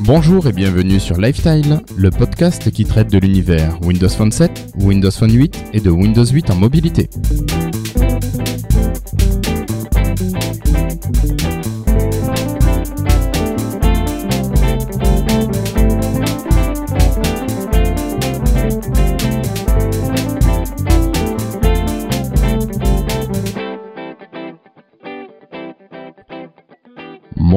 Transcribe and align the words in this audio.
Bonjour 0.00 0.46
et 0.48 0.52
bienvenue 0.52 0.98
sur 0.98 1.20
Lifestyle, 1.20 1.80
le 1.96 2.10
podcast 2.10 2.70
qui 2.70 2.84
traite 2.84 3.10
de 3.10 3.18
l'univers 3.18 3.78
Windows 3.82 4.08
Phone 4.08 4.32
7, 4.32 4.74
Windows 4.80 5.10
Phone 5.10 5.32
8 5.32 5.64
et 5.72 5.80
de 5.80 5.90
Windows 5.90 6.24
8 6.24 6.50
en 6.50 6.56
mobilité. 6.56 7.08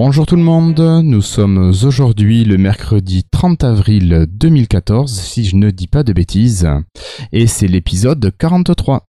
Bonjour 0.07 0.27
tout 0.27 0.35
le 0.35 0.43
monde, 0.43 0.79
nous 1.03 1.23
sommes 1.23 1.57
aujourd'hui 1.83 2.45
le 2.45 2.59
mercredi 2.59 3.23
30 3.23 3.63
avril 3.63 4.27
2014, 4.29 5.11
si 5.11 5.45
je 5.45 5.55
ne 5.55 5.71
dis 5.71 5.87
pas 5.87 6.03
de 6.03 6.13
bêtises, 6.13 6.69
et 7.31 7.47
c'est 7.47 7.65
l'épisode 7.65 8.31
43. 8.37 9.07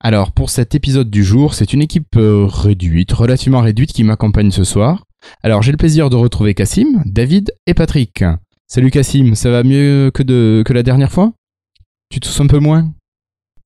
Alors 0.00 0.32
pour 0.32 0.50
cet 0.50 0.74
épisode 0.74 1.08
du 1.08 1.22
jour, 1.22 1.54
c'est 1.54 1.72
une 1.72 1.82
équipe 1.82 2.16
euh, 2.16 2.46
réduite, 2.46 3.12
relativement 3.12 3.60
réduite 3.60 3.92
qui 3.92 4.02
m'accompagne 4.02 4.50
ce 4.50 4.64
soir. 4.64 5.04
Alors 5.44 5.62
j'ai 5.62 5.70
le 5.70 5.78
plaisir 5.78 6.10
de 6.10 6.16
retrouver 6.16 6.52
Cassim, 6.52 7.00
David 7.06 7.52
et 7.68 7.74
Patrick. 7.74 8.24
Salut 8.66 8.90
Cassim, 8.90 9.36
ça 9.36 9.52
va 9.52 9.62
mieux 9.62 10.10
que, 10.12 10.24
de, 10.24 10.64
que 10.66 10.72
la 10.72 10.82
dernière 10.82 11.12
fois? 11.12 11.32
Tu 12.10 12.18
tousses 12.18 12.40
un 12.40 12.48
peu 12.48 12.58
moins? 12.58 12.92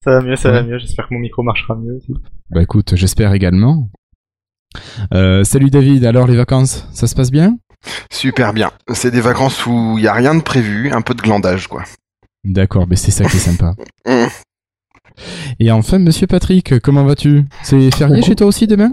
Ça 0.05 0.11
va 0.11 0.21
mieux, 0.21 0.37
ça 0.37 0.51
va 0.51 0.63
mieux, 0.63 0.77
j'espère 0.77 1.09
que 1.09 1.15
mon 1.15 1.21
micro 1.21 1.43
marchera 1.43 1.77
mieux 1.77 1.95
aussi. 1.95 2.13
Bah 2.51 2.61
écoute, 2.61 2.95
j'espère 2.95 3.33
également. 3.33 3.89
Euh, 5.13 5.45
salut 5.45 5.71
David, 5.71 6.05
alors 6.05 6.27
les 6.27 6.37
vacances, 6.37 6.87
ça 6.93 7.07
se 7.07 7.15
passe 7.15 7.31
bien? 7.31 7.57
Super 8.11 8.53
bien. 8.53 8.71
C'est 8.93 9.11
des 9.11 9.21
vacances 9.21 9.67
où 9.67 9.95
il 9.97 10.03
n'y 10.03 10.09
a 10.09 10.13
rien 10.13 10.35
de 10.35 10.43
prévu, 10.43 10.91
un 10.93 11.03
peu 11.03 11.15
de 11.15 11.23
glandage 11.23 11.67
quoi. 11.69 11.83
D'accord, 12.45 12.87
mais 12.89 12.97
c'est 12.97 13.11
ça 13.11 13.25
qui 13.25 13.37
est 13.37 13.41
sympa. 13.41 13.75
Mm. 14.05 14.27
Et 15.61 15.71
enfin, 15.71 15.99
monsieur 15.99 16.27
Patrick, 16.27 16.81
comment 16.81 17.05
vas-tu? 17.05 17.45
C'est 17.63 17.95
férié 17.95 18.23
chez 18.23 18.35
toi 18.35 18.47
aussi 18.47 18.67
demain? 18.67 18.91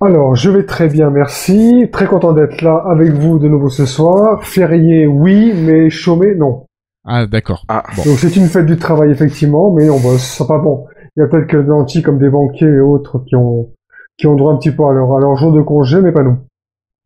Alors, 0.00 0.34
je 0.34 0.50
vais 0.50 0.64
très 0.64 0.88
bien, 0.88 1.10
merci. 1.10 1.88
Très 1.92 2.06
content 2.06 2.32
d'être 2.32 2.62
là 2.62 2.84
avec 2.88 3.12
vous 3.12 3.38
de 3.38 3.48
nouveau 3.48 3.68
ce 3.68 3.84
soir. 3.84 4.44
Férié, 4.44 5.06
oui, 5.06 5.52
mais 5.54 5.90
chômé, 5.90 6.34
non. 6.34 6.66
Ah, 7.04 7.26
d'accord. 7.26 7.64
Ah. 7.68 7.82
Donc, 8.04 8.18
c'est 8.18 8.36
une 8.36 8.46
fête 8.46 8.66
du 8.66 8.76
travail, 8.76 9.10
effectivement, 9.10 9.72
mais 9.72 9.90
on 9.90 10.00
bosse. 10.00 10.22
C'est 10.22 10.46
pas 10.46 10.58
bon. 10.58 10.86
Il 11.16 11.20
y 11.20 11.22
a 11.22 11.28
peut-être 11.28 11.48
que 11.48 11.56
nantis 11.56 12.02
comme 12.02 12.18
des 12.18 12.30
banquiers 12.30 12.66
et 12.66 12.80
autres 12.80 13.20
qui 13.26 13.36
ont 13.36 13.70
qui 14.18 14.26
ont 14.26 14.36
droit 14.36 14.52
un 14.52 14.56
petit 14.56 14.70
peu 14.70 14.84
à 14.84 14.92
leur, 14.92 15.12
à 15.14 15.20
leur 15.20 15.36
jour 15.36 15.52
de 15.52 15.62
congé, 15.62 16.00
mais 16.00 16.12
pas 16.12 16.22
nous. 16.22 16.38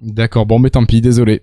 D'accord, 0.01 0.47
bon, 0.47 0.59
mais 0.59 0.71
tant 0.71 0.85
pis, 0.85 1.01
désolé. 1.01 1.43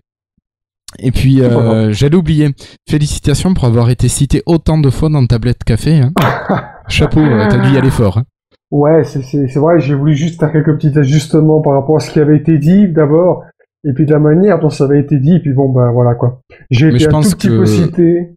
Et 1.00 1.12
puis, 1.12 1.42
euh, 1.42 1.92
j'allais 1.92 2.16
oublier. 2.16 2.50
Félicitations 2.90 3.54
pour 3.54 3.66
avoir 3.66 3.90
été 3.90 4.08
cité 4.08 4.42
autant 4.45 4.78
de 4.78 4.90
fois 4.90 5.10
dans 5.10 5.26
Tablette 5.26 5.64
Café. 5.64 6.00
Hein. 6.00 6.14
Chapeau, 6.88 7.20
euh, 7.20 7.48
t'as 7.50 7.58
dû 7.58 7.73
y 7.73 7.78
aller 7.78 7.90
fort. 7.90 8.20
Hein. 8.20 8.23
Ouais, 8.72 9.04
c'est 9.04 9.56
vrai, 9.56 9.80
j'ai 9.80 9.94
voulu 9.94 10.14
juste 10.14 10.40
faire 10.40 10.52
quelques 10.52 10.76
petits 10.76 10.98
ajustements 10.98 11.62
par 11.62 11.73
rapport 11.73 11.98
à 11.98 12.00
ce 12.00 12.12
qui 12.12 12.20
avait 12.20 12.36
été 12.36 12.58
dit 12.58 12.90
d'abord, 12.90 13.45
et 13.86 13.94
puis 13.94 14.06
de 14.06 14.12
la 14.12 14.20
manière 14.20 14.60
dont 14.60 14.70
ça 14.70 14.84
avait 14.84 15.00
été 15.00 15.20
dit, 15.20 15.36
et 15.36 15.40
puis 15.40 15.54
bon, 15.54 15.70
ben 15.70 15.90
voilà 15.92 16.16
quoi. 16.16 16.42
J'ai 16.70 16.90
été 16.90 17.08
un 17.08 17.22
tout 17.22 17.30
petit 17.30 17.48
peu 17.48 17.66
cité. 17.66 18.34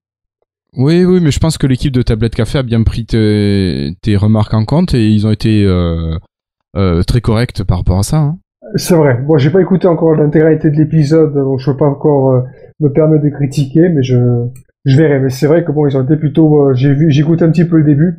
Oui, 0.77 1.05
oui, 1.05 1.19
mais 1.21 1.33
je 1.33 1.41
pense 1.41 1.59
que 1.59 1.67
l'équipe 1.67 1.93
de 1.93 2.03
Tablette 2.03 2.37
Café 2.37 2.59
a 2.59 2.63
bien 2.63 2.85
pris 2.85 3.05
tes, 3.07 3.93
tes 4.03 4.17
remarques 4.17 4.55
en 4.55 4.65
compte 4.65 4.95
et 4.95 5.11
ils 5.11 5.27
ont 5.27 5.33
été 5.33 5.65
euh, 5.65 6.17
euh, 6.77 7.03
très 7.03 7.21
correct 7.21 7.65
par 7.65 7.79
rapport 7.79 7.99
à 7.99 8.03
ça. 8.03 8.19
Hein. 8.19 8.39
C'est 8.77 8.95
vrai. 8.95 9.21
Bon, 9.27 9.37
j'ai 9.39 9.51
pas 9.51 9.61
écouté 9.61 9.89
encore 9.89 10.15
l'intégralité 10.15 10.71
de 10.71 10.77
l'épisode, 10.77 11.35
donc 11.35 11.59
je 11.59 11.71
peux 11.71 11.77
pas 11.77 11.87
encore 11.87 12.31
euh, 12.31 12.41
me 12.79 12.89
permettre 12.89 13.25
de 13.25 13.31
critiquer, 13.31 13.89
mais 13.89 14.03
je, 14.03 14.17
je 14.85 14.97
verrai. 14.97 15.19
Mais 15.19 15.31
c'est 15.31 15.47
vrai 15.47 15.65
que 15.65 15.73
bon, 15.73 15.87
ils 15.87 15.97
ont 15.97 16.05
été 16.05 16.17
plutôt. 16.17 16.69
Euh, 16.69 16.75
j'ai 16.75 16.93
vu, 16.93 17.11
j'ai 17.11 17.23
écouté 17.23 17.45
un 17.45 17.51
petit 17.51 17.65
peu 17.65 17.79
le 17.79 17.85
début. 17.85 18.19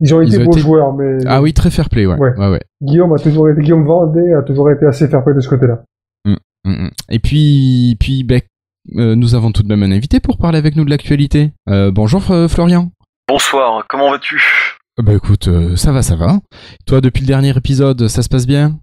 Ils 0.00 0.14
ont 0.14 0.20
été 0.20 0.38
beaux 0.44 0.56
joueurs, 0.56 0.92
mais. 0.92 1.18
Ah 1.26 1.42
oui, 1.42 1.52
très 1.52 1.70
fair 1.70 1.88
play, 1.88 2.06
ouais. 2.06 2.16
ouais. 2.16 2.50
ouais, 2.50 2.60
Guillaume 2.80 3.12
a 3.12 3.18
toujours 3.18 3.48
été, 3.48 3.60
Guillaume 3.60 3.84
Vendée 3.84 4.32
a 4.32 4.42
toujours 4.42 4.70
été 4.70 4.86
assez 4.86 5.08
fair 5.08 5.24
play 5.24 5.34
de 5.34 5.40
ce 5.40 5.48
côté-là. 5.48 5.82
Hum, 6.24 6.36
hum, 6.64 6.74
hum. 6.74 6.90
Et 7.10 7.18
puis, 7.18 7.96
puis, 7.98 8.22
ben, 8.22 8.40
nous 8.94 9.34
avons 9.34 9.50
tout 9.50 9.64
de 9.64 9.68
même 9.68 9.82
un 9.82 9.90
invité 9.90 10.20
pour 10.20 10.38
parler 10.38 10.58
avec 10.58 10.76
nous 10.76 10.84
de 10.84 10.90
l'actualité. 10.90 11.50
bonjour 11.66 12.22
Florian. 12.22 12.92
Bonsoir. 13.28 13.84
Comment 13.88 14.12
vas-tu? 14.12 14.40
Bah 15.02 15.14
écoute, 15.14 15.48
euh, 15.48 15.76
ça 15.76 15.92
va, 15.92 16.02
ça 16.02 16.16
va. 16.16 16.38
Toi, 16.86 17.00
depuis 17.00 17.20
le 17.22 17.26
dernier 17.26 17.56
épisode, 17.56 18.08
ça 18.08 18.22
se 18.22 18.28
passe 18.28 18.46
bien? 18.46 18.78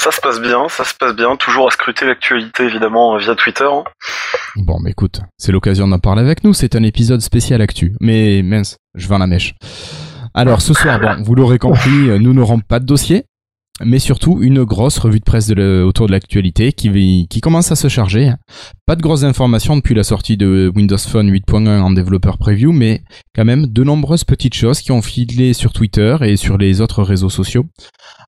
Ça 0.00 0.12
se 0.12 0.20
passe 0.20 0.40
bien, 0.40 0.68
ça 0.68 0.84
se 0.84 0.94
passe 0.94 1.16
bien. 1.16 1.34
Toujours 1.36 1.66
à 1.66 1.70
scruter 1.72 2.06
l'actualité, 2.06 2.64
évidemment, 2.64 3.16
via 3.16 3.34
Twitter. 3.34 3.64
Hein. 3.64 3.82
Bon, 4.56 4.78
mais 4.80 4.90
écoute, 4.90 5.20
c'est 5.38 5.50
l'occasion 5.50 5.88
d'en 5.88 5.98
parler 5.98 6.22
avec 6.22 6.44
nous. 6.44 6.54
C'est 6.54 6.76
un 6.76 6.84
épisode 6.84 7.20
spécial 7.20 7.60
actu. 7.60 7.96
Mais 8.00 8.42
mince, 8.42 8.76
je 8.94 9.08
vends 9.08 9.18
la 9.18 9.26
mèche. 9.26 9.54
Alors, 10.34 10.62
ce 10.62 10.72
soir, 10.72 11.00
bon, 11.00 11.22
vous 11.24 11.34
l'aurez 11.34 11.58
compris, 11.58 12.10
euh, 12.10 12.18
nous 12.18 12.32
n'aurons 12.32 12.60
pas 12.60 12.78
de 12.78 12.86
dossier 12.86 13.24
mais 13.84 13.98
surtout 13.98 14.42
une 14.42 14.64
grosse 14.64 14.98
revue 14.98 15.20
de 15.20 15.24
presse 15.24 15.50
autour 15.50 16.06
de 16.06 16.12
l'actualité 16.12 16.72
qui, 16.72 17.40
commence 17.40 17.70
à 17.72 17.76
se 17.76 17.88
charger. 17.88 18.32
Pas 18.86 18.96
de 18.96 19.02
grosses 19.02 19.24
informations 19.24 19.76
depuis 19.76 19.94
la 19.94 20.04
sortie 20.04 20.36
de 20.36 20.70
Windows 20.74 20.98
Phone 20.98 21.30
8.1 21.30 21.80
en 21.80 21.90
développeur 21.90 22.38
preview, 22.38 22.72
mais 22.72 23.02
quand 23.34 23.44
même 23.44 23.66
de 23.66 23.84
nombreuses 23.84 24.24
petites 24.24 24.54
choses 24.54 24.80
qui 24.80 24.92
ont 24.92 25.02
filé 25.02 25.52
sur 25.52 25.72
Twitter 25.72 26.16
et 26.22 26.36
sur 26.36 26.58
les 26.58 26.80
autres 26.80 27.02
réseaux 27.02 27.30
sociaux. 27.30 27.66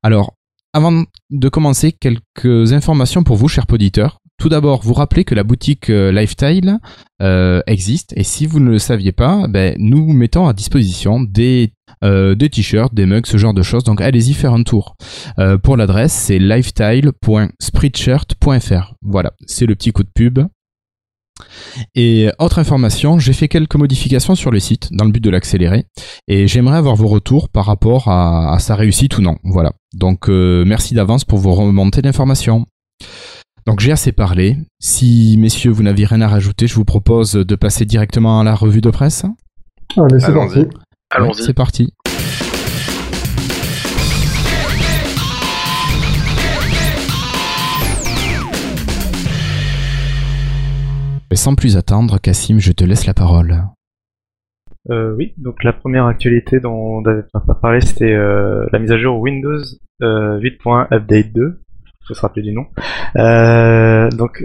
Alors, 0.02 0.34
avant 0.72 1.04
de 1.30 1.48
commencer, 1.48 1.90
quelques 1.90 2.72
informations 2.72 3.24
pour 3.24 3.36
vous, 3.36 3.48
chers 3.48 3.66
auditeurs. 3.72 4.19
Tout 4.40 4.48
d'abord, 4.48 4.80
vous 4.82 4.94
rappelez 4.94 5.22
que 5.24 5.34
la 5.34 5.44
boutique 5.44 5.90
euh, 5.90 6.10
Lifestyle 6.10 6.78
euh, 7.20 7.60
existe 7.66 8.14
et 8.16 8.24
si 8.24 8.46
vous 8.46 8.58
ne 8.58 8.70
le 8.70 8.78
saviez 8.78 9.12
pas, 9.12 9.46
ben, 9.48 9.76
nous 9.78 10.14
mettons 10.14 10.48
à 10.48 10.54
disposition 10.54 11.20
des, 11.20 11.74
euh, 12.02 12.34
des 12.34 12.48
t-shirts, 12.48 12.94
des 12.94 13.04
mugs, 13.04 13.26
ce 13.26 13.36
genre 13.36 13.52
de 13.52 13.60
choses. 13.60 13.84
Donc 13.84 14.00
allez-y 14.00 14.32
faire 14.32 14.54
un 14.54 14.62
tour. 14.62 14.96
pour 15.62 15.76
l'adresse, 15.76 16.14
c'est 16.14 16.38
lifestyle.spreadshirt.fr. 16.38 18.94
Voilà, 19.02 19.34
c'est 19.44 19.66
le 19.66 19.74
petit 19.74 19.92
coup 19.92 20.04
de 20.04 20.10
pub. 20.14 20.38
Et 21.94 22.30
autre 22.38 22.58
information, 22.58 23.18
j'ai 23.18 23.34
fait 23.34 23.48
quelques 23.48 23.76
modifications 23.76 24.36
sur 24.36 24.50
le 24.50 24.58
site 24.58 24.88
dans 24.90 25.04
le 25.04 25.12
but 25.12 25.22
de 25.22 25.28
l'accélérer 25.28 25.84
et 26.28 26.46
j'aimerais 26.46 26.78
avoir 26.78 26.96
vos 26.96 27.08
retours 27.08 27.50
par 27.50 27.66
rapport 27.66 28.08
à, 28.08 28.56
sa 28.58 28.74
réussite 28.74 29.18
ou 29.18 29.20
non. 29.20 29.36
Voilà. 29.44 29.72
Donc 29.92 30.28
merci 30.28 30.94
d'avance 30.94 31.26
pour 31.26 31.40
vos 31.40 31.52
remontées 31.52 32.00
d'informations. 32.00 32.64
Donc 33.66 33.80
j'ai 33.80 33.92
assez 33.92 34.12
parlé. 34.12 34.56
Si, 34.80 35.36
messieurs, 35.38 35.70
vous 35.70 35.82
n'avez 35.82 36.04
rien 36.04 36.20
à 36.22 36.28
rajouter, 36.28 36.66
je 36.66 36.74
vous 36.74 36.84
propose 36.84 37.32
de 37.32 37.54
passer 37.54 37.84
directement 37.84 38.40
à 38.40 38.44
la 38.44 38.54
revue 38.54 38.80
de 38.80 38.90
presse. 38.90 39.24
Allez, 39.96 40.20
c'est 40.20 40.32
parti. 40.32 40.66
Allons-y. 41.10 41.42
c'est 41.42 41.54
parti. 41.54 41.92
Et 51.32 51.36
sans 51.36 51.54
plus 51.54 51.76
attendre, 51.76 52.18
Cassim, 52.18 52.58
je 52.58 52.72
te 52.72 52.84
laisse 52.84 53.06
la 53.06 53.14
parole. 53.14 53.64
Euh, 54.90 55.14
oui, 55.16 55.34
donc 55.36 55.62
la 55.62 55.72
première 55.72 56.06
actualité 56.06 56.58
dont 56.58 56.72
on 56.72 57.04
avait 57.04 57.22
pas 57.32 57.54
parlé, 57.54 57.80
c'était 57.80 58.12
euh, 58.12 58.66
la 58.72 58.78
mise 58.78 58.90
à 58.90 58.98
jour 58.98 59.20
Windows 59.20 59.62
euh, 60.02 60.40
8.1 60.40 60.92
Update 60.92 61.32
2 61.32 61.60
faut 62.10 62.14
se 62.14 62.20
rappeler 62.22 62.42
du 62.42 62.52
nom. 62.52 62.66
Euh, 63.16 64.10
donc, 64.10 64.44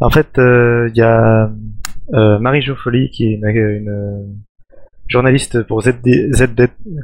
en 0.00 0.10
fait, 0.10 0.28
il 0.36 0.42
euh, 0.42 0.90
y 0.94 1.02
a 1.02 1.50
euh, 2.14 2.38
Marie 2.38 2.62
Joffoli 2.62 3.10
qui 3.10 3.32
est 3.32 3.40
une, 3.42 4.36
journaliste 5.08 5.62
pour 5.62 5.82
ZD, 5.82 6.30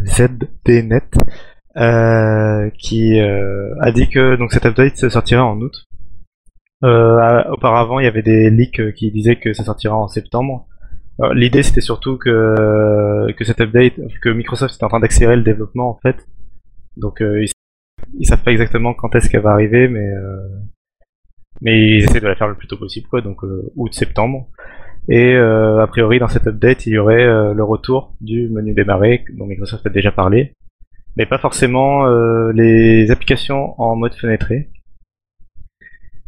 ZDNet 0.06 1.10
qui 2.78 3.18
a 3.18 3.92
dit 3.92 4.08
que 4.10 4.36
donc 4.36 4.52
cet 4.52 4.66
update 4.66 5.08
sortirait 5.08 5.40
en 5.40 5.58
août. 5.58 5.86
auparavant, 6.82 7.98
il 7.98 8.04
y 8.04 8.08
avait 8.08 8.22
des 8.22 8.50
leaks 8.50 8.92
qui 8.94 9.10
disaient 9.10 9.36
que 9.36 9.54
ça 9.54 9.64
sortira 9.64 9.96
en 9.96 10.08
septembre. 10.08 10.66
L'idée 11.32 11.62
c'était 11.62 11.80
surtout 11.80 12.18
que 12.18 13.32
que 13.38 13.44
cet 13.44 13.62
update, 13.62 13.94
que 14.20 14.28
Microsoft 14.28 14.74
était 14.74 14.84
en 14.84 14.88
train 14.88 15.00
d'accélérer 15.00 15.36
le 15.36 15.42
développement 15.42 15.88
en 15.88 15.98
fait. 16.02 16.26
Donc 16.98 17.22
ils 18.18 18.26
savent 18.26 18.42
pas 18.42 18.52
exactement 18.52 18.94
quand 18.94 19.14
est-ce 19.14 19.28
qu'elle 19.28 19.42
va 19.42 19.52
arriver, 19.52 19.88
mais 19.88 20.06
euh, 20.06 20.36
mais 21.60 21.80
ils 21.80 22.04
essaient 22.04 22.20
de 22.20 22.26
la 22.26 22.34
faire 22.34 22.48
le 22.48 22.54
plus 22.54 22.68
tôt 22.68 22.76
possible, 22.76 23.06
quoi. 23.08 23.20
Donc 23.20 23.44
euh, 23.44 23.72
août-septembre. 23.76 24.48
Et 25.08 25.34
euh, 25.34 25.82
a 25.82 25.86
priori, 25.86 26.18
dans 26.18 26.28
cette 26.28 26.46
update, 26.46 26.86
il 26.86 26.94
y 26.94 26.98
aurait 26.98 27.26
le 27.26 27.62
retour 27.62 28.14
du 28.20 28.48
menu 28.48 28.72
démarrer, 28.72 29.24
dont 29.36 29.46
Microsoft 29.46 29.86
a 29.86 29.90
déjà 29.90 30.10
parlé, 30.10 30.54
mais 31.16 31.26
pas 31.26 31.38
forcément 31.38 32.06
les 32.52 33.10
applications 33.10 33.78
en 33.80 33.96
mode 33.96 34.14
fenêtré. 34.14 34.70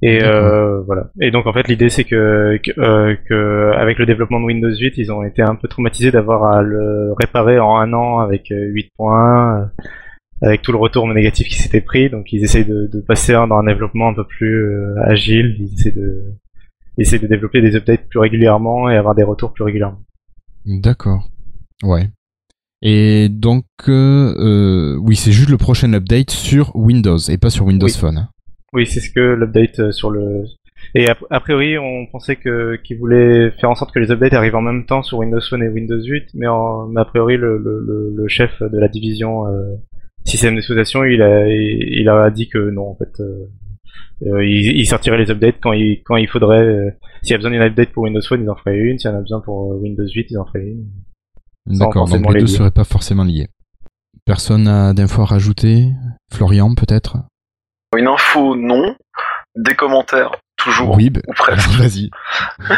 Et 0.03 0.19
voilà. 0.19 1.11
Et 1.23 1.31
donc 1.31 1.47
en 1.47 1.55
fait, 1.55 1.69
l'idée 1.69 1.89
c'est 1.89 2.05
que, 2.05 2.59
que, 2.67 3.73
avec 3.75 3.99
le 3.99 4.05
développement 4.05 4.41
de 4.41 4.45
Windows 4.45 4.69
8, 4.69 4.99
ils 4.99 5.11
ont 5.11 5.23
été 5.23 5.41
un 5.41 5.55
peu 5.55 5.69
traumatisés 5.69 6.11
d'avoir 6.11 6.45
à 6.45 6.63
le 6.63 7.15
réparer 7.19 7.59
en 7.59 7.79
un 7.79 7.95
an 7.95 8.19
avec 8.19 8.49
8 8.51 8.93
points 8.95 9.71
avec 10.43 10.63
tout 10.63 10.73
le 10.73 10.79
retour 10.79 11.07
négatif 11.09 11.49
qui 11.49 11.57
s'était 11.57 11.81
pris. 11.81 12.11
Donc 12.11 12.33
ils 12.33 12.43
essayent 12.45 12.65
de, 12.65 12.89
de 12.93 13.01
passer 13.01 13.33
dans 13.33 13.51
un 13.57 13.65
développement 13.65 14.09
un 14.09 14.15
peu 14.15 14.25
plus 14.25 14.67
euh, 14.67 14.95
agile. 15.03 15.57
Ils 15.59 15.73
essaient 15.75 15.93
de, 15.93 16.35
ils 16.99 17.03
essaient 17.03 17.19
de 17.19 17.27
développer 17.27 17.61
des 17.61 17.77
updates 17.77 18.09
plus 18.09 18.19
régulièrement 18.19 18.89
et 18.91 18.97
avoir 18.97 19.15
des 19.15 19.23
retours 19.23 19.53
plus 19.53 19.65
régulièrement. 19.65 20.01
D'accord. 20.65 21.29
Ouais. 21.83 22.09
Et 22.83 23.29
donc, 23.31 23.65
euh, 23.89 24.35
euh, 24.39 24.97
oui, 25.01 25.17
c'est 25.17 25.33
juste 25.33 25.51
le 25.51 25.57
prochain 25.57 25.93
update 25.95 26.31
sur 26.31 26.75
Windows 26.77 27.19
et 27.19 27.39
pas 27.39 27.51
sur 27.51 27.67
Windows 27.67 27.87
Oui. 27.87 27.93
Phone. 27.93 28.29
Oui, 28.73 28.87
c'est 28.87 29.01
ce 29.01 29.11
que 29.11 29.21
l'update 29.21 29.79
euh, 29.81 29.93
sur 29.93 30.11
le. 30.11 30.45
Et 30.95 31.09
a, 31.09 31.17
a 31.31 31.41
priori, 31.41 31.79
on 31.79 32.07
pensait 32.07 32.37
que 32.37 32.77
qu'ils 32.77 32.99
voulaient 32.99 33.51
faire 33.53 33.71
en 33.71 33.75
sorte 33.75 33.93
que 33.95 33.99
les 33.99 34.11
updates 34.11 34.35
arrivent 34.35 34.57
en 34.57 34.63
même 34.63 34.85
temps 34.85 35.03
sur 35.03 35.19
Windows 35.19 35.41
Phone 35.41 35.63
et 35.63 35.69
Windows 35.69 36.01
8, 36.03 36.29
mais, 36.35 36.47
en, 36.47 36.87
mais 36.89 37.01
a 37.01 37.05
priori, 37.05 37.37
le, 37.37 37.57
le, 37.59 37.81
le, 37.81 38.13
le 38.15 38.29
chef 38.29 38.63
de 38.63 38.79
la 38.79 38.89
division 38.89 39.45
système 40.27 40.55
d'exploitation, 40.55 41.05
il 41.05 41.23
a 41.23 41.47
il, 41.49 42.09
a 42.09 42.31
dit 42.31 42.49
que 42.49 42.59
non, 42.71 42.89
en 42.91 42.97
fait, 42.97 43.21
euh, 43.21 43.47
euh, 44.27 44.45
il, 44.45 44.77
il 44.79 44.87
sortirait 44.87 45.19
les 45.19 45.31
updates 45.31 45.57
quand 45.63 45.73
il 45.73 46.03
quand 46.05 46.17
il 46.17 46.29
faudrait. 46.29 46.63
euh, 46.63 46.91
S'il 47.23 47.31
y 47.33 47.35
a 47.35 47.39
besoin 47.39 47.51
d'une 47.53 47.63
update 47.63 47.91
pour 47.93 48.05
Windows 48.05 48.21
Phone, 48.29 48.43
ils 48.43 48.51
en 48.51 48.57
feraient 48.57 48.77
une. 48.79 48.99
S'il 48.99 49.11
y 49.11 49.15
en 49.15 49.17
a 49.17 49.21
besoin 49.21 49.41
pour 49.41 49.73
euh, 49.73 49.77
Windows 49.77 50.07
8, 50.07 50.27
ils 50.31 50.39
en 50.39 50.45
feraient 50.47 50.67
une. 50.67 50.87
D'accord, 51.67 52.07
donc 52.09 52.21
les 52.29 52.35
les 52.35 52.41
deux 52.41 52.47
lier. 52.47 52.57
seraient 52.57 52.71
pas 52.71 52.85
forcément 52.85 53.25
liés. 53.25 53.49
Personne 54.25 54.65
n'a 54.65 54.93
d'infos 54.95 55.23
à 55.23 55.27
rajouter? 55.27 55.89
Florian, 56.33 56.75
peut-être? 56.75 57.17
Une 57.97 58.09
info, 58.09 58.57
non. 58.57 58.95
Des 59.57 59.75
commentaires, 59.75 60.33
toujours. 60.57 60.97
Oui, 60.97 61.11
bah, 61.11 61.21
Ou 61.29 61.33
presque. 61.33 61.69
alors, 61.69 61.81
vas-y. 61.83 62.11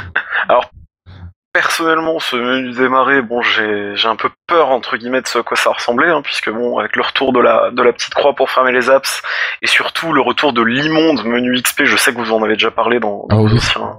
Personnellement, 1.53 2.21
ce 2.21 2.37
menu 2.37 2.73
démarré, 2.73 3.23
bon, 3.23 3.41
j'ai 3.43 3.97
j'ai 3.97 4.09
un 4.09 4.17
peu 4.17 4.31
peur 4.47 4.69
entre 4.69 4.97
guillemets 4.97 5.23
de 5.23 5.27
ce 5.27 5.39
à 5.39 5.43
quoi 5.43 5.57
ça 5.57 5.71
ressemblait, 5.71 6.11
hein, 6.11 6.21
puisque 6.23 6.51
bon, 6.51 6.79
avec 6.79 6.95
le 6.95 7.03
retour 7.03 7.33
de 7.33 7.41
la 7.41 7.71
de 7.71 7.83
la 7.83 7.93
petite 7.93 8.15
croix 8.15 8.35
pour 8.35 8.51
fermer 8.51 8.73
les 8.73 8.91
apps 8.91 9.23
et 9.63 9.67
surtout 9.67 10.13
le 10.13 10.21
retour 10.21 10.53
de 10.53 10.63
l'immonde 10.63 11.25
menu 11.25 11.61
XP, 11.61 11.85
je 11.85 11.97
sais 11.97 12.13
que 12.13 12.19
vous 12.19 12.33
en 12.33 12.43
avez 12.43 12.55
déjà 12.55 12.71
parlé 12.71 13.01
dans, 13.01 13.27
dans 13.29 13.41
oui. 13.41 13.55
anciens 13.55 13.99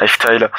lifestyle, 0.00 0.50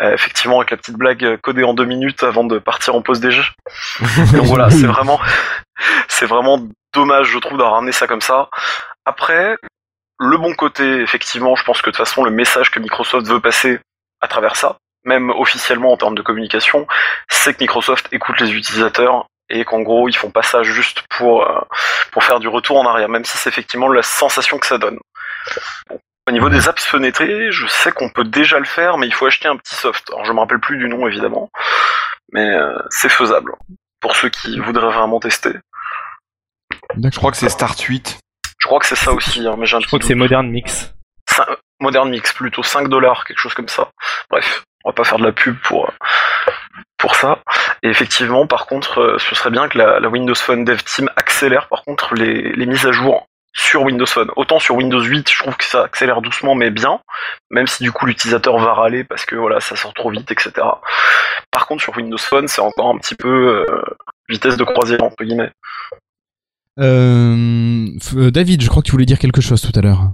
euh, 0.00 0.14
effectivement 0.14 0.58
avec 0.58 0.70
la 0.70 0.76
petite 0.76 0.96
blague 0.96 1.24
euh, 1.24 1.36
codée 1.36 1.64
en 1.64 1.74
deux 1.74 1.84
minutes 1.84 2.22
avant 2.22 2.44
de 2.44 2.58
partir 2.58 2.94
en 2.94 3.02
pause 3.02 3.20
déj. 3.20 3.54
Donc 4.32 4.46
voilà, 4.46 4.70
c'est 4.70 4.86
vraiment, 4.86 5.20
c'est 6.08 6.26
vraiment 6.26 6.60
dommage, 6.94 7.28
je 7.28 7.38
trouve, 7.38 7.58
d'avoir 7.58 7.74
ramené 7.74 7.92
ça 7.92 8.06
comme 8.06 8.20
ça. 8.20 8.48
Après, 9.04 9.56
le 10.18 10.36
bon 10.36 10.54
côté, 10.54 11.00
effectivement, 11.00 11.56
je 11.56 11.64
pense 11.64 11.82
que 11.82 11.90
de 11.90 11.96
toute 11.96 12.06
façon, 12.06 12.24
le 12.24 12.30
message 12.30 12.70
que 12.70 12.78
Microsoft 12.78 13.26
veut 13.26 13.40
passer 13.40 13.80
à 14.20 14.28
travers 14.28 14.56
ça, 14.56 14.76
même 15.04 15.30
officiellement 15.30 15.92
en 15.92 15.96
termes 15.96 16.14
de 16.14 16.22
communication, 16.22 16.86
c'est 17.28 17.54
que 17.54 17.60
Microsoft 17.60 18.08
écoute 18.12 18.40
les 18.40 18.52
utilisateurs 18.52 19.26
et 19.48 19.64
qu'en 19.64 19.80
gros, 19.80 20.08
ils 20.08 20.16
font 20.16 20.30
pas 20.30 20.42
ça 20.42 20.62
juste 20.62 21.02
pour, 21.10 21.46
euh, 21.46 21.60
pour 22.10 22.24
faire 22.24 22.40
du 22.40 22.48
retour 22.48 22.78
en 22.78 22.86
arrière, 22.86 23.08
même 23.08 23.24
si 23.24 23.36
c'est 23.36 23.50
effectivement 23.50 23.88
la 23.88 24.02
sensation 24.02 24.58
que 24.58 24.66
ça 24.66 24.78
donne. 24.78 24.98
Bon. 25.88 26.00
Au 26.28 26.30
niveau 26.30 26.48
des 26.48 26.68
apps 26.68 26.84
fenêtrées, 26.84 27.50
je 27.50 27.66
sais 27.66 27.90
qu'on 27.90 28.08
peut 28.08 28.24
déjà 28.24 28.60
le 28.60 28.64
faire, 28.64 28.96
mais 28.96 29.08
il 29.08 29.12
faut 29.12 29.26
acheter 29.26 29.48
un 29.48 29.56
petit 29.56 29.74
soft. 29.74 30.08
Alors, 30.10 30.24
je 30.24 30.32
me 30.32 30.38
rappelle 30.38 30.60
plus 30.60 30.78
du 30.78 30.88
nom, 30.88 31.08
évidemment, 31.08 31.50
mais 32.32 32.48
euh, 32.48 32.78
c'est 32.90 33.08
faisable 33.08 33.52
pour 34.00 34.14
ceux 34.14 34.28
qui 34.28 34.60
voudraient 34.60 34.92
vraiment 34.92 35.18
tester. 35.18 35.54
Je 36.94 37.16
crois 37.16 37.32
que 37.32 37.36
c'est 37.36 37.48
Start 37.48 37.80
8. 37.80 38.20
Je 38.58 38.66
crois 38.66 38.78
que 38.78 38.86
c'est 38.86 38.94
ça 38.94 39.12
aussi, 39.12 39.46
hein, 39.46 39.56
mais 39.58 39.66
j'ai 39.66 39.76
un 39.76 39.80
Je 39.80 39.86
crois 39.88 39.98
que 39.98 40.04
c'est. 40.04 40.14
Modern 40.14 40.48
Mix. 40.48 40.94
Modern 41.80 42.08
Mix 42.08 42.32
plutôt 42.32 42.62
5 42.62 42.88
dollars, 42.88 43.24
quelque 43.24 43.40
chose 43.40 43.54
comme 43.54 43.68
ça. 43.68 43.90
Bref, 44.30 44.62
on 44.84 44.90
va 44.90 44.94
pas 44.94 45.04
faire 45.04 45.18
de 45.18 45.24
la 45.24 45.32
pub 45.32 45.56
pour 45.62 45.90
pour 46.98 47.16
ça. 47.16 47.40
Et 47.82 47.88
effectivement, 47.88 48.46
par 48.46 48.66
contre, 48.66 49.00
euh, 49.00 49.18
ce 49.18 49.34
serait 49.34 49.50
bien 49.50 49.68
que 49.68 49.76
la, 49.76 50.08
Windows 50.08 50.34
Phone 50.34 50.64
Dev 50.64 50.82
Team 50.84 51.10
accélère 51.16 51.68
par 51.68 51.82
contre 51.82 52.14
les, 52.14 52.52
les 52.52 52.66
mises 52.66 52.86
à 52.86 52.92
jour 52.92 53.26
sur 53.54 53.82
Windows 53.82 54.06
Phone. 54.06 54.30
Autant 54.36 54.58
sur 54.58 54.76
Windows 54.76 55.02
8, 55.02 55.30
je 55.30 55.38
trouve 55.38 55.56
que 55.56 55.64
ça 55.64 55.82
accélère 55.82 56.22
doucement 56.22 56.54
mais 56.54 56.70
bien, 56.70 57.00
même 57.50 57.66
si 57.66 57.82
du 57.82 57.92
coup 57.92 58.06
l'utilisateur 58.06 58.58
va 58.58 58.72
râler 58.72 59.04
parce 59.04 59.26
que 59.26 59.36
voilà, 59.36 59.60
ça 59.60 59.76
sort 59.76 59.94
trop 59.94 60.10
vite, 60.10 60.30
etc. 60.30 60.52
Par 61.50 61.66
contre, 61.66 61.82
sur 61.82 61.96
Windows 61.96 62.18
Phone, 62.18 62.48
c'est 62.48 62.62
encore 62.62 62.90
un 62.90 62.98
petit 62.98 63.14
peu 63.14 63.64
euh, 63.68 63.82
vitesse 64.28 64.56
de 64.56 64.64
croisière 64.64 65.02
entre 65.02 65.22
guillemets. 65.22 65.50
Euh, 66.78 67.86
euh, 68.16 68.30
David, 68.30 68.62
je 68.62 68.68
crois 68.68 68.82
que 68.82 68.86
tu 68.86 68.92
voulais 68.92 69.04
dire 69.04 69.18
quelque 69.18 69.42
chose 69.42 69.60
tout 69.60 69.78
à 69.78 69.82
l'heure. 69.82 70.12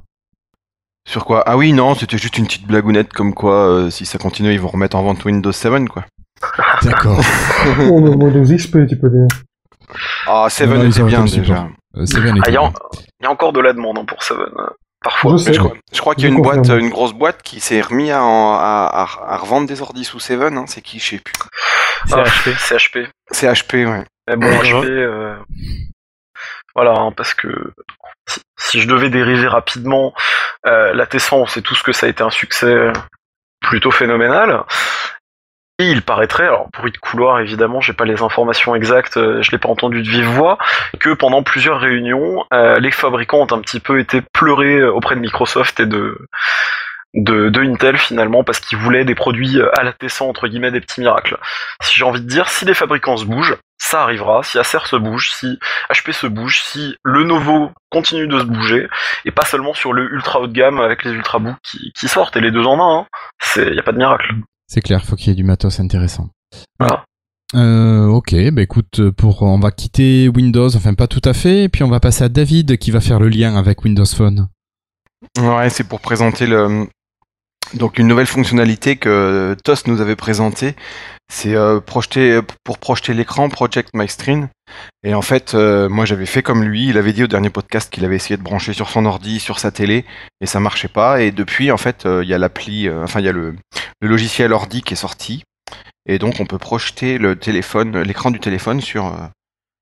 Sur 1.09 1.25
quoi? 1.25 1.43
Ah 1.47 1.57
oui, 1.57 1.73
non, 1.73 1.95
c'était 1.95 2.19
juste 2.19 2.37
une 2.37 2.45
petite 2.47 2.67
blagounette 2.67 3.13
comme 3.15 3.33
quoi, 3.33 3.67
euh, 3.69 3.91
si 3.91 4.05
ça 4.05 4.19
continue, 4.19 4.53
ils 4.53 4.61
vont 4.61 4.69
remettre 4.69 4.95
en 4.97 5.03
vente 5.03 5.25
Windows 5.25 5.51
7, 5.53 5.89
quoi. 5.89 6.05
D'accord. 6.83 7.19
Oh, 7.91 7.99
mais 8.01 8.11
Windows 8.11 8.55
XP, 8.57 8.87
tu 8.87 8.97
peux 8.99 9.09
dire. 9.09 9.27
Ah, 10.27 10.47
7 10.51 10.69
Non, 10.69 10.77
non, 10.77 10.83
ils 10.85 10.91
était 10.91 11.03
bien 11.05 11.25
déjà. 11.25 11.67
Euh, 11.97 12.05
Seven 12.05 12.35
Ah, 12.35 12.39
était 12.39 12.51
il 12.51 12.55
y, 12.55 12.57
a, 12.59 12.61
bien. 12.61 12.73
il 13.21 13.25
y 13.25 13.27
a 13.27 13.31
encore 13.31 13.55
de 13.55 13.61
la 13.61 13.73
demande 13.73 13.99
hein, 13.99 14.05
pour 14.07 14.23
Seven. 14.23 14.45
euh, 14.59 14.67
Parfois. 15.03 15.37
Je 15.39 15.59
crois, 15.59 15.73
je 15.93 16.01
crois 16.01 16.15
qu'il 16.15 16.25
y 16.25 16.27
a 16.27 16.31
une 16.35 16.43
boîte, 16.43 16.69
une 16.69 16.91
grosse 16.91 17.15
boîte 17.15 17.41
qui 17.43 17.61
s'est 17.61 17.81
remis 17.81 18.11
à, 18.11 18.23
en- 18.23 18.55
à, 18.57 18.91
à- 18.93 19.33
à 19.35 19.37
revendre 19.39 19.67
des 19.67 19.81
ordis 19.81 20.05
sous 20.05 20.21
7, 20.21 20.41
hein. 20.43 20.65
c'est 20.67 20.83
qui, 20.83 20.99
je 20.99 21.11
sais 21.11 21.19
plus. 21.19 21.33
C'est 22.07 22.15
Ah, 22.17 22.25
HP. 22.25 22.55
C'est 22.59 22.77
HP. 22.77 23.07
C'est 23.31 23.47
HP, 23.51 23.87
ouais. 23.87 24.05
Mais 24.29 24.37
bon. 24.37 24.47
HP, 24.61 24.85
euh, 24.85 25.37
voilà, 26.75 26.93
hein, 26.99 27.13
parce 27.17 27.33
que 27.33 27.49
si, 28.57 28.81
je 28.81 28.89
devais 28.89 29.11
dériver 29.11 29.49
rapidement, 29.49 30.15
euh, 30.67 30.93
la 30.93 31.07
Tesla, 31.07 31.39
on 31.39 31.47
sait 31.47 31.63
tous 31.63 31.83
que 31.83 31.93
ça 31.93 32.07
a 32.07 32.09
été 32.09 32.23
un 32.23 32.31
succès 32.31 32.93
plutôt 33.61 33.91
phénoménal. 33.91 34.65
Et 35.81 35.91
il 35.91 36.03
paraîtrait, 36.03 36.43
alors 36.43 36.69
bruit 36.73 36.91
de 36.91 36.99
couloir 36.99 37.39
évidemment, 37.39 37.81
j'ai 37.81 37.93
pas 37.93 38.05
les 38.05 38.21
informations 38.21 38.75
exactes, 38.75 39.17
euh, 39.17 39.43
je 39.43 39.53
l'ai 39.53 39.59
pas 39.59 39.69
entendu 39.69 40.03
de 40.03 40.09
vive 40.09 40.27
voix, 40.27 40.59
que 40.99 41.11
pendant 41.11 41.45
plusieurs 41.45 41.79
réunions, 41.79 42.45
euh, 42.53 42.81
les 42.81 42.91
fabricants 42.91 43.43
ont 43.43 43.53
un 43.55 43.61
petit 43.61 43.79
peu 43.79 44.01
été 44.01 44.21
pleurés 44.33 44.83
auprès 44.83 45.15
de 45.15 45.21
Microsoft 45.21 45.79
et 45.79 45.87
de 45.87 46.19
de, 47.15 47.49
de 47.49 47.61
Intel 47.61 47.97
finalement 47.97 48.45
parce 48.45 48.61
qu'ils 48.61 48.79
voulaient 48.79 49.05
des 49.05 49.15
produits 49.15 49.59
euh, 49.59 49.71
à 49.79 49.83
la 49.83 49.93
Tesla 49.93 50.27
entre 50.27 50.47
guillemets 50.49 50.71
des 50.71 50.81
petits 50.81 51.01
miracles. 51.01 51.39
Si 51.83 51.97
j'ai 51.97 52.05
envie 52.05 52.21
de 52.21 52.29
dire, 52.29 52.49
si 52.49 52.65
les 52.65 52.75
fabricants 52.75 53.17
se 53.17 53.25
bougent, 53.25 53.57
ça 53.79 54.03
arrivera. 54.03 54.43
Si 54.43 54.59
Acer 54.59 54.87
se 54.87 54.97
bouge, 54.97 55.33
si 55.33 55.59
HP 55.91 56.13
se 56.13 56.27
bouge, 56.27 56.63
si 56.63 56.97
le 57.03 57.25
Novo 57.25 57.71
continue 57.91 58.29
de 58.29 58.39
se 58.39 58.45
bouger, 58.45 58.89
et 59.25 59.31
pas 59.31 59.47
seulement 59.47 59.75
sur 59.75 59.93
le 59.93 60.13
ultra 60.13 60.41
haut 60.41 60.47
de 60.47 60.53
gamme 60.53 60.81
avec 60.81 61.05
les 61.05 61.13
ultrabooks 61.13 61.57
qui, 61.63 61.93
qui 61.99 62.09
sortent 62.09 62.37
et 62.37 62.41
les 62.41 62.51
deux 62.51 62.65
en 62.65 62.79
un, 62.81 63.01
hein. 63.01 63.07
c'est 63.41 63.75
y 63.75 63.79
a 63.79 63.83
pas 63.83 63.93
de 63.93 63.99
miracle. 63.99 64.35
C'est 64.67 64.83
clair, 64.83 65.05
faut 65.05 65.17
qu'il 65.17 65.29
y 65.29 65.31
ait 65.31 65.35
du 65.35 65.45
matos 65.45 65.81
intéressant. 65.81 66.29
Voilà. 66.79 67.05
Euh, 67.55 68.05
ok, 68.05 68.35
bah 68.53 68.61
écoute, 68.61 69.11
pour 69.13 69.43
on 69.43 69.59
va 69.59 69.71
quitter 69.71 70.29
Windows, 70.29 70.69
enfin 70.77 70.93
pas 70.93 71.07
tout 71.07 71.23
à 71.25 71.33
fait, 71.33 71.65
et 71.65 71.69
puis 71.71 71.83
on 71.83 71.89
va 71.89 72.01
passer 72.01 72.25
à 72.25 72.29
David 72.29 72.77
qui 72.77 72.91
va 72.91 73.01
faire 73.01 73.19
le 73.19 73.29
lien 73.29 73.57
avec 73.57 73.83
Windows 73.85 74.05
Phone. 74.05 74.49
Ouais, 75.39 75.71
c'est 75.71 75.89
pour 75.89 76.01
présenter 76.01 76.47
le 76.47 76.87
donc 77.75 77.99
une 77.99 78.07
nouvelle 78.07 78.27
fonctionnalité 78.27 78.97
que 78.97 79.57
TOS 79.65 79.87
nous 79.87 80.01
avait 80.01 80.17
présentée. 80.17 80.75
C'est 81.31 81.55
euh, 81.55 81.81
projeter 81.81 82.41
pour 82.65 82.79
projeter 82.79 83.13
l'écran 83.13 83.51
Project 83.51 83.91
My 83.95 84.09
Screen. 84.09 84.49
Et 85.03 85.15
en 85.15 85.21
fait, 85.21 85.55
euh, 85.55 85.89
moi 85.89 86.07
j'avais 86.07 86.25
fait 86.25 86.43
comme 86.43 86.65
lui. 86.65 86.89
Il 86.89 86.97
avait 86.97 87.13
dit 87.13 87.25
au 87.25 87.27
dernier 87.27 87.51
podcast 87.51 87.93
qu'il 87.93 88.05
avait 88.07 88.17
essayé 88.17 88.39
de 88.39 88.43
brancher 88.43 88.73
sur 88.73 88.89
son 88.89 89.05
ordi, 89.05 89.39
sur 89.39 89.59
sa 89.59 89.71
télé, 89.71 90.07
et 90.41 90.47
ça 90.47 90.61
marchait 90.61 90.89
pas. 90.89 91.21
Et 91.21 91.31
depuis, 91.31 91.71
en 91.71 91.77
fait, 91.77 92.07
euh, 92.07 92.25
il 92.25 92.31
y 92.31 92.35
a 92.35 92.39
l'appli, 92.39 92.89
euh, 92.89 93.05
enfin 93.05 93.21
il 93.21 93.27
y 93.27 93.29
a 93.29 93.33
le, 93.33 93.55
logiciel 94.01 94.53
ordi 94.53 94.83
qui 94.83 94.95
est 94.95 94.97
sorti. 94.97 95.45
Et 96.07 96.19
donc 96.19 96.41
on 96.41 96.47
peut 96.47 96.59
projeter 96.59 97.19
le 97.19 97.37
téléphone, 97.37 98.01
l'écran 98.01 98.31
du 98.31 98.41
téléphone 98.41 98.81
sur 98.81 99.07
euh, 99.07 99.27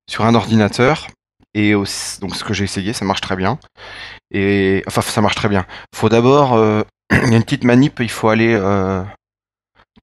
sur 0.09 0.25
un 0.25 0.35
ordinateur. 0.35 1.07
Et 1.53 1.73
aussi, 1.73 2.19
donc 2.19 2.35
ce 2.35 2.43
que 2.43 2.53
j'ai 2.53 2.65
essayé, 2.65 2.93
ça 2.93 3.05
marche 3.05 3.21
très 3.21 3.35
bien. 3.35 3.57
Et 4.31 4.83
enfin, 4.87 5.01
ça 5.01 5.21
marche 5.21 5.35
très 5.35 5.49
bien. 5.49 5.65
Faut 5.95 6.09
d'abord, 6.09 6.53
euh, 6.53 6.83
il 7.11 7.29
y 7.31 7.33
a 7.33 7.37
une 7.37 7.43
petite 7.43 7.63
manip, 7.63 7.99
il 7.99 8.09
faut 8.09 8.29
aller 8.29 8.53
euh, 8.53 9.03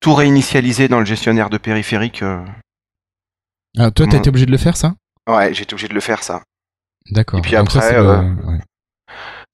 tout 0.00 0.14
réinitialiser 0.14 0.88
dans 0.88 1.00
le 1.00 1.04
gestionnaire 1.06 1.50
de 1.50 1.58
périphérique. 1.58 2.22
euh. 2.22 2.44
Ah, 3.76 3.90
toi, 3.90 4.06
t'as 4.06 4.12
Comment 4.12 4.18
été 4.18 4.28
obligé 4.28 4.46
de 4.46 4.50
le 4.52 4.58
faire, 4.58 4.76
ça? 4.76 4.94
Ouais, 5.28 5.52
j'ai 5.54 5.62
été 5.62 5.74
obligé 5.74 5.88
de 5.88 5.94
le 5.94 6.00
faire 6.00 6.22
ça. 6.22 6.42
D'accord. 7.10 7.38
Et 7.38 7.42
puis 7.42 7.52
Donc 7.52 7.70
ça, 7.70 7.78
après, 7.78 7.92
le- 7.94 8.08
euh, 8.08 8.34
ouais. 8.46 8.60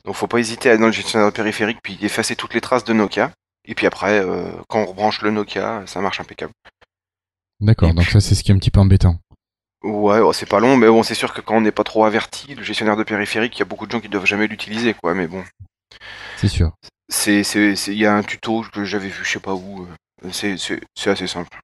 Donc 0.05 0.15
faut 0.15 0.27
pas 0.27 0.39
hésiter 0.39 0.69
à 0.69 0.73
aller 0.73 0.81
dans 0.81 0.87
le 0.87 0.93
gestionnaire 0.93 1.29
de 1.29 1.35
périphérique 1.35 1.79
puis 1.83 1.99
effacer 2.03 2.37
toutes 2.37 2.55
les 2.55 2.61
traces 2.61 2.85
de 2.85 2.93
Nokia. 2.93 3.33
Et 3.67 3.75
puis 3.75 3.87
après, 3.87 4.21
euh, 4.21 4.51
quand 4.69 4.81
on 4.81 4.87
rebranche 4.87 5.21
le 5.23 5.31
Nokia, 5.31 5.83
ça 5.87 6.01
marche 6.01 6.21
impeccable. 6.21 6.53
D'accord, 7.61 7.93
donc 7.93 8.05
puis- 8.05 8.13
ça, 8.13 8.21
c'est 8.21 8.35
ce 8.35 8.43
qui 8.43 8.51
est 8.51 8.55
un 8.55 8.59
petit 8.59 8.71
peu 8.71 8.81
embêtant. 8.81 9.19
Ouais, 9.83 10.21
c'est 10.33 10.49
pas 10.49 10.61
long, 10.61 10.77
mais 10.77 10.87
bon, 10.89 11.03
c'est 11.03 11.15
sûr 11.15 11.33
que 11.33 11.41
quand 11.41 11.57
on 11.57 11.61
n'est 11.63 11.73
pas 11.73 11.85
trop 11.85 12.05
averti, 12.05 12.55
le 12.55 12.63
gestionnaire 12.63 12.97
de 12.97 13.03
périphérique, 13.03 13.57
il 13.57 13.61
y 13.61 13.63
a 13.63 13.67
beaucoup 13.67 13.87
de 13.87 13.91
gens 13.93 14.01
qui 14.01 14.09
doivent 14.09 14.27
jamais 14.27 14.47
l'utiliser, 14.47 14.93
quoi. 14.95 15.15
Mais 15.15 15.27
bon, 15.27 15.43
C'est 16.37 16.49
sûr. 16.49 16.73
C'est, 17.11 17.43
il 17.89 17.99
y 17.99 18.07
a 18.07 18.15
un 18.15 18.23
tuto 18.23 18.65
que 18.73 18.85
j'avais 18.85 19.09
vu, 19.09 19.21
je 19.25 19.29
sais 19.31 19.41
pas 19.41 19.53
où. 19.55 19.87
euh, 20.25 20.29
C'est, 20.33 21.11
assez 21.11 21.27
simple. 21.27 21.59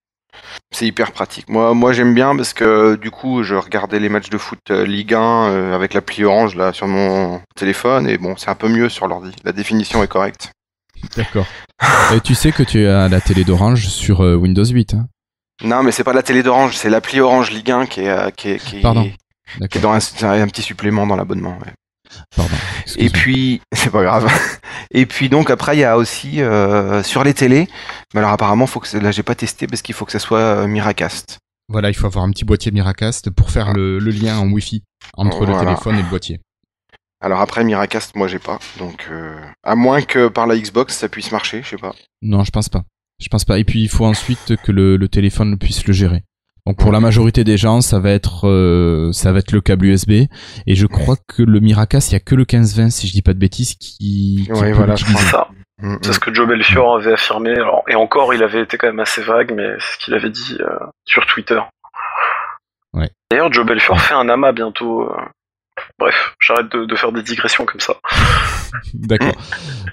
C'est 0.71 0.87
hyper 0.87 1.13
pratique. 1.13 1.49
Moi, 1.49 1.73
moi, 1.73 1.93
j'aime 1.95 2.13
bien 2.13 2.37
parce 2.37 2.53
que 2.53 2.97
du 2.97 3.11
coup, 3.11 3.43
je 3.43 3.55
regardais 3.55 3.99
les 3.99 4.11
matchs 4.11 4.29
de 4.29 4.37
foot 4.37 4.59
euh, 4.71 4.85
Ligue 4.85 5.15
1 5.15 5.21
euh, 5.21 5.75
avec 5.75 5.95
l'appli 5.95 6.25
Orange 6.25 6.55
là 6.57 6.73
sur 6.75 6.87
mon 6.87 7.41
téléphone 7.55 8.07
et 8.07 8.19
bon, 8.19 8.37
c'est 8.37 8.51
un 8.51 8.55
peu 8.55 8.69
mieux 8.69 8.91
sur 8.91 9.07
l'ordi. 9.09 9.31
La 9.45 9.53
définition 9.53 10.03
est 10.03 10.09
correcte. 10.09 10.51
D'accord. 11.17 11.47
Et 12.15 12.21
tu 12.21 12.35
sais 12.35 12.53
que 12.53 12.63
tu 12.63 12.87
as 12.87 13.09
la 13.09 13.21
télé 13.23 13.45
d'Orange 13.45 13.87
sur 13.89 14.21
Windows 14.21 14.65
8. 14.65 14.95
Hein? 14.95 15.07
Non, 15.65 15.83
mais 15.83 15.93
c'est 15.93 16.05
pas 16.05 16.13
la 16.13 16.23
télé 16.23 16.43
d'Orange, 16.43 16.77
c'est 16.77 16.91
l'appli 16.91 17.21
Orange 17.21 17.51
Ligue 17.51 17.71
1 17.71 17.87
qui 17.87 18.01
est, 18.01 18.35
qui 18.37 18.51
est, 18.51 18.59
qui 18.59 18.79
est- 18.79 18.83
Pardon. 18.83 19.11
Qui 19.71 19.79
est 19.79 19.81
dans 19.81 19.93
un, 19.93 19.99
un 20.43 20.49
petit 20.49 20.63
supplément 20.63 21.07
dans 21.07 21.17
l'abonnement. 21.17 21.57
Ouais. 21.65 21.73
Pardon. 22.37 22.55
Et 22.97 23.11
puis, 23.11 23.61
c'est 23.73 23.91
pas 23.91 24.03
grave. 24.03 24.31
Et 24.91 25.07
puis 25.07 25.29
donc 25.29 25.51
après, 25.51 25.77
il 25.77 25.81
y 25.81 25.85
a 25.85 25.97
aussi 25.97 26.41
euh, 26.43 27.03
sur 27.03 27.25
les 27.25 27.35
télés. 27.35 27.69
Mais 28.15 28.21
alors 28.21 28.31
apparemment, 28.31 28.67
faut 28.67 28.81
que 28.81 28.97
là, 28.99 29.11
j'ai 29.11 29.23
pas 29.23 29.35
testé 29.35 29.67
parce 29.67 29.83
qu'il 29.83 29.95
faut 29.95 30.05
que 30.05 30.13
ça 30.13 30.19
soit 30.19 30.39
euh, 30.39 30.67
Miracast. 30.67 31.39
Voilà, 31.69 31.89
il 31.91 31.95
faut 31.95 32.07
avoir 32.07 32.25
un 32.25 32.31
petit 32.31 32.45
boîtier 32.45 32.71
Miracast 32.71 33.31
pour 33.31 33.51
faire 33.51 33.73
le, 33.73 33.99
le 33.99 34.11
lien 34.11 34.39
en 34.39 34.49
Wi-Fi 34.49 34.85
entre 35.17 35.45
le 35.47 35.59
téléphone 35.59 35.97
et 35.97 36.03
le 36.03 36.09
boîtier. 36.09 36.41
Alors 37.21 37.41
après 37.41 37.65
Miracast, 37.65 38.15
moi 38.15 38.29
j'ai 38.29 38.39
pas. 38.39 38.59
Donc 38.79 39.09
euh, 39.11 39.35
à 39.65 39.75
moins 39.75 40.03
que 40.03 40.29
par 40.29 40.47
la 40.47 40.57
Xbox 40.57 40.97
ça 40.97 41.09
puisse 41.09 41.33
marcher, 41.33 41.63
je 41.63 41.71
sais 41.71 41.77
pas. 41.77 41.95
Non, 42.23 42.45
je 42.45 42.51
pense 42.51 42.69
pas. 42.69 42.85
Je 43.19 43.29
pense 43.29 43.45
pas. 43.45 43.59
Et 43.59 43.65
puis 43.65 43.83
il 43.83 43.89
faut 43.89 44.05
ensuite 44.05 44.55
que 44.63 44.71
le, 44.71 44.97
le 44.97 45.09
téléphone 45.09 45.59
puisse 45.59 45.87
le 45.87 45.93
gérer. 45.93 46.23
Donc 46.67 46.79
pour 46.79 46.91
la 46.91 46.99
majorité 46.99 47.45
des 47.45 47.57
gens, 47.57 47.81
ça 47.81 48.01
va 48.01 48.11
être 48.11 48.49
euh, 48.49 49.13
ça 49.13 49.33
va 49.33 49.39
être 49.39 49.53
le 49.53 49.61
câble 49.61 49.87
USB 49.87 50.11
et 50.67 50.75
je 50.75 50.87
crois 50.87 51.17
que 51.29 51.43
le 51.43 51.61
Miracast, 51.61 52.11
il 52.11 52.15
y 52.15 52.17
a 52.17 52.21
que 52.21 52.35
le 52.35 52.43
1520 52.43 52.91
si 52.91 53.07
je 53.07 53.13
dis 53.13 53.23
pas 53.23 53.35
de 53.35 53.39
bêtises 53.39 53.75
qui, 53.75 54.49
qui 54.53 54.73
voilà, 54.73 54.97
je 54.97 55.05
crois 55.05 55.21
ça. 55.21 55.49
Mm, 55.81 55.95
mm. 55.95 55.99
C'est 56.03 56.13
ce 56.13 56.19
que 56.19 56.35
Joe 56.35 56.49
Belfior 56.49 56.97
avait 56.97 57.13
affirmé. 57.13 57.53
Alors, 57.53 57.85
et 57.89 57.95
encore, 57.95 58.35
il 58.35 58.43
avait 58.43 58.63
été 58.63 58.79
quand 58.79 58.89
même 58.89 58.99
assez 58.99 59.23
vague, 59.23 59.53
mais 59.55 59.77
c'est 59.79 59.93
ce 59.93 59.99
qu'il 60.05 60.15
avait 60.15 60.31
dit 60.31 60.57
euh, 60.61 60.87
sur 61.05 61.25
Twitter. 61.27 61.61
Ouais. 62.95 63.11
D'ailleurs, 63.31 63.53
Joe 63.53 63.65
Belfior 63.65 64.01
fait 64.01 64.15
un 64.15 64.29
amas 64.29 64.53
bientôt. 64.53 65.03
Euh. 65.03 65.17
Bref, 65.99 66.35
j'arrête 66.41 66.73
de, 66.73 66.87
de, 66.87 66.97
faire 66.97 67.13
des 67.13 67.23
digressions 67.23 67.67
comme 67.67 67.81
ça. 67.81 67.95
D'accord. 68.95 69.35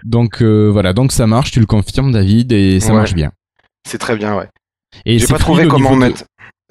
Donc 0.03 0.41
voilà, 0.41 0.93
donc 0.93 1.11
ça 1.11 1.27
marche, 1.27 1.51
tu 1.51 1.59
le 1.59 1.65
confirmes 1.65 2.13
David, 2.13 2.53
et 2.53 2.79
ça 2.79 2.93
marche 2.93 3.13
bien. 3.13 3.31
C'est 3.85 3.97
très 3.97 4.15
bien, 4.15 4.35
ouais. 4.37 4.47
Et 5.05 5.19
j'ai 5.19 5.27
pas 5.27 5.37
trouvé 5.37 5.67
comment 5.67 5.95
mettre. 5.95 6.23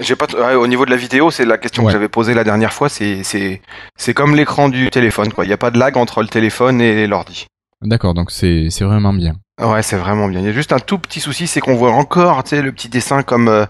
J'ai 0.03 0.17
pas 0.17 0.27
au 0.57 0.67
niveau 0.67 0.85
de 0.85 0.91
la 0.91 0.97
vidéo, 0.97 1.31
c'est 1.31 1.45
la 1.45 1.59
question 1.59 1.85
que 1.85 1.91
j'avais 1.91 2.09
posée 2.09 2.35
la 2.35 2.45
dernière 2.45 2.73
fois. 2.73 2.89
C'est 2.89 3.23
c'est 3.23 3.63
c'est 3.97 4.15
comme 4.15 4.35
l'écran 4.35 4.69
du 4.69 4.91
téléphone, 4.91 5.33
quoi. 5.33 5.45
Il 5.45 5.49
n'y 5.49 5.55
a 5.55 5.59
pas 5.59 5.71
de 5.71 5.79
lag 5.79 5.97
entre 5.97 6.23
le 6.23 6.29
téléphone 6.29 6.81
et 6.81 7.07
l'ordi. 7.07 7.47
D'accord, 7.83 8.15
donc 8.15 8.31
c'est 8.31 8.69
c'est 8.71 8.85
vraiment 8.85 9.13
bien. 9.13 9.37
Ouais, 9.61 9.83
c'est 9.83 9.97
vraiment 9.97 10.29
bien. 10.29 10.41
Il 10.41 10.47
y 10.47 10.49
a 10.49 10.53
juste 10.53 10.73
un 10.73 10.79
tout 10.79 10.99
petit 10.99 11.21
souci, 11.21 11.47
c'est 11.47 11.61
qu'on 11.61 11.75
voit 11.75 11.93
encore, 11.93 12.43
tu 12.43 12.51
sais, 12.51 12.63
le 12.63 12.73
petit 12.73 12.89
dessin 12.89 13.23
comme 13.23 13.49
euh, 13.49 13.67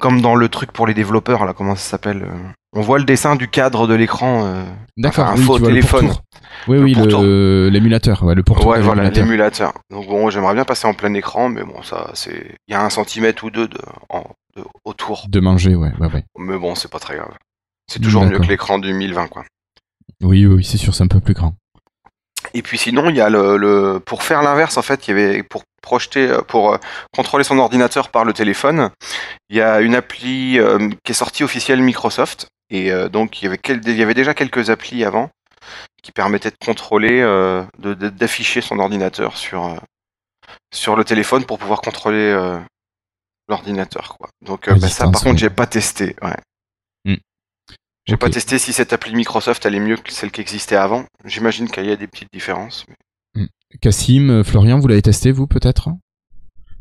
comme 0.00 0.20
dans 0.20 0.34
le 0.34 0.48
truc 0.48 0.72
pour 0.72 0.86
les 0.86 0.94
développeurs 0.94 1.44
là. 1.44 1.52
Comment 1.52 1.74
ça 1.74 1.90
s'appelle 1.90 2.22
euh, 2.22 2.48
On 2.74 2.80
voit 2.80 2.98
le 2.98 3.04
dessin 3.04 3.34
du 3.34 3.48
cadre 3.48 3.86
de 3.86 3.94
l'écran. 3.94 4.46
Euh, 4.46 4.64
D'accord. 4.96 5.26
un 5.28 5.36
faux 5.36 5.58
téléphone. 5.58 6.12
Oui, 6.68 6.78
oui, 6.78 6.94
l'émulateur, 7.70 8.22
ouais, 8.24 8.34
le 8.34 8.42
pourtour. 8.42 8.68
Ouais, 8.68 8.80
voilà, 8.80 9.10
l'émulateur. 9.10 9.72
Donc 9.90 10.06
bon, 10.06 10.30
j'aimerais 10.30 10.54
bien 10.54 10.64
passer 10.64 10.86
en 10.86 10.94
plein 10.94 11.12
écran, 11.14 11.48
mais 11.48 11.62
bon, 11.62 11.82
ça, 11.82 12.10
c'est, 12.14 12.56
il 12.66 12.72
y 12.72 12.74
a 12.74 12.82
un 12.82 12.90
centimètre 12.90 13.44
ou 13.44 13.50
deux 13.50 13.68
de, 13.68 13.78
en, 14.08 14.24
autour. 14.84 15.26
De 15.28 15.40
manger, 15.40 15.74
ouais, 15.74 15.92
ouais, 16.00 16.08
ouais. 16.12 16.24
Mais 16.38 16.58
bon, 16.58 16.74
c'est 16.74 16.90
pas 16.90 16.98
très 16.98 17.16
grave. 17.16 17.34
C'est 17.88 18.00
toujours 18.00 18.24
mieux 18.24 18.38
que 18.38 18.46
l'écran 18.48 18.78
du 18.78 18.92
1020, 18.92 19.28
quoi. 19.28 19.44
Oui, 20.22 20.46
oui, 20.46 20.64
c'est 20.64 20.78
sûr, 20.78 20.94
c'est 20.94 21.04
un 21.04 21.08
peu 21.08 21.20
plus 21.20 21.34
grand. 21.34 21.54
Et 22.56 22.62
puis 22.62 22.78
sinon, 22.78 23.10
il 23.10 23.16
y 23.16 23.20
a 23.20 23.28
le, 23.28 24.00
pour 24.06 24.22
faire 24.22 24.42
l'inverse, 24.42 24.78
en 24.78 24.82
fait, 24.82 25.06
il 25.06 25.10
y 25.10 25.12
avait 25.12 25.42
pour 25.42 25.64
projeter, 25.82 26.26
euh, 26.26 26.40
pour 26.40 26.72
euh, 26.72 26.78
contrôler 27.14 27.44
son 27.44 27.58
ordinateur 27.58 28.08
par 28.08 28.24
le 28.24 28.32
téléphone, 28.32 28.90
il 29.50 29.58
y 29.58 29.60
a 29.60 29.82
une 29.82 29.94
appli 29.94 30.58
euh, 30.58 30.88
qui 31.04 31.12
est 31.12 31.14
sortie 31.14 31.44
officielle 31.44 31.82
Microsoft. 31.82 32.46
Et 32.70 32.90
donc, 33.10 33.42
il 33.42 33.44
y, 33.44 33.48
avait 33.48 33.60
il 33.64 33.96
y 33.96 34.02
avait 34.02 34.14
déjà 34.14 34.34
quelques 34.34 34.70
applis 34.70 35.04
avant 35.04 35.30
qui 36.02 36.10
permettaient 36.10 36.50
de 36.50 36.56
contrôler, 36.64 37.22
d'afficher 37.78 38.60
son 38.60 38.80
ordinateur 38.80 39.36
sur, 39.36 39.76
sur 40.74 40.96
le 40.96 41.04
téléphone 41.04 41.44
pour 41.44 41.60
pouvoir 41.60 41.80
contrôler 41.80 42.34
l'ordinateur 43.48 44.16
quoi. 44.18 44.30
Donc 44.40 44.68
bah, 44.68 44.88
ça 44.88 45.08
par 45.08 45.22
contre 45.22 45.38
j'ai 45.38 45.48
pas 45.48 45.66
testé, 45.66 46.16
ouais. 46.22 46.34
J'ai 48.06 48.16
pas 48.16 48.30
testé 48.30 48.58
si 48.58 48.72
cette 48.72 48.92
appli 48.92 49.14
Microsoft 49.14 49.66
elle 49.66 49.74
est 49.74 49.80
mieux 49.80 49.96
que 49.96 50.12
celle 50.12 50.30
qui 50.30 50.40
existait 50.40 50.76
avant. 50.76 51.04
J'imagine 51.24 51.66
qu'il 51.66 51.86
y 51.86 51.90
a 51.90 51.96
des 51.96 52.06
petites 52.06 52.32
différences. 52.32 52.86
Mais... 52.88 53.42
Hmm. 53.42 53.46
Cassim, 53.80 54.30
euh, 54.30 54.44
Florian, 54.44 54.78
vous 54.78 54.86
l'avez 54.86 55.02
testé 55.02 55.32
vous 55.32 55.48
peut-être? 55.48 55.88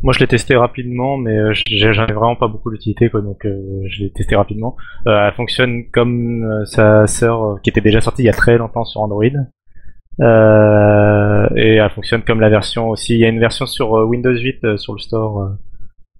Moi 0.03 0.13
je 0.13 0.19
l'ai 0.19 0.27
testé 0.27 0.55
rapidement, 0.55 1.17
mais 1.17 1.35
euh, 1.35 1.53
j'avais 1.53 2.13
vraiment 2.13 2.35
pas 2.35 2.47
beaucoup 2.47 2.69
d'utilité 2.69 3.09
quoi, 3.09 3.21
donc 3.21 3.43
euh, 3.45 3.81
je 3.87 4.03
l'ai 4.03 4.11
testé 4.11 4.35
rapidement. 4.35 4.75
elle 5.07 5.33
fonctionne 5.33 5.89
comme 5.91 6.63
sa 6.65 7.07
sœur 7.07 7.59
qui 7.63 7.71
était 7.71 7.81
déjà 7.81 8.01
sortie 8.01 8.21
il 8.21 8.25
y 8.25 8.29
a 8.29 8.33
très 8.33 8.59
longtemps 8.59 8.85
sur 8.85 9.01
Android. 9.01 9.23
et 9.25 10.21
elle 10.21 11.89
fonctionne 11.95 12.21
comme 12.21 12.39
la 12.39 12.49
version 12.49 12.89
aussi. 12.89 13.15
Il 13.15 13.19
y 13.19 13.25
a 13.25 13.29
une 13.29 13.39
version 13.39 13.65
sur 13.65 13.93
Windows 13.93 14.35
8 14.35 14.77
sur 14.77 14.93
le 14.93 14.99
store 14.99 15.55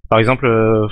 par 0.08 0.18
exemple, 0.18 0.46
euh, 0.46 0.86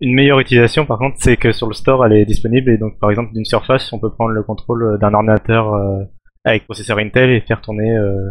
une 0.00 0.14
meilleure 0.14 0.40
utilisation, 0.40 0.84
par 0.84 0.98
contre, 0.98 1.16
c'est 1.18 1.36
que 1.36 1.52
sur 1.52 1.66
le 1.66 1.74
store, 1.74 2.04
elle 2.06 2.12
est 2.12 2.24
disponible 2.24 2.70
et 2.70 2.78
donc, 2.78 2.98
par 2.98 3.10
exemple, 3.10 3.32
d'une 3.32 3.44
surface, 3.44 3.92
on 3.92 3.98
peut 3.98 4.10
prendre 4.10 4.30
le 4.30 4.42
contrôle 4.42 4.98
d'un 5.00 5.14
ordinateur 5.14 5.74
euh, 5.74 6.04
avec 6.44 6.64
processeur 6.64 6.98
Intel 6.98 7.30
et 7.30 7.40
faire 7.40 7.60
tourner 7.60 7.96
euh, 7.96 8.28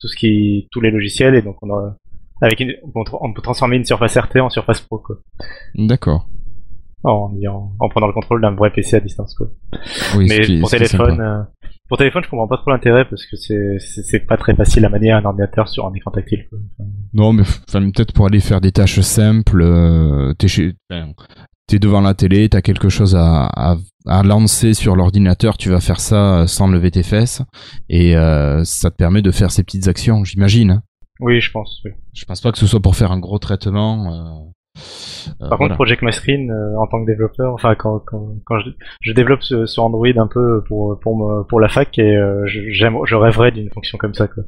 tout 0.00 0.08
ce 0.08 0.16
qui, 0.16 0.68
tous 0.70 0.80
les 0.80 0.90
logiciels 0.90 1.34
et 1.34 1.42
donc 1.42 1.56
on 1.62 1.74
a, 1.74 1.96
avec 2.40 2.60
une, 2.60 2.74
on 2.94 3.32
peut 3.32 3.42
transformer 3.42 3.76
une 3.76 3.84
surface 3.84 4.16
RT 4.16 4.40
en 4.40 4.50
surface 4.50 4.80
Pro, 4.80 4.98
quoi. 4.98 5.16
D'accord. 5.74 6.28
En, 7.02 7.32
en, 7.78 7.88
prenant 7.88 8.06
le 8.06 8.12
contrôle 8.12 8.42
d'un 8.42 8.54
vrai 8.54 8.70
PC 8.70 8.96
à 8.96 9.00
distance, 9.00 9.34
quoi. 9.34 9.46
Oui, 10.16 10.26
Mais 10.28 10.60
pour 10.60 10.68
téléphone, 10.68 11.46
pour 11.90 11.98
téléphone, 11.98 12.22
je 12.22 12.30
comprends 12.30 12.46
pas 12.46 12.56
trop 12.56 12.70
l'intérêt 12.70 13.04
parce 13.04 13.26
que 13.26 13.34
c'est 13.36 14.20
pas 14.20 14.36
très 14.36 14.54
facile 14.54 14.84
à 14.84 14.88
manier 14.88 15.10
un 15.10 15.24
ordinateur 15.24 15.66
sur 15.68 15.88
un 15.88 15.92
écran 15.92 16.12
tactile. 16.12 16.46
non, 17.12 17.32
mais 17.32 17.42
peut-être 17.42 18.12
pour 18.12 18.26
aller 18.26 18.38
faire 18.38 18.60
des 18.60 18.70
tâches 18.70 19.00
simples, 19.00 19.60
euh, 19.60 20.32
t'es 20.34 21.78
devant 21.80 22.00
la 22.00 22.14
télé, 22.14 22.48
t'as 22.48 22.60
quelque 22.60 22.90
chose 22.90 23.16
à, 23.16 23.76
à, 24.06 24.22
lancer 24.22 24.72
sur 24.72 24.94
l'ordinateur, 24.94 25.58
tu 25.58 25.70
vas 25.70 25.80
faire 25.80 25.98
ça 25.98 26.46
sans 26.46 26.68
lever 26.68 26.92
tes 26.92 27.02
fesses 27.02 27.42
et 27.88 28.16
euh, 28.16 28.62
ça 28.62 28.92
te 28.92 28.96
permet 28.96 29.20
de 29.20 29.32
faire 29.32 29.50
ces 29.50 29.64
petites 29.64 29.88
actions, 29.88 30.22
j'imagine. 30.22 30.70
Hein. 30.70 30.82
Oui, 31.18 31.40
je 31.40 31.50
pense. 31.50 31.80
Oui. 31.84 31.90
Je 32.14 32.24
pense 32.24 32.40
pas 32.40 32.52
que 32.52 32.58
ce 32.58 32.68
soit 32.68 32.80
pour 32.80 32.94
faire 32.94 33.10
un 33.10 33.18
gros 33.18 33.40
traitement. 33.40 34.52
Euh, 34.76 35.44
euh, 35.44 35.48
Par 35.48 35.58
contre, 35.58 35.74
Project 35.74 36.02
My 36.02 36.12
Screen, 36.12 36.50
euh, 36.50 36.78
en 36.78 36.86
tant 36.86 37.02
que 37.02 37.06
développeur, 37.06 37.52
enfin 37.52 37.74
quand, 37.74 38.00
quand, 38.00 38.34
quand 38.44 38.58
je, 38.60 38.70
je, 39.00 39.12
développe 39.12 39.42
sur 39.42 39.82
Android 39.82 40.06
un 40.16 40.26
peu 40.26 40.62
pour 40.64 40.98
pour 41.00 41.16
me, 41.16 41.42
pour 41.44 41.60
la 41.60 41.68
fac 41.68 41.98
et 41.98 42.16
euh, 42.16 42.44
j'aime, 42.46 42.96
je 43.04 43.14
rêverais 43.14 43.50
d'une 43.50 43.70
fonction 43.70 43.98
comme 43.98 44.14
ça 44.14 44.28
quoi. 44.28 44.44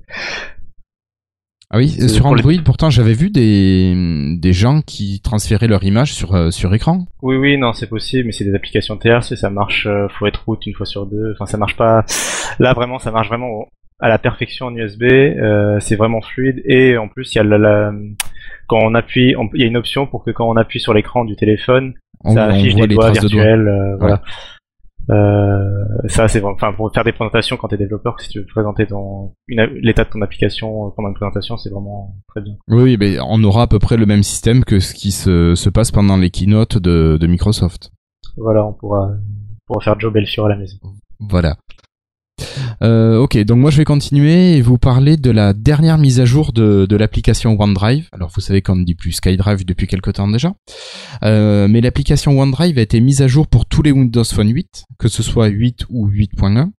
Ah 1.75 1.79
oui, 1.79 1.88
sur 1.88 2.26
Android, 2.26 2.52
pourtant, 2.62 2.91
j'avais 2.91 3.14
vu 3.14 3.31
des, 3.31 4.37
des 4.37 4.52
gens 4.52 4.83
qui 4.83 5.23
transféraient 5.23 5.69
leur 5.69 5.83
image 5.85 6.12
sur, 6.12 6.52
sur 6.52 6.75
écran. 6.75 7.07
Oui, 7.23 7.37
oui, 7.37 7.57
non, 7.57 7.73
c'est 7.73 7.88
possible, 7.88 8.26
mais 8.26 8.33
c'est 8.33 8.45
des 8.45 8.55
applications 8.55 8.99
tierces 8.99 9.33
et 9.33 9.37
ça 9.37 9.49
marche, 9.49 9.88
faut 10.19 10.26
être 10.26 10.45
route 10.45 10.67
une 10.67 10.75
fois 10.75 10.85
sur 10.85 11.07
deux. 11.07 11.33
Enfin, 11.33 11.47
ça 11.47 11.57
marche 11.57 11.79
pas. 11.79 12.05
Là, 12.59 12.75
vraiment, 12.75 12.99
ça 12.99 13.11
marche 13.11 13.29
vraiment 13.29 13.69
à 14.02 14.09
la 14.09 14.19
perfection 14.19 14.67
en 14.67 14.76
USB. 14.76 15.05
Euh, 15.05 15.79
c'est 15.81 15.97
vraiment 15.97 16.21
fluide 16.21 16.61
et 16.67 16.99
en 16.99 17.09
plus, 17.09 17.33
il 17.35 17.37
y 17.37 17.41
a 17.41 17.45
la, 17.45 17.93
quand 18.73 18.83
on 18.83 18.95
appuie, 18.95 19.35
il 19.55 19.61
y 19.61 19.64
a 19.64 19.67
une 19.67 19.76
option 19.76 20.07
pour 20.07 20.25
que 20.25 20.31
quand 20.31 20.49
on 20.49 20.57
appuie 20.57 20.81
sur 20.81 20.95
l'écran 20.95 21.25
du 21.25 21.37
téléphone, 21.37 21.95
ça 22.25 22.45
affiche 22.47 22.75
des 22.75 22.87
doigts 22.87 23.11
virtuels. 23.11 23.69
Euh, 23.69 23.97
voilà. 23.99 24.23
Euh, 25.11 25.85
ça 26.07 26.29
c'est 26.29 26.43
enfin 26.45 26.73
pour 26.73 26.93
faire 26.95 27.02
des 27.02 27.12
présentations 27.12 27.57
quand 27.57 27.67
tu 27.67 27.75
es 27.75 27.79
développeur, 27.79 28.21
si 28.21 28.29
tu 28.29 28.38
veux 28.38 28.47
présenter 28.47 28.87
ton 28.87 29.33
l'état 29.49 30.05
de 30.05 30.11
ton 30.11 30.23
application 30.23 30.91
pendant 30.93 31.09
une 31.09 31.14
présentation, 31.14 31.57
c'est 31.57 31.71
vraiment 31.71 32.14
très 32.29 32.41
bien. 32.41 32.55
Oui, 32.69 32.97
mais 32.99 33.19
on 33.21 33.43
aura 33.43 33.62
à 33.62 33.67
peu 33.67 33.81
près 33.81 33.97
le 33.97 34.07
même 34.07 34.23
système 34.23 34.64
que 34.64 34.79
ce 34.79 34.95
qui 34.95 35.11
se, 35.11 35.55
se 35.55 35.69
passe 35.71 35.91
pendant 35.91 36.17
les 36.17 36.31
keynotes 36.31 36.79
de, 36.79 37.19
de 37.21 37.26
Microsoft. 37.26 37.91
Voilà, 38.37 38.64
on 38.64 38.73
pourra, 38.73 39.11
on 39.11 39.67
pourra 39.67 39.81
faire 39.85 39.99
Joe 39.99 40.12
Belfiore 40.12 40.47
à 40.47 40.50
la 40.50 40.57
maison. 40.57 40.79
Voilà. 41.19 41.57
Euh, 42.82 43.18
ok, 43.18 43.37
donc 43.38 43.58
moi 43.58 43.70
je 43.70 43.76
vais 43.76 43.84
continuer 43.84 44.56
et 44.56 44.62
vous 44.62 44.78
parler 44.78 45.16
de 45.16 45.30
la 45.30 45.52
dernière 45.52 45.99
mise 45.99 46.20
à 46.20 46.25
jour 46.25 46.52
de, 46.52 46.87
l'application 46.96 47.61
OneDrive. 47.61 48.08
Alors 48.12 48.30
vous 48.34 48.40
savez 48.40 48.62
qu'on 48.62 48.76
ne 48.76 48.84
dit 48.84 48.94
plus 48.94 49.12
SkyDrive 49.12 49.64
depuis 49.64 49.87
quelques 49.87 50.14
temps 50.14 50.28
déjà, 50.28 50.54
euh, 51.25 51.68
mais 51.68 51.80
l'application 51.80 52.38
OneDrive 52.38 52.78
a 52.78 52.82
été 52.82 53.00
mise 53.00 53.22
à 53.22 53.28
jour 53.28 53.46
pour 53.46 53.66
tous 53.66 53.82
les 53.82 53.92
Windows 53.92 54.25
Phone 54.25 54.49
8, 54.49 54.84
que 54.99 55.08
ce 55.08 55.22
soit 55.22 55.46
8 55.46 55.87
ou 55.88 56.08
8.1. 56.08 56.70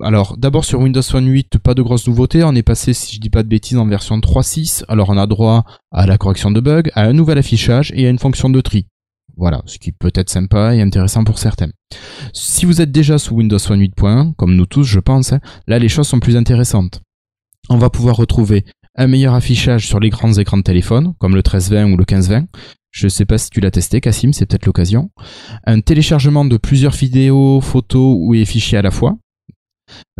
Alors 0.00 0.36
d'abord 0.36 0.64
sur 0.64 0.80
Windows 0.80 1.02
Phone 1.02 1.26
8, 1.26 1.58
pas 1.58 1.74
de 1.74 1.82
grosses 1.82 2.06
nouveautés, 2.06 2.42
on 2.44 2.54
est 2.54 2.62
passé 2.62 2.94
si 2.94 3.16
je 3.16 3.20
dis 3.20 3.30
pas 3.30 3.42
de 3.42 3.48
bêtises 3.48 3.78
en 3.78 3.86
version 3.86 4.18
3.6, 4.18 4.84
alors 4.88 5.10
on 5.10 5.18
a 5.18 5.26
droit 5.26 5.64
à 5.90 6.06
la 6.06 6.18
correction 6.18 6.50
de 6.50 6.60
bugs, 6.60 6.90
à 6.94 7.04
un 7.04 7.12
nouvel 7.12 7.38
affichage 7.38 7.92
et 7.94 8.06
à 8.06 8.10
une 8.10 8.18
fonction 8.18 8.48
de 8.48 8.60
tri. 8.60 8.86
Voilà, 9.36 9.62
ce 9.66 9.78
qui 9.78 9.92
peut 9.92 10.12
être 10.14 10.30
sympa 10.30 10.74
et 10.74 10.82
intéressant 10.82 11.24
pour 11.24 11.38
certains. 11.38 11.70
Si 12.32 12.66
vous 12.66 12.80
êtes 12.80 12.92
déjà 12.92 13.18
sous 13.18 13.34
Windows 13.34 13.58
Phone 13.58 13.80
8.1, 13.80 14.34
comme 14.34 14.54
nous 14.54 14.66
tous 14.66 14.84
je 14.84 15.00
pense, 15.00 15.32
hein, 15.32 15.40
là 15.66 15.78
les 15.78 15.88
choses 15.88 16.08
sont 16.08 16.20
plus 16.20 16.36
intéressantes. 16.36 17.00
On 17.68 17.78
va 17.78 17.90
pouvoir 17.90 18.16
retrouver 18.16 18.64
un 18.96 19.06
meilleur 19.06 19.34
affichage 19.34 19.86
sur 19.86 20.00
les 20.00 20.10
grands 20.10 20.34
écrans 20.34 20.58
de 20.58 20.62
téléphone, 20.62 21.14
comme 21.18 21.32
le 21.32 21.38
1320 21.38 21.86
ou 21.86 21.96
le 21.96 22.04
1520. 22.08 22.46
Je 22.90 23.06
ne 23.06 23.08
sais 23.08 23.24
pas 23.24 23.38
si 23.38 23.48
tu 23.48 23.60
l'as 23.60 23.70
testé, 23.70 24.02
Cassim, 24.02 24.32
c'est 24.32 24.44
peut-être 24.44 24.66
l'occasion. 24.66 25.10
Un 25.64 25.80
téléchargement 25.80 26.44
de 26.44 26.58
plusieurs 26.58 26.92
vidéos, 26.92 27.62
photos 27.62 28.16
ou 28.20 28.34
fichiers 28.44 28.78
à 28.78 28.82
la 28.82 28.90
fois. 28.90 29.16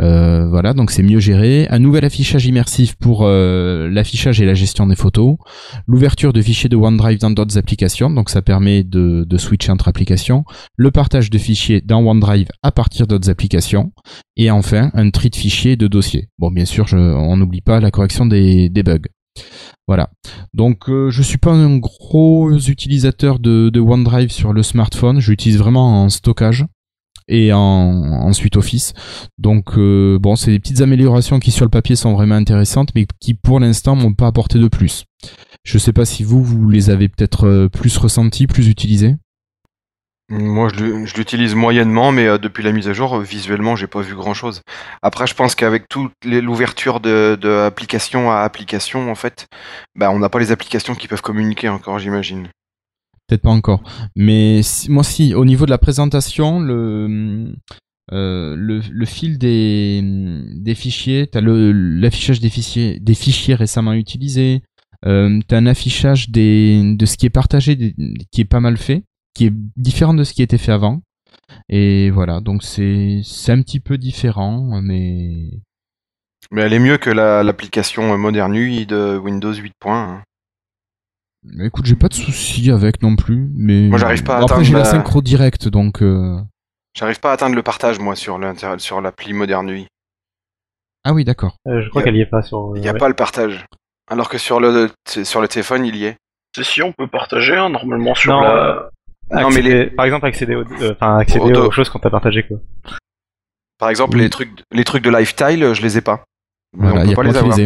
Euh, 0.01 0.49
voilà, 0.49 0.73
donc 0.73 0.91
c'est 0.91 1.03
mieux 1.03 1.21
géré. 1.21 1.67
Un 1.71 1.79
nouvel 1.79 2.05
affichage 2.05 2.47
immersif 2.47 2.95
pour 2.97 3.23
euh, 3.23 3.89
l'affichage 3.91 4.41
et 4.41 4.47
la 4.47 4.55
gestion 4.55 4.87
des 4.87 4.97
photos. 4.97 5.37
L'ouverture 5.87 6.33
de 6.33 6.41
fichiers 6.41 6.69
de 6.69 6.77
OneDrive 6.77 7.19
dans 7.19 7.31
d'autres 7.31 7.59
applications, 7.59 8.11
donc 8.11 8.31
ça 8.31 8.43
permet 8.43 8.85
de, 8.85 9.27
switcher 9.37 9.73
entre 9.73 9.89
applications. 9.89 10.45
Le 10.77 10.91
partage 10.91 11.31
de 11.31 11.39
fichiers 11.39 11.81
dans 11.81 12.03
OneDrive 12.03 12.49
à 12.63 12.73
partir 12.73 13.07
d'autres 13.07 13.31
applications. 13.31 13.93
Et 14.37 14.51
enfin, 14.51 14.91
un 14.95 15.11
tri 15.11 15.31
de 15.31 15.37
fichiers 15.37 15.73
et 15.73 15.77
de 15.77 15.89
dossiers. 15.89 16.29
Bon, 16.39 16.51
bien 16.51 16.65
sûr, 16.65 16.87
on 16.93 17.37
n'oublie 17.37 17.61
pas 17.61 17.81
la 17.81 17.91
correction 17.91 18.27
des, 18.27 18.69
des 18.69 18.83
bugs. 18.83 19.09
Voilà. 19.89 20.11
Donc 20.55 20.89
euh, 20.89 21.11
je 21.11 21.23
suis 21.23 21.39
pas 21.39 21.53
un 21.53 21.77
gros 21.79 22.53
utilisateur 22.53 23.39
de, 23.39 23.69
de 23.69 23.81
OneDrive 23.81 24.31
sur 24.31 24.53
le 24.53 24.63
smartphone. 24.63 25.21
J'utilise 25.21 25.59
vraiment 25.59 26.05
en 26.05 26.09
stockage 26.09 26.67
et 27.29 27.53
en, 27.53 27.59
en 27.61 28.33
suite 28.33 28.57
Office. 28.57 28.95
Donc 29.39 29.77
euh, 29.77 30.19
bon, 30.21 30.37
c'est 30.37 30.51
des 30.51 30.59
petites 30.59 30.81
améliorations 30.81 31.39
qui 31.41 31.51
sur 31.51 31.65
le 31.65 31.71
papier 31.71 31.97
sont 31.97 32.15
vraiment 32.15 32.37
intéressantes, 32.37 32.91
mais 32.95 33.07
qui 33.21 33.35
pour 33.35 33.61
l'instant 33.61 33.97
m'ont 33.97 34.15
pas 34.15 34.27
apporté 34.27 34.59
de 34.59 34.69
plus. 34.69 35.05
Je 35.65 35.79
sais 35.79 35.93
pas 35.93 36.05
si 36.05 36.25
vous, 36.25 36.43
vous 36.43 36.69
les 36.69 36.91
avez 36.91 37.09
peut-être 37.09 37.47
euh, 37.47 37.69
plus 37.69 37.97
ressentis, 37.97 38.47
plus 38.47 38.69
utilisés. 38.69 39.17
Moi, 40.29 40.71
je 40.75 41.15
l'utilise 41.17 41.55
moyennement, 41.55 42.11
mais 42.11 42.27
euh, 42.27 42.39
depuis 42.39 42.63
la 42.65 42.73
mise 42.73 42.89
à 42.89 42.95
jour, 42.95 43.21
visuellement, 43.21 43.77
j'ai 43.77 43.87
pas 43.87 44.01
vu 44.01 44.15
grand-chose. 44.15 44.63
Après, 45.03 45.27
je 45.27 45.35
pense 45.35 45.55
qu'avec 45.55 45.89
toute 45.89 46.13
l'ouverture 46.25 47.01
de, 47.01 47.37
de 47.39 47.51
à 47.51 47.67
application, 47.67 49.11
en 49.11 49.15
fait, 49.15 49.47
bah, 49.95 50.11
on 50.11 50.19
n'a 50.19 50.31
pas 50.31 50.39
les 50.39 50.51
applications 50.51 50.95
qui 50.95 51.07
peuvent 51.07 51.21
communiquer 51.21 51.69
encore, 51.69 51.99
j'imagine. 51.99 52.49
Peut-être 53.33 53.43
pas 53.45 53.51
encore. 53.51 53.83
Mais 54.15 54.61
moi, 54.91 55.03
si, 55.03 55.35
au 55.35 55.47
niveau 55.47 55.65
de 55.65 55.71
la 55.71 55.79
présentation, 55.79 56.61
le, 56.61 57.55
euh, 58.13 58.55
le, 58.59 59.07
fil 59.07 59.39
des, 59.39 60.03
des 60.55 60.75
fichiers, 60.75 61.29
tu 61.29 61.39
as 61.39 61.41
l'affichage 61.41 62.41
des 62.41 62.51
fichiers, 62.51 63.01
des 63.01 63.15
fichiers 63.15 63.55
récemment 63.55 63.95
utilisés, 63.95 64.61
euh, 65.07 65.41
tu 65.49 65.55
as 65.55 65.57
un 65.57 65.65
affichage 65.65 66.29
des, 66.29 66.95
de 66.95 67.07
ce 67.07 67.17
qui 67.17 67.25
est 67.25 67.31
partagé, 67.31 67.95
qui 68.31 68.43
est 68.43 68.45
pas 68.45 68.61
mal 68.61 68.77
fait 68.77 69.05
qui 69.35 69.47
est 69.47 69.53
différent 69.79 70.13
de 70.13 70.25
ce 70.25 70.35
qui 70.35 70.43
était 70.43 70.59
fait 70.59 70.73
avant. 70.73 71.01
Et 71.71 72.11
voilà, 72.11 72.41
donc 72.41 72.63
c'est 72.63 73.23
un 73.49 73.63
petit 73.63 73.81
peu 73.81 73.97
différent, 73.97 74.83
mais. 74.83 75.49
Mais 76.51 76.61
elle 76.61 76.75
est 76.75 76.79
mieux 76.79 76.99
que 76.99 77.09
l'application 77.09 78.19
moderne 78.19 78.55
UI 78.55 78.85
de 78.85 79.17
Windows 79.17 79.55
8. 79.55 79.73
Mais 81.45 81.67
écoute, 81.67 81.87
j'ai 81.87 81.97
pas 81.97 82.09
de 82.09 82.15
soucis 82.15 82.71
avec 82.71 83.03
non 83.03 83.17
plus, 83.17 83.51
mais. 83.55 83.89
Moi, 83.89 83.99
j'arrive 83.99 84.23
pas 84.23 84.39
à 84.39 84.43
Après, 84.43 84.65
j'ai 84.65 84.75
la 84.75 84.85
synchro 84.85 85.23
direct, 85.23 85.69
donc. 85.69 86.03
Euh, 86.03 86.39
j'arrive 86.95 87.21
pas 87.21 87.31
à 87.31 87.35
atteindre 87.35 87.57
le 87.57 87.63
partage, 87.63 87.99
moi, 87.99 88.15
sur 88.15 88.39
sur 88.79 89.01
l'appli 89.01 89.33
moderne 89.33 89.69
UI. 89.71 89.87
Ah 91.05 91.13
oui, 91.13 91.25
d'accord. 91.25 91.57
Euh, 91.67 91.83
je 91.83 91.89
crois 91.89 92.03
qu'elle 92.03 92.17
y 92.17 92.21
est 92.21 92.27
pas 92.27 92.43
sur. 92.43 92.73
Il 92.77 92.83
n'y 92.83 92.89
a 92.89 92.95
pas 92.95 93.09
le 93.09 93.15
partage. 93.15 93.67
Alors 94.09 94.29
que 94.29 94.39
sur 94.39 94.61
le, 94.61 94.91
sur 95.07 95.41
le 95.41 95.49
téléphone, 95.49 95.85
il 95.85 95.97
y 95.97 96.05
est. 96.05 96.17
C'est 96.55 96.65
si 96.65 96.83
on 96.83 96.93
peut 96.93 97.09
partager, 97.09 97.57
hein, 97.57 97.71
normalement, 97.71 98.15
sur 98.15 98.41
la. 98.41 98.91
Non, 99.31 99.49
mais 99.51 99.63
les... 99.63 99.87
par 99.87 100.05
exemple, 100.05 100.27
accéder, 100.27 100.55
euh, 100.55 100.93
enfin, 100.93 101.17
accéder 101.17 101.57
aux 101.57 101.71
choses 101.71 101.89
qu'on 101.89 101.99
t'a 101.99 102.11
partagées, 102.11 102.47
quoi. 102.47 102.59
Par 103.79 103.89
exemple, 103.89 104.19
les 104.19 104.29
trucs, 104.29 104.63
les 104.71 104.85
trucs 104.85 105.03
de 105.03 105.11
lifestyle, 105.11 105.73
je 105.73 105.83
les 105.83 105.99
ai 105.99 106.03
pas. 106.03 106.25
Voilà, 106.77 107.01
on 107.01 107.09
peut 107.09 107.15
pas 107.15 107.23
les 107.23 107.37
avoir. 107.37 107.57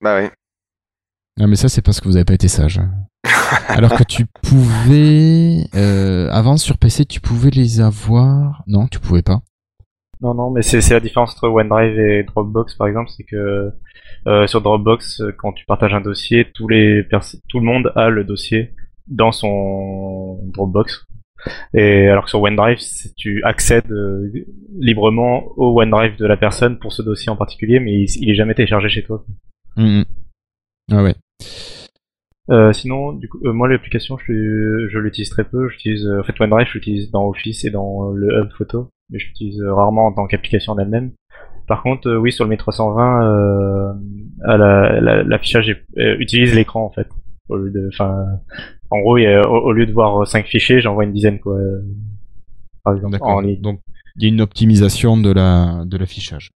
Bah 0.00 0.20
oui. 0.20 0.28
Non, 1.38 1.48
mais 1.48 1.56
ça, 1.56 1.68
c'est 1.68 1.82
parce 1.82 2.00
que 2.00 2.08
vous 2.08 2.16
avez 2.16 2.24
pas 2.24 2.34
été 2.34 2.48
sage. 2.48 2.80
Alors 3.68 3.94
que 3.94 4.04
tu 4.04 4.26
pouvais, 4.26 5.64
euh, 5.74 6.28
avant 6.30 6.56
sur 6.56 6.78
PC, 6.78 7.04
tu 7.06 7.20
pouvais 7.20 7.50
les 7.50 7.80
avoir. 7.80 8.62
Non, 8.66 8.86
tu 8.86 8.98
pouvais 8.98 9.22
pas. 9.22 9.40
Non, 10.20 10.34
non, 10.34 10.50
mais 10.50 10.62
c'est 10.62 10.88
la 10.90 11.00
différence 11.00 11.32
entre 11.32 11.48
OneDrive 11.48 11.98
et 11.98 12.22
Dropbox, 12.22 12.76
par 12.76 12.86
exemple, 12.86 13.10
c'est 13.16 13.24
que 13.24 13.72
euh, 14.28 14.46
sur 14.46 14.60
Dropbox, 14.60 15.22
quand 15.38 15.52
tu 15.52 15.64
partages 15.66 15.94
un 15.94 16.00
dossier, 16.00 16.46
tous 16.54 16.68
les 16.68 17.06
tout 17.48 17.58
le 17.58 17.64
monde 17.64 17.92
a 17.96 18.08
le 18.08 18.22
dossier 18.22 18.74
dans 19.08 19.32
son 19.32 20.38
Dropbox. 20.52 21.06
Et 21.74 22.08
alors 22.08 22.24
que 22.24 22.30
sur 22.30 22.40
OneDrive, 22.40 22.78
tu 23.16 23.42
accèdes 23.42 23.90
euh, 23.90 24.30
librement 24.78 25.44
au 25.56 25.80
OneDrive 25.80 26.16
de 26.16 26.26
la 26.26 26.36
personne 26.36 26.78
pour 26.78 26.92
ce 26.92 27.02
dossier 27.02 27.30
en 27.30 27.36
particulier, 27.36 27.80
mais 27.80 28.04
il, 28.04 28.30
est 28.30 28.34
jamais 28.34 28.54
téléchargé 28.54 28.88
chez 28.88 29.02
toi. 29.02 29.24
Mmh. 29.76 30.02
Ah 30.90 31.02
ouais. 31.02 31.14
Euh, 32.50 32.72
sinon, 32.72 33.12
du 33.12 33.28
coup, 33.28 33.38
euh, 33.44 33.52
moi 33.52 33.68
l'application, 33.68 34.18
je, 34.18 34.88
je 34.88 34.98
l'utilise 34.98 35.30
très 35.30 35.44
peu. 35.44 35.68
J'utilise, 35.68 36.08
en 36.08 36.22
fait, 36.24 36.38
OneDrive, 36.40 36.66
je 36.68 36.74
l'utilise 36.74 37.10
dans 37.10 37.28
Office 37.28 37.64
et 37.64 37.70
dans 37.70 38.10
le 38.10 38.40
Hub 38.40 38.50
Photo, 38.56 38.90
mais 39.10 39.18
je 39.18 39.28
l'utilise 39.28 39.62
rarement 39.62 40.06
en 40.06 40.12
tant 40.12 40.26
qu'application 40.26 40.72
en 40.72 40.78
elle-même. 40.78 41.12
Par 41.68 41.82
contre, 41.82 42.12
oui, 42.16 42.32
sur 42.32 42.44
le 42.44 42.50
Mi 42.50 42.56
320, 42.56 43.94
l'affichage 45.24 45.74
utilise 45.96 46.54
l'écran 46.54 46.84
en 46.84 46.90
fait. 46.90 47.08
Au 47.48 47.56
lieu 47.56 47.70
de, 47.70 47.88
enfin, 47.92 48.26
en 48.90 48.98
gros, 49.00 49.18
au, 49.18 49.72
lieu 49.72 49.86
de 49.86 49.92
voir 49.92 50.26
5 50.26 50.46
fichiers, 50.46 50.80
j'en 50.80 50.94
vois 50.94 51.04
une 51.04 51.12
dizaine, 51.12 51.38
quoi. 51.38 51.58
Par 52.82 52.94
exemple, 52.94 53.16
Donc, 53.60 53.80
il 54.16 54.22
y 54.22 54.26
a 54.26 54.28
une 54.28 54.40
optimisation 54.40 55.16
de 55.16 55.32
la 55.32 55.84
de 55.86 55.96
l'affichage. 55.96 56.50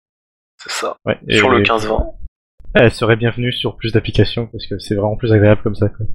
C'est 0.57 0.71
ça. 0.71 0.97
sur 1.29 1.49
le 1.49 1.61
15-20. 1.61 2.15
Elle 2.75 2.91
serait 2.91 3.15
bienvenue 3.15 3.53
sur 3.53 3.77
plus 3.77 3.93
d'applications 3.93 4.47
parce 4.47 4.67
que 4.67 4.77
c'est 4.79 4.95
vraiment 4.95 5.15
plus 5.15 5.31
agréable 5.31 5.61
comme 5.63 5.75
ça. 5.75 5.88
Quoi. 5.88 6.05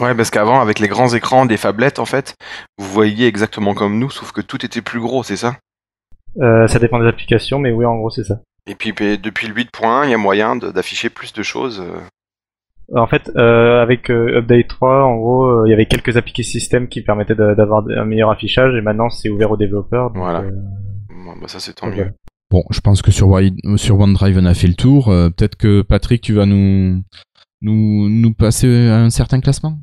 Ouais, 0.00 0.14
parce 0.14 0.30
qu'avant, 0.30 0.60
avec 0.60 0.80
les 0.80 0.88
grands 0.88 1.14
écrans 1.14 1.46
des 1.46 1.56
phablettes, 1.56 2.00
en 2.00 2.04
fait, 2.04 2.34
vous 2.78 2.86
voyiez 2.88 3.28
exactement 3.28 3.74
comme 3.74 3.98
nous, 3.98 4.10
sauf 4.10 4.32
que 4.32 4.40
tout 4.40 4.64
était 4.64 4.80
plus 4.80 4.98
gros, 4.98 5.22
c'est 5.22 5.36
ça? 5.36 5.56
Euh, 6.40 6.66
Ça 6.66 6.78
dépend 6.80 6.98
des 6.98 7.06
applications, 7.06 7.58
mais 7.60 7.70
oui, 7.70 7.84
en 7.84 7.96
gros, 7.96 8.10
c'est 8.10 8.24
ça. 8.24 8.40
Et 8.66 8.74
puis, 8.74 8.92
depuis 8.92 9.46
le 9.46 9.54
8.1, 9.54 10.04
il 10.06 10.10
y 10.10 10.14
a 10.14 10.18
moyen 10.18 10.56
d'afficher 10.56 11.10
plus 11.10 11.32
de 11.32 11.42
choses. 11.42 11.80
Euh. 11.80 12.00
En 12.98 13.06
fait, 13.06 13.30
euh, 13.36 13.80
avec 13.82 14.10
euh, 14.10 14.38
Update 14.38 14.66
3, 14.66 15.04
en 15.04 15.16
gros, 15.16 15.44
euh, 15.44 15.62
il 15.66 15.70
y 15.70 15.74
avait 15.74 15.86
quelques 15.86 16.16
applications 16.16 16.50
système 16.58 16.88
qui 16.88 17.02
permettaient 17.02 17.36
d'avoir 17.36 17.84
un 17.88 18.04
meilleur 18.04 18.30
affichage, 18.30 18.74
et 18.74 18.80
maintenant 18.80 19.10
c'est 19.10 19.28
ouvert 19.28 19.52
aux 19.52 19.56
développeurs. 19.56 20.10
voilà. 20.12 20.42
bah 21.40 21.46
ça 21.46 21.60
c'est 21.60 21.74
tant 21.74 21.86
mieux. 21.86 22.10
Bon, 22.50 22.64
je 22.70 22.80
pense 22.80 23.00
que 23.02 23.10
sur, 23.10 23.38
sur 23.76 24.00
OneDrive 24.00 24.38
on 24.40 24.44
a 24.44 24.54
fait 24.54 24.66
le 24.66 24.74
tour. 24.74 25.06
Peut-être 25.06 25.56
que 25.56 25.82
Patrick, 25.82 26.20
tu 26.20 26.32
vas 26.32 26.46
nous, 26.46 27.00
nous, 27.62 28.08
nous 28.08 28.34
passer 28.34 28.88
un 28.88 29.10
certain 29.10 29.40
classement? 29.40 29.78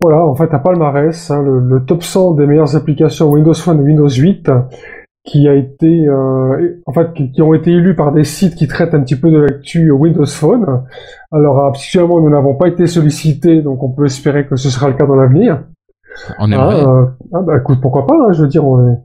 Voilà, 0.00 0.24
en 0.24 0.34
fait, 0.36 0.52
un 0.52 0.58
palmarès, 0.58 1.30
hein, 1.30 1.42
le, 1.42 1.58
le, 1.58 1.84
top 1.84 2.02
100 2.02 2.34
des 2.34 2.46
meilleures 2.46 2.76
applications 2.76 3.30
Windows 3.30 3.54
Phone 3.54 3.80
et 3.80 3.82
Windows 3.82 4.08
8 4.08 4.50
qui 5.26 5.48
a 5.48 5.54
été, 5.54 6.06
euh, 6.06 6.80
en 6.86 6.92
fait, 6.92 7.12
qui, 7.12 7.42
ont 7.42 7.52
été 7.52 7.72
élus 7.72 7.96
par 7.96 8.12
des 8.12 8.22
sites 8.22 8.54
qui 8.54 8.68
traitent 8.68 8.94
un 8.94 9.00
petit 9.00 9.16
peu 9.16 9.30
de 9.30 9.38
l'actu 9.38 9.90
Windows 9.90 10.24
Phone. 10.24 10.84
Alors, 11.32 11.66
actuellement, 11.66 12.20
nous 12.20 12.30
n'avons 12.30 12.54
pas 12.54 12.68
été 12.68 12.86
sollicités, 12.86 13.60
donc 13.60 13.82
on 13.82 13.90
peut 13.90 14.06
espérer 14.06 14.46
que 14.46 14.54
ce 14.54 14.70
sera 14.70 14.88
le 14.88 14.94
cas 14.94 15.04
dans 15.04 15.16
l'avenir. 15.16 15.64
On 16.38 16.50
est 16.50 16.54
ah, 16.54 16.70
euh, 16.70 17.06
ah, 17.34 17.42
bah, 17.42 17.58
écoute, 17.58 17.80
pourquoi 17.82 18.06
pas, 18.06 18.14
hein, 18.14 18.32
je 18.32 18.42
veux 18.42 18.48
dire, 18.48 18.64
on 18.64 18.88
est, 18.88 18.98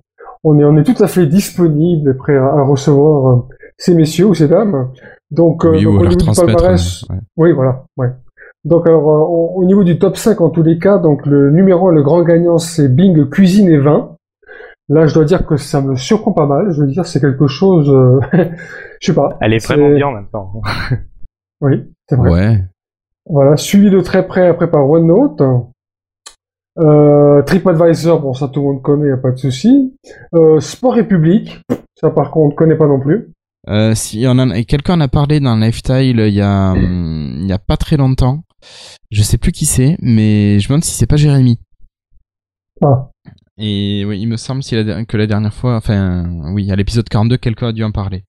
on 0.43 0.60
est, 0.60 0.63
on 0.63 0.77
est 0.77 0.84
tout 0.84 1.04
à 1.04 1.08
fait 1.08 1.27
disponible 1.27 2.12
et 2.12 2.13
prêt 2.13 2.38
à, 2.38 2.63
recevoir 2.63 3.27
euh, 3.27 3.41
ces 3.77 3.93
messieurs 3.93 4.27
ou 4.27 4.34
ces 4.34 4.47
dames. 4.47 4.89
Donc, 5.30 5.63
oui, 5.63 5.84
donc 5.84 6.01
au 6.01 6.06
niveau 6.08 6.15
du 6.15 6.25
palmarès, 6.25 7.06
oui, 7.38 7.51
voilà, 7.54 7.86
ouais. 7.97 8.10
Donc, 8.63 8.86
alors, 8.86 9.06
au, 9.08 9.54
au, 9.56 9.65
niveau 9.65 9.84
du 9.84 9.97
top 9.97 10.17
5, 10.17 10.39
en 10.41 10.49
tous 10.49 10.62
les 10.62 10.77
cas, 10.77 10.97
donc 10.97 11.25
le 11.25 11.49
numéro 11.51 11.89
1, 11.89 11.93
le 11.93 12.04
grand 12.04 12.21
gagnant, 12.23 12.58
c'est 12.58 12.89
Bing 12.89 13.27
Cuisine 13.30 13.69
et 13.69 13.77
Vin. 13.77 14.17
Là, 14.91 15.08
je 15.08 15.13
dois 15.13 15.23
dire 15.23 15.45
que 15.45 15.56
ça 15.56 15.82
me 15.82 15.95
surprend 15.95 16.34
pas 16.34 16.45
mal. 16.45 16.71
Je 16.71 16.82
veux 16.82 16.88
dire, 16.88 17.06
c'est 17.06 17.21
quelque 17.21 17.47
chose. 17.47 17.89
Euh... 17.89 18.19
je 18.99 19.08
sais 19.08 19.15
pas. 19.15 19.38
Elle 19.39 19.54
est 19.54 19.65
vraiment 19.65 19.89
bien 19.89 20.08
en 20.08 20.12
même 20.12 20.27
temps. 20.27 20.62
oui, 21.62 21.86
c'est 22.10 22.17
vrai. 22.17 22.30
Ouais. 22.30 22.63
Voilà, 23.25 23.56
suivi 23.56 23.89
de 23.89 24.01
très 24.01 24.27
près 24.27 24.47
après 24.47 24.69
par 24.69 24.89
OneNote. 24.89 25.41
Euh, 26.81 27.41
TripAdvisor, 27.43 28.21
bon 28.21 28.33
ça 28.33 28.47
tout 28.47 28.61
le 28.61 28.67
monde 28.67 28.81
connaît, 28.81 29.09
y 29.09 29.11
a 29.11 29.17
pas 29.17 29.31
de 29.31 29.37
souci. 29.37 29.93
Euh, 30.33 30.59
Sport 30.59 30.95
République, 30.95 31.61
ça 31.95 32.09
par 32.09 32.31
contre 32.31 32.45
on 32.45 32.49
ne 32.49 32.55
connaît 32.55 32.77
pas 32.77 32.87
non 32.87 32.99
plus. 32.99 33.31
Euh, 33.69 33.93
si 33.93 34.25
on 34.27 34.39
en 34.39 34.49
quelqu'un 34.63 34.95
en 34.95 35.01
a 35.01 35.07
parlé 35.07 35.39
dans 35.39 35.55
Lifestyle 35.55 36.19
il 36.19 36.33
y 36.33 36.41
a 36.41 36.73
il 36.75 37.45
y 37.45 37.53
a 37.53 37.59
pas 37.59 37.77
très 37.77 37.97
longtemps. 37.97 38.43
Je 39.11 39.21
sais 39.21 39.37
plus 39.37 39.51
qui 39.51 39.65
c'est, 39.65 39.97
mais 40.01 40.59
je 40.59 40.65
me 40.65 40.69
demande 40.69 40.83
si 40.83 40.93
c'est 40.93 41.07
pas 41.07 41.17
Jérémy. 41.17 41.59
Ah. 42.83 43.09
Et 43.57 44.03
oui, 44.05 44.19
il 44.19 44.27
me 44.27 44.37
semble 44.37 44.63
que 44.63 45.17
la 45.17 45.27
dernière 45.27 45.53
fois, 45.53 45.75
enfin, 45.75 46.25
oui, 46.53 46.71
à 46.71 46.75
l'épisode 46.75 47.07
42, 47.07 47.37
quelqu'un 47.37 47.67
a 47.67 47.71
dû 47.73 47.83
en 47.83 47.91
parler. 47.91 48.23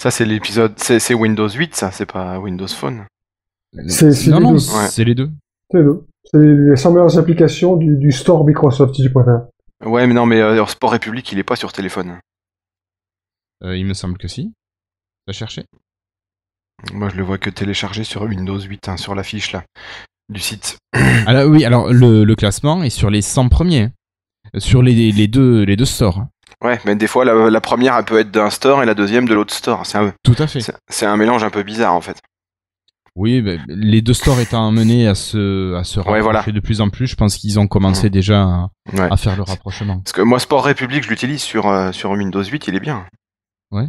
Ça, 0.00 0.10
c'est 0.10 0.24
l'épisode, 0.24 0.72
c'est 0.76 1.14
Windows 1.14 1.48
8, 1.48 1.74
ça, 1.74 1.90
c'est 1.90 2.10
pas 2.10 2.38
Windows 2.38 2.66
Phone. 2.66 3.04
non, 3.74 4.40
non, 4.40 4.58
c'est 4.58 5.04
les 5.04 5.14
deux. 5.14 5.30
C'est 5.70 5.78
les 5.78 5.84
deux. 5.84 6.07
C'est 6.30 6.38
les 6.38 6.76
100 6.76 6.92
meilleures 6.92 7.18
applications 7.18 7.76
du, 7.76 8.12
store 8.12 8.44
Microsoft, 8.44 8.94
si 8.94 9.02
tu 9.02 9.10
préfères. 9.10 9.46
Ouais, 9.84 10.06
mais 10.06 10.14
non, 10.14 10.26
mais 10.26 10.40
euh, 10.40 10.64
Sport 10.66 10.92
République, 10.92 11.30
il 11.32 11.38
est 11.38 11.44
pas 11.44 11.56
sur 11.56 11.72
téléphone. 11.72 12.18
Euh, 13.64 13.76
il 13.76 13.86
me 13.86 13.94
semble 13.94 14.18
que 14.18 14.28
si. 14.28 14.52
T'as 15.26 15.32
cherché? 15.32 15.64
Moi, 16.92 17.08
je 17.08 17.16
le 17.16 17.22
vois 17.22 17.38
que 17.38 17.50
téléchargé 17.50 18.04
sur 18.04 18.22
Windows 18.22 18.60
8, 18.60 18.88
hein, 18.88 18.96
sur 18.96 19.14
la 19.14 19.22
fiche 19.22 19.52
là, 19.52 19.64
du 20.28 20.40
site. 20.40 20.78
alors, 21.26 21.48
oui, 21.48 21.64
alors 21.64 21.92
le, 21.92 22.24
le 22.24 22.36
classement 22.36 22.82
est 22.82 22.90
sur 22.90 23.10
les 23.10 23.22
100 23.22 23.48
premiers. 23.48 23.90
Sur 24.58 24.82
les, 24.82 25.12
les, 25.12 25.28
deux, 25.28 25.62
les 25.64 25.76
deux 25.76 25.84
stores. 25.84 26.24
Ouais, 26.64 26.80
mais 26.84 26.96
des 26.96 27.06
fois, 27.06 27.24
la, 27.24 27.60
première, 27.60 27.96
elle 27.96 28.04
peut 28.04 28.18
être 28.18 28.30
d'un 28.30 28.50
store 28.50 28.82
et 28.82 28.86
la 28.86 28.94
deuxième 28.94 29.28
de 29.28 29.34
l'autre 29.34 29.54
store. 29.54 29.86
C'est 29.86 29.98
un, 29.98 30.12
Tout 30.24 30.34
à 30.38 30.46
fait. 30.46 30.60
C'est 30.88 31.06
un 31.06 31.16
mélange 31.16 31.44
un 31.44 31.50
peu 31.50 31.62
bizarre, 31.62 31.94
en 31.94 32.00
fait. 32.00 32.18
Oui, 33.16 33.44
les 33.68 34.02
deux 34.02 34.14
stores 34.14 34.40
étant 34.40 34.68
amenés 34.68 35.06
à 35.06 35.14
se, 35.14 35.74
à 35.74 35.84
se 35.84 36.00
rapprocher 36.00 36.52
de 36.52 36.60
plus 36.60 36.80
en 36.80 36.88
plus, 36.88 37.06
je 37.06 37.16
pense 37.16 37.36
qu'ils 37.36 37.58
ont 37.58 37.66
commencé 37.66 38.10
déjà 38.10 38.70
à, 38.96 39.16
faire 39.16 39.36
le 39.36 39.42
rapprochement. 39.42 40.00
Parce 40.00 40.12
que 40.12 40.22
moi, 40.22 40.38
Sport 40.38 40.64
République, 40.64 41.04
je 41.04 41.10
l'utilise 41.10 41.42
sur, 41.42 41.68
euh, 41.68 41.92
sur 41.92 42.10
Windows 42.10 42.42
8, 42.42 42.68
il 42.68 42.76
est 42.76 42.80
bien. 42.80 43.06
Ouais. 43.70 43.86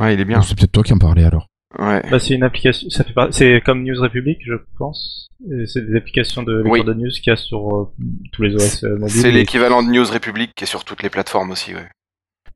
Ouais, 0.00 0.14
il 0.14 0.20
est 0.20 0.24
bien. 0.24 0.42
C'est 0.42 0.58
peut-être 0.58 0.72
toi 0.72 0.82
qui 0.82 0.92
en 0.92 0.98
parlais 0.98 1.24
alors. 1.24 1.46
Ouais. 1.78 2.02
Bah, 2.10 2.18
c'est 2.18 2.34
une 2.34 2.42
application, 2.42 2.90
ça 2.90 3.02
fait 3.02 3.14
c'est 3.30 3.62
comme 3.64 3.82
News 3.82 4.00
Republic, 4.00 4.38
je 4.44 4.54
pense. 4.78 5.28
C'est 5.66 5.86
des 5.86 5.96
applications 5.96 6.42
de 6.42 6.62
lecture 6.62 6.84
de 6.84 6.94
news 6.94 7.10
qu'il 7.10 7.28
y 7.28 7.30
a 7.30 7.36
sur 7.36 7.74
euh, 7.74 7.92
tous 8.32 8.42
les 8.42 8.54
OS 8.54 8.84
euh, 8.84 8.98
mobiles. 8.98 9.10
C'est 9.10 9.30
l'équivalent 9.30 9.82
de 9.82 9.88
News 9.88 10.04
Republic 10.04 10.52
qui 10.54 10.64
est 10.64 10.66
sur 10.66 10.84
toutes 10.84 11.02
les 11.02 11.10
plateformes 11.10 11.50
aussi, 11.50 11.74
ouais. 11.74 11.88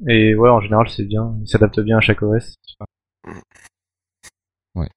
Et 0.06 0.34
ouais, 0.34 0.50
en 0.50 0.60
général, 0.60 0.88
c'est 0.88 1.04
bien. 1.04 1.34
Il 1.40 1.48
s'adapte 1.48 1.80
bien 1.80 1.96
à 1.96 2.00
chaque 2.00 2.22
OS. 2.22 2.56
Ouais. 4.74 4.88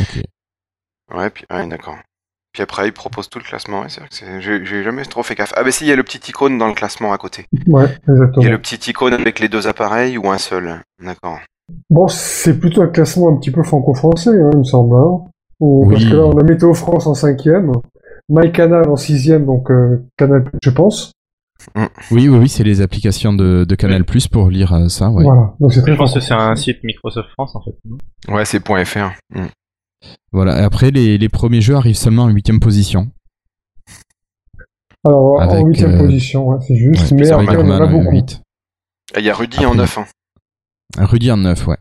Ok. 0.00 0.22
Ouais, 1.14 1.30
puis, 1.30 1.44
ouais, 1.50 1.66
d'accord. 1.66 1.96
Puis 2.52 2.62
après, 2.62 2.88
il 2.88 2.92
propose 2.92 3.28
tout 3.28 3.38
le 3.38 3.44
classement. 3.44 3.82
Ouais, 3.82 3.88
c'est 3.88 4.00
vrai 4.00 4.08
que 4.40 4.64
j'ai 4.64 4.82
jamais 4.82 5.04
trop 5.04 5.22
fait 5.22 5.34
gaffe. 5.34 5.52
Ah, 5.56 5.62
bah 5.62 5.70
si, 5.70 5.84
il 5.84 5.88
y 5.88 5.92
a 5.92 5.96
le 5.96 6.02
petit 6.02 6.30
icône 6.30 6.58
dans 6.58 6.66
le 6.66 6.74
classement 6.74 7.12
à 7.12 7.18
côté. 7.18 7.46
Ouais, 7.66 7.84
exactement. 8.08 8.32
Il 8.38 8.44
y 8.44 8.46
a 8.46 8.50
le 8.50 8.58
petit 8.58 8.90
icône 8.90 9.12
avec 9.12 9.38
les 9.38 9.48
deux 9.48 9.66
appareils 9.68 10.18
ou 10.18 10.28
un 10.30 10.38
seul? 10.38 10.80
D'accord. 11.02 11.38
Bon, 11.90 12.08
c'est 12.08 12.58
plutôt 12.58 12.82
un 12.82 12.88
classement 12.88 13.28
un 13.28 13.36
petit 13.36 13.50
peu 13.50 13.62
franco-français, 13.62 14.30
hein, 14.30 14.50
il 14.52 14.58
me 14.60 14.64
semble. 14.64 14.96
Hein. 14.96 15.20
Parce 15.60 16.04
que 16.04 16.14
là, 16.14 16.24
on 16.24 16.38
a 16.38 16.42
Météo 16.42 16.72
France 16.72 17.06
en 17.06 17.14
cinquième, 17.14 17.72
MyCanal 18.28 18.88
en 18.88 18.96
sixième, 18.96 19.44
donc 19.44 19.70
euh, 19.70 20.04
Canal, 20.16 20.50
je 20.62 20.70
pense. 20.70 21.12
Mm. 21.74 21.84
Oui, 22.12 22.28
oui, 22.28 22.38
oui, 22.38 22.48
c'est 22.48 22.64
les 22.64 22.80
applications 22.80 23.32
de, 23.32 23.64
de 23.64 23.74
Canal 23.74 24.04
Plus 24.04 24.28
pour 24.28 24.48
lire 24.48 24.72
euh, 24.72 24.88
ça, 24.88 25.10
ouais. 25.10 25.24
Voilà. 25.24 25.54
Donc 25.60 25.72
je 25.72 25.94
pense 25.94 26.14
que 26.14 26.20
c'est 26.20 26.34
un 26.34 26.54
site 26.56 26.82
Microsoft 26.84 27.28
France, 27.30 27.54
en 27.54 27.62
fait. 27.62 27.74
Ouais, 28.32 28.44
c'est 28.44 28.66
.fr. 28.66 29.10
Mm. 29.34 29.46
Voilà, 30.32 30.60
et 30.60 30.62
après, 30.62 30.90
les, 30.90 31.18
les 31.18 31.28
premiers 31.28 31.60
jeux 31.60 31.74
arrivent 31.74 31.96
seulement 31.96 32.24
en 32.24 32.28
huitième 32.28 32.60
position. 32.60 33.10
Alors, 35.04 35.40
en 35.40 35.64
huitième 35.64 35.92
euh, 35.92 35.98
position, 35.98 36.48
ouais, 36.48 36.58
c'est 36.66 36.76
juste, 36.76 37.12
mais 37.12 37.30
après, 37.30 37.56
on 37.56 37.70
en 37.70 37.82
a 37.82 37.86
beaucoup. 37.86 38.20
Ah, 39.14 39.20
il 39.20 39.24
y 39.24 39.30
a 39.30 39.34
Rudy 39.34 39.64
en 39.64 39.74
9. 39.74 39.98
Hein. 39.98 40.06
Rudy 40.98 41.30
en 41.30 41.38
9, 41.38 41.66
ouais. 41.66 41.76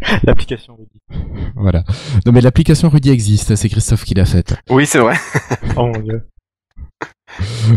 L'application 0.24 0.76
Rudy. 0.76 1.00
Voilà. 1.56 1.84
Non, 2.26 2.32
mais 2.32 2.40
l'application 2.40 2.88
Rudy 2.88 3.10
existe, 3.10 3.54
c'est 3.54 3.68
Christophe 3.68 4.04
qui 4.04 4.14
l'a 4.14 4.24
faite. 4.24 4.56
Oui, 4.68 4.86
c'est 4.86 4.98
vrai. 4.98 5.16
oh 5.76 5.86
mon 5.86 6.00
dieu. 6.00 6.26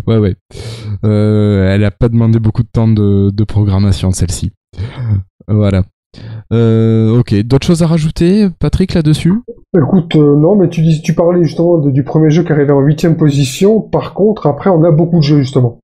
Ouais, 0.06 0.17
ouais. 0.17 0.36
Euh, 1.03 1.71
elle 1.71 1.84
a 1.84 1.91
pas 1.91 2.10
demandé 2.10 2.39
beaucoup 2.39 2.63
de 2.63 2.69
temps 2.69 2.88
de, 2.88 3.30
de 3.32 3.43
programmation, 3.43 4.12
celle-ci. 4.12 4.51
Voilà. 5.47 5.84
Euh, 6.53 7.19
ok, 7.19 7.36
d'autres 7.43 7.67
choses 7.67 7.83
à 7.83 7.88
rajouter, 7.88 8.47
Patrick, 8.60 8.93
là-dessus? 8.93 9.41
Écoute, 9.77 10.15
euh, 10.15 10.36
non, 10.36 10.55
mais 10.55 10.69
tu, 10.69 10.81
dis, 10.81 11.01
tu 11.01 11.13
parlais 11.13 11.43
justement 11.43 11.77
du 11.77 12.03
premier 12.03 12.29
jeu 12.29 12.43
qui 12.43 12.51
arrivait 12.51 12.71
en 12.71 12.79
huitième 12.79 13.17
position. 13.17 13.81
Par 13.81 14.13
contre, 14.13 14.47
après, 14.47 14.69
on 14.69 14.83
a 14.83 14.91
beaucoup 14.91 15.17
de 15.17 15.23
jeux, 15.23 15.39
justement. 15.39 15.79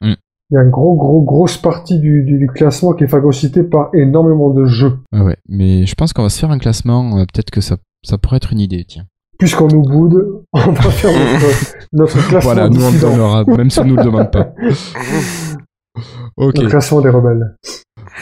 Hmm. 0.00 0.14
Il 0.50 0.54
y 0.54 0.56
a 0.56 0.62
une 0.62 0.70
gros, 0.70 0.94
gros, 0.94 1.22
grosse 1.22 1.56
partie 1.58 1.98
du, 1.98 2.22
du, 2.22 2.46
classement 2.46 2.92
qui 2.92 3.04
est 3.04 3.08
phagocytée 3.08 3.62
par 3.62 3.90
énormément 3.94 4.50
de 4.50 4.64
jeux. 4.64 4.98
Ah 5.12 5.24
ouais, 5.24 5.36
mais 5.48 5.86
je 5.86 5.94
pense 5.94 6.12
qu'on 6.12 6.22
va 6.22 6.28
se 6.30 6.38
faire 6.38 6.50
un 6.50 6.58
classement. 6.58 7.18
Euh, 7.18 7.24
peut-être 7.24 7.50
que 7.50 7.60
ça, 7.60 7.76
ça 8.02 8.16
pourrait 8.16 8.36
être 8.36 8.52
une 8.52 8.60
idée, 8.60 8.84
tiens. 8.86 9.04
Puisqu'on 9.38 9.68
nous 9.68 9.82
boude, 9.82 10.44
on 10.52 10.72
va 10.72 10.90
faire 10.90 11.10
notre, 11.92 12.28
classement. 12.28 12.40
Voilà, 12.40 12.68
nous 12.70 12.82
on 12.82 12.92
donnera, 12.92 13.44
même 13.44 13.70
si 13.70 13.80
on 13.80 13.84
nous 13.84 13.96
le 13.96 14.04
demande 14.04 14.30
pas. 14.30 14.54
ok. 16.36 16.58
Le 16.58 16.68
classement 16.68 17.02
des 17.02 17.10
rebelles. 17.10 17.54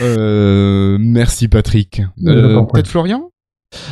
Euh, 0.00 0.96
merci 1.00 1.48
Patrick. 1.48 2.02
Euh, 2.26 2.62
Peut-être 2.64 2.88
Florian? 2.88 3.30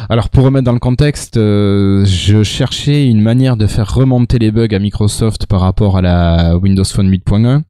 Alors 0.09 0.31
pour 0.31 0.45
remettre 0.45 0.65
dans 0.65 0.73
le 0.73 0.79
contexte, 0.79 1.37
euh, 1.37 2.05
je 2.05 2.43
cherchais 2.43 3.07
une 3.07 3.21
manière 3.21 3.57
de 3.57 3.67
faire 3.67 3.93
remonter 3.93 4.39
les 4.39 4.51
bugs 4.51 4.73
à 4.73 4.79
Microsoft 4.79 5.47
par 5.47 5.61
rapport 5.61 5.97
à 5.97 6.03
la 6.03 6.57
Windows 6.57 6.85
Phone 6.85 7.11
8.1, 7.11 7.63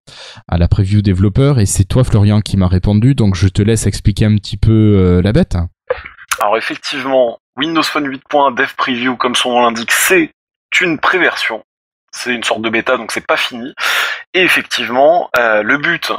à 0.49 0.59
la 0.59 0.69
preview 0.69 1.03
développeur, 1.03 1.59
et 1.59 1.67
c'est 1.67 1.85
toi 1.85 2.05
Florian 2.05 2.41
qui 2.41 2.57
m'a 2.57 2.69
répondu, 2.69 3.15
donc 3.15 3.35
je 3.35 3.49
te 3.49 3.63
laisse 3.63 3.87
expliquer 3.87 4.27
un 4.27 4.37
petit 4.37 4.57
peu 4.57 4.73
euh, 4.73 5.23
la 5.23 5.33
bête. 5.33 5.57
Alors 6.41 6.57
effectivement, 6.57 7.39
Windows 7.57 7.83
Phone 7.83 8.09
8.1 8.09 8.57
Dev 8.57 8.75
Preview, 8.77 9.17
comme 9.17 9.35
son 9.35 9.51
nom 9.51 9.63
l'indique, 9.63 9.93
c'est 9.93 10.31
une 10.81 10.99
préversion. 10.99 11.63
C'est 12.15 12.35
une 12.35 12.45
sorte 12.45 12.63
de 12.63 12.69
bêta, 12.69 12.97
donc 12.97 13.13
c'est 13.13 13.27
pas 13.27 13.37
fini. 13.37 13.73
Et 14.35 14.41
effectivement, 14.41 15.31
euh, 15.37 15.63
le 15.63 15.79
but 15.79 16.13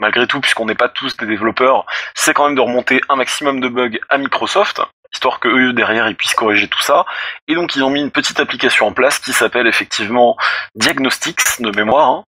malgré 0.00 0.26
tout, 0.26 0.40
puisqu'on 0.40 0.66
n'est 0.66 0.74
pas 0.74 0.88
tous 0.88 1.16
des 1.16 1.26
développeurs, 1.26 1.86
c'est 2.14 2.34
quand 2.34 2.46
même 2.46 2.56
de 2.56 2.60
remonter 2.60 3.00
un 3.08 3.16
maximum 3.16 3.60
de 3.60 3.68
bugs 3.68 3.98
à 4.08 4.18
Microsoft, 4.18 4.82
histoire 5.12 5.38
que 5.38 5.48
eux 5.48 5.72
derrière 5.72 6.08
ils 6.08 6.16
puissent 6.16 6.34
corriger 6.34 6.68
tout 6.68 6.80
ça. 6.80 7.04
Et 7.46 7.54
donc 7.54 7.76
ils 7.76 7.84
ont 7.84 7.90
mis 7.90 8.00
une 8.00 8.10
petite 8.10 8.40
application 8.40 8.86
en 8.86 8.92
place 8.92 9.18
qui 9.18 9.32
s'appelle 9.32 9.66
effectivement 9.66 10.36
Diagnostics 10.74 11.60
de 11.60 11.70
mémoire, 11.70 12.08
hein, 12.08 12.24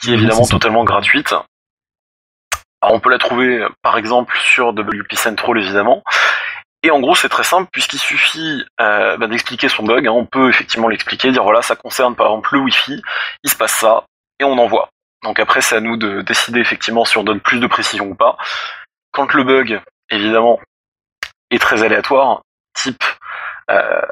qui 0.00 0.10
est 0.10 0.14
évidemment 0.14 0.46
totalement 0.46 0.84
gratuite. 0.84 1.34
Alors 2.82 2.96
on 2.96 3.00
peut 3.00 3.10
la 3.10 3.18
trouver 3.18 3.66
par 3.82 3.96
exemple 3.96 4.36
sur 4.38 4.68
WP 4.68 5.14
Central 5.14 5.58
évidemment. 5.58 6.02
Et 6.82 6.90
en 6.90 7.00
gros, 7.00 7.14
c'est 7.14 7.30
très 7.30 7.44
simple 7.44 7.70
puisqu'il 7.72 7.98
suffit 7.98 8.62
euh, 8.78 9.16
bah, 9.16 9.26
d'expliquer 9.26 9.70
son 9.70 9.84
bug. 9.84 10.06
Hein. 10.06 10.12
On 10.12 10.26
peut 10.26 10.50
effectivement 10.50 10.88
l'expliquer, 10.88 11.32
dire 11.32 11.42
voilà, 11.42 11.62
ça 11.62 11.76
concerne 11.76 12.14
par 12.14 12.26
exemple 12.26 12.50
le 12.52 12.60
Wi-Fi, 12.60 13.02
il 13.42 13.50
se 13.50 13.56
passe 13.56 13.72
ça, 13.72 14.04
et 14.38 14.44
on 14.44 14.58
envoie. 14.58 14.90
Donc 15.24 15.40
après, 15.40 15.62
c'est 15.62 15.76
à 15.76 15.80
nous 15.80 15.96
de 15.96 16.20
décider 16.20 16.60
effectivement 16.60 17.04
si 17.04 17.16
on 17.18 17.24
donne 17.24 17.40
plus 17.40 17.58
de 17.58 17.66
précision 17.66 18.06
ou 18.06 18.14
pas. 18.14 18.36
Quand 19.10 19.32
le 19.32 19.42
bug, 19.42 19.80
évidemment, 20.10 20.60
est 21.50 21.58
très 21.58 21.82
aléatoire, 21.82 22.42
type, 22.74 23.02
euh, 23.70 24.02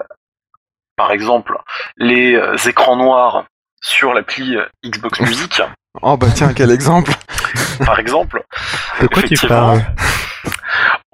par 0.96 1.12
exemple, 1.12 1.58
les 1.96 2.34
euh, 2.34 2.56
écrans 2.66 2.96
noirs 2.96 3.44
sur 3.82 4.14
l'appli 4.14 4.56
euh, 4.56 4.64
Xbox 4.84 5.20
Music. 5.20 5.60
oh 6.02 6.16
bah 6.16 6.28
tiens, 6.34 6.54
quel 6.54 6.70
exemple 6.70 7.12
Par 7.84 7.98
exemple. 7.98 8.44
De 9.00 9.06
quoi 9.06 9.22
tu 9.22 9.36
parles? 9.46 9.82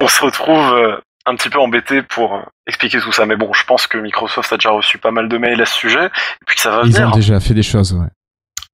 On 0.01 0.07
se 0.07 0.23
retrouve 0.23 1.01
un 1.27 1.35
petit 1.35 1.51
peu 1.51 1.59
embêté 1.59 2.03
pour 2.03 2.41
expliquer 2.67 3.01
tout 3.01 3.11
ça, 3.11 3.27
mais 3.27 3.37
bon, 3.37 3.53
je 3.53 3.65
pense 3.65 3.89
que 3.89 3.99
Microsoft 3.99 4.53
a 4.53 4.57
déjà 4.57 4.71
reçu 4.71 4.99
pas 4.99 5.11
mal 5.11 5.29
de 5.29 5.39
mails 5.39 5.61
à 5.61 5.67
ce 5.67 5.75
sujet, 5.75 6.07
et 6.07 6.45
puis 6.47 6.59
ça 6.59 6.71
va 6.71 6.83
Ils 6.85 6.93
venir. 6.93 7.09
Ils 7.09 7.13
ont 7.13 7.17
déjà 7.17 7.41
fait 7.41 7.55
des 7.55 7.65
choses, 7.65 7.93
ouais. 7.95 8.07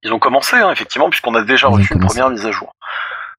Ils 0.05 0.13
ont 0.13 0.19
commencé, 0.19 0.55
hein, 0.55 0.71
effectivement, 0.71 1.09
puisqu'on 1.09 1.33
a 1.33 1.41
déjà 1.41 1.67
reçu 1.67 1.93
une 1.95 1.99
première 1.99 2.29
mise 2.29 2.45
à 2.45 2.51
jour. 2.51 2.71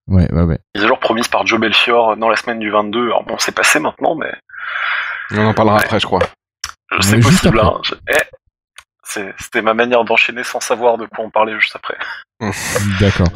Ouais, 0.08 0.28
ouais, 0.32 0.42
ouais. 0.42 0.58
Mise 0.74 0.84
à 0.84 0.88
jour 0.88 0.98
promise 0.98 1.28
par 1.28 1.46
Joe 1.46 1.60
Belfior 1.60 2.16
dans 2.16 2.28
la 2.28 2.34
semaine 2.34 2.58
du 2.58 2.70
22. 2.70 3.06
Alors 3.06 3.22
bon, 3.22 3.36
c'est 3.38 3.54
passé 3.54 3.78
maintenant, 3.78 4.16
mais. 4.16 4.34
On 5.30 5.46
en 5.46 5.54
parlera 5.54 5.78
après, 5.78 6.00
je 6.00 6.06
crois. 6.06 6.22
C'est 7.00 7.20
possible, 7.20 7.60
hein. 7.60 7.80
Eh, 8.08 9.22
c'était 9.38 9.62
ma 9.62 9.74
manière 9.74 10.04
d'enchaîner 10.04 10.42
sans 10.42 10.58
savoir 10.58 10.98
de 10.98 11.06
quoi 11.06 11.24
on 11.24 11.30
parlait 11.30 11.58
juste 11.60 11.76
après. 11.76 11.96
D'accord. 13.00 13.28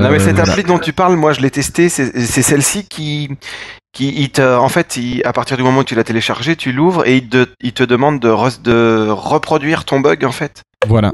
Non 0.00 0.10
mais 0.10 0.18
cette 0.18 0.38
appli 0.38 0.64
dont 0.64 0.78
tu 0.78 0.94
parles, 0.94 1.14
moi 1.16 1.34
je 1.34 1.40
l'ai 1.40 1.50
testée, 1.50 1.90
c'est 1.90 2.42
celle-ci 2.42 2.88
qui, 2.88 3.30
qui 3.92 4.30
te, 4.30 4.56
en 4.56 4.68
fait, 4.70 4.98
à 5.24 5.32
partir 5.34 5.58
du 5.58 5.62
moment 5.62 5.80
où 5.80 5.84
tu 5.84 5.94
l'as 5.94 6.04
téléchargé, 6.04 6.56
tu 6.56 6.72
l'ouvres 6.72 7.06
et 7.06 7.16
il 7.16 7.28
te, 7.28 7.46
il 7.60 7.74
te 7.74 7.82
demande 7.82 8.18
de, 8.18 8.60
de 8.62 9.08
reproduire 9.10 9.84
ton 9.84 10.00
bug 10.00 10.24
en 10.24 10.32
fait. 10.32 10.62
Voilà. 10.86 11.12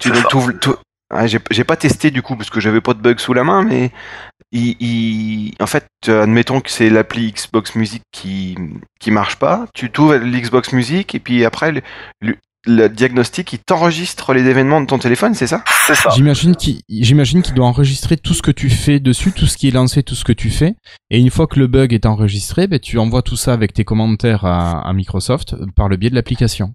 Tu 0.00 0.10
tout, 0.28 0.76
ah, 1.10 1.26
j'ai 1.26 1.64
pas 1.64 1.76
testé 1.76 2.10
du 2.10 2.20
coup 2.20 2.34
parce 2.34 2.50
que 2.50 2.58
j'avais 2.58 2.80
pas 2.80 2.92
de 2.92 3.00
bug 3.00 3.20
sous 3.20 3.32
la 3.32 3.44
main, 3.44 3.62
mais 3.62 3.92
il, 4.50 5.54
en 5.60 5.66
fait, 5.66 5.86
admettons 6.08 6.60
que 6.60 6.70
c'est 6.70 6.90
l'appli 6.90 7.32
Xbox 7.32 7.76
Music 7.76 8.02
qui 8.10 8.56
qui 8.98 9.12
marche 9.12 9.36
pas. 9.36 9.66
Tu 9.72 9.90
t'ouvres 9.90 10.16
l'Xbox 10.16 10.72
Music 10.72 11.14
et 11.14 11.20
puis 11.20 11.44
après 11.44 11.80
le, 12.20 12.88
diagnostic 12.88 13.52
il 13.52 13.60
t'enregistre 13.60 14.34
les 14.34 14.42
événements 14.46 14.80
de 14.80 14.86
ton 14.86 14.98
téléphone, 14.98 15.34
c'est 15.34 15.46
ça? 15.46 15.62
C'est 15.86 15.94
ça. 15.94 16.10
J'imagine 16.10 16.56
qu'il 16.56 16.80
j'imagine 16.88 17.42
qu'il 17.42 17.54
doit 17.54 17.66
enregistrer 17.66 18.16
tout 18.16 18.34
ce 18.34 18.42
que 18.42 18.50
tu 18.50 18.68
fais 18.68 18.98
dessus, 18.98 19.30
tout 19.30 19.46
ce 19.46 19.56
qui 19.56 19.68
est 19.68 19.72
lancé, 19.72 20.02
tout 20.02 20.16
ce 20.16 20.24
que 20.24 20.32
tu 20.32 20.50
fais. 20.50 20.74
Et 21.10 21.20
une 21.20 21.30
fois 21.30 21.46
que 21.46 21.60
le 21.60 21.68
bug 21.68 21.92
est 21.92 22.06
enregistré, 22.06 22.66
ben, 22.66 22.80
tu 22.80 22.98
envoies 22.98 23.22
tout 23.22 23.36
ça 23.36 23.52
avec 23.52 23.72
tes 23.72 23.84
commentaires 23.84 24.44
à 24.44 24.92
Microsoft 24.92 25.54
par 25.76 25.88
le 25.88 25.96
biais 25.96 26.10
de 26.10 26.16
l'application. 26.16 26.74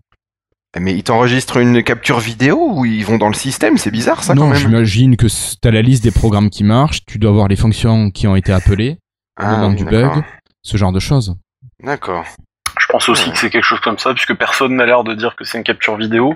Mais 0.79 0.93
ils 0.93 1.03
t'enregistrent 1.03 1.57
une 1.57 1.83
capture 1.83 2.19
vidéo 2.19 2.71
ou 2.75 2.85
ils 2.85 3.05
vont 3.05 3.17
dans 3.17 3.27
le 3.27 3.33
système? 3.33 3.77
C'est 3.77 3.91
bizarre 3.91 4.23
ça 4.23 4.33
non, 4.33 4.43
quand 4.43 4.47
même. 4.49 4.57
j'imagine 4.57 5.17
que 5.17 5.27
tu 5.27 5.67
as 5.67 5.71
la 5.71 5.81
liste 5.81 6.03
des 6.03 6.11
programmes 6.11 6.49
qui 6.49 6.63
marchent, 6.63 7.05
tu 7.05 7.19
dois 7.19 7.31
voir 7.31 7.49
les 7.49 7.57
fonctions 7.57 8.09
qui 8.09 8.25
ont 8.27 8.37
été 8.37 8.53
appelées, 8.53 8.97
le 9.37 9.45
ah, 9.45 9.51
moment 9.57 9.73
du 9.73 9.83
bug, 9.83 10.23
ce 10.61 10.77
genre 10.77 10.93
de 10.93 10.99
choses. 10.99 11.35
D'accord. 11.83 12.25
Je 12.79 12.85
pense 12.87 13.09
aussi 13.09 13.31
que 13.31 13.37
c'est 13.37 13.49
quelque 13.49 13.65
chose 13.65 13.81
comme 13.81 13.97
ça, 13.97 14.13
puisque 14.13 14.33
personne 14.35 14.75
n'a 14.75 14.85
l'air 14.85 15.03
de 15.03 15.13
dire 15.13 15.35
que 15.35 15.43
c'est 15.43 15.57
une 15.57 15.63
capture 15.63 15.97
vidéo. 15.97 16.35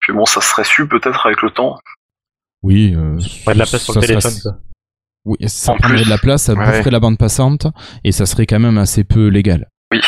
Puis 0.00 0.14
bon, 0.14 0.24
ça 0.24 0.40
serait 0.40 0.64
su 0.64 0.88
peut-être 0.88 1.26
avec 1.26 1.42
le 1.42 1.50
temps. 1.50 1.78
Oui. 2.62 2.94
Euh, 2.96 3.18
pas 3.44 3.52
de 3.52 3.58
la 3.58 3.66
place 3.66 3.82
sur 3.82 3.94
le 3.94 4.00
téléphone, 4.00 4.32
quoi. 4.42 4.58
Oui, 5.24 5.36
ça 5.46 5.74
prendrait 5.74 6.04
de 6.04 6.08
la 6.08 6.16
place, 6.16 6.44
ça 6.44 6.54
boufferait 6.54 6.90
la 6.90 7.00
bande 7.00 7.18
passante, 7.18 7.66
et 8.02 8.12
ça 8.12 8.24
serait 8.24 8.46
quand 8.46 8.60
même 8.60 8.78
assez 8.78 9.04
peu 9.04 9.28
légal. 9.28 9.68
Oui, 9.92 10.00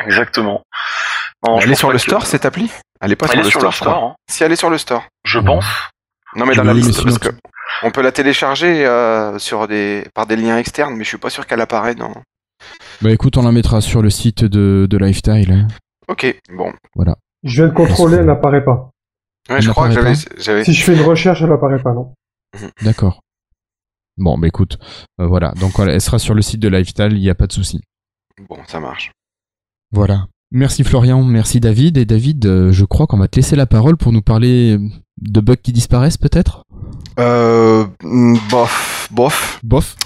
exactement. 0.00 0.62
elle 1.62 1.70
est 1.70 1.76
sur 1.76 1.92
le 1.92 1.98
store, 1.98 2.26
cette 2.26 2.44
appli? 2.44 2.68
Elle 3.00 3.12
est 3.12 3.16
pas 3.16 3.28
sur, 3.28 3.42
le, 3.42 3.70
store, 3.70 4.04
hein. 4.04 4.14
Si 4.28 4.42
elle 4.44 4.52
est 4.52 4.56
sur 4.56 4.70
le 4.70 4.78
store. 4.78 5.04
Je 5.24 5.38
pense. 5.38 5.64
Non 6.36 6.44
mais 6.46 6.54
dans 6.54 6.64
la 6.64 6.74
liste, 6.74 7.02
parce 7.02 7.18
que 7.18 7.28
On 7.82 7.90
peut 7.90 8.02
la 8.02 8.12
télécharger 8.12 8.84
euh, 8.86 9.38
sur 9.38 9.66
des, 9.68 10.04
par 10.14 10.26
des 10.26 10.36
liens 10.36 10.58
externes, 10.58 10.94
mais 10.96 11.04
je 11.04 11.08
suis 11.08 11.18
pas 11.18 11.30
sûr 11.30 11.46
qu'elle 11.46 11.60
apparaît 11.60 11.94
dans. 11.94 12.12
Bah 13.00 13.10
écoute, 13.10 13.36
on 13.36 13.42
la 13.42 13.52
mettra 13.52 13.80
sur 13.80 14.02
le 14.02 14.10
site 14.10 14.44
de, 14.44 14.86
de 14.90 14.98
Lifestyle. 14.98 15.52
hein. 15.52 15.66
Ok, 16.08 16.26
bon. 16.52 16.72
Voilà. 16.94 17.16
Je 17.44 17.62
viens 17.62 17.68
de 17.68 17.74
contrôler, 17.74 18.16
elle 18.16 18.26
n'apparaît 18.26 18.64
pas. 18.64 18.90
Ouais, 19.48 19.56
Elle 19.56 19.62
je 19.62 19.70
crois 19.70 19.88
que 19.88 19.94
n'apparaît 19.94 20.14
j'avais. 20.14 20.42
j'avais- 20.42 20.64
Si 20.64 20.72
je 20.74 20.84
fais 20.84 20.94
une 20.94 21.02
recherche, 21.02 21.40
elle 21.42 21.48
n'apparaît 21.50 21.80
pas, 21.82 21.92
non. 21.92 22.12
D'accord. 22.82 23.20
Bon, 24.16 24.36
bah 24.36 24.48
écoute, 24.48 24.78
euh, 25.20 25.26
voilà. 25.26 25.52
Donc 25.60 25.72
voilà, 25.76 25.92
elle 25.92 26.00
sera 26.00 26.18
sur 26.18 26.34
le 26.34 26.42
site 26.42 26.60
de 26.60 26.68
Lifestyle, 26.68 27.12
il 27.12 27.20
n'y 27.20 27.30
a 27.30 27.34
pas 27.36 27.46
de 27.46 27.52
souci. 27.52 27.80
Bon, 28.48 28.58
ça 28.66 28.80
marche. 28.80 29.12
Voilà. 29.92 30.26
Merci 30.50 30.82
Florian, 30.84 31.22
merci 31.24 31.60
David. 31.60 31.98
Et 31.98 32.04
David, 32.04 32.46
euh, 32.46 32.72
je 32.72 32.84
crois 32.84 33.06
qu'on 33.06 33.18
va 33.18 33.28
te 33.28 33.36
laisser 33.36 33.54
la 33.56 33.66
parole 33.66 33.96
pour 33.96 34.12
nous 34.12 34.22
parler 34.22 34.78
de 35.20 35.40
bugs 35.40 35.56
qui 35.62 35.72
disparaissent 35.72 36.16
peut-être 36.16 36.62
Euh, 37.20 37.84
mm, 38.02 38.38
bof, 38.50 39.08
bof. 39.10 39.58
Bof. 39.62 39.96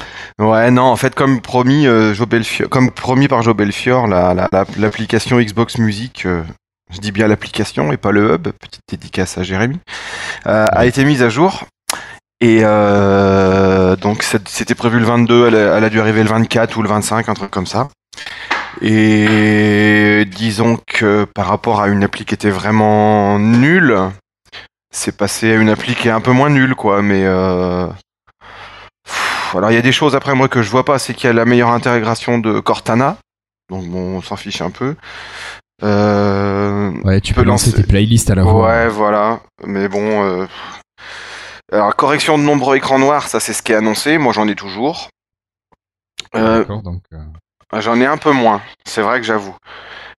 Ouais, 0.41 0.71
non, 0.71 0.85
en 0.85 0.97
fait, 0.97 1.15
comme 1.15 1.41
promis, 1.41 1.87
euh, 1.87 2.15
Joe 2.15 2.27
Belfior- 2.27 2.69
comme 2.69 2.91
promis 2.91 3.29
par 3.29 3.43
Joe 3.43 3.55
Belfior, 3.55 4.07
la- 4.09 4.35
la- 4.35 4.49
la- 4.51 4.65
l'application 4.79 5.39
Xbox 5.41 5.79
Music, 5.79 6.25
euh, 6.27 6.43
je 6.91 6.99
dis 7.01 7.13
bien 7.13 7.29
l'application 7.29 7.93
et 7.93 7.97
pas 7.97 8.11
le 8.13 8.35
hub, 8.35 8.49
petite 8.49 8.81
dédicace 8.91 9.37
à 9.39 9.43
Jérémy, 9.43 9.79
euh, 10.47 10.67
a 10.73 10.87
été 10.87 11.05
mise 11.05 11.23
à 11.23 11.29
jour. 11.29 11.65
Et 12.41 12.61
euh, 12.63 13.95
donc 13.97 14.25
c'était 14.47 14.75
prévu 14.75 14.99
le 14.99 15.05
22, 15.05 15.47
elle 15.49 15.55
a, 15.55 15.77
elle 15.77 15.85
a 15.85 15.91
dû 15.91 16.01
arriver 16.01 16.23
le 16.25 16.29
24 16.31 16.77
ou 16.77 16.83
le 16.83 16.89
25, 16.89 17.29
un 17.29 17.35
truc 17.35 17.51
comme 17.53 17.67
ça. 17.67 17.89
Et 18.85 20.25
disons 20.27 20.77
que 20.87 21.25
par 21.35 21.47
rapport 21.47 21.81
à 21.81 21.89
une 21.89 22.03
appli 22.05 22.25
qui 22.25 22.35
était 22.35 22.51
vraiment 22.51 23.39
nulle, 23.39 23.97
c'est 24.91 25.17
passé 25.17 25.53
à 25.53 25.55
une 25.57 25.69
appli 25.69 25.95
qui 25.95 26.09
est 26.09 26.13
un 26.13 26.21
peu 26.21 26.33
moins 26.33 26.51
nulle, 26.51 26.75
quoi. 26.75 27.01
Mais 27.01 27.23
euh, 27.25 27.87
pff, 29.05 29.55
alors 29.57 29.71
il 29.71 29.75
y 29.75 29.79
a 29.79 29.83
des 29.83 29.93
choses 29.93 30.17
après 30.17 30.35
moi 30.35 30.49
que 30.49 30.63
je 30.63 30.71
vois 30.71 30.85
pas, 30.85 30.99
c'est 30.99 31.15
qu'il 31.15 31.29
y 31.29 31.31
a 31.31 31.33
la 31.33 31.45
meilleure 31.45 31.71
intégration 31.71 32.39
de 32.39 32.59
Cortana, 32.61 33.17
donc 33.71 33.87
bon, 33.87 34.17
on 34.17 34.23
s'en 34.23 34.37
fiche 34.37 34.61
un 34.63 34.71
peu. 34.71 34.97
Euh, 35.85 36.91
Ouais, 37.05 37.21
tu 37.21 37.35
peux 37.35 37.43
lancer 37.43 37.71
lancer- 37.71 37.83
tes 37.83 37.87
playlists 37.89 38.31
à 38.31 38.35
la 38.35 38.43
voix. 38.43 38.67
Ouais, 38.69 38.89
voilà. 38.89 39.41
Mais 39.65 39.89
bon. 39.89 40.23
euh, 40.25 40.47
Alors, 41.73 41.95
correction 41.97 42.37
de 42.37 42.43
nombreux 42.43 42.77
écrans 42.77 42.99
noirs, 42.99 43.29
ça 43.29 43.39
c'est 43.41 43.53
ce 43.53 43.63
qui 43.63 43.73
est 43.73 43.77
annoncé. 43.77 44.19
Moi 44.19 44.33
j'en 44.33 44.47
ai 44.49 44.55
toujours. 44.57 45.09
D'accord, 46.35 46.83
donc. 46.83 47.03
Euh, 47.75 47.81
J'en 47.81 48.01
ai 48.01 48.07
un 48.07 48.17
peu 48.19 48.33
moins, 48.33 48.61
c'est 48.87 49.03
vrai 49.03 49.21
que 49.21 49.27
j'avoue. 49.27 49.57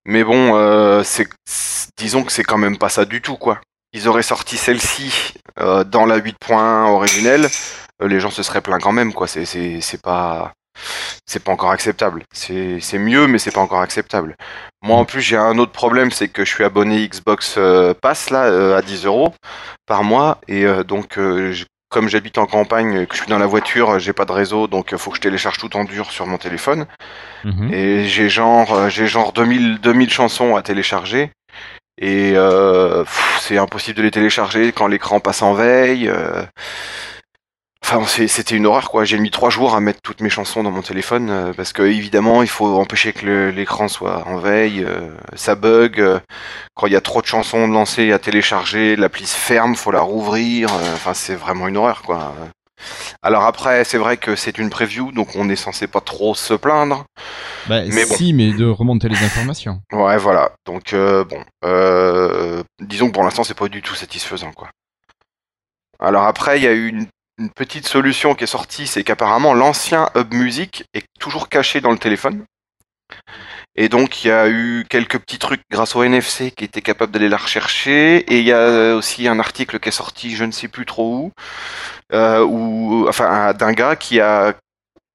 Mais 0.06 0.24
bon, 0.24 0.56
euh, 0.56 1.02
disons 1.96 2.24
que 2.24 2.32
c'est 2.32 2.44
quand 2.44 2.58
même 2.58 2.78
pas 2.78 2.88
ça 2.88 3.04
du 3.04 3.22
tout, 3.22 3.36
quoi. 3.36 3.60
Ils 3.92 4.08
auraient 4.08 4.22
sorti 4.22 4.56
celle-ci 4.56 5.34
euh, 5.60 5.84
dans 5.84 6.04
la 6.04 6.18
8.1 6.18 6.88
originelle, 6.90 7.48
euh, 8.02 8.08
les 8.08 8.20
gens 8.20 8.30
se 8.30 8.42
seraient 8.42 8.60
plaints 8.60 8.80
quand 8.80 8.92
même, 8.92 9.12
quoi. 9.14 9.26
C'est, 9.28 10.02
pas, 10.02 10.52
c'est 11.26 11.42
pas 11.42 11.52
encore 11.52 11.70
acceptable. 11.70 12.24
C'est, 12.32 12.80
mieux, 12.98 13.26
mais 13.28 13.38
c'est 13.38 13.52
pas 13.52 13.60
encore 13.60 13.80
acceptable. 13.80 14.36
Moi, 14.82 14.96
en 14.98 15.04
plus, 15.04 15.20
j'ai 15.22 15.36
un 15.36 15.56
autre 15.58 15.72
problème, 15.72 16.10
c'est 16.10 16.28
que 16.28 16.44
je 16.44 16.52
suis 16.52 16.64
abonné 16.64 17.08
Xbox 17.08 17.54
euh, 17.56 17.94
Pass 17.94 18.30
là 18.30 18.76
à 18.76 18.82
10 18.82 19.06
euros 19.06 19.32
par 19.86 20.02
mois, 20.04 20.38
et 20.48 20.64
donc 20.84 21.14
je- 21.16 21.64
comme 21.94 22.08
j'habite 22.08 22.38
en 22.38 22.46
campagne, 22.46 23.06
que 23.06 23.14
je 23.14 23.20
suis 23.20 23.30
dans 23.30 23.38
la 23.38 23.46
voiture, 23.46 24.00
j'ai 24.00 24.12
pas 24.12 24.24
de 24.24 24.32
réseau, 24.32 24.66
donc 24.66 24.88
il 24.90 24.98
faut 24.98 25.10
que 25.10 25.16
je 25.16 25.22
télécharge 25.22 25.58
tout 25.58 25.76
en 25.76 25.84
dur 25.84 26.10
sur 26.10 26.26
mon 26.26 26.38
téléphone. 26.38 26.86
mhm. 27.44 27.72
Et 27.72 28.04
j'ai 28.06 28.28
genre, 28.28 28.74
euh, 28.74 28.88
j'ai 28.88 29.06
genre 29.06 29.32
2000, 29.32 29.78
2000 29.80 30.10
chansons 30.10 30.56
à 30.56 30.62
télécharger. 30.62 31.30
Et 31.96 32.32
euh, 32.34 33.04
c'est 33.38 33.58
impossible 33.58 33.98
de 33.98 34.02
les 34.02 34.10
télécharger 34.10 34.72
quand 34.72 34.88
l'écran 34.88 35.20
passe 35.20 35.40
en 35.40 35.54
veille. 35.54 36.08
euh. 36.08 36.42
Enfin, 37.86 38.02
c'était 38.06 38.56
une 38.56 38.64
horreur 38.64 38.90
quoi. 38.90 39.04
J'ai 39.04 39.18
mis 39.18 39.30
trois 39.30 39.50
jours 39.50 39.74
à 39.74 39.80
mettre 39.80 40.00
toutes 40.02 40.22
mes 40.22 40.30
chansons 40.30 40.62
dans 40.62 40.70
mon 40.70 40.80
téléphone 40.80 41.28
euh, 41.28 41.52
parce 41.52 41.74
que 41.74 41.82
évidemment, 41.82 42.42
il 42.42 42.48
faut 42.48 42.78
empêcher 42.80 43.12
que 43.12 43.50
l'écran 43.54 43.88
soit 43.88 44.26
en 44.26 44.38
veille. 44.38 44.82
euh, 44.82 45.10
ça 45.34 45.54
bug. 45.54 46.00
euh, 46.00 46.18
quand 46.74 46.86
il 46.86 46.94
y 46.94 46.96
a 46.96 47.02
trop 47.02 47.20
de 47.20 47.26
chansons 47.26 47.66
lancées 47.66 48.10
à 48.12 48.18
télécharger, 48.18 48.96
l'appli 48.96 49.26
se 49.26 49.36
ferme, 49.36 49.74
faut 49.76 49.90
la 49.90 50.00
rouvrir. 50.00 50.72
euh, 50.72 50.94
Enfin, 50.94 51.12
c'est 51.12 51.34
vraiment 51.34 51.68
une 51.68 51.76
horreur 51.76 52.00
quoi. 52.02 52.34
Alors 53.22 53.44
après, 53.44 53.84
c'est 53.84 53.98
vrai 53.98 54.16
que 54.16 54.34
c'est 54.34 54.56
une 54.58 54.70
preview, 54.70 55.12
donc 55.12 55.36
on 55.36 55.48
est 55.50 55.56
censé 55.56 55.86
pas 55.86 56.00
trop 56.00 56.34
se 56.34 56.54
plaindre. 56.54 57.04
Bah, 57.68 57.82
mais 57.86 58.06
bon. 58.06 58.14
si, 58.14 58.32
mais 58.32 58.52
de 58.52 58.64
remonter 58.66 59.08
les 59.10 59.22
informations. 59.22 59.80
Ouais, 59.92 60.16
voilà. 60.16 60.52
Donc 60.64 60.94
euh, 60.94 61.22
bon, 61.24 61.42
euh, 61.66 62.62
disons 62.80 63.08
que 63.08 63.12
pour 63.12 63.24
l'instant 63.24 63.44
c'est 63.44 63.52
pas 63.52 63.68
du 63.68 63.82
tout 63.82 63.94
satisfaisant, 63.94 64.52
quoi. 64.52 64.68
Alors 66.00 66.24
après, 66.24 66.58
il 66.58 66.64
y 66.64 66.66
a 66.66 66.72
eu 66.72 66.88
une, 66.88 67.06
une 67.38 67.50
petite 67.50 67.86
solution 67.86 68.34
qui 68.34 68.44
est 68.44 68.48
sortie, 68.48 68.86
c'est 68.86 69.04
qu'apparemment 69.04 69.54
l'ancien 69.54 70.08
Hub 70.14 70.32
Music 70.32 70.84
est 70.94 71.06
toujours 71.18 71.48
caché 71.48 71.80
dans 71.80 71.90
le 71.90 71.98
téléphone. 71.98 72.44
Et 73.76 73.88
donc 73.88 74.24
il 74.24 74.28
y 74.28 74.30
a 74.30 74.48
eu 74.48 74.86
quelques 74.88 75.18
petits 75.18 75.38
trucs 75.38 75.62
grâce 75.70 75.96
au 75.96 76.04
NFC 76.04 76.52
qui 76.52 76.64
étaient 76.64 76.80
capables 76.80 77.12
d'aller 77.12 77.28
la 77.28 77.36
rechercher. 77.36 78.18
Et 78.32 78.38
il 78.38 78.44
y 78.44 78.52
a 78.52 78.94
aussi 78.94 79.26
un 79.26 79.40
article 79.40 79.80
qui 79.80 79.88
est 79.88 79.92
sorti, 79.92 80.34
je 80.36 80.44
ne 80.44 80.52
sais 80.52 80.68
plus 80.68 80.86
trop 80.86 81.16
où, 81.16 81.32
euh, 82.12 82.44
où, 82.44 83.06
enfin, 83.08 83.52
d'un 83.52 83.72
gars 83.72 83.96
qui 83.96 84.20
a 84.20 84.54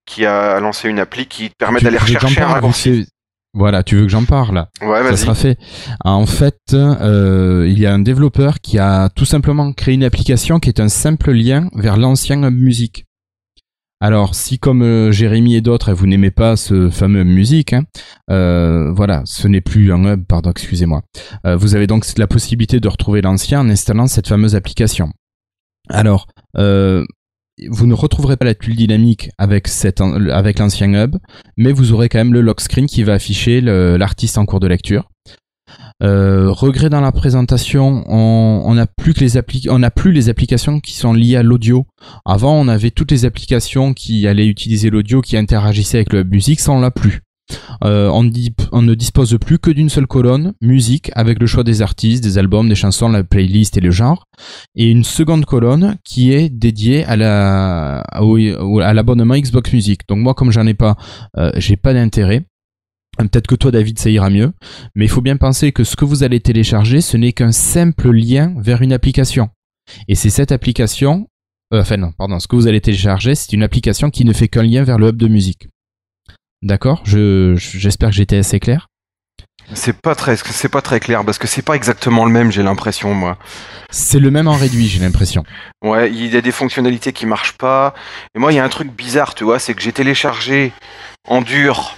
qui 0.06 0.26
a 0.26 0.60
lancé 0.60 0.90
une 0.90 1.00
appli 1.00 1.28
qui 1.28 1.52
te 1.52 1.56
permet 1.56 1.80
d'aller 1.80 2.00
rechercher 2.00 2.42
un 2.42 2.48
raccourci. 2.48 3.08
Voilà, 3.54 3.84
tu 3.84 3.96
veux 3.96 4.04
que 4.04 4.10
j'en 4.10 4.26
parle? 4.26 4.68
Ouais, 4.82 4.98
Ça 4.98 5.04
vas-y. 5.04 5.18
sera 5.18 5.36
fait. 5.36 5.58
En 6.06 6.26
fait, 6.28 6.60
euh, 6.74 7.66
il 7.68 7.80
y 7.80 7.86
a 7.88 7.94
un 7.94 8.00
développeur 8.00 8.60
qui 8.62 8.78
a 8.78 9.10
tout 9.10 9.26
simplement 9.26 9.74
créé 9.74 9.96
une 9.96 10.04
application 10.04 10.60
qui 10.60 10.70
est 10.70 10.80
un 10.80 10.88
simple 10.90 11.32
lien 11.32 11.68
vers 11.74 11.98
l'ancien 11.98 12.44
Hub 12.44 12.54
Music. 12.54 13.06
Alors, 14.02 14.34
si 14.34 14.60
comme 14.60 14.82
euh, 14.82 15.12
Jérémy 15.12 15.56
et 15.56 15.62
d'autres, 15.62 15.92
vous 15.94 16.08
n'aimez 16.08 16.32
pas 16.32 16.56
ce 16.56 16.90
fameux 16.90 17.22
Hub 17.22 17.28
Music, 17.28 17.74
hein, 17.74 17.84
euh, 18.32 18.92
voilà, 18.94 19.24
ce 19.26 19.48
n'est 19.48 19.60
plus 19.62 19.92
un 19.92 20.06
hub, 20.06 20.24
pardon, 20.26 20.52
excusez-moi. 20.52 21.02
Euh, 21.46 21.58
vous 21.58 21.76
avez 21.76 21.86
donc 21.88 22.06
la 22.18 22.28
possibilité 22.28 22.80
de 22.80 22.88
retrouver 22.88 23.22
l'ancien 23.22 23.60
en 23.60 23.70
installant 23.70 24.08
cette 24.08 24.28
fameuse 24.30 24.56
application. 24.56 25.10
Alors, 25.90 26.28
euh, 26.58 27.04
vous 27.70 27.88
ne 27.88 27.94
retrouverez 27.94 28.38
pas 28.38 28.46
la 28.46 28.56
tuile 28.56 28.76
dynamique 28.76 29.30
avec, 29.38 29.68
avec 30.32 30.60
l'ancien 30.60 30.94
hub, 30.94 31.18
mais 31.58 31.72
vous 31.72 31.94
aurez 31.94 32.10
quand 32.10 32.20
même 32.20 32.34
le 32.34 32.42
lock 32.42 32.62
screen 32.62 32.88
qui 32.88 33.04
va 33.04 33.14
afficher 33.14 33.62
l'artiste 33.62 34.38
en 34.38 34.46
cours 34.46 34.60
de 34.60 34.68
lecture. 34.68 35.10
Euh, 36.02 36.50
regret 36.50 36.90
dans 36.90 37.02
la 37.02 37.12
présentation, 37.12 38.04
on 38.08 38.74
n'a 38.74 38.88
plus 38.88 39.14
que 39.14 39.20
les 39.20 39.38
on 39.70 39.82
plus 39.90 40.12
les 40.12 40.30
applications 40.30 40.80
qui 40.80 40.94
sont 40.94 41.14
liées 41.14 41.36
à 41.36 41.44
l'audio. 41.44 41.86
Avant, 42.26 42.54
on 42.54 42.68
avait 42.68 42.92
toutes 42.92 43.12
les 43.12 43.26
applications 43.26 43.94
qui 43.94 44.28
allaient 44.28 44.48
utiliser 44.48 44.90
l'audio, 44.90 45.22
qui 45.22 45.36
interagissaient 45.36 45.98
avec 45.98 46.14
le 46.14 46.22
hub 46.22 46.32
musique, 46.32 46.60
ça 46.60 46.72
on 46.72 46.80
l'a 46.80 46.92
plus. 46.92 47.22
Euh, 47.84 48.10
on, 48.10 48.82
ne 48.82 48.94
dispose 48.94 49.38
plus 49.40 49.60
que 49.60 49.72
d'une 49.72 49.90
seule 49.90 50.08
colonne, 50.08 50.54
musique, 50.62 51.12
avec 51.16 51.40
le 51.40 51.48
choix 51.48 51.64
des 51.64 51.82
artistes, 51.82 52.24
des 52.24 52.38
albums, 52.38 52.68
des 52.68 52.76
chansons, 52.76 53.10
la 53.10 53.24
playlist 53.24 53.78
et 53.78 53.82
le 53.82 53.92
genre, 53.92 54.26
et 54.76 54.90
une 54.90 55.04
seconde 55.04 55.46
colonne 55.46 55.98
qui 56.04 56.32
est 56.32 56.50
dédiée 56.50 57.06
à 57.06 57.16
l'abonnement 57.16 59.36
Xbox 59.36 59.74
Music. 59.74 60.02
Donc 60.08 60.20
moi, 60.20 60.34
comme 60.34 60.52
j'en 60.52 60.68
ai 60.68 60.74
pas, 60.74 60.98
euh, 61.38 61.52
j'ai 61.56 61.76
pas 61.76 61.94
d'intérêt. 61.94 62.46
Peut-être 63.18 63.48
que 63.48 63.56
toi, 63.56 63.72
David, 63.72 64.00
ça 64.00 64.10
ira 64.10 64.30
mieux. 64.30 64.52
Mais 64.96 65.06
il 65.06 65.10
faut 65.10 65.22
bien 65.22 65.38
penser 65.38 65.72
que 65.72 65.84
ce 65.84 65.96
que 65.96 66.06
vous 66.06 66.24
allez 66.24 66.40
télécharger, 66.40 67.02
ce 67.02 67.18
n'est 67.18 67.34
qu'un 67.34 67.52
simple 67.52 68.12
lien 68.12 68.54
vers 68.58 68.82
une 68.82 68.94
application. 68.94 69.50
Et 70.08 70.16
c'est 70.16 70.30
cette 70.30 70.52
application, 70.52 71.28
euh, 71.74 71.82
enfin 71.82 71.98
non, 71.98 72.12
pardon, 72.18 72.40
ce 72.40 72.48
que 72.48 72.56
vous 72.56 72.68
allez 72.68 72.82
télécharger, 72.82 73.36
c'est 73.36 73.54
une 73.54 73.64
application 73.64 74.10
qui 74.10 74.24
ne 74.24 74.34
fait 74.34 74.48
qu'un 74.48 74.64
lien 74.64 74.84
vers 74.84 74.98
le 74.98 75.10
hub 75.10 75.18
de 75.18 75.28
musique. 75.28 75.68
D'accord 76.62 77.02
Je- 77.06 77.56
J'espère 77.58 78.10
que 78.10 78.16
j'étais 78.16 78.38
assez 78.38 78.60
clair. 78.60 78.88
C'est 79.76 79.94
pas 80.02 80.16
très, 80.16 80.36
c'est 80.36 80.70
pas 80.70 80.82
très 80.82 81.00
clair 81.00 81.24
parce 81.24 81.38
que 81.38 81.46
c'est 81.48 81.62
pas 81.62 81.76
exactement 81.76 82.26
le 82.26 82.32
même, 82.32 82.52
j'ai 82.52 82.64
l'impression 82.64 83.14
moi. 83.14 83.38
C'est 83.92 84.18
le 84.20 84.32
même 84.32 84.48
en 84.48 84.54
réduit, 84.56 84.88
j'ai 84.88 85.00
l'impression. 85.00 85.44
Ouais, 85.84 86.10
il 86.12 86.34
y 86.34 86.38
a 86.38 86.42
des 86.42 86.52
fonctionnalités 86.52 87.14
qui 87.14 87.28
marchent 87.28 87.54
pas. 87.58 87.94
Et 88.36 88.40
moi, 88.40 88.52
il 88.52 88.56
y 88.56 88.60
a 88.60 88.64
un 88.64 88.70
truc 88.70 88.92
bizarre, 88.92 89.36
tu 89.36 89.44
vois, 89.44 89.60
c'est 89.60 89.76
que 89.76 89.82
j'ai 89.82 89.92
téléchargé 89.94 90.72
en 91.28 91.42
dur 91.42 91.96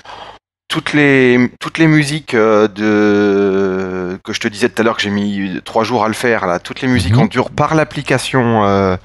toutes 0.67 0.91
les 0.93 1.50
toutes 1.62 1.78
les 1.78 1.88
musiques 1.88 2.34
euh, 2.34 2.67
de 2.67 4.17
que 4.24 4.34
je 4.34 4.39
te 4.41 4.47
disais 4.50 4.67
tout 4.69 4.82
à 4.82 4.86
l'heure 4.86 4.97
que 4.97 5.02
j'ai 5.04 5.10
mis 5.10 5.60
trois 5.63 5.84
jours 5.86 6.04
à 6.04 6.08
le 6.10 6.13
faire 6.13 6.47
là, 6.47 6.60
toutes 6.60 6.82
les 6.82 6.88
musiques 6.89 7.13
Mhm. 7.15 7.19
en 7.21 7.26
dur 7.26 7.52
par 7.52 7.74
l'application, 7.76 8.65
euh, 8.65 8.97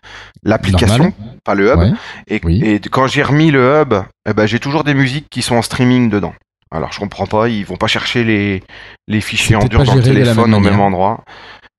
l'application, 0.47 1.13
pas 1.45 1.55
le 1.55 1.71
hub. 1.73 1.79
Ouais. 1.79 1.93
Et, 2.29 2.41
Oui. 2.45 2.63
et 2.65 2.81
quand 2.81 3.07
j'ai 3.07 3.23
remis 3.23 3.51
le 3.51 3.83
hub, 3.83 3.95
eh 4.29 4.33
ben, 4.33 4.47
j'ai 4.47 4.61
toujours 4.61 4.85
des 4.85 4.95
musiques 4.95 5.27
qui 5.31 5.43
sont 5.43 5.57
en 5.57 5.63
streaming 5.63 6.09
dedans. 6.09 6.35
Alors 6.71 6.93
je 6.93 6.99
comprends 6.99 7.27
pas, 7.27 7.49
ils 7.49 7.65
vont 7.65 7.77
pas 7.77 7.87
chercher 7.87 8.25
les, 8.25 8.63
les 9.07 9.21
fichiers 9.21 9.57
en 9.57 9.65
dur 9.65 9.85
dans 9.85 9.95
le 9.95 10.03
téléphone 10.03 10.51
même 10.51 10.55
au 10.55 10.61
même 10.61 10.81
endroit. 10.81 11.25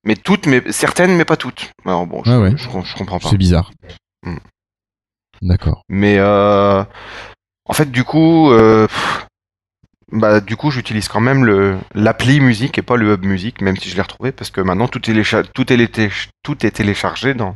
Mais 0.06 0.16
toutes, 0.16 0.46
mais 0.48 0.62
certaines, 0.72 1.16
mais 1.18 1.26
pas 1.26 1.36
toutes. 1.36 1.72
Alors 1.86 2.08
bon, 2.08 2.22
je, 2.24 2.32
ouais. 2.32 2.52
je, 2.56 2.70
je 2.70 2.96
comprends 2.96 3.20
pas. 3.20 3.30
C'est 3.30 3.38
bizarre. 3.38 3.72
Hmm. 4.26 4.38
D'accord. 5.42 5.82
Mais 5.90 6.18
euh, 6.20 6.84
en 7.66 7.74
fait, 7.74 7.92
du 7.92 8.06
coup, 8.06 8.50
euh, 8.52 8.88
pff, 8.88 9.28
bah 10.14 10.40
du 10.40 10.56
coup, 10.56 10.72
j'utilise 10.72 11.10
quand 11.10 11.20
même 11.20 11.44
le 11.44 11.78
l'appli 11.94 12.40
musique 12.40 12.78
et 12.78 12.82
pas 12.82 12.96
le 12.96 13.12
hub 13.14 13.26
musique, 13.26 13.62
même 13.62 13.76
si 13.76 13.90
je 13.90 13.96
l'ai 13.96 14.02
retrouvé 14.02 14.32
parce 14.32 14.50
que 14.52 14.62
maintenant 14.62 14.88
tout 14.88 15.02
est, 15.12 15.54
tout 15.54 15.74
est, 15.74 16.10
tout 16.44 16.66
est 16.66 16.72
téléchargé 16.72 17.34
dans 17.34 17.56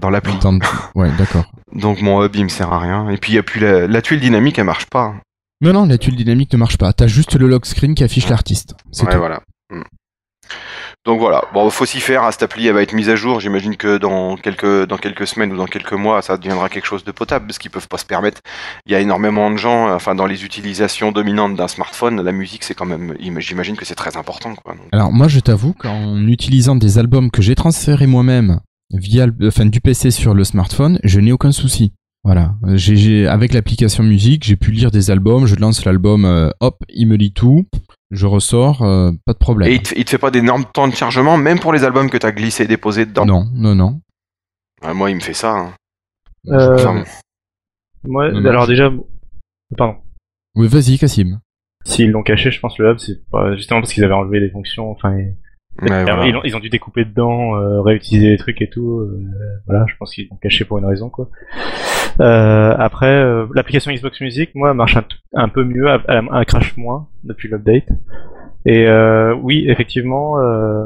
dans 0.00 0.10
l'appli. 0.10 0.34
Ouais, 0.94 1.10
d'accord. 1.18 1.44
Donc 1.72 2.00
mon 2.00 2.24
hub 2.24 2.34
il 2.34 2.44
me 2.44 2.48
sert 2.48 2.72
à 2.72 2.78
rien. 2.78 3.08
Et 3.10 3.16
puis 3.16 3.32
il 3.32 3.36
y 3.36 3.38
a 3.38 3.42
plus 3.42 3.60
la, 3.60 4.02
tuile 4.02 4.20
dynamique, 4.20 4.58
elle 4.58 4.64
marche 4.64 4.86
pas. 4.86 5.14
Non, 5.60 5.72
non, 5.72 5.86
la 5.86 5.98
tuile 5.98 6.16
dynamique 6.16 6.52
ne 6.52 6.58
marche 6.58 6.78
pas. 6.78 6.92
T'as 6.92 7.06
juste 7.06 7.36
le 7.36 7.46
lock 7.46 7.66
screen 7.66 7.94
qui 7.94 8.02
affiche 8.02 8.28
l'artiste. 8.28 8.74
C'est 8.92 9.06
ouais, 9.06 9.16
voilà. 9.16 9.40
Hmm. 9.70 9.82
Donc 11.06 11.18
voilà, 11.18 11.44
bon, 11.54 11.70
faut 11.70 11.86
s'y 11.86 11.98
faire. 11.98 12.24
Hein, 12.24 12.30
cette 12.30 12.42
appli, 12.42 12.66
elle 12.66 12.74
va 12.74 12.82
être 12.82 12.92
mise 12.92 13.08
à 13.08 13.16
jour. 13.16 13.40
J'imagine 13.40 13.76
que 13.76 13.96
dans 13.96 14.36
quelques 14.36 14.86
dans 14.86 14.98
quelques 14.98 15.26
semaines 15.26 15.50
ou 15.52 15.56
dans 15.56 15.66
quelques 15.66 15.94
mois, 15.94 16.20
ça 16.20 16.36
deviendra 16.36 16.68
quelque 16.68 16.84
chose 16.84 17.04
de 17.04 17.12
potable, 17.12 17.46
parce 17.46 17.58
qu'ils 17.58 17.70
peuvent 17.70 17.88
pas 17.88 17.96
se 17.96 18.04
permettre. 18.04 18.42
Il 18.84 18.92
y 18.92 18.94
a 18.94 19.00
énormément 19.00 19.50
de 19.50 19.56
gens, 19.56 19.90
enfin 19.94 20.14
dans 20.14 20.26
les 20.26 20.44
utilisations 20.44 21.10
dominantes 21.10 21.56
d'un 21.56 21.68
smartphone, 21.68 22.20
la 22.20 22.32
musique, 22.32 22.64
c'est 22.64 22.74
quand 22.74 22.84
même, 22.84 23.14
j'imagine 23.38 23.76
que 23.76 23.86
c'est 23.86 23.94
très 23.94 24.18
important. 24.18 24.54
Quoi. 24.54 24.74
Alors 24.92 25.10
moi, 25.10 25.26
je 25.26 25.40
t'avoue 25.40 25.72
qu'en 25.72 26.26
utilisant 26.26 26.76
des 26.76 26.98
albums 26.98 27.30
que 27.30 27.40
j'ai 27.40 27.54
transférés 27.54 28.06
moi-même 28.06 28.60
via, 28.92 29.26
enfin 29.42 29.66
du 29.66 29.80
PC 29.80 30.10
sur 30.10 30.34
le 30.34 30.44
smartphone, 30.44 30.98
je 31.04 31.20
n'ai 31.20 31.32
aucun 31.32 31.52
souci. 31.52 31.92
Voilà, 32.22 32.54
j'ai 32.74 33.26
avec 33.26 33.54
l'application 33.54 34.02
musique, 34.02 34.44
j'ai 34.44 34.56
pu 34.56 34.72
lire 34.72 34.90
des 34.90 35.10
albums, 35.10 35.46
je 35.46 35.56
lance 35.56 35.86
l'album, 35.86 36.26
euh, 36.26 36.50
hop, 36.60 36.76
il 36.90 37.06
me 37.06 37.16
lit 37.16 37.32
tout, 37.32 37.66
je 38.10 38.26
ressors, 38.26 38.82
euh, 38.82 39.10
pas 39.24 39.32
de 39.32 39.38
problème. 39.38 39.70
Et 39.70 39.76
il 39.76 39.82
te, 39.82 39.94
te 39.94 40.10
fait 40.10 40.18
pas 40.18 40.30
d'énormes 40.30 40.66
temps 40.66 40.86
de 40.86 40.94
chargement, 40.94 41.38
même 41.38 41.58
pour 41.58 41.72
les 41.72 41.82
albums 41.82 42.10
que 42.10 42.18
tu 42.18 42.26
as 42.26 42.32
glissé 42.32 42.64
et 42.64 42.66
déposé 42.66 43.06
dedans? 43.06 43.24
Non, 43.24 43.46
non, 43.54 43.74
non. 43.74 44.00
moi, 44.94 45.10
il 45.10 45.16
me 45.16 45.20
fait 45.20 45.32
ça. 45.32 45.56
Hein. 45.56 45.72
Euh... 46.48 47.02
Moi, 48.04 48.26
alors 48.26 48.66
déjà, 48.66 48.90
pardon. 49.76 49.96
Oui, 50.54 50.68
vas-y, 50.68 50.98
Cassim. 50.98 51.40
S'ils 51.86 52.10
l'ont 52.10 52.22
caché, 52.22 52.50
je 52.50 52.60
pense 52.60 52.76
le 52.78 52.90
hub, 52.90 52.98
c'est 52.98 53.24
pas 53.30 53.56
justement 53.56 53.80
parce 53.80 53.94
qu'ils 53.94 54.04
avaient 54.04 54.12
enlevé 54.12 54.40
des 54.40 54.50
fonctions. 54.50 54.90
Enfin, 54.90 55.16
ils, 55.82 56.56
ont, 56.56 56.60
dû 56.60 56.68
découper 56.68 57.04
dedans, 57.04 57.56
euh, 57.56 57.80
réutiliser 57.80 58.30
les 58.30 58.36
trucs 58.36 58.60
et 58.60 58.68
tout. 58.68 58.98
Euh, 58.98 59.20
voilà, 59.66 59.86
je 59.88 59.94
pense 59.98 60.14
qu'ils 60.14 60.28
l'ont 60.30 60.36
caché 60.36 60.64
pour 60.64 60.78
une 60.78 60.84
raison, 60.84 61.08
quoi. 61.08 61.28
Euh, 62.20 62.74
après, 62.78 63.24
l'application 63.54 63.92
Xbox 63.92 64.20
Music, 64.20 64.50
moi, 64.54 64.74
marche 64.74 64.98
un, 65.34 65.48
peu 65.48 65.64
mieux, 65.64 65.86
un 65.88 66.44
crash 66.44 66.76
moins 66.76 67.08
depuis 67.24 67.48
l'update. 67.48 67.88
Et 68.66 68.86
oui, 69.42 69.64
effectivement, 69.68 70.34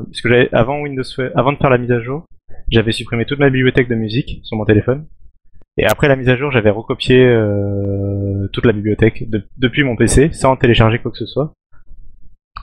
parce 0.06 0.20
que 0.20 0.28
j'avais 0.28 0.48
avant 0.52 0.80
Windows, 0.80 1.02
avant 1.34 1.52
de 1.52 1.58
faire 1.58 1.70
la 1.70 1.78
mise 1.78 1.92
à 1.92 2.00
jour, 2.00 2.24
j'avais 2.68 2.92
supprimé 2.92 3.24
toute 3.24 3.40
ma 3.40 3.50
bibliothèque 3.50 3.88
de 3.88 3.94
musique 3.94 4.40
sur 4.44 4.56
mon 4.56 4.64
téléphone. 4.64 5.06
Et 5.76 5.86
après 5.86 6.06
la 6.06 6.14
mise 6.14 6.28
à 6.28 6.36
jour, 6.36 6.52
j'avais 6.52 6.70
recopié 6.70 7.18
toute 8.52 8.64
la 8.64 8.72
bibliothèque 8.72 9.24
depuis 9.56 9.82
mon 9.82 9.96
PC 9.96 10.30
sans 10.32 10.54
télécharger 10.56 11.00
quoi 11.00 11.10
que 11.10 11.18
ce 11.18 11.26
soit. 11.26 11.52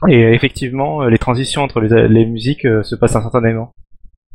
Et 0.07 0.21
effectivement, 0.33 1.03
les 1.03 1.17
transitions 1.17 1.61
entre 1.61 1.79
les, 1.81 2.25
musiques 2.25 2.67
se 2.83 2.95
passent 2.95 3.15
instantanément. 3.15 3.71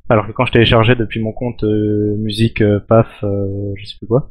Alors 0.08 0.26
que 0.26 0.32
quand 0.32 0.46
je 0.46 0.52
téléchargeais 0.52 0.94
depuis 0.94 1.20
mon 1.20 1.32
compte 1.32 1.64
musique 1.64 2.62
paf, 2.88 3.08
je 3.22 3.84
sais 3.84 3.96
plus 3.98 4.06
quoi, 4.06 4.28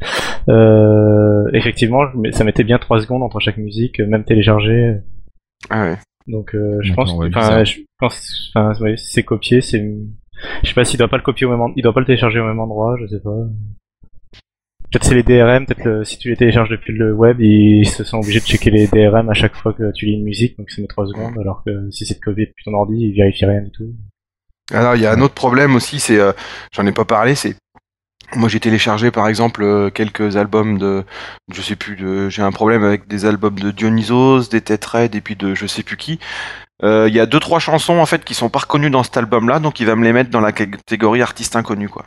effectivement, 1.53 2.03
ça 2.31 2.45
mettait 2.45 2.63
bien 2.63 2.77
3 2.77 3.01
secondes 3.01 3.23
entre 3.23 3.39
chaque 3.39 3.57
musique, 3.57 3.99
même 3.99 4.23
téléchargée. 4.23 4.95
Ah 5.69 5.83
ouais. 5.83 5.97
Donc 6.27 6.51
je 6.53 6.93
pense, 6.93 7.11
enfin, 7.11 7.63
je 7.65 7.81
pense, 7.99 8.51
enfin, 8.55 8.73
c'est 8.95 9.23
copié, 9.23 9.61
c'est, 9.61 9.85
je 10.63 10.67
sais 10.67 10.73
pas 10.73 10.85
s'il 10.85 10.97
doit 10.97 11.07
pas 11.07 11.17
le 11.17 11.23
copier 11.23 11.45
au 11.45 11.55
même, 11.55 11.73
il 11.75 11.83
doit 11.83 11.93
pas 11.93 11.99
le 11.99 12.05
télécharger 12.05 12.39
au 12.39 12.45
même 12.45 12.59
endroit, 12.59 12.95
je 12.99 13.07
sais 13.07 13.19
pas. 13.19 13.35
Peut-être 14.95 15.09
c'est 15.09 15.15
les 15.15 15.23
DRM, 15.23 15.65
peut-être 15.65 16.07
si 16.07 16.17
tu 16.17 16.29
les 16.29 16.37
télécharges 16.37 16.69
depuis 16.69 16.93
le 16.93 17.11
web, 17.11 17.41
ils 17.41 17.85
se 17.85 18.05
sont 18.05 18.19
obligés 18.19 18.39
de 18.39 18.45
checker 18.45 18.71
les 18.71 18.87
DRM 18.87 19.29
à 19.29 19.33
chaque 19.33 19.53
fois 19.53 19.73
que 19.73 19.91
tu 19.91 20.05
lis 20.05 20.13
une 20.13 20.23
musique, 20.23 20.57
donc 20.57 20.69
ça 20.71 20.81
met 20.81 20.87
3 20.87 21.07
secondes, 21.07 21.37
alors 21.37 21.63
que 21.65 21.91
si 21.91 22.05
c'est 22.05 22.17
copié 22.17 22.45
depuis 22.45 22.63
ton 22.63 22.73
ordi, 22.73 22.95
ils 22.95 23.13
vérifient 23.13 23.45
rien 23.45 23.59
du 23.59 23.71
tout. 23.71 23.93
Alors 24.71 24.95
il 24.95 25.01
y 25.01 25.05
a 25.05 25.11
un 25.11 25.19
autre 25.19 25.33
problème 25.33 25.75
aussi, 25.75 25.99
c'est, 25.99 26.17
euh, 26.17 26.31
j'en 26.71 26.85
ai 26.85 26.93
pas 26.93 27.03
parlé, 27.03 27.35
c'est 27.35 27.57
moi 28.37 28.47
j'ai 28.47 28.61
téléchargé 28.61 29.11
par 29.11 29.27
exemple 29.27 29.63
euh, 29.63 29.89
quelques 29.89 30.37
albums 30.37 30.77
de, 30.77 31.03
je 31.53 31.61
sais 31.61 31.75
plus, 31.75 31.97
de, 31.97 32.29
j'ai 32.29 32.41
un 32.41 32.53
problème 32.53 32.85
avec 32.85 33.05
des 33.09 33.25
albums 33.25 33.59
de 33.59 33.71
Dionysos, 33.71 34.47
des 34.49 34.63
Red 34.69 35.13
et 35.13 35.19
puis 35.19 35.35
de 35.35 35.55
je 35.55 35.65
sais 35.67 35.83
plus 35.83 35.97
qui. 35.97 36.21
Euh, 36.83 37.09
il 37.09 37.13
y 37.13 37.19
a 37.19 37.25
deux 37.25 37.41
trois 37.41 37.59
chansons 37.59 37.97
en 37.97 38.05
fait 38.05 38.23
qui 38.23 38.33
sont 38.33 38.47
pas 38.47 38.59
reconnues 38.59 38.91
dans 38.91 39.03
cet 39.03 39.17
album-là, 39.17 39.59
donc 39.59 39.81
il 39.81 39.87
va 39.87 39.97
me 39.97 40.05
les 40.05 40.13
mettre 40.13 40.29
dans 40.29 40.39
la 40.39 40.53
catégorie 40.53 41.21
artiste 41.21 41.57
inconnu 41.57 41.89
quoi. 41.89 42.05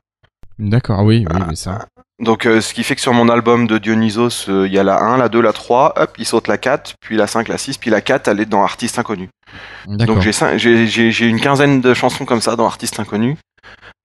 D'accord, 0.59 1.05
oui, 1.05 1.27
oui, 1.31 1.41
mais 1.47 1.55
ça. 1.55 1.87
Donc 2.21 2.47
euh, 2.47 2.61
ce 2.61 2.75
qui 2.75 2.83
fait 2.83 2.97
que 2.97 3.01
sur 3.01 3.13
mon 3.13 3.29
album 3.29 3.69
de 3.69 3.79
Dionysos, 3.79 4.49
euh, 4.49 4.67
il 4.67 4.73
y 4.73 4.79
a 4.79 4.83
la 4.83 5.01
1, 5.01 5.19
la 5.19 5.29
2, 5.29 5.41
la 5.41 5.53
3, 5.53 5.95
hop, 5.97 6.11
il 6.19 6.27
saute 6.27 6.49
la 6.49 6.59
4, 6.59 6.95
puis 7.01 7.17
la 7.17 7.29
5, 7.29 7.47
la 7.47 7.59
6, 7.59 7.79
puis 7.79 7.91
la 7.91 8.01
4, 8.01 8.29
elle 8.29 8.41
est 8.41 8.47
dans 8.47 8.65
Artiste 8.65 8.99
Inconnu. 8.99 9.29
Donc 9.87 10.21
j'ai 10.21 11.27
une 11.27 11.41
quinzaine 11.41 11.81
de 11.81 11.95
chansons 11.95 12.25
comme 12.25 12.41
ça 12.41 12.57
dans 12.57 12.67
Artiste 12.67 12.99
Inconnu. 12.99 13.37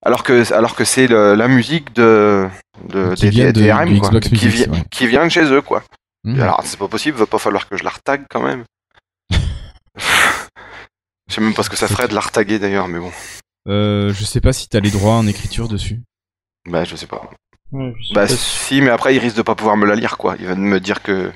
Alors 0.06 0.22
que, 0.22 0.52
alors 0.52 0.76
que 0.76 0.84
c'est 0.84 1.08
la 1.08 1.48
musique 1.48 1.92
de, 1.94 2.48
de 2.88 3.14
qui 3.14 3.30
des 3.30 3.52
DRM, 3.52 3.98
quoi, 3.98 4.20
qui, 4.20 4.66
qui, 4.90 5.06
vient 5.06 5.24
de 5.24 5.30
chez 5.30 5.44
eux, 5.44 5.62
quoi. 5.62 5.82
Mmh. 6.24 6.40
Alors 6.40 6.60
c'est 6.64 6.78
pas 6.78 6.88
possible, 6.88 7.18
va 7.18 7.26
pas 7.26 7.38
falloir 7.38 7.68
que 7.68 7.76
je 7.76 7.84
la 7.84 7.90
retag 7.90 8.24
quand 8.30 8.42
même. 8.42 8.64
je 9.30 11.34
sais 11.34 11.40
même 11.40 11.54
pas 11.54 11.62
ce 11.62 11.70
que 11.70 11.76
ça 11.76 11.88
ferait 11.88 12.08
de 12.08 12.14
la 12.14 12.20
retaguer 12.20 12.58
d'ailleurs, 12.58 12.86
mais 12.86 12.98
bon. 12.98 13.12
Euh, 13.66 14.12
je 14.12 14.24
sais 14.24 14.40
pas 14.40 14.52
si 14.52 14.68
t'as 14.68 14.80
les 14.80 14.90
droits 14.90 15.14
en 15.14 15.26
écriture 15.26 15.68
dessus. 15.68 16.02
Bah 16.66 16.84
je 16.84 16.96
sais 16.96 17.06
pas 17.06 17.30
bah 18.14 18.28
si, 18.28 18.80
mais 18.80 18.90
après 18.90 19.14
il 19.14 19.18
risque 19.18 19.36
de 19.36 19.42
pas 19.42 19.54
pouvoir 19.54 19.76
me 19.76 19.86
la 19.86 19.96
lire 19.96 20.16
quoi. 20.16 20.36
Il 20.38 20.46
va 20.46 20.54
me 20.54 20.78
dire 20.78 21.02
que. 21.02 21.32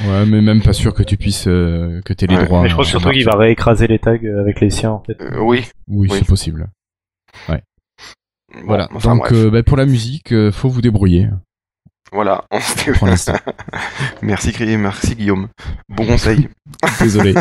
Ouais, 0.00 0.26
mais 0.26 0.40
même 0.40 0.62
pas 0.62 0.72
sûr 0.72 0.94
que 0.94 1.02
tu 1.02 1.16
puisses 1.16 1.48
euh, 1.48 2.00
que 2.04 2.12
t'aies 2.12 2.26
les 2.26 2.42
droits. 2.44 2.62
Mais 2.62 2.68
je 2.68 2.74
crois 2.74 2.84
surtout 2.84 3.10
qu'il 3.10 3.24
va 3.24 3.36
réécraser 3.36 3.86
les 3.86 3.98
tags 3.98 4.18
avec 4.38 4.60
les 4.60 4.70
siens 4.70 4.92
en 4.92 5.02
fait. 5.02 5.20
Euh, 5.20 5.38
oui. 5.40 5.66
Oui, 5.88 6.08
c'est 6.10 6.26
possible. 6.26 6.68
Ouais. 7.48 7.62
voilà. 8.64 8.88
Donc 9.02 9.32
euh, 9.32 9.50
bah, 9.50 9.62
pour 9.62 9.76
la 9.76 9.86
musique, 9.86 10.34
faut 10.50 10.68
vous 10.68 10.80
débrouiller. 10.80 11.28
Voilà. 12.12 12.44
merci, 14.22 14.54
merci 14.78 15.14
Guillaume. 15.14 15.48
Bon 15.88 16.06
conseil. 16.06 16.48
Désolé. 17.00 17.34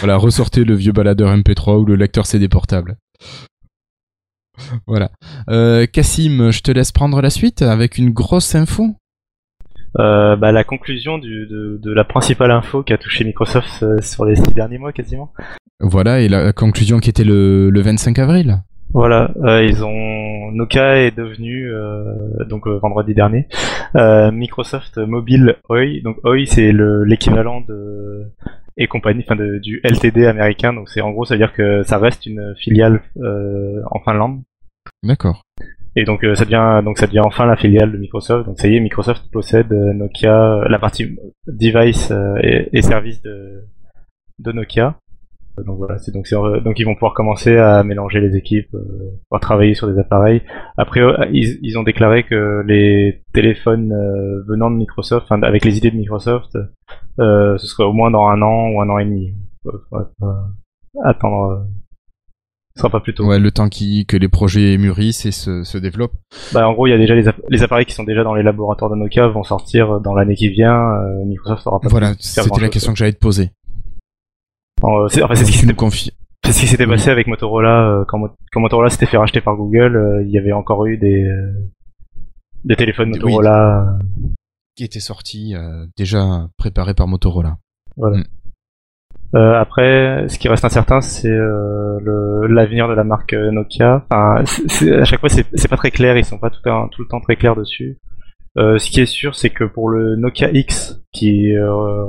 voilà, 0.00 0.16
ressortez 0.16 0.64
le 0.64 0.74
vieux 0.74 0.92
baladeur 0.92 1.36
MP3 1.36 1.78
ou 1.78 1.84
le 1.84 1.94
lecteur 1.94 2.26
CD 2.26 2.48
portable. 2.48 2.96
voilà. 4.86 5.10
Euh, 5.48 5.86
Cassim, 5.86 6.50
je 6.50 6.60
te 6.60 6.70
laisse 6.70 6.92
prendre 6.92 7.20
la 7.20 7.30
suite 7.30 7.62
avec 7.62 7.98
une 7.98 8.10
grosse 8.10 8.54
info. 8.54 8.96
Euh, 9.98 10.36
bah, 10.36 10.52
la 10.52 10.64
conclusion 10.64 11.18
de, 11.18 11.80
la 11.84 12.04
principale 12.04 12.50
info 12.50 12.82
qui 12.82 12.92
a 12.92 12.98
touché 12.98 13.24
Microsoft 13.24 13.82
euh, 13.82 14.00
sur 14.02 14.24
les 14.24 14.36
six 14.36 14.54
derniers 14.54 14.78
mois 14.78 14.92
quasiment. 14.92 15.32
Voilà, 15.80 16.20
et 16.20 16.28
la 16.28 16.52
conclusion 16.52 16.98
qui 16.98 17.10
était 17.10 17.24
le, 17.24 17.70
25 17.74 18.18
avril. 18.18 18.62
Voilà, 18.92 19.30
ils 19.62 19.84
ont 19.84 20.52
Nokia 20.52 20.98
est 20.98 21.10
devenu 21.10 21.70
donc 22.48 22.66
vendredi 22.66 23.14
dernier 23.14 23.46
Microsoft 23.94 24.96
Mobile 24.96 25.56
OI. 25.68 26.00
Donc 26.02 26.16
OI 26.24 26.46
c'est 26.46 26.72
l'équivalent 26.72 27.60
de 27.60 28.30
et 28.76 28.86
compagnie, 28.86 29.24
enfin 29.26 29.36
du 29.36 29.80
LTD 29.84 30.26
américain. 30.26 30.72
Donc 30.72 30.88
c'est 30.88 31.00
en 31.00 31.10
gros, 31.10 31.24
ça 31.24 31.34
veut 31.34 31.38
dire 31.38 31.52
que 31.52 31.82
ça 31.82 31.98
reste 31.98 32.26
une 32.26 32.54
filiale 32.56 33.02
euh, 33.18 33.80
en 33.90 34.00
Finlande. 34.00 34.42
D'accord. 35.02 35.42
Et 35.94 36.04
donc 36.04 36.24
euh, 36.24 36.34
ça 36.34 36.44
devient 36.44 36.82
donc 36.84 36.98
ça 36.98 37.06
devient 37.06 37.22
enfin 37.24 37.46
la 37.46 37.56
filiale 37.56 37.92
de 37.92 37.98
Microsoft. 37.98 38.46
Donc 38.46 38.58
ça 38.58 38.68
y 38.68 38.76
est, 38.76 38.80
Microsoft 38.80 39.30
possède 39.30 39.72
euh, 39.72 39.92
Nokia, 39.94 40.64
la 40.68 40.78
partie 40.78 41.16
device 41.46 42.12
et, 42.42 42.68
et 42.72 42.82
service 42.82 43.22
de, 43.22 43.64
de 44.38 44.52
Nokia. 44.52 44.98
Donc 45.64 45.78
voilà, 45.78 45.98
c'est 45.98 46.12
donc 46.12 46.28
donc 46.62 46.78
ils 46.78 46.84
vont 46.84 46.94
pouvoir 46.94 47.14
commencer 47.14 47.56
à 47.56 47.82
mélanger 47.82 48.20
les 48.20 48.36
équipes, 48.36 48.74
euh, 48.74 49.18
pouvoir 49.28 49.40
travailler 49.40 49.74
sur 49.74 49.90
des 49.90 49.98
appareils. 49.98 50.42
Après, 50.76 51.00
ils, 51.32 51.58
ils 51.62 51.78
ont 51.78 51.82
déclaré 51.82 52.24
que 52.24 52.62
les 52.66 53.22
téléphones 53.32 53.94
venant 54.46 54.70
de 54.70 54.76
Microsoft, 54.76 55.26
enfin 55.30 55.42
avec 55.42 55.64
les 55.64 55.78
idées 55.78 55.90
de 55.90 55.96
Microsoft, 55.96 56.56
euh, 57.18 57.56
ce 57.58 57.66
serait 57.66 57.84
au 57.84 57.92
moins 57.92 58.10
dans 58.10 58.26
un 58.26 58.42
an 58.42 58.68
ou 58.70 58.80
un 58.80 58.88
an 58.88 58.98
et 58.98 59.04
demi. 59.04 59.34
attendre. 61.04 61.66
ce 62.74 62.80
sera 62.80 62.90
pas 62.90 63.00
plus 63.00 63.14
tôt. 63.14 63.26
Ouais, 63.26 63.38
le 63.38 63.50
temps 63.50 63.68
qui, 63.68 64.04
que 64.06 64.16
les 64.16 64.28
projets 64.28 64.76
mûrissent 64.76 65.24
et 65.24 65.32
se, 65.32 65.64
se 65.64 65.78
développent. 65.78 66.16
Bah, 66.52 66.68
en 66.68 66.74
gros, 66.74 66.86
il 66.86 66.90
y 66.90 66.92
a 66.92 66.98
déjà 66.98 67.14
les, 67.14 67.24
les, 67.48 67.62
appareils 67.62 67.86
qui 67.86 67.94
sont 67.94 68.04
déjà 68.04 68.22
dans 68.22 68.34
les 68.34 68.42
laboratoires 68.42 68.90
de 68.90 68.96
Nokia 68.96 69.28
vont 69.28 69.44
sortir 69.44 70.00
dans 70.00 70.14
l'année 70.14 70.34
qui 70.34 70.48
vient. 70.48 70.78
Euh, 70.78 71.24
Microsoft 71.24 71.66
aura 71.66 71.80
pas 71.80 71.88
Voilà, 71.88 72.14
c'était 72.18 72.60
la 72.60 72.68
question 72.68 72.92
que 72.92 72.98
j'allais 72.98 73.12
te 73.12 73.18
poser. 73.18 73.50
Euh, 74.84 75.08
c'est 75.08 75.20
ce 75.20 75.44
qui 75.44 75.58
s'était 75.58 75.74
C'est 76.44 76.52
ce 76.52 76.60
qui 76.60 76.66
s'était 76.66 76.86
passé 76.86 77.10
avec 77.10 77.26
Motorola 77.26 77.88
euh, 77.88 78.04
quand, 78.06 78.20
quand, 78.52 78.60
Motorola 78.60 78.90
s'était 78.90 79.06
fait 79.06 79.16
racheter 79.16 79.40
par 79.40 79.56
Google. 79.56 79.96
Euh, 79.96 80.22
il 80.22 80.30
y 80.30 80.38
avait 80.38 80.52
encore 80.52 80.86
eu 80.86 80.98
des 80.98 81.26
des 82.64 82.76
téléphones 82.76 83.10
Motorola 83.10 83.98
qui 84.76 84.84
était 84.84 85.00
sorti 85.00 85.54
euh, 85.54 85.86
déjà 85.96 86.48
préparé 86.56 86.94
par 86.94 87.08
Motorola. 87.08 87.56
Voilà. 87.96 88.18
Mm. 88.18 88.24
Euh, 89.34 89.60
après, 89.60 90.28
ce 90.28 90.38
qui 90.38 90.48
reste 90.48 90.64
incertain, 90.64 91.00
c'est 91.00 91.28
euh, 91.28 92.46
l'avenir 92.48 92.88
de 92.88 92.92
la 92.92 93.02
marque 93.02 93.32
Nokia. 93.32 94.06
Enfin, 94.10 94.44
à 95.00 95.04
chaque 95.04 95.20
fois, 95.20 95.28
c'est 95.28 95.68
pas 95.68 95.76
très 95.76 95.90
clair. 95.90 96.16
Ils 96.16 96.24
sont 96.24 96.38
pas 96.38 96.50
tout, 96.50 96.60
tout 96.62 97.02
le 97.02 97.08
temps 97.08 97.20
très 97.20 97.36
clairs 97.36 97.56
dessus. 97.56 97.98
Euh, 98.58 98.78
ce 98.78 98.90
qui 98.90 99.00
est 99.00 99.06
sûr, 99.06 99.34
c'est 99.34 99.50
que 99.50 99.64
pour 99.64 99.88
le 99.88 100.16
Nokia 100.16 100.50
X, 100.50 101.02
qui 101.12 101.52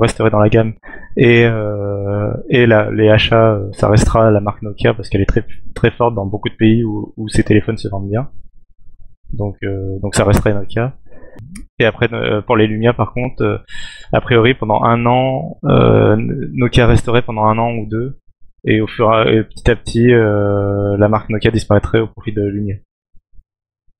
resterait 0.00 0.30
dans 0.30 0.40
la 0.40 0.48
gamme, 0.48 0.74
et, 1.16 1.42
et 2.50 2.66
la, 2.66 2.90
les 2.90 3.08
achats, 3.08 3.60
ça 3.72 3.88
restera 3.88 4.30
la 4.30 4.40
marque 4.40 4.62
Nokia 4.62 4.94
parce 4.94 5.08
qu'elle 5.08 5.20
est 5.20 5.26
très, 5.26 5.44
très 5.74 5.90
forte 5.90 6.14
dans 6.14 6.26
beaucoup 6.26 6.48
de 6.48 6.56
pays 6.56 6.84
où, 6.84 7.12
où 7.16 7.28
ces 7.28 7.42
téléphones 7.42 7.76
se 7.76 7.88
vendent 7.88 8.08
bien. 8.08 8.30
Donc, 9.32 9.56
donc 10.02 10.14
ça 10.14 10.24
resterait 10.24 10.54
Nokia. 10.54 10.96
Et 11.78 11.84
après, 11.84 12.08
pour 12.46 12.56
les 12.56 12.66
Lumia, 12.66 12.92
par 12.92 13.12
contre, 13.12 13.62
a 14.12 14.20
priori, 14.20 14.54
pendant 14.54 14.82
un 14.82 15.06
an, 15.06 15.58
Nokia 15.62 16.86
resterait 16.86 17.22
pendant 17.22 17.44
un 17.44 17.58
an 17.58 17.72
ou 17.72 17.86
deux. 17.86 18.18
Et 18.64 18.80
au 18.80 18.86
fur 18.86 19.12
et 19.28 19.44
petit 19.44 19.70
à 19.70 19.76
petit, 19.76 20.08
la 20.08 21.08
marque 21.08 21.30
Nokia 21.30 21.50
disparaîtrait 21.50 22.00
au 22.00 22.08
profit 22.08 22.32
de 22.32 22.42
Lumia. 22.42 22.76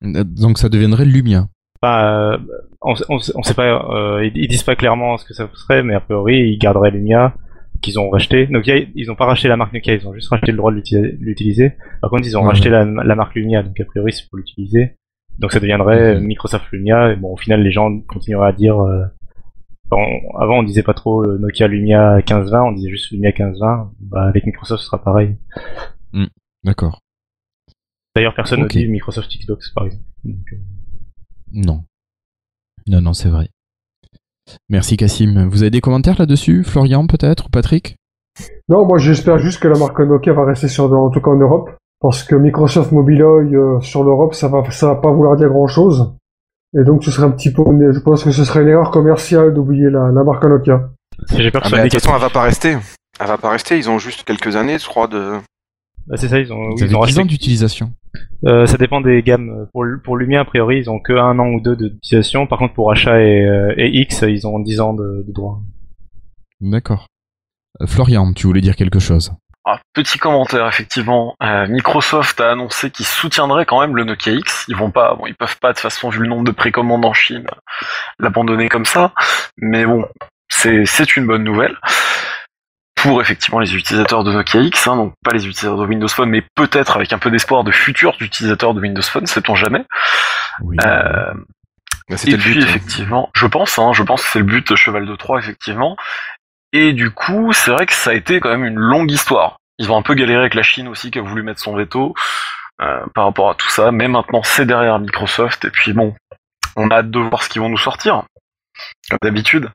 Donc 0.03 0.59
ça 0.59 0.69
deviendrait 0.69 1.05
Lumia. 1.05 1.49
Bah, 1.81 2.39
on, 2.83 2.95
on, 3.09 3.19
sait 3.43 3.55
pas, 3.55 3.89
euh, 3.91 4.29
ils, 4.35 4.49
disent 4.49 4.63
pas 4.65 4.77
clairement 4.77 5.17
ce 5.17 5.25
que 5.25 5.35
ça 5.35 5.49
serait, 5.55 5.83
mais 5.83 5.95
a 5.95 6.01
priori 6.01 6.51
ils 6.51 6.59
garderaient 6.59 6.91
Lumia 6.91 7.35
qu'ils 7.81 7.99
ont 7.99 8.11
racheté. 8.11 8.49
Nokia, 8.49 8.79
ils 8.95 9.11
ont 9.11 9.15
pas 9.15 9.27
racheté 9.27 9.49
la 9.49 9.57
marque 9.57 9.73
Nokia, 9.73 9.95
ils 9.95 10.07
ont 10.07 10.15
juste 10.15 10.29
racheté 10.29 10.51
le 10.51 10.59
droit 10.59 10.73
de 10.73 10.83
l'utiliser. 11.21 11.75
Par 12.01 12.11
contre, 12.11 12.27
ils 12.27 12.37
ont 12.37 12.43
racheté 12.43 12.69
la, 12.69 12.85
marque 12.85 13.35
Lumia, 13.35 13.63
donc 13.63 13.79
a 13.79 13.85
priori 13.85 14.13
c'est 14.13 14.29
pour 14.29 14.39
l'utiliser. 14.39 14.97
Donc 15.39 15.53
ça 15.53 15.61
deviendrait 15.61 16.21
Microsoft 16.21 16.67
Lumia. 16.73 17.13
Et 17.13 17.17
bon, 17.17 17.33
au 17.33 17.37
final, 17.37 17.63
les 17.63 17.71
gens 17.71 18.01
continueraient 18.01 18.49
à 18.49 18.53
dire. 18.53 18.81
Euh, 18.81 19.05
avant, 19.91 20.59
on 20.59 20.63
disait 20.65 20.83
pas 20.83 20.95
trop 20.95 21.23
euh, 21.23 21.39
Nokia 21.39 21.67
Lumia 21.67 22.17
1520, 22.17 22.63
on 22.63 22.73
disait 22.73 22.91
juste 22.91 23.11
Lumia 23.11 23.31
1520. 23.31 23.93
Bah, 24.01 24.25
avec 24.25 24.45
Microsoft, 24.45 24.83
ce 24.83 24.87
sera 24.87 25.03
pareil. 25.03 25.37
Hmm, 26.13 26.27
d'accord. 26.65 27.01
D'ailleurs, 28.15 28.35
personne 28.35 28.63
ne 28.63 28.67
dit 28.67 28.87
Microsoft 28.87 29.31
Xbox, 29.31 29.71
par 29.71 29.87
exemple. 29.87 30.05
Non. 31.53 31.85
Non, 32.87 33.01
non, 33.01 33.13
c'est 33.13 33.29
vrai. 33.29 33.49
Merci 34.69 34.97
Cassim. 34.97 35.49
Vous 35.49 35.63
avez 35.63 35.71
des 35.71 35.81
commentaires 35.81 36.19
là-dessus? 36.19 36.65
Florian 36.65 37.07
peut-être? 37.07 37.47
Ou 37.47 37.51
Patrick? 37.51 37.97
Non, 38.69 38.87
moi 38.87 38.99
j'espère 38.99 39.39
juste 39.39 39.61
que 39.61 39.69
la 39.69 39.79
marque 39.79 39.99
Nokia 40.01 40.33
va 40.33 40.45
rester 40.45 40.69
sur, 40.69 40.93
en 40.93 41.11
tout 41.11 41.21
cas 41.21 41.31
en 41.31 41.37
Europe. 41.37 41.71
Parce 42.01 42.23
que 42.23 42.37
Microsoft 42.37 42.93
Mobileye 42.93 43.57
euh, 43.57 43.81
sur 43.81 44.05
l'Europe, 44.05 44.35
ça 44.35 44.49
va, 44.49 44.63
ça 44.71 44.87
va 44.87 44.95
pas 44.97 45.11
vouloir 45.11 45.37
dire 45.37 45.49
grand 45.49 45.67
chose. 45.67 46.15
Et 46.79 46.85
donc 46.85 47.03
ce 47.03 47.11
serait 47.11 47.27
un 47.27 47.31
petit 47.31 47.53
peu, 47.53 47.65
je 47.65 47.99
pense 48.01 48.23
que 48.23 48.31
ce 48.31 48.45
serait 48.45 48.63
une 48.63 48.69
erreur 48.69 48.91
commerciale 48.91 49.55
d'oublier 49.55 49.91
la, 49.91 50.11
marque 50.11 50.45
Nokia. 50.45 50.91
J'ai 51.37 51.51
peur 51.51 51.63
que 51.63 51.69
ah 51.75 51.79
de 51.79 51.89
toute 51.89 52.01
façon, 52.01 52.15
elle 52.15 52.21
va 52.21 52.31
pas 52.31 52.43
rester. 52.43 52.77
Elle 53.19 53.27
va 53.27 53.39
pas 53.39 53.51
rester. 53.51 53.77
Ils 53.79 53.91
ont 53.91 53.99
juste 53.99 54.23
quelques 54.23 54.55
années, 54.55 54.79
je 54.79 54.87
crois, 54.87 55.09
de. 55.09 55.39
Bah, 56.09 56.17
c'est 56.17 56.29
ça, 56.29 56.39
ils 56.39 56.51
ont, 56.53 56.71
ils, 56.77 56.97
ont 56.97 57.05
10 57.05 57.19
ans 57.19 57.25
d'utilisation. 57.27 57.93
Euh, 58.47 58.65
ça 58.65 58.79
dépend 58.79 59.03
des 59.03 59.23
gammes. 59.23 59.67
Pour, 59.73 59.85
pour 60.03 60.17
Lumia, 60.17 60.41
a 60.41 60.45
priori, 60.45 60.79
ils 60.79 60.89
ont 60.91 61.01
que 61.01 61.13
un 61.13 61.39
an 61.39 61.49
ou 61.49 61.61
deux 61.61 61.77
d'utilisation. 61.77 62.47
Par 62.47 62.59
contre, 62.59 62.73
pour 62.73 62.91
Achat 62.91 63.21
et, 63.21 63.47
euh, 63.47 63.75
et, 63.77 63.89
X, 64.01 64.25
ils 64.27 64.47
ont 64.47 64.59
10 64.59 64.81
ans 64.81 64.95
de, 64.95 65.25
de 65.27 65.33
droit. 65.33 65.61
D'accord. 66.63 67.09
Euh, 67.83 67.87
Florian, 67.87 68.33
tu 68.33 68.47
voulais 68.47 68.63
dire 68.63 68.75
quelque 68.75 68.99
chose? 68.99 69.33
Ah, 69.67 69.81
Petit 69.93 70.19
commentaire, 70.19 70.67
effectivement. 70.67 71.37
Microsoft 71.69 72.41
a 72.41 72.53
annoncé 72.53 72.91
qu'ils 72.91 73.05
soutiendraient 73.05 73.67
quand 73.67 73.83
même 73.83 73.95
le 73.95 74.05
Nokia 74.05 74.33
X. 74.33 74.65
Ils 74.69 74.77
vont 74.77 74.91
pas, 74.91 75.15
bon, 75.15 75.27
ils 75.27 75.35
peuvent 75.35 75.59
pas 75.59 75.69
de 75.69 75.75
toute 75.75 75.83
façon, 75.83 76.09
vu 76.09 76.21
le 76.21 76.29
nombre 76.29 76.45
de 76.45 76.53
précommandes 76.53 77.05
en 77.05 77.13
Chine, 77.13 77.47
l'abandonner 78.19 78.71
comme 78.71 78.87
ça. 78.87 79.13
Mais 79.59 79.85
bon, 79.85 80.07
c'est 80.49 81.17
une 81.17 81.27
bonne 81.27 81.45
nouvelle 81.45 81.77
pour 82.99 83.21
effectivement 83.21 83.61
les 83.61 83.75
utilisateurs 83.75 84.25
de 84.25 84.33
Nokia 84.33 84.61
X, 84.61 84.89
hein, 84.89 84.97
donc 84.97 85.15
pas 85.25 85.33
les 85.33 85.47
utilisateurs 85.47 85.79
de 85.79 85.87
Windows 85.87 86.09
Phone, 86.09 86.31
mais 86.31 86.43
peut-être 86.55 86.97
avec 86.97 87.13
un 87.13 87.19
peu 87.19 87.31
d'espoir 87.31 87.65
de 87.65 87.71
futurs 87.71 88.17
utilisateurs 88.21 88.75
de 88.75 88.81
Windows 88.81 89.03
Phone, 89.03 89.27
sait-on 89.27 89.55
jamais. 89.55 89.85
Oui. 90.63 90.77
Euh, 90.85 91.33
bah, 92.09 92.17
et 92.27 92.37
puis 92.37 92.59
hein. 92.59 92.63
effectivement, 92.63 93.31
je 93.35 93.47
pense, 93.47 93.79
hein, 93.79 93.93
je 93.93 94.03
pense 94.03 94.23
que 94.23 94.29
c'est 94.29 94.39
le 94.41 94.45
but 94.45 94.75
Cheval 94.75 95.07
de 95.07 95.17
Troie 95.17 95.39
effectivement. 95.39 95.97
Et 96.73 96.93
du 96.93 97.11
coup, 97.11 97.53
c'est 97.53 97.71
vrai 97.71 97.87
que 97.87 97.93
ça 97.93 98.11
a 98.11 98.15
été 98.15 98.41
quand 98.41 98.51
même 98.51 98.65
une 98.65 98.79
longue 98.79 99.11
histoire. 99.11 99.59
Ils 99.79 99.91
ont 99.93 99.97
un 99.97 100.03
peu 100.03 100.15
galéré 100.15 100.41
avec 100.41 100.55
la 100.55 100.63
Chine 100.63 100.89
aussi 100.89 101.11
qui 101.11 101.19
a 101.19 101.23
voulu 101.23 101.43
mettre 101.43 101.61
son 101.61 101.75
veto 101.75 102.15
euh, 102.83 103.07
par 103.15 103.25
rapport 103.25 103.51
à 103.51 103.55
tout 103.55 103.69
ça, 103.69 103.93
mais 103.93 104.09
maintenant 104.09 104.43
c'est 104.43 104.67
derrière 104.67 104.99
Microsoft 104.99 105.65
et 105.65 105.71
puis 105.71 105.93
bon, 105.93 106.15
on 106.77 106.91
a 106.91 106.97
hâte 106.97 107.11
de 107.11 107.19
voir 107.21 107.43
ce 107.43 107.49
qu'ils 107.49 107.63
vont 107.63 107.69
nous 107.69 107.79
sortir, 107.79 108.25
comme 109.09 109.19
d'habitude. 109.23 109.71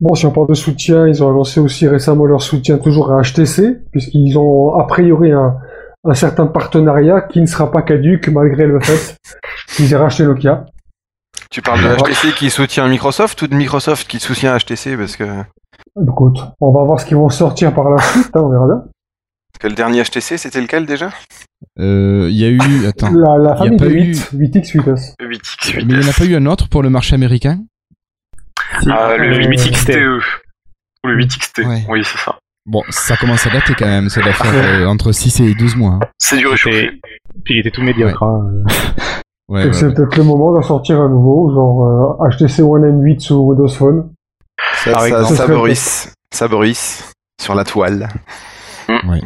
Bon, 0.00 0.14
si 0.14 0.24
on 0.24 0.30
parle 0.30 0.48
de 0.48 0.54
soutien, 0.54 1.06
ils 1.06 1.22
ont 1.22 1.28
annoncé 1.28 1.60
aussi 1.60 1.86
récemment 1.86 2.24
leur 2.24 2.40
soutien 2.40 2.78
toujours 2.78 3.12
à 3.12 3.20
HTC, 3.20 3.80
puisqu'ils 3.92 4.38
ont 4.38 4.74
a 4.74 4.86
priori 4.86 5.30
un, 5.32 5.54
certain 6.14 6.46
partenariat 6.46 7.20
qui 7.20 7.42
ne 7.42 7.46
sera 7.46 7.70
pas 7.70 7.82
caduque 7.82 8.28
malgré 8.28 8.66
le 8.66 8.80
fait 8.80 9.16
qu'ils 9.76 9.92
aient 9.92 9.96
racheté 9.96 10.24
Nokia. 10.24 10.64
Tu 11.50 11.60
parles 11.60 11.82
de 11.82 12.02
HTC 12.02 12.34
qui 12.34 12.48
soutient 12.48 12.88
Microsoft 12.88 13.42
ou 13.42 13.46
de 13.46 13.54
Microsoft 13.54 14.08
qui 14.08 14.20
soutient 14.20 14.56
HTC 14.56 14.96
parce 14.96 15.16
que. 15.16 15.24
Écoute, 16.00 16.38
on 16.60 16.72
va 16.72 16.84
voir 16.84 16.98
ce 17.00 17.04
qu'ils 17.04 17.16
vont 17.16 17.28
sortir 17.28 17.74
par 17.74 17.90
la 17.90 18.00
suite, 18.00 18.30
hein, 18.34 18.40
on 18.42 18.48
verra 18.48 18.66
bien. 18.66 18.84
Que 19.58 19.66
le 19.66 19.74
dernier 19.74 20.02
HTC, 20.02 20.38
c'était 20.38 20.60
lequel 20.62 20.86
déjà? 20.86 21.10
Euh, 21.78 22.28
Il 22.30 22.38
y 22.38 22.46
a 22.46 22.48
eu. 22.48 22.86
Attends. 22.86 23.12
La, 23.12 23.56
famille 23.56 23.76
de 23.76 23.88
8, 23.88 24.30
8X, 24.32 24.76
8S. 24.76 25.14
8X, 25.20 25.20
8S. 25.20 25.74
Mais 25.74 25.82
il 25.82 25.98
n'y 25.98 26.06
en 26.06 26.08
a 26.08 26.12
pas 26.14 26.24
eu 26.24 26.34
un 26.34 26.46
autre 26.46 26.68
pour 26.70 26.82
le 26.82 26.88
marché 26.88 27.14
américain? 27.14 27.58
Ah, 28.88 29.16
le 29.16 29.38
8XTE. 29.38 30.22
Ou 31.04 31.08
le 31.08 31.18
8XT. 31.18 31.86
Oui, 31.88 32.04
c'est 32.04 32.18
ça. 32.18 32.38
Bon, 32.66 32.82
ça 32.90 33.16
commence 33.16 33.46
à 33.46 33.50
dater 33.50 33.74
quand 33.74 33.86
même, 33.86 34.08
ça 34.08 34.20
doit 34.20 34.32
faire 34.32 34.52
euh, 34.54 34.86
entre 34.86 35.12
6 35.12 35.40
et 35.40 35.54
12 35.54 35.76
mois. 35.76 35.92
Hein. 35.92 36.06
C'est 36.18 36.36
du 36.36 36.46
réchauffé. 36.46 36.90
Puis 37.44 37.54
il 37.54 37.60
était 37.60 37.70
tout 37.70 37.82
médiocre. 37.82 38.22
Hein. 38.22 38.64
Ouais. 39.48 39.72
c'est 39.72 39.92
peut-être 39.92 40.16
le 40.16 40.22
moment 40.22 40.52
d'en 40.52 40.62
sortir 40.62 41.00
à 41.00 41.08
nouveau, 41.08 41.52
genre 41.52 42.24
HTC 42.30 42.62
euh, 42.62 42.66
One 42.66 43.02
M8 43.02 43.18
sur 43.18 43.40
Windows 43.40 43.66
Phone. 43.66 44.08
Ça, 44.74 44.96
ça, 45.08 45.24
ça, 45.24 45.46
bruisse, 45.48 46.14
ça 46.32 46.46
bruisse 46.46 47.12
sur 47.42 47.56
la 47.56 47.64
toile. 47.64 48.08
Mm. 48.88 49.18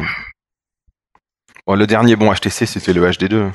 Bon, 1.66 1.74
le 1.74 1.86
dernier 1.86 2.16
bon 2.16 2.32
HTC, 2.32 2.64
c'était 2.64 2.94
le 2.94 3.06
HD2. 3.06 3.50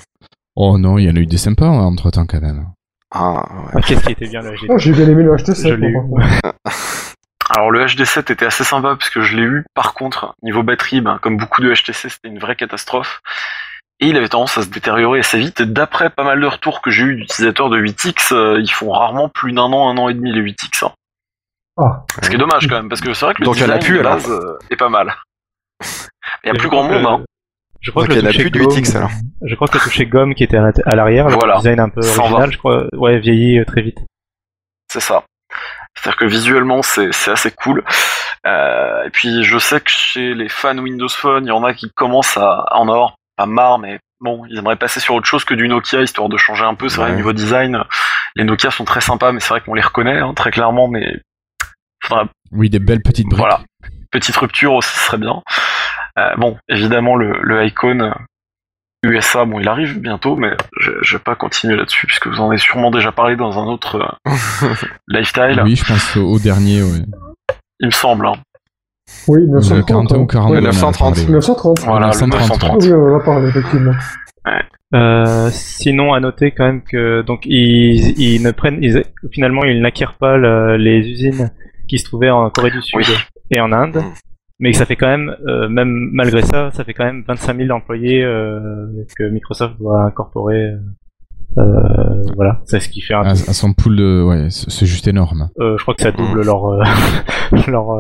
Oh 0.56 0.78
non, 0.78 1.00
il 1.00 1.06
y 1.06 1.10
en 1.10 1.16
a 1.16 1.20
eu 1.20 1.26
des 1.26 1.38
sympas 1.38 1.66
hein, 1.66 1.86
entre 1.86 2.12
temps 2.12 2.28
quand 2.28 2.40
même. 2.40 2.68
Ah, 3.12 3.44
ouais. 3.74 3.82
Qu'est-ce 3.82 4.06
qui 4.06 4.12
était 4.12 4.28
bien 4.28 4.42
le 4.42 4.52
HD 4.52 4.66
oh, 4.70 4.78
J'ai 4.78 4.92
bien 4.92 5.08
aimé 5.08 5.24
le 5.24 5.36
HD7. 5.36 7.16
Alors 7.50 7.72
le 7.72 7.84
HD7 7.84 8.32
était 8.32 8.46
assez 8.46 8.64
sympa 8.64 8.96
parce 8.96 9.10
que 9.10 9.22
je 9.22 9.36
l'ai 9.36 9.44
eu. 9.44 9.66
Par 9.74 9.96
contre, 9.96 10.36
niveau 10.44 10.62
batterie, 10.62 11.02
ben, 11.02 11.18
comme 11.20 11.38
beaucoup 11.38 11.62
de 11.62 11.74
HTC, 11.74 12.10
c'était 12.10 12.28
une 12.28 12.40
vraie 12.40 12.56
catastrophe. 12.56 13.22
Et 14.00 14.08
il 14.08 14.18
avait 14.18 14.30
tendance 14.30 14.58
à 14.58 14.62
se 14.62 14.70
détériorer 14.70 15.20
assez 15.20 15.40
vite. 15.40 15.60
Et 15.62 15.66
d'après 15.66 16.10
pas 16.10 16.24
mal 16.24 16.40
de 16.40 16.46
retours 16.46 16.82
que 16.82 16.92
j'ai 16.92 17.04
eu 17.04 17.16
d'utilisateurs 17.16 17.70
de 17.70 17.80
8X, 17.80 18.34
euh, 18.34 18.60
ils 18.62 18.72
font 18.72 18.92
rarement 18.92 19.28
plus 19.28 19.52
d'un 19.52 19.64
an, 19.64 19.90
un 19.90 19.98
an 19.98 20.10
et 20.10 20.14
demi 20.14 20.32
les 20.32 20.42
8X. 20.42 20.86
Hein. 20.86 20.92
Ah. 21.78 22.06
Ce 22.22 22.30
qui 22.30 22.36
est 22.36 22.40
dommage 22.40 22.68
quand 22.68 22.76
même, 22.76 22.90
parce 22.90 23.02
que 23.02 23.14
c'est 23.14 23.26
vrai 23.26 23.34
que 23.34 23.42
le 23.42 23.46
Donc 23.46 23.56
design 23.56 23.72
a 23.72 23.78
plus, 23.80 24.02
base 24.02 24.30
euh, 24.30 24.58
est 24.70 24.76
pas 24.76 24.90
mal. 24.90 25.16
Il 26.44 26.48
y 26.48 26.50
a 26.50 26.54
plus 26.54 26.70
grand 26.70 26.84
monde. 26.84 27.06
Hein. 27.06 27.24
Je 27.82 27.92
crois 27.92 28.06
que 28.06 28.14
le 28.14 28.22
toucher 28.22 28.50
gomme, 28.50 28.84
alors. 28.96 29.12
Je 29.42 29.56
crois 29.56 29.68
que 29.68 29.78
le 29.78 29.84
toucher 29.84 30.06
gomme 30.06 30.36
qui 30.36 30.44
était 30.44 30.58
à 30.58 30.96
l'arrière, 30.96 31.30
le 31.30 31.58
design 31.58 31.80
un 31.80 31.90
peu 31.90 32.02
original, 32.02 32.52
je 32.52 32.58
crois, 32.58 32.88
ouais, 32.94 33.20
vieillit 33.20 33.60
euh, 33.60 33.66
très 33.66 33.82
vite. 33.82 34.00
C'est 34.92 35.00
ça. 35.00 35.24
C'est-à-dire 35.96 36.18
que 36.18 36.26
visuellement, 36.26 36.82
c'est 36.82 37.10
assez 37.28 37.52
cool. 37.52 37.84
Euh, 38.46 39.04
et 39.06 39.10
puis, 39.10 39.44
je 39.44 39.58
sais 39.58 39.80
que 39.80 39.90
chez 39.90 40.34
les 40.34 40.50
fans 40.50 40.78
Windows 40.78 41.10
Phone, 41.10 41.46
il 41.46 41.50
y 41.50 41.52
en 41.52 41.64
a 41.64 41.74
qui 41.74 41.90
commencent 41.92 42.38
à, 42.38 42.66
en 42.72 42.88
avoir 42.88 43.16
pas 43.38 43.46
marre, 43.46 43.80
mais 43.80 44.00
bon, 44.20 44.46
ils 44.50 44.58
aimeraient 44.58 44.76
passer 44.76 45.00
sur 45.00 45.16
autre 45.16 45.26
chose 45.26 45.46
que 45.46 45.54
du 45.54 45.68
Nokia, 45.68 46.02
histoire 46.02 46.30
de 46.30 46.38
changer 46.38 46.66
un 46.66 46.76
peu. 46.76 46.90
C'est 46.90 46.98
vrai, 46.98 47.16
niveau 47.16 47.34
design, 47.34 47.84
les 48.36 48.44
Nokia 48.44 48.72
sont 48.72 48.86
très 48.86 49.02
sympas, 49.02 49.32
mais 49.32 49.40
c'est 49.40 49.50
vrai 49.50 49.62
qu'on 49.62 49.74
les 49.74 49.82
reconnaît, 49.82 50.20
hein, 50.20 50.34
très 50.34 50.52
clairement, 50.52 50.88
mais... 50.88 51.22
oui, 52.52 52.70
des 52.70 52.80
belles 52.80 53.02
petites 53.02 53.28
briques. 53.28 53.40
Voilà. 53.40 53.62
Petite 54.12 54.36
rupture 54.38 54.74
aussi 54.74 54.98
serait 54.98 55.18
bien. 55.18 55.42
Euh, 56.18 56.36
bon, 56.38 56.58
évidemment, 56.68 57.16
le, 57.16 57.34
le 57.42 57.66
Icon 57.66 58.14
USA, 59.04 59.46
bon, 59.46 59.60
il 59.60 59.68
arrive 59.68 60.00
bientôt, 60.00 60.36
mais 60.36 60.52
je, 60.80 60.92
je 61.02 61.18
vais 61.18 61.24
pas 61.24 61.36
continuer 61.36 61.76
là-dessus, 61.76 62.06
puisque 62.08 62.28
vous 62.28 62.40
en 62.40 62.50
avez 62.50 62.58
sûrement 62.58 62.92
déjà 62.92 63.12
parlé 63.12 63.36
dans 63.36 63.58
un 63.58 63.66
autre 63.66 64.18
euh, 64.28 64.34
lifestyle. 65.08 65.62
Oui, 65.64 65.76
je 65.76 65.86
pense 65.86 66.18
au 66.18 66.40
dernier, 66.40 66.82
oui. 66.82 67.06
Il 67.80 67.88
me 67.88 67.92
semble. 67.92 68.28
Hein. 68.28 68.34
Oui, 69.28 69.48
930. 69.48 70.12
ou 70.12 70.26
40, 70.26 70.54
930. 70.62 71.30
930. 71.30 71.80
Voilà, 71.86 72.08
930. 72.08 72.84
Oui, 72.84 72.94
on 72.94 73.16
en 73.16 73.48
effectivement. 73.48 73.94
Euh, 74.96 75.50
sinon, 75.52 76.14
à 76.14 76.20
noter 76.20 76.52
quand 76.52 76.66
même 76.66 76.82
que 76.84 77.22
donc 77.22 77.42
ils, 77.46 78.20
ils 78.20 78.42
ne 78.42 78.52
prennent, 78.52 78.80
ils, 78.82 79.04
finalement, 79.32 79.64
ils 79.64 79.82
n'acquièrent 79.82 80.16
pas 80.16 80.38
les 80.78 81.00
usines 81.08 81.52
qui 81.88 82.00
se 82.00 82.06
trouvaient 82.06 82.30
en 82.30 82.50
Corée 82.50 82.72
du 82.72 82.82
Sud 82.82 83.06
et 83.52 83.60
en 83.60 83.72
Inde. 83.72 84.04
Mais 84.60 84.74
ça 84.74 84.86
fait 84.86 84.98
quand 84.98 85.08
même, 85.08 85.36
euh, 85.48 85.70
même 85.70 86.10
malgré 86.12 86.42
ça, 86.42 86.70
ça 86.72 86.84
fait 86.84 86.94
quand 86.94 87.06
même 87.06 87.24
25 87.26 87.58
000 87.58 87.70
employés 87.72 88.24
euh, 88.24 89.06
que 89.16 89.24
Microsoft 89.24 89.78
doit 89.80 90.04
incorporer. 90.04 90.74
Euh, 91.58 92.24
voilà, 92.36 92.62
c'est 92.66 92.82
ce 92.82 92.90
qui 92.90 93.02
fait 93.02 93.14
un. 93.14 93.22
À, 93.22 93.36
son 93.36 93.74
pool 93.74 93.96
de, 93.96 94.22
ouais, 94.22 94.50
c'est 94.50 94.86
juste 94.86 95.08
énorme. 95.08 95.50
Euh, 95.60 95.78
je 95.78 95.84
crois 95.84 95.96
que 95.96 96.02
ça 96.02 96.12
double 96.12 96.44
leur 96.44 96.68
leur 97.68 97.96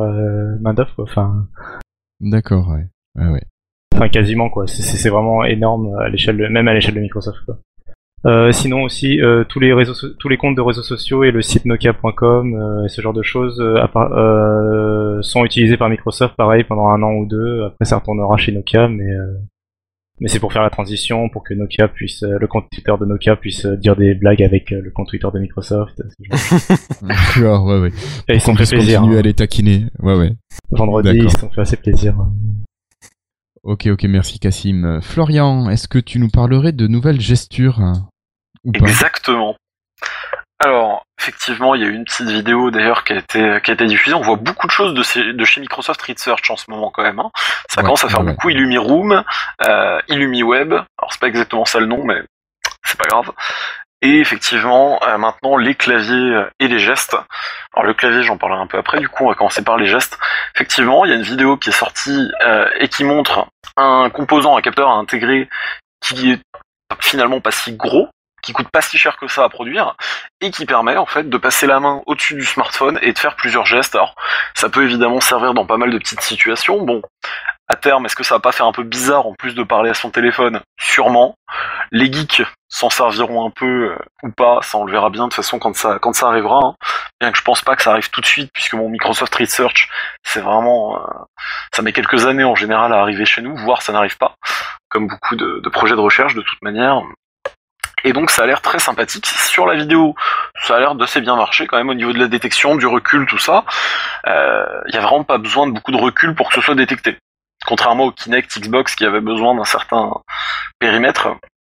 main 0.60 0.74
d'œuvre, 0.74 0.94
enfin. 0.98 1.48
D'accord, 2.20 2.68
ouais, 2.68 2.88
ouais, 3.16 3.32
ouais. 3.32 3.44
Enfin, 3.96 4.10
quasiment 4.10 4.50
quoi. 4.50 4.68
C'est 4.68 5.10
vraiment 5.10 5.46
énorme 5.46 5.96
à 6.00 6.10
l'échelle, 6.10 6.36
même 6.50 6.68
à 6.68 6.74
l'échelle 6.74 6.96
de 6.96 7.00
Microsoft. 7.00 7.40
Quoi. 7.46 7.60
Euh, 8.26 8.52
sinon 8.52 8.84
aussi 8.84 9.22
euh, 9.22 9.46
tous 9.48 9.62
les 9.62 9.74
réseaux, 9.74 9.94
tous 10.20 10.28
les 10.28 10.36
comptes 10.36 10.56
de 10.56 10.62
réseaux 10.62 10.84
sociaux 10.84 11.24
et 11.24 11.32
le 11.32 11.42
site 11.42 11.64
Nokia.com, 11.66 12.54
euh, 12.54 12.88
ce 12.90 13.02
genre 13.02 13.14
de 13.14 13.24
choses 13.24 13.64
sont 15.22 15.46
utilisés 15.46 15.78
par 15.78 15.90
Microsoft, 15.90 16.36
pareil 16.36 16.64
pendant 16.64 16.88
un 16.88 17.02
an 17.02 17.14
ou 17.14 17.26
deux. 17.26 17.64
Après, 17.64 17.86
ça 17.86 17.98
retournera 17.98 18.36
chez 18.38 18.52
Nokia, 18.52 18.88
mais 18.88 19.10
Mais 20.22 20.28
c'est 20.28 20.40
pour 20.40 20.52
faire 20.52 20.64
la 20.64 20.70
transition, 20.70 21.30
pour 21.30 21.44
que 21.44 21.54
Nokia 21.54 21.88
puisse, 21.88 22.24
le 22.24 22.46
compte 22.46 22.66
Twitter 22.72 22.94
de 23.00 23.06
Nokia 23.06 23.38
puisse 23.38 23.66
dire 23.66 23.96
des 23.96 24.16
blagues 24.16 24.44
avec 24.44 24.72
le 24.72 24.92
compte 24.92 25.08
Twitter 25.08 25.28
de 25.34 25.40
Microsoft. 25.40 26.02
D'accord, 27.02 27.66
ouais, 27.66 27.80
ouais. 27.80 27.92
Et 28.28 28.36
ils 28.36 28.42
sont 28.42 28.54
fait 28.56 28.70
plaisir. 28.70 29.04
Hein. 29.04 29.16
à 29.16 29.22
les 29.22 29.34
taquiner. 29.34 29.86
Ouais, 30.00 30.18
ouais. 30.18 30.32
Vendredi, 30.72 31.20
ils 31.24 31.32
sont 31.32 31.50
fait 31.50 31.62
assez 31.62 31.78
plaisir. 31.78 32.16
Ok, 33.64 33.88
ok, 33.88 34.04
merci 34.04 34.40
Cassim. 34.40 35.00
Florian, 35.02 35.70
est-ce 35.70 35.88
que 35.88 36.00
tu 36.00 36.20
nous 36.20 36.30
parlerais 36.30 36.74
de 36.74 36.88
nouvelles 36.88 37.22
gestures? 37.22 38.09
Exactement. 38.74 39.56
Alors, 40.62 41.06
effectivement, 41.18 41.74
il 41.74 41.82
y 41.82 41.86
a 41.86 41.88
eu 41.88 41.94
une 41.94 42.04
petite 42.04 42.30
vidéo 42.30 42.70
d'ailleurs 42.70 43.06
qui 43.06 43.14
a 43.14 43.18
été 43.18 43.62
qui 43.64 43.72
a 43.72 43.74
été 43.74 43.86
diffusée. 43.86 44.14
On 44.14 44.22
voit 44.22 44.36
beaucoup 44.36 44.68
de 44.68 44.72
choses 44.72 44.94
de, 44.94 45.32
de 45.32 45.46
chez 45.46 45.62
Microsoft 45.62 46.02
Research 46.02 46.50
en 46.50 46.58
ce 46.58 46.70
moment 46.70 46.92
quand 46.92 47.04
même. 47.04 47.20
Hein. 47.20 47.32
Ça 47.70 47.82
commence 47.82 48.04
à 48.04 48.10
faire 48.10 48.24
beaucoup 48.24 48.50
Illumi 48.50 48.78
Room, 48.78 49.24
euh, 49.66 50.02
Illumi 50.10 50.44
Web. 50.44 50.74
Alors 50.74 51.12
c'est 51.12 51.20
pas 51.22 51.28
exactement 51.28 51.64
ça 51.64 51.80
le 51.80 51.86
nom, 51.86 52.04
mais 52.04 52.22
c'est 52.84 52.98
pas 52.98 53.08
grave. 53.08 53.32
Et 54.02 54.20
effectivement, 54.20 55.00
euh, 55.04 55.18
maintenant 55.18 55.58
les 55.58 55.76
claviers 55.76 56.36
euh, 56.36 56.50
et 56.60 56.68
les 56.68 56.80
gestes. 56.80 57.16
Alors 57.74 57.86
le 57.86 57.94
clavier, 57.94 58.24
j'en 58.24 58.38
parlerai 58.38 58.62
un 58.62 58.68
peu 58.68 58.78
après. 58.78 59.00
Du 59.00 59.08
coup, 59.08 59.26
on 59.26 59.30
va 59.30 59.36
commencer 59.36 59.64
par 59.64 59.78
les 59.78 59.88
gestes. 59.88 60.18
Effectivement, 60.56 61.06
il 61.06 61.12
y 61.12 61.14
a 61.14 61.18
une 61.18 61.22
vidéo 61.22 61.56
qui 61.58 61.70
est 61.70 61.74
sortie 61.74 62.30
euh, 62.46 62.70
et 62.80 62.88
qui 62.88 63.04
montre 63.04 63.48
un 63.78 64.10
composant, 64.10 64.58
un 64.58 64.62
capteur 64.62 64.90
à 64.90 64.94
intégrer 64.94 65.50
qui 66.02 66.32
est 66.32 66.42
finalement 67.00 67.42
pas 67.42 67.52
si 67.52 67.74
gros 67.74 68.10
qui 68.50 68.54
coûte 68.54 68.70
pas 68.70 68.82
si 68.82 68.98
cher 68.98 69.18
que 69.18 69.28
ça 69.28 69.44
à 69.44 69.50
produire 69.50 69.96
et 70.42 70.50
qui 70.50 70.66
permet 70.66 70.98
en 70.98 71.06
fait 71.06 71.30
de 71.30 71.38
passer 71.38 71.68
la 71.68 71.80
main 71.80 72.02
au-dessus 72.08 72.34
du 72.34 72.46
smartphone 72.46 72.98
et 73.04 73.14
de 73.14 73.20
faire 73.20 73.36
plusieurs 73.36 73.68
gestes. 73.68 73.94
Alors 73.94 74.16
ça 74.56 74.70
peut 74.70 74.84
évidemment 74.84 75.22
servir 75.22 75.54
dans 75.54 75.68
pas 75.68 75.78
mal 75.78 75.92
de 75.92 75.98
petites 76.00 76.22
situations. 76.22 76.82
Bon, 76.82 77.04
à 77.68 77.76
terme, 77.76 78.08
est-ce 78.08 78.16
que 78.16 78.24
ça 78.24 78.36
va 78.36 78.40
pas 78.40 78.52
faire 78.52 78.66
un 78.66 78.72
peu 78.72 78.82
bizarre 78.82 79.28
en 79.28 79.36
plus 79.36 79.54
de 79.54 79.62
parler 79.62 79.92
à 79.92 79.94
son 79.94 80.10
téléphone? 80.10 80.62
Sûrement. 80.80 81.36
Les 81.92 82.12
geeks 82.12 82.42
s'en 82.70 82.90
serviront 82.90 83.46
un 83.46 83.52
peu 83.52 83.92
euh, 83.92 83.98
ou 84.24 84.32
pas, 84.32 84.62
ça 84.64 84.80
on 84.80 84.86
le 84.86 84.92
verra 84.92 85.12
bien 85.12 85.26
de 85.26 85.30
toute 85.30 85.36
façon 85.36 85.60
quand 85.60 85.76
ça 85.76 86.00
quand 86.00 86.14
ça 86.14 86.28
arrivera. 86.28 86.60
Hein. 86.64 86.76
Bien 87.20 87.32
que 87.32 87.38
je 87.38 87.44
pense 87.44 87.62
pas 87.62 87.76
que 87.76 87.84
ça 87.84 87.92
arrive 87.92 88.10
tout 88.10 88.22
de 88.22 88.26
suite 88.26 88.50
puisque 88.54 88.74
mon 88.74 88.90
Microsoft 88.90 89.36
Research, 89.36 89.90
c'est 90.24 90.42
vraiment 90.42 90.98
euh, 90.98 91.08
ça 91.76 91.84
met 91.84 91.94
quelques 91.94 92.26
années 92.26 92.44
en 92.44 92.56
général 92.56 92.94
à 92.94 93.00
arriver 93.00 93.26
chez 93.26 93.44
nous, 93.44 93.56
voire 93.56 93.84
ça 93.84 93.94
n'arrive 93.94 94.18
pas, 94.18 94.34
comme 94.90 95.08
beaucoup 95.08 95.36
de 95.36 95.70
projets 95.70 95.96
de 95.96 96.02
recherche 96.02 96.34
de 96.34 96.42
toute 96.42 96.62
manière. 96.64 97.04
Et 98.04 98.14
donc 98.14 98.30
ça 98.30 98.44
a 98.44 98.46
l'air 98.46 98.62
très 98.62 98.80
sympathique. 98.80 99.26
Sur 99.26 99.66
la 99.66 99.76
vidéo, 99.76 100.16
ça 100.64 100.76
a 100.76 100.80
l'air 100.80 100.96
d'assez 100.96 101.22
bien 101.22 101.36
marcher 101.36 101.68
quand 101.68 101.78
même 101.78 101.90
au 101.90 101.94
niveau 101.94 102.14
de 102.14 102.20
la 102.20 102.28
détection, 102.28 102.76
du 102.76 102.86
recul, 102.86 103.26
tout 103.26 103.40
ça. 103.40 103.66
Il 104.26 104.32
euh, 104.32 104.82
n'y 104.92 104.98
a 104.98 105.02
vraiment 105.02 105.24
pas 105.24 105.38
besoin 105.38 105.68
de 105.68 105.72
beaucoup 105.72 105.92
de 105.92 105.98
recul 105.98 106.36
pour 106.36 106.50
que 106.50 106.56
ce 106.56 106.62
soit 106.62 106.76
détecté. 106.76 107.18
Contrairement 107.66 108.06
au 108.06 108.12
Kinect 108.12 108.60
Xbox 108.60 108.96
qui 108.96 109.06
avait 109.06 109.22
besoin 109.22 109.56
d'un 109.56 109.66
certain 109.66 110.12
périmètre. 110.80 111.30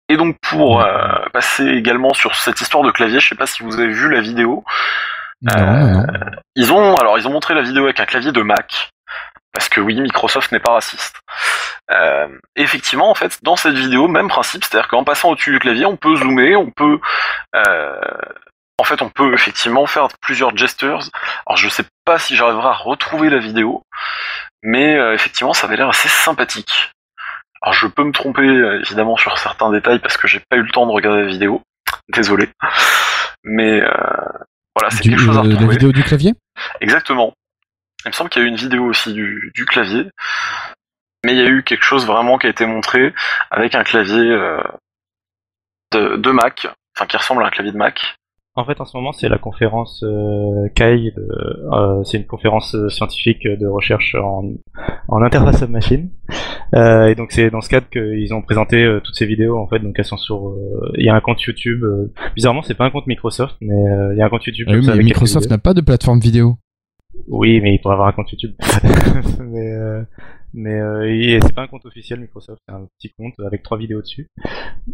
Et 0.08 0.16
donc 0.16 0.36
pour 0.48 0.82
euh, 0.82 1.26
passer 1.32 1.66
également 1.66 2.14
sur 2.14 2.34
cette 2.34 2.60
histoire 2.60 2.84
de 2.84 2.90
clavier, 2.90 3.20
je 3.20 3.28
sais 3.28 3.34
pas 3.34 3.46
si 3.46 3.62
vous 3.62 3.78
avez 3.78 3.92
vu 3.92 4.10
la 4.10 4.20
vidéo. 4.20 4.64
Euh, 5.50 6.02
ils 6.56 6.72
ont 6.72 6.96
alors 6.96 7.18
ils 7.18 7.28
ont 7.28 7.32
montré 7.32 7.54
la 7.54 7.60
vidéo 7.60 7.84
avec 7.84 8.00
un 8.00 8.06
clavier 8.06 8.32
de 8.32 8.40
Mac 8.40 8.90
parce 9.54 9.68
que 9.68 9.80
oui, 9.80 9.98
Microsoft 10.00 10.52
n'est 10.52 10.60
pas 10.60 10.72
raciste. 10.72 11.20
Euh, 11.90 12.28
effectivement, 12.56 13.08
en 13.08 13.14
fait, 13.14 13.38
dans 13.42 13.56
cette 13.56 13.74
vidéo, 13.74 14.08
même 14.08 14.28
principe, 14.28 14.64
c'est-à-dire 14.64 14.88
qu'en 14.88 15.04
passant 15.04 15.30
au-dessus 15.30 15.52
du 15.52 15.60
clavier, 15.60 15.86
on 15.86 15.96
peut 15.96 16.16
zoomer, 16.16 16.56
on 16.56 16.70
peut, 16.70 16.98
euh, 17.54 18.00
en 18.78 18.84
fait, 18.84 19.00
on 19.00 19.08
peut 19.08 19.32
effectivement 19.32 19.86
faire 19.86 20.08
plusieurs 20.20 20.56
gestures. 20.56 21.08
Alors, 21.46 21.56
je 21.56 21.68
sais 21.68 21.84
pas 22.04 22.18
si 22.18 22.34
j'arriverai 22.36 22.66
à 22.66 22.72
retrouver 22.72 23.30
la 23.30 23.38
vidéo, 23.38 23.82
mais 24.62 24.96
euh, 24.96 25.14
effectivement, 25.14 25.54
ça 25.54 25.68
avait 25.68 25.76
l'air 25.76 25.88
assez 25.88 26.08
sympathique. 26.08 26.90
Alors, 27.62 27.74
je 27.74 27.86
peux 27.86 28.04
me 28.04 28.12
tromper 28.12 28.46
évidemment 28.82 29.16
sur 29.16 29.38
certains 29.38 29.70
détails 29.70 30.00
parce 30.00 30.16
que 30.16 30.26
j'ai 30.26 30.40
pas 30.50 30.56
eu 30.56 30.62
le 30.62 30.70
temps 30.70 30.86
de 30.86 30.92
regarder 30.92 31.22
la 31.22 31.28
vidéo. 31.28 31.62
Désolé, 32.08 32.50
mais 33.44 33.80
voilà, 34.76 34.90
c'est 34.90 35.00
quelque 35.00 35.18
chose 35.18 35.38
à 35.38 35.42
retrouver. 35.42 35.66
La 35.66 35.72
vidéo 35.72 35.92
du 35.92 36.02
clavier? 36.02 36.34
Exactement. 36.80 37.32
Il 38.04 38.08
me 38.08 38.12
semble 38.12 38.30
qu'il 38.30 38.42
y 38.42 38.44
a 38.44 38.48
eu 38.48 38.50
une 38.50 38.56
vidéo 38.56 38.84
aussi 38.84 39.12
du, 39.14 39.64
clavier, 39.66 40.04
mais 41.24 41.32
il 41.32 41.38
y 41.38 41.42
a 41.42 41.48
eu 41.48 41.62
quelque 41.62 41.84
chose 41.84 42.06
vraiment 42.06 42.38
qui 42.38 42.46
a 42.46 42.50
été 42.50 42.66
montré 42.66 43.14
avec 43.50 43.74
un 43.74 43.82
clavier 43.82 44.30
euh, 44.30 44.62
de, 45.92 46.30
Mac, 46.30 46.66
enfin 46.94 47.06
qui 47.06 47.16
ressemble 47.16 47.42
à 47.42 47.46
un 47.46 47.50
clavier 47.50 47.72
de 47.72 47.78
Mac. 47.78 48.16
En 48.56 48.64
fait, 48.64 48.80
en 48.80 48.84
ce 48.84 48.96
moment, 48.96 49.12
c'est 49.12 49.28
la 49.28 49.38
conférence 49.38 50.04
euh, 50.04 50.68
CAI, 50.76 51.12
euh, 51.16 52.04
c'est 52.04 52.18
une 52.18 52.26
conférence 52.26 52.76
scientifique 52.88 53.48
de 53.48 53.66
recherche 53.66 54.14
en, 54.14 54.44
en 55.08 55.22
interface 55.22 55.62
of 55.62 55.70
machine. 55.70 56.10
et 56.74 57.14
donc, 57.16 57.32
c'est 57.32 57.50
dans 57.50 57.62
ce 57.62 57.68
cadre 57.68 57.88
qu'ils 57.88 58.32
ont 58.32 58.42
présenté 58.42 58.98
toutes 59.02 59.16
ces 59.16 59.26
vidéos. 59.26 59.58
En 59.58 59.66
fait, 59.66 59.80
donc 59.80 59.94
elles 59.98 60.04
sont 60.04 60.18
sur. 60.18 60.54
Il 60.96 61.04
y 61.04 61.08
a 61.08 61.14
un 61.16 61.20
compte 61.20 61.42
YouTube. 61.42 61.84
bizarrement, 62.36 62.62
c'est 62.62 62.74
pas 62.74 62.84
un 62.84 62.90
compte 62.90 63.08
Microsoft, 63.08 63.56
mais 63.60 63.74
il 64.12 64.18
y 64.18 64.22
a 64.22 64.26
un 64.26 64.28
compte 64.28 64.44
YouTube. 64.44 64.68
Ah 64.70 64.74
oui, 64.74 64.86
mais 64.86 65.02
Microsoft 65.02 65.50
n'a 65.50 65.58
pas 65.58 65.74
de 65.74 65.80
plateforme 65.80 66.20
vidéo. 66.20 66.58
Oui, 67.28 67.60
mais 67.60 67.74
il 67.74 67.80
pourrait 67.80 67.94
avoir 67.94 68.08
un 68.08 68.12
compte 68.12 68.30
YouTube. 68.32 68.54
mais 69.40 69.72
euh, 69.72 70.02
mais 70.54 70.80
euh, 70.80 71.40
c'est 71.42 71.52
pas 71.52 71.62
un 71.62 71.66
compte 71.66 71.84
officiel 71.84 72.20
Microsoft, 72.20 72.62
c'est 72.66 72.74
un 72.74 72.86
petit 72.96 73.12
compte 73.18 73.34
avec 73.44 73.64
trois 73.64 73.76
vidéos 73.76 74.00
dessus. 74.00 74.28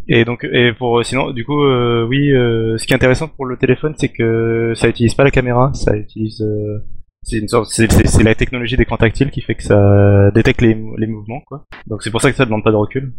Et 0.07 0.25
donc, 0.25 0.43
et 0.43 0.73
pour 0.73 1.05
sinon, 1.05 1.31
du 1.31 1.45
coup, 1.45 1.63
euh, 1.63 2.05
oui, 2.07 2.31
euh, 2.31 2.77
ce 2.77 2.87
qui 2.87 2.93
est 2.93 2.95
intéressant 2.95 3.27
pour 3.27 3.45
le 3.45 3.57
téléphone, 3.57 3.93
c'est 3.95 4.09
que 4.09 4.73
ça 4.75 4.89
utilise 4.89 5.13
pas 5.13 5.23
la 5.23 5.29
caméra, 5.29 5.71
ça 5.73 5.95
utilise 5.95 6.41
euh, 6.41 6.83
c'est 7.21 7.37
une 7.37 7.47
sorte, 7.47 7.69
c'est 7.69 8.23
la 8.23 8.33
technologie 8.33 8.75
d'écran 8.75 8.97
tactile 8.97 9.29
qui 9.29 9.41
fait 9.41 9.53
que 9.53 9.61
ça 9.63 10.31
détecte 10.31 10.61
les, 10.61 10.73
mouvements, 10.73 11.41
quoi. 11.45 11.65
Donc 11.85 12.01
c'est 12.01 12.09
pour 12.09 12.21
ça 12.21 12.31
que 12.31 12.37
ça 12.37 12.45
demande 12.45 12.63
pas 12.63 12.71
de 12.71 12.77
recul. 12.77 13.13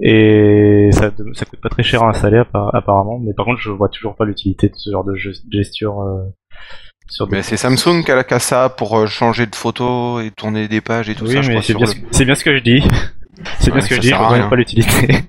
Et 0.00 0.90
ça, 0.92 1.10
coûte 1.10 1.60
pas 1.60 1.68
très 1.68 1.82
cher 1.84 2.02
à 2.02 2.08
installer 2.08 2.42
apparemment, 2.54 3.18
mais 3.18 3.34
par 3.34 3.46
contre 3.46 3.60
je 3.60 3.70
vois 3.70 3.88
toujours 3.88 4.14
pas 4.16 4.24
l'utilité 4.24 4.68
de 4.68 4.74
ce 4.76 4.90
genre 4.90 5.04
de 5.04 5.14
gesture 5.14 6.04
mais 7.30 7.42
c'est 7.42 7.56
Samsung 7.56 8.04
qui 8.04 8.10
a 8.10 8.16
la 8.16 8.38
ça 8.38 8.68
pour 8.68 8.98
euh, 8.98 9.06
changer 9.06 9.46
de 9.46 9.54
photo 9.54 10.20
et 10.20 10.30
tourner 10.30 10.68
des 10.68 10.80
pages 10.80 11.08
et 11.08 11.14
tout 11.14 11.26
ça. 11.26 11.42
c'est 11.42 11.74
bien, 11.74 11.86
bien, 12.26 12.34
ce 12.34 12.44
que 12.44 12.56
je 12.56 12.62
dis. 12.62 12.82
C'est 13.60 13.70
bien 13.70 13.80
ce 13.80 13.88
que 13.88 13.94
je 13.94 14.00
dis, 14.00 14.08
je 14.10 14.14
vois 14.14 14.48
pas 14.48 14.56
l'utilité. 14.56 15.22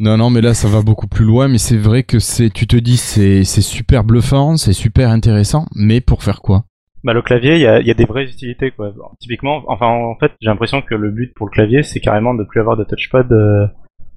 Non, 0.00 0.16
non, 0.16 0.30
mais 0.30 0.40
là, 0.40 0.54
ça 0.54 0.66
va 0.66 0.80
beaucoup 0.80 1.06
plus 1.06 1.26
loin. 1.26 1.46
Mais 1.46 1.58
c'est 1.58 1.76
vrai 1.76 2.04
que 2.04 2.18
c'est, 2.18 2.48
tu 2.48 2.66
te 2.66 2.76
dis, 2.76 2.96
c'est, 2.96 3.44
super 3.44 4.02
bluffant, 4.02 4.56
c'est 4.56 4.72
super 4.72 5.10
intéressant. 5.10 5.66
Mais 5.74 6.00
pour 6.00 6.22
faire 6.22 6.40
quoi? 6.40 6.64
Bah, 7.04 7.12
le 7.12 7.20
clavier, 7.20 7.56
il 7.56 7.60
y 7.60 7.66
a, 7.66 7.80
y 7.80 7.90
a, 7.90 7.94
des 7.94 8.06
vraies 8.06 8.24
utilités, 8.24 8.70
quoi. 8.70 8.94
typiquement, 9.20 9.62
enfin, 9.68 9.88
en 9.88 10.16
fait, 10.16 10.32
j'ai 10.40 10.48
l'impression 10.48 10.80
que 10.80 10.94
le 10.94 11.10
but 11.10 11.34
pour 11.34 11.46
le 11.46 11.50
clavier, 11.50 11.82
c'est 11.82 12.00
carrément 12.00 12.34
de 12.34 12.44
plus 12.44 12.60
avoir 12.60 12.78
de 12.78 12.84
touchpad 12.84 13.30
euh, 13.30 13.66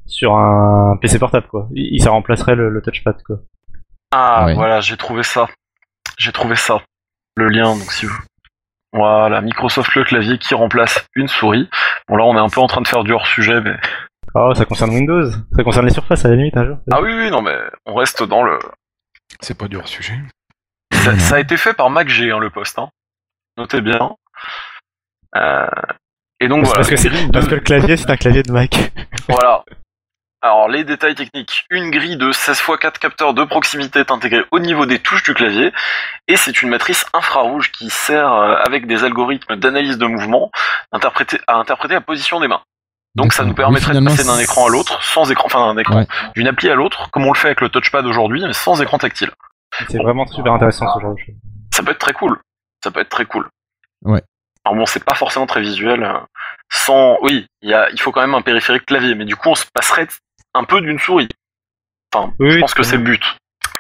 sur 0.06 0.36
un 0.36 0.98
PC 1.02 1.20
portable, 1.20 1.48
quoi. 1.48 1.68
Il, 1.74 2.02
ça 2.02 2.12
remplacerait 2.12 2.56
le, 2.56 2.82
touchpad, 2.82 3.22
quoi. 3.24 3.42
Ah, 4.12 4.54
voilà, 4.56 4.80
j'ai 4.80 4.96
trouvé 4.96 5.24
ça. 5.24 5.50
J'ai 6.24 6.32
trouvé 6.32 6.56
ça. 6.56 6.82
Le 7.36 7.50
lien, 7.50 7.76
donc 7.76 7.92
si 7.92 8.06
vous. 8.06 8.18
Voilà, 8.94 9.42
Microsoft 9.42 9.94
le 9.96 10.06
clavier 10.06 10.38
qui 10.38 10.54
remplace 10.54 11.06
une 11.16 11.28
souris. 11.28 11.70
Bon 12.08 12.16
là 12.16 12.24
on 12.24 12.38
est 12.38 12.40
un 12.40 12.48
peu 12.48 12.62
en 12.62 12.68
train 12.68 12.80
de 12.80 12.88
faire 12.88 13.04
du 13.04 13.12
hors 13.12 13.28
sujet, 13.28 13.60
mais. 13.60 13.76
Oh, 14.34 14.54
ça 14.56 14.64
concerne 14.64 14.92
Windows. 14.92 15.30
Ça 15.52 15.64
concerne 15.66 15.86
les 15.86 15.92
surfaces 15.92 16.24
à 16.24 16.30
la 16.30 16.36
limite 16.36 16.56
un 16.56 16.66
jour. 16.66 16.78
Ah 16.94 17.02
oui, 17.02 17.12
oui, 17.14 17.30
non 17.30 17.42
mais 17.42 17.58
on 17.86 17.96
reste 17.96 18.24
dans 18.24 18.42
le. 18.42 18.58
C'est 19.42 19.58
pas 19.58 19.68
du 19.68 19.76
hors 19.76 19.88
sujet. 19.90 20.18
Ça, 20.94 21.36
a 21.36 21.40
été 21.42 21.58
fait 21.58 21.74
par 21.74 21.90
MacG, 21.90 22.30
hein, 22.32 22.40
le 22.40 22.50
poste. 22.50 22.80
Hein. 22.80 22.88
Notez 23.58 23.82
bien. 23.82 24.16
Euh... 25.36 25.68
Et 26.40 26.48
donc 26.48 26.64
voilà. 26.64 26.86
Parce 26.88 26.90
que, 26.90 27.32
parce 27.34 27.48
que 27.50 27.56
le 27.56 27.62
clavier 27.62 27.98
c'est 27.98 28.10
un 28.10 28.16
clavier 28.16 28.44
de 28.44 28.52
Mac. 28.54 28.94
voilà. 29.28 29.66
Alors 30.44 30.68
les 30.68 30.84
détails 30.84 31.16
techniques, 31.16 31.66
une 31.70 31.90
grille 31.90 32.18
de 32.18 32.34
16 32.34 32.58
x 32.68 32.78
4 32.78 33.00
capteurs 33.00 33.34
de 33.34 33.46
proximité 33.46 34.00
est 34.00 34.12
intégrée 34.12 34.44
au 34.52 34.60
niveau 34.60 34.86
des 34.86 35.00
touches 35.00 35.24
du 35.24 35.34
clavier 35.34 35.72
et 36.28 36.36
c'est 36.36 36.62
une 36.62 36.68
matrice 36.68 37.06
infrarouge 37.14 37.72
qui 37.72 37.90
sert 37.90 38.30
euh, 38.34 38.56
avec 38.56 38.86
des 38.86 39.06
algorithmes 39.06 39.56
d'analyse 39.56 39.98
de 39.98 40.06
mouvement 40.06 40.52
à 40.92 40.98
interpréter 40.98 41.94
la 41.94 42.02
position 42.02 42.42
des 42.42 42.50
mains. 42.50 42.62
Donc 43.16 43.32
ça 43.32 43.46
nous 43.46 43.54
permettrait 43.54 43.94
de 43.94 44.04
passer 44.04 44.26
d'un 44.26 44.38
écran 44.38 44.68
à 44.68 44.70
l'autre 44.70 45.02
sans 45.02 45.32
écran, 45.32 45.46
enfin 45.46 45.74
d'un 45.74 45.80
écran, 45.80 46.06
d'une 46.36 46.48
appli 46.48 46.70
à 46.70 46.76
l'autre, 46.76 47.10
comme 47.12 47.26
on 47.26 47.32
le 47.32 47.38
fait 47.38 47.48
avec 47.48 47.62
le 47.62 47.70
touchpad 47.70 48.06
aujourd'hui, 48.06 48.44
mais 48.46 48.52
sans 48.52 48.82
écran 48.82 48.98
tactile. 48.98 49.32
C'est 49.88 49.98
vraiment 49.98 50.28
super 50.28 50.52
intéressant 50.52 50.94
ce 50.94 51.00
genre 51.00 51.14
de 51.14 51.20
choses. 51.20 51.36
Ça 51.74 51.84
peut 51.84 51.92
être 51.92 52.00
très 52.00 52.14
cool. 52.14 52.38
Ça 52.84 52.92
peut 52.92 53.00
être 53.00 53.10
très 53.10 53.26
cool. 53.26 53.48
Ouais. 54.02 54.22
Alors 54.66 54.76
bon, 54.76 54.86
c'est 54.86 55.04
pas 55.06 55.16
forcément 55.16 55.46
très 55.46 55.62
visuel. 55.62 56.04
Euh, 56.04 56.20
sans, 56.70 57.18
oui, 57.22 57.46
il 57.62 57.70
y 57.70 57.74
a, 57.74 57.90
il 57.92 58.00
faut 58.02 58.12
quand 58.12 58.22
même 58.22 58.36
un 58.36 58.42
périphérique 58.42 58.86
clavier, 58.86 59.16
mais 59.16 59.26
du 59.26 59.36
coup, 59.36 59.50
on 59.50 59.56
se 59.56 59.66
passerait 59.74 60.08
un 60.54 60.64
peu 60.64 60.82
d'une 60.82 61.00
souris. 61.00 61.30
Enfin, 62.14 62.34
je 62.40 62.60
pense 62.60 62.74
que 62.74 62.84
c'est 62.84 62.98
le 62.98 63.04
but. 63.04 63.24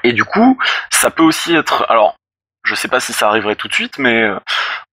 Et 0.04 0.14
du 0.14 0.24
coup, 0.24 0.58
ça 0.90 1.10
peut 1.10 1.24
aussi 1.24 1.56
être. 1.56 1.86
Alors, 1.90 2.16
je 2.64 2.76
sais 2.76 2.88
pas 2.88 3.00
si 3.00 3.14
ça 3.14 3.30
arriverait 3.30 3.56
tout 3.56 3.68
de 3.68 3.74
suite, 3.74 3.98
mais 4.00 4.24
euh, 4.24 4.40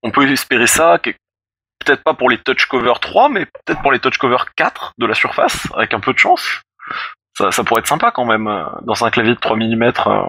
on 0.03 0.11
peut 0.11 0.29
espérer 0.29 0.67
ça. 0.67 0.99
Peut-être 0.99 2.03
pas 2.03 2.13
pour 2.13 2.29
les 2.29 2.37
Touch 2.37 2.67
Cover 2.67 2.93
3, 3.01 3.29
mais 3.29 3.45
peut-être 3.45 3.81
pour 3.81 3.91
les 3.91 3.99
Touch 3.99 4.17
Cover 4.17 4.37
4 4.55 4.93
de 4.99 5.05
la 5.05 5.15
surface, 5.15 5.67
avec 5.75 5.93
un 5.93 5.99
peu 5.99 6.13
de 6.13 6.19
chance. 6.19 6.61
Ça, 7.37 7.51
ça 7.51 7.63
pourrait 7.63 7.79
être 7.79 7.87
sympa 7.87 8.11
quand 8.11 8.25
même, 8.25 8.47
euh, 8.47 8.65
dans 8.83 9.03
un 9.03 9.09
clavier 9.09 9.33
de 9.33 9.39
3 9.39 9.55
mm, 9.55 9.83
euh, 9.83 10.23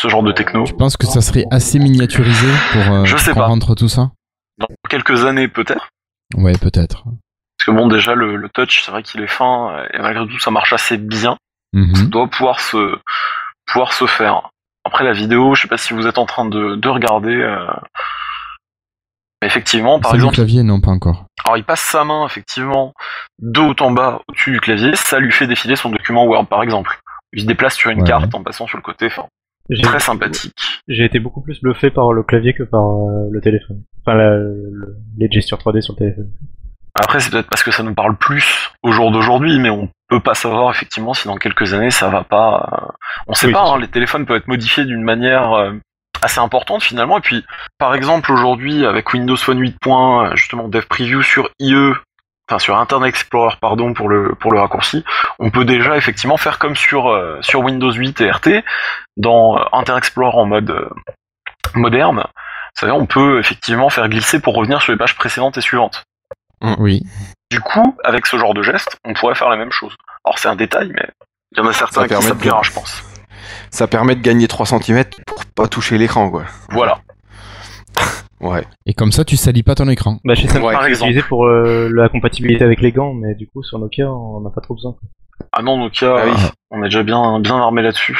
ce 0.00 0.08
genre 0.08 0.22
de 0.22 0.32
techno. 0.32 0.64
Je 0.64 0.72
pense 0.72 0.96
que 0.96 1.06
ça 1.06 1.20
serait 1.20 1.44
assez 1.50 1.78
miniaturisé 1.78 2.48
pour, 2.72 3.04
je 3.04 3.16
sais 3.16 3.34
pas. 3.34 3.48
tout 3.76 3.88
ça 3.88 4.12
Dans 4.58 4.68
quelques 4.88 5.24
années, 5.24 5.48
peut-être. 5.48 5.88
Ouais, 6.36 6.56
peut-être. 6.56 7.04
Parce 7.64 7.76
que 7.76 7.82
bon, 7.82 7.88
déjà, 7.88 8.14
le, 8.14 8.46
touch, 8.50 8.82
c'est 8.84 8.90
vrai 8.90 9.02
qu'il 9.02 9.22
est 9.22 9.26
fin, 9.26 9.84
et 9.94 9.98
malgré 9.98 10.26
tout, 10.28 10.38
ça 10.38 10.50
marche 10.50 10.72
assez 10.74 10.98
bien. 10.98 11.36
Mhm. 11.72 11.94
Ça 11.94 12.04
doit 12.04 12.28
pouvoir 12.28 12.60
se, 12.60 12.98
pouvoir 13.66 13.92
se 13.94 14.06
faire. 14.06 14.50
Après, 14.84 15.02
la 15.04 15.12
vidéo, 15.12 15.54
je 15.54 15.62
sais 15.62 15.68
pas 15.68 15.78
si 15.78 15.94
vous 15.94 16.06
êtes 16.06 16.18
en 16.18 16.26
train 16.26 16.44
de, 16.44 16.74
de 16.76 16.88
regarder. 16.88 17.34
Euh... 17.34 17.66
Effectivement, 19.42 20.00
par 20.00 20.10
C'est 20.12 20.16
le 20.16 20.22
exemple. 20.22 20.34
clavier, 20.36 20.62
non, 20.62 20.80
pas 20.80 20.90
encore. 20.90 21.26
Alors, 21.44 21.56
il 21.58 21.64
passe 21.64 21.80
sa 21.80 22.04
main, 22.04 22.24
effectivement, 22.26 22.94
de 23.40 23.60
haut 23.60 23.74
en 23.80 23.90
bas, 23.90 24.20
au-dessus 24.28 24.52
du 24.52 24.60
clavier, 24.60 24.96
ça 24.96 25.18
lui 25.18 25.32
fait 25.32 25.46
défiler 25.46 25.76
son 25.76 25.90
document 25.90 26.24
Word, 26.26 26.46
par 26.46 26.62
exemple. 26.62 26.98
Il 27.32 27.42
se 27.42 27.46
déplace 27.46 27.74
sur 27.76 27.90
une 27.90 28.00
Ouais. 28.00 28.06
carte 28.06 28.34
en 28.34 28.42
passant 28.42 28.66
sur 28.66 28.78
le 28.78 28.82
côté, 28.82 29.06
enfin, 29.06 29.26
très 29.82 30.00
sympathique. 30.00 30.54
J'ai 30.88 31.04
été 31.04 31.18
beaucoup 31.18 31.42
plus 31.42 31.60
bluffé 31.60 31.90
par 31.90 32.12
le 32.12 32.22
clavier 32.22 32.54
que 32.54 32.62
par 32.62 32.82
euh, 32.84 33.28
le 33.30 33.40
téléphone. 33.42 33.82
Enfin, 34.00 34.16
la- 34.16 34.36
le- 34.36 34.96
les 35.18 35.30
gestures 35.30 35.58
3D 35.58 35.80
sur 35.82 35.94
le 35.94 35.98
téléphone. 35.98 36.30
Après, 36.94 37.18
c'est 37.20 37.30
peut-être 37.30 37.48
parce 37.50 37.62
que 37.64 37.70
ça 37.72 37.82
nous 37.82 37.94
parle 37.94 38.16
plus 38.16 38.70
au 38.82 38.92
jour 38.92 39.10
d'aujourd'hui, 39.10 39.58
mais 39.58 39.70
on 39.70 39.88
peut 40.08 40.20
pas 40.20 40.34
savoir 40.34 40.70
effectivement 40.70 41.12
si 41.14 41.26
dans 41.26 41.36
quelques 41.36 41.74
années 41.74 41.90
ça 41.90 42.08
va 42.08 42.22
pas. 42.22 42.68
euh, 42.72 42.92
On 43.26 43.34
sait 43.34 43.48
Oui, 43.48 43.52
pas. 43.52 43.62
hein, 43.62 43.78
les 43.78 43.88
téléphones 43.88 44.26
peuvent 44.26 44.36
être 44.36 44.46
modifiés 44.48 44.84
d'une 44.84 45.02
manière 45.02 45.52
euh, 45.54 45.72
assez 46.22 46.38
importante 46.38 46.82
finalement. 46.84 47.18
Et 47.18 47.20
puis, 47.20 47.44
par 47.78 47.94
exemple, 47.94 48.30
aujourd'hui 48.30 48.86
avec 48.86 49.12
Windows 49.12 49.36
Phone 49.36 49.58
8. 49.58 49.76
point, 49.80 50.34
justement 50.36 50.68
Dev 50.68 50.84
Preview 50.86 51.22
sur 51.22 51.50
IE, 51.58 51.74
enfin 52.48 52.60
sur 52.60 52.78
Internet 52.78 53.08
Explorer, 53.08 53.56
pardon 53.60 53.92
pour 53.92 54.08
le 54.08 54.34
pour 54.36 54.52
le 54.52 54.60
raccourci, 54.60 55.04
on 55.40 55.50
peut 55.50 55.64
déjà 55.64 55.96
effectivement 55.96 56.36
faire 56.36 56.60
comme 56.60 56.76
sur 56.76 57.08
euh, 57.08 57.38
sur 57.40 57.60
Windows 57.62 57.92
8 57.92 58.20
et 58.20 58.30
RT 58.30 58.62
dans 59.16 59.58
euh, 59.58 59.64
Internet 59.72 60.04
Explorer 60.04 60.36
en 60.38 60.46
mode 60.46 60.70
euh, 60.70 60.88
moderne. 61.74 62.18
Vous 62.18 62.80
savez, 62.80 62.92
on 62.92 63.06
peut 63.06 63.40
effectivement 63.40 63.90
faire 63.90 64.08
glisser 64.08 64.40
pour 64.40 64.54
revenir 64.54 64.80
sur 64.80 64.92
les 64.92 64.98
pages 64.98 65.16
précédentes 65.16 65.58
et 65.58 65.60
suivantes. 65.60 66.04
Oui. 66.78 67.02
Du 67.50 67.60
coup, 67.60 67.94
avec 68.04 68.26
ce 68.26 68.36
genre 68.38 68.54
de 68.54 68.62
geste, 68.62 68.98
on 69.04 69.14
pourrait 69.14 69.34
faire 69.34 69.48
la 69.48 69.56
même 69.56 69.70
chose. 69.72 69.94
Alors 70.24 70.38
c'est 70.38 70.48
un 70.48 70.56
détail, 70.56 70.90
mais 70.94 71.06
il 71.52 71.58
y 71.58 71.60
en 71.60 71.66
a 71.68 71.72
certains 71.72 72.02
Ça 72.02 72.08
qui 72.08 72.22
ça 72.22 72.30
de- 72.34 72.38
plaira, 72.38 72.60
je 72.62 72.72
pense. 72.72 73.02
Ça 73.70 73.86
permet 73.86 74.14
de 74.16 74.20
gagner 74.22 74.48
3 74.48 74.66
cm 74.66 75.04
pour 75.26 75.44
pas 75.46 75.68
toucher 75.68 75.98
l'écran, 75.98 76.30
quoi. 76.30 76.44
Voilà. 76.70 76.98
Ouais. 78.40 78.64
Et 78.84 78.92
comme 78.92 79.10
ça, 79.12 79.24
tu 79.24 79.36
salis 79.38 79.62
pas 79.62 79.74
ton 79.74 79.88
écran. 79.88 80.18
Bah, 80.24 80.34
chez 80.34 80.48
Samsung, 80.48 80.76
c'est 80.82 80.90
utilisé 80.92 81.22
pour 81.22 81.46
euh, 81.46 81.88
la 81.94 82.10
compatibilité 82.10 82.62
avec 82.62 82.82
les 82.82 82.92
gants, 82.92 83.14
mais 83.14 83.34
du 83.34 83.46
coup, 83.48 83.62
sur 83.62 83.78
Nokia, 83.78 84.10
on 84.10 84.40
n'a 84.40 84.50
pas 84.50 84.60
trop 84.60 84.74
besoin. 84.74 84.92
quoi. 84.92 85.48
Ah 85.52 85.62
non, 85.62 85.78
Nokia, 85.78 86.14
Ah 86.18 86.24
oui. 86.26 86.32
on 86.70 86.80
est 86.82 86.88
déjà 86.88 87.02
bien, 87.04 87.40
bien 87.40 87.56
armé 87.56 87.80
là-dessus. 87.80 88.18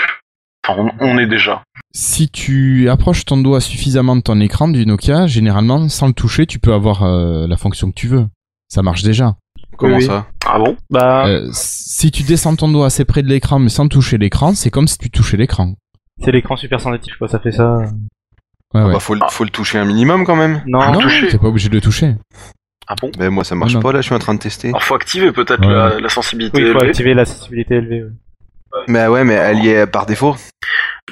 Enfin, 0.67 0.81
on, 0.81 1.07
on 1.07 1.19
est 1.19 1.27
déjà. 1.27 1.63
Si 1.97 2.29
tu 2.29 2.89
approches 2.89 3.25
ton 3.25 3.37
doigt 3.37 3.61
suffisamment 3.61 4.17
de 4.17 4.21
ton 4.21 4.41
écran 4.41 4.67
du 4.69 4.85
Nokia, 4.85 5.27
généralement, 5.29 5.89
sans 5.89 6.09
le 6.09 6.13
toucher, 6.13 6.45
tu 6.45 6.59
peux 6.59 6.73
avoir 6.73 7.05
euh, 7.05 7.47
la 7.47 7.57
fonction 7.57 7.89
que 7.91 7.95
tu 7.95 8.09
veux. 8.09 8.27
Ça 8.69 8.83
marche 8.83 9.03
déjà. 9.05 9.37
Comment 9.77 9.97
Oui, 9.97 10.05
ça 10.05 10.27
Ah 10.45 10.59
bon 10.59 10.77
Bah, 10.91 11.27
Euh, 11.29 11.49
si 11.53 12.11
tu 12.11 12.25
descends 12.25 12.57
ton 12.57 12.69
doigt 12.69 12.87
assez 12.87 13.05
près 13.05 13.23
de 13.23 13.29
l'écran, 13.29 13.61
mais 13.61 13.69
sans 13.69 13.87
toucher 13.87 14.19
l'écran, 14.19 14.55
c'est 14.55 14.71
comme 14.71 14.89
si 14.89 14.99
tu 14.99 15.09
touchais 15.11 15.37
l'écran. 15.37 15.75
c'est 16.21 16.33
l'écran 16.33 16.57
super 16.57 16.81
sensitif, 16.81 17.15
quoi. 17.17 17.29
Ça 17.29 17.39
fait 17.39 17.53
ça. 17.53 17.77
Ouais, 18.75 18.83
ouais. 18.83 18.93
Bah, 18.93 18.99
faut, 18.99 19.15
le- 19.15 19.21
faut 19.31 19.45
le 19.45 19.51
toucher 19.51 19.79
un 19.79 19.85
minimum 19.85 20.25
quand 20.25 20.35
même. 20.37 20.63
Non, 20.67 20.81
Ah, 20.81 20.91
non, 20.91 20.99
t'es 21.31 21.39
pas 21.39 21.47
obligé 21.47 21.69
de 21.69 21.75
le 21.75 21.81
toucher. 21.81 22.17
Ah 22.89 22.97
bon 23.01 23.11
Ben 23.17 23.31
moi 23.31 23.45
ça 23.45 23.55
marche 23.55 23.73
Non, 23.73 23.81
pas 23.81 23.93
là, 23.93 24.01
je 24.01 24.07
suis 24.07 24.15
en 24.15 24.19
train 24.19 24.35
de 24.35 24.41
tester. 24.41 24.69
Alors 24.69 24.83
faut 24.83 24.95
activer 24.97 25.31
peut-être 25.33 25.61
Ouais. 25.67 25.73
la, 25.73 26.01
la 26.01 26.09
sensibilité 26.11 26.59
oui, 26.59 26.65
il 26.69 26.73
faut 26.73 26.79
élevée. 26.81 26.89
activer 26.91 27.15
la 27.15 27.25
sensibilité 27.25 27.77
élevée. 27.77 28.03
ouais. 28.03 28.11
Mais 28.89 29.07
ouais, 29.07 29.25
mais 29.25 29.35
elle 29.35 29.65
y 29.65 29.69
est 29.69 29.87
par 29.87 30.05
défaut. 30.07 30.35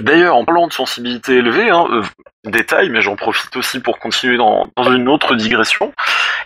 D'ailleurs, 0.00 0.36
en 0.36 0.44
parlant 0.44 0.66
de 0.68 0.72
sensibilité 0.72 1.36
élevée, 1.36 1.70
hein, 1.70 1.86
euh, 1.90 2.02
détail, 2.44 2.88
mais 2.88 3.02
j'en 3.02 3.14
profite 3.16 3.54
aussi 3.56 3.78
pour 3.80 3.98
continuer 3.98 4.36
dans, 4.38 4.66
dans 4.76 4.90
une 4.92 5.08
autre 5.08 5.34
digression. 5.34 5.92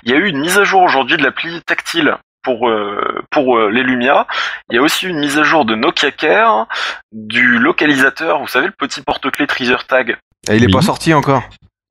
Il 0.02 0.10
y 0.10 0.14
a 0.14 0.18
eu 0.18 0.26
une 0.28 0.38
mise 0.38 0.58
à 0.58 0.64
jour 0.64 0.82
aujourd'hui 0.82 1.16
de 1.16 1.22
l'appli 1.22 1.62
tactile 1.62 2.16
pour 2.42 2.68
euh, 2.68 3.22
pour 3.30 3.56
euh, 3.58 3.70
les 3.70 3.82
Lumia. 3.82 4.26
Il 4.70 4.76
y 4.76 4.78
a 4.78 4.82
aussi 4.82 5.06
une 5.06 5.18
mise 5.18 5.38
à 5.38 5.42
jour 5.44 5.64
de 5.64 5.74
Nokia 5.76 6.10
Care 6.10 6.66
du 7.12 7.58
localisateur. 7.58 8.40
Vous 8.40 8.48
savez 8.48 8.66
le 8.66 8.72
petit 8.76 9.00
porte-clés 9.00 9.46
Treasure 9.46 9.84
Tag. 9.86 10.16
Et 10.48 10.56
il 10.56 10.62
est 10.62 10.66
Oui. 10.66 10.72
pas 10.72 10.82
sorti 10.82 11.14
encore. 11.14 11.42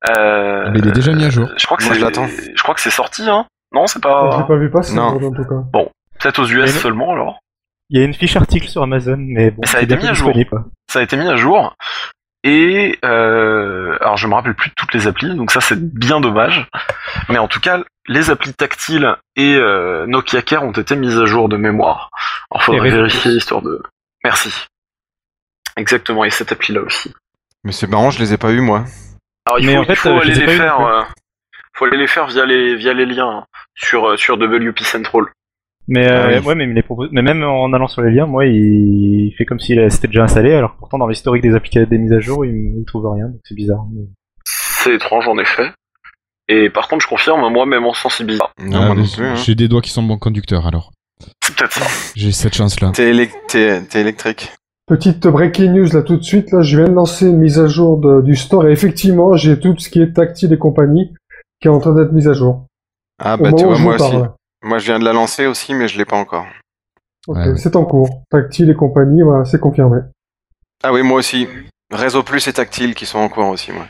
Euh, 0.10 0.70
Mais 0.72 0.80
il 0.80 0.88
est 0.88 0.92
déjà 0.92 1.14
mis 1.14 1.26
à 1.26 1.30
jour. 1.30 1.48
Je 1.58 1.66
crois 1.66 1.78
que 1.78 1.84
c'est 1.84 1.96
je 1.96 2.02
l'attends. 2.02 2.28
Je 2.28 2.62
crois 2.62 2.76
que 2.76 2.82
c'est 2.82 2.90
sorti, 2.92 3.30
hein. 3.30 3.46
Non, 3.74 3.88
c'est 3.88 4.00
Je 4.04 4.08
l'ai 4.08 4.14
pas. 4.14 4.44
pas 4.48 4.56
vu 4.58 4.70
passer, 4.70 4.94
Non. 4.94 5.04
en 5.16 5.20
tout 5.20 5.32
cas. 5.32 5.90
Peut-être 6.20 6.40
aux 6.40 6.46
US 6.46 6.62
Mais- 6.74 6.80
seulement 6.80 7.12
alors. 7.14 7.40
Il 7.90 8.00
y 8.00 8.02
a 8.02 8.06
une 8.06 8.14
fiche 8.14 8.36
article 8.36 8.68
sur 8.68 8.82
Amazon, 8.84 9.18
mais 9.20 9.52
bon, 9.52 9.62
Mais 9.62 9.68
ça 9.68 9.78
a 9.78 9.80
c'est 9.82 9.86
été 9.86 9.96
mis 9.98 10.08
à 10.08 10.14
jour. 10.14 10.32
ça 10.92 11.00
a 11.00 11.02
été 11.04 11.18
mis 11.18 11.28
à 11.28 11.36
jour. 11.36 11.76
Et 12.44 13.00
euh, 13.04 13.98
alors 14.02 14.18
je 14.18 14.28
me 14.28 14.36
rappelle 14.36 14.54
plus 14.56 14.70
de 14.70 14.76
toutes 14.76 14.94
les 14.94 15.08
applis, 15.08 15.36
donc 15.36 15.50
ça 15.52 15.62
c'est 15.62 15.80
bien 15.80 16.20
dommage. 16.20 16.68
Mais 17.30 17.38
en 17.40 17.48
tout 17.48 17.60
cas, 17.60 17.84
les 18.08 18.30
applis 18.30 18.54
tactiles 18.54 19.16
et 19.36 19.56
euh, 19.56 20.06
Nokia 20.08 20.42
Care 20.44 20.64
ont 20.64 20.72
été 20.72 20.96
mises 20.96 21.18
à 21.20 21.26
jour 21.26 21.50
de 21.50 21.58
mémoire. 21.58 22.12
Alors 22.52 22.64
faudrait 22.64 22.92
vérifier 22.92 23.32
histoire 23.32 23.62
de. 23.64 23.82
Merci. 24.24 24.52
Exactement, 25.78 26.24
et 26.24 26.30
cette 26.30 26.52
appli 26.52 26.74
là 26.74 26.82
aussi. 26.82 27.14
Mais 27.64 27.72
c'est 27.72 27.88
marrant, 27.88 28.12
je 28.12 28.20
les 28.20 28.34
ai 28.34 28.38
pas 28.38 28.52
eu 28.52 28.62
moi. 28.62 28.86
Alors 29.48 29.60
il 29.60 29.66
Mais 29.66 29.74
faut, 29.76 29.82
en 29.82 29.86
fait, 29.86 29.94
il 29.94 29.96
faut 29.98 30.10
euh, 30.10 30.20
aller 30.22 30.34
les 30.36 30.48
faire. 30.56 30.80
euh, 30.82 31.04
faut 31.74 31.86
aller 31.86 31.98
les 31.98 32.08
faire 32.08 32.28
via 32.28 32.46
les 32.46 32.76
via 32.76 32.94
les 32.94 33.06
liens 33.06 33.40
hein, 33.40 33.46
sur 33.76 34.10
euh, 34.10 34.18
sur 34.18 34.36
WP 34.36 34.80
Central. 34.82 35.24
Mais, 35.88 36.10
euh, 36.10 36.28
Ah 36.36 36.40
oui. 36.40 36.46
ouais, 36.48 36.56
mais, 36.56 36.64
il 36.64 36.70
me 36.70 36.74
les 36.74 36.82
propose... 36.84 37.10
mais 37.12 37.22
même 37.22 37.44
en 37.44 37.72
allant 37.74 37.88
sur 37.88 38.02
les 38.02 38.12
liens, 38.12 38.26
moi, 38.26 38.46
il, 38.46 38.56
il 39.28 39.34
fait 39.38 39.46
comme 39.46 39.60
s'il 39.60 39.90
c'était 39.92 40.08
déjà 40.08 40.24
installé, 40.24 40.54
alors 40.54 40.74
que 40.76 40.80
pourtant 40.80 40.98
dans 40.98 41.08
l'historique 41.08 41.44
des 41.44 41.54
applications 41.56 41.88
des 41.90 41.98
mises 41.98 42.14
à 42.14 42.20
jour, 42.20 42.44
il, 42.46 42.76
il 42.80 42.86
trouve 42.86 43.08
rien, 43.12 43.28
donc 43.28 43.40
c'est 43.44 43.56
bizarre. 43.56 43.86
Mais- 43.94 44.06
C'est 44.46 44.96
étrange 44.96 45.28
en 45.28 45.38
effet. 45.38 45.68
Et 46.48 46.70
par 46.70 46.88
contre, 46.88 47.04
je 47.04 47.08
confirme, 47.08 47.42
moi 47.52 47.66
même 47.66 47.86
en 47.86 47.94
sensibilité. 47.94 48.46
Ah, 48.74 48.92
hein. 48.94 49.36
J'ai 49.36 49.56
des 49.56 49.68
doigts 49.68 49.82
qui 49.82 49.90
sont 49.90 50.04
bons 50.04 50.18
conducteurs 50.20 50.68
alors. 50.68 50.92
C'est 51.44 51.56
peut-être 51.56 51.74
ça. 51.74 51.86
J'ai 52.16 52.32
cette 52.32 52.56
chance-là. 52.56 52.92
T'es 52.94 53.12
élec- 53.12 53.32
t'es- 53.48 53.82
t'es 53.84 54.02
électrique. 54.02 54.52
Petite 54.88 55.26
breaking 55.26 55.72
news 55.72 55.88
là 55.94 56.04
tout 56.04 56.18
de 56.18 56.22
suite, 56.24 56.52
là 56.52 56.62
je 56.62 56.78
viens 56.78 56.88
de 56.88 56.94
lancer 56.94 57.26
une 57.28 57.38
mise 57.40 57.58
à 57.60 57.66
jour 57.68 57.98
de- 57.98 58.22
du 58.22 58.36
store 58.36 58.68
et 58.68 58.72
effectivement 58.72 59.36
j'ai 59.36 59.60
tout 59.60 59.76
ce 59.80 59.90
qui 59.90 60.00
est 60.00 60.14
tactile 60.14 60.54
et 60.54 60.58
compagnie 60.60 61.12
qui 61.60 61.68
est 61.68 61.72
en 61.72 61.80
train 61.80 61.96
d'être 61.96 62.12
mise 62.12 62.28
à 62.28 62.34
jour. 62.34 62.68
Ah 63.18 63.38
bah 63.38 63.52
tu 63.54 63.64
vois 63.64 63.80
moi 63.80 63.96
aussi. 63.96 64.12
parle. 64.12 64.32
Moi 64.66 64.80
je 64.80 64.86
viens 64.86 65.00
de 65.00 65.06
la 65.06 65.14
lancer 65.14 65.46
aussi, 65.46 65.74
mais 65.74 65.88
je 65.88 65.98
l'ai 65.98 66.06
pas 66.06 66.18
encore. 66.18 66.46
Ok, 67.28 67.38
Ouais, 67.38 67.56
c'est 67.58 67.76
en 67.76 67.86
cours. 67.86 68.24
Tactile 68.30 68.70
et 68.70 68.76
compagnie, 68.76 69.22
voilà, 69.22 69.46
c'est 69.46 69.60
confirmé. 69.60 70.00
Ah 70.84 70.92
oui, 70.92 71.02
moi 71.04 71.20
aussi. 71.20 71.48
Réseau 71.92 72.24
Plus 72.24 72.48
et 72.48 72.54
Tactile 72.54 72.96
qui 72.96 73.06
sont 73.06 73.20
en 73.20 73.30
cours 73.30 73.48
aussi, 73.50 73.72
moi. 73.72 73.86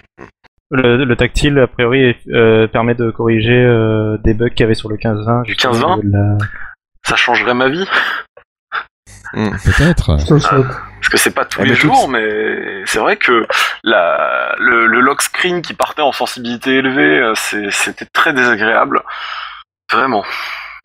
Le, 0.71 1.03
le 1.05 1.15
tactile, 1.15 1.57
a 1.59 1.67
priori, 1.67 2.15
euh, 2.29 2.67
permet 2.67 2.95
de 2.95 3.09
corriger 3.11 3.53
euh, 3.53 4.17
des 4.23 4.33
bugs 4.33 4.49
qu'il 4.49 4.61
y 4.61 4.63
avait 4.63 4.73
sur 4.73 4.89
le 4.89 4.97
15-20. 4.97 5.43
Du 5.43 5.51
justement, 5.51 5.73
15-20? 5.73 5.83
au 5.99 6.03
niveau 6.03 6.09
de 6.09 6.11
la- 6.17 6.37
Ça 7.05 7.15
changerait 7.15 7.53
ma 7.53 7.69
vie. 7.69 7.87
Peut-être. 9.33 10.17
Je 10.19 10.25
te 10.25 10.33
le 10.33 10.39
souhaite. 10.39 10.65
Parce 10.67 11.09
que 11.09 11.17
c'est 11.17 11.33
pas 11.33 11.45
tous 11.45 11.61
Eh 11.61 11.65
les 11.65 11.75
jours, 11.75 12.09
mais 12.09 12.83
c'est 12.85 12.99
vrai 12.99 13.15
que 13.17 13.45
la, 13.83 14.55
le, 14.59 14.87
le 14.87 14.99
lock 15.01 15.21
screen 15.21 15.61
qui 15.61 15.73
partait 15.73 16.01
en 16.01 16.11
sensibilité 16.11 16.75
élevée, 16.77 17.19
euh, 17.19 17.33
c'était 17.71 18.05
très 18.05 18.33
désagréable. 18.33 19.01
Vraiment. 19.91 20.23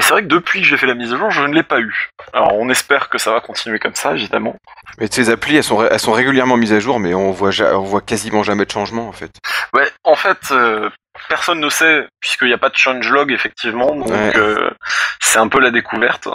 Et 0.00 0.02
c'est 0.02 0.14
vrai 0.14 0.22
que 0.22 0.28
depuis 0.28 0.62
que 0.62 0.66
j'ai 0.66 0.78
fait 0.78 0.86
la 0.86 0.94
mise 0.94 1.12
à 1.12 1.18
jour, 1.18 1.30
je 1.30 1.42
ne 1.42 1.52
l'ai 1.52 1.62
pas 1.62 1.78
eu. 1.78 2.08
Alors 2.32 2.54
on 2.54 2.70
espère 2.70 3.10
que 3.10 3.18
ça 3.18 3.32
va 3.32 3.40
continuer 3.42 3.78
comme 3.78 3.94
ça, 3.94 4.14
évidemment. 4.14 4.56
Mais 4.98 5.08
ces 5.10 5.28
applis, 5.28 5.56
elles 5.56 5.62
sont, 5.62 5.76
ré- 5.76 5.88
elles 5.90 6.00
sont 6.00 6.12
régulièrement 6.12 6.56
mises 6.56 6.72
à 6.72 6.80
jour, 6.80 6.98
mais 6.98 7.12
on 7.12 7.32
voit, 7.32 7.50
ja- 7.50 7.78
on 7.78 7.82
voit 7.82 8.00
quasiment 8.00 8.42
jamais 8.42 8.64
de 8.64 8.70
changement 8.70 9.06
en 9.08 9.12
fait. 9.12 9.30
Ouais, 9.74 9.86
en 10.04 10.14
fait, 10.16 10.38
euh, 10.52 10.88
personne 11.28 11.60
ne 11.60 11.68
sait, 11.68 12.06
puisqu'il 12.18 12.48
n'y 12.48 12.54
a 12.54 12.58
pas 12.58 12.70
de 12.70 12.76
changelog, 12.76 13.30
effectivement, 13.30 13.94
donc 13.94 14.06
Ouais. 14.08 14.32
euh, 14.36 14.70
c'est 15.20 15.38
un 15.38 15.48
peu 15.48 15.60
la 15.60 15.70
découverte. 15.70 16.28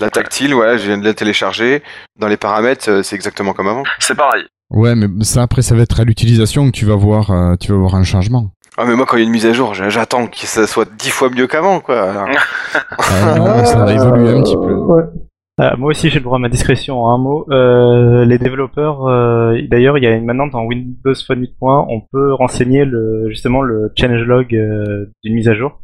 La 0.00 0.08
tactile, 0.08 0.54
ouais, 0.54 0.78
je 0.78 0.86
viens 0.86 0.96
de 0.96 1.04
la 1.04 1.12
télécharger. 1.12 1.82
Dans 2.18 2.28
les 2.28 2.38
paramètres, 2.38 2.88
euh, 2.88 3.02
c'est 3.02 3.14
exactement 3.14 3.52
comme 3.52 3.68
avant. 3.68 3.82
C'est 3.98 4.14
pareil. 4.14 4.46
Ouais, 4.70 4.94
mais 4.94 5.22
ça 5.22 5.42
après 5.42 5.60
ça 5.60 5.74
va 5.74 5.82
être 5.82 6.00
à 6.00 6.04
l'utilisation 6.04 6.70
que 6.70 6.74
tu 6.74 6.86
vas 6.86 6.96
voir, 6.96 7.30
euh, 7.30 7.56
tu 7.60 7.72
vas 7.72 7.76
voir 7.78 7.94
un 7.94 8.04
changement. 8.04 8.50
Ah 8.78 8.84
mais 8.86 8.94
moi 8.96 9.04
quand 9.06 9.16
il 9.16 9.20
y 9.20 9.22
a 9.22 9.26
une 9.26 9.32
mise 9.32 9.46
à 9.46 9.52
jour, 9.52 9.74
j'a- 9.74 9.90
j'attends 9.90 10.26
que 10.26 10.38
ça 10.46 10.66
soit 10.66 10.88
dix 10.98 11.10
fois 11.10 11.28
mieux 11.30 11.46
qu'avant, 11.46 11.80
quoi. 11.80 12.02
Alors, 12.10 12.26
Ah, 12.98 13.34
non, 13.36 13.64
ça 13.64 13.84
va 13.84 13.92
évoluer 13.92 14.30
un 14.30 14.42
petit 14.42 14.54
peu. 14.56 14.72
Ouais. 14.74 15.02
Ah, 15.58 15.76
moi 15.76 15.90
aussi, 15.90 16.08
j'ai 16.08 16.18
le 16.18 16.24
droit 16.24 16.38
à 16.38 16.40
ma 16.40 16.48
discrétion 16.48 17.04
en 17.04 17.14
un 17.14 17.18
mot. 17.18 17.46
Euh, 17.50 18.24
les 18.24 18.38
développeurs, 18.38 19.06
euh, 19.06 19.58
d'ailleurs, 19.70 19.98
il 19.98 20.04
y 20.04 20.06
a 20.06 20.12
une, 20.12 20.24
maintenant 20.24 20.46
dans 20.46 20.62
Windows 20.64 21.12
Phone 21.26 21.40
8. 21.40 21.54
on 21.60 22.00
peut 22.10 22.32
renseigner 22.32 22.86
le, 22.86 23.28
justement 23.28 23.60
le 23.60 23.92
changelog 23.94 24.54
euh, 24.54 25.10
d'une 25.22 25.34
mise 25.34 25.48
à 25.48 25.54
jour. 25.54 25.80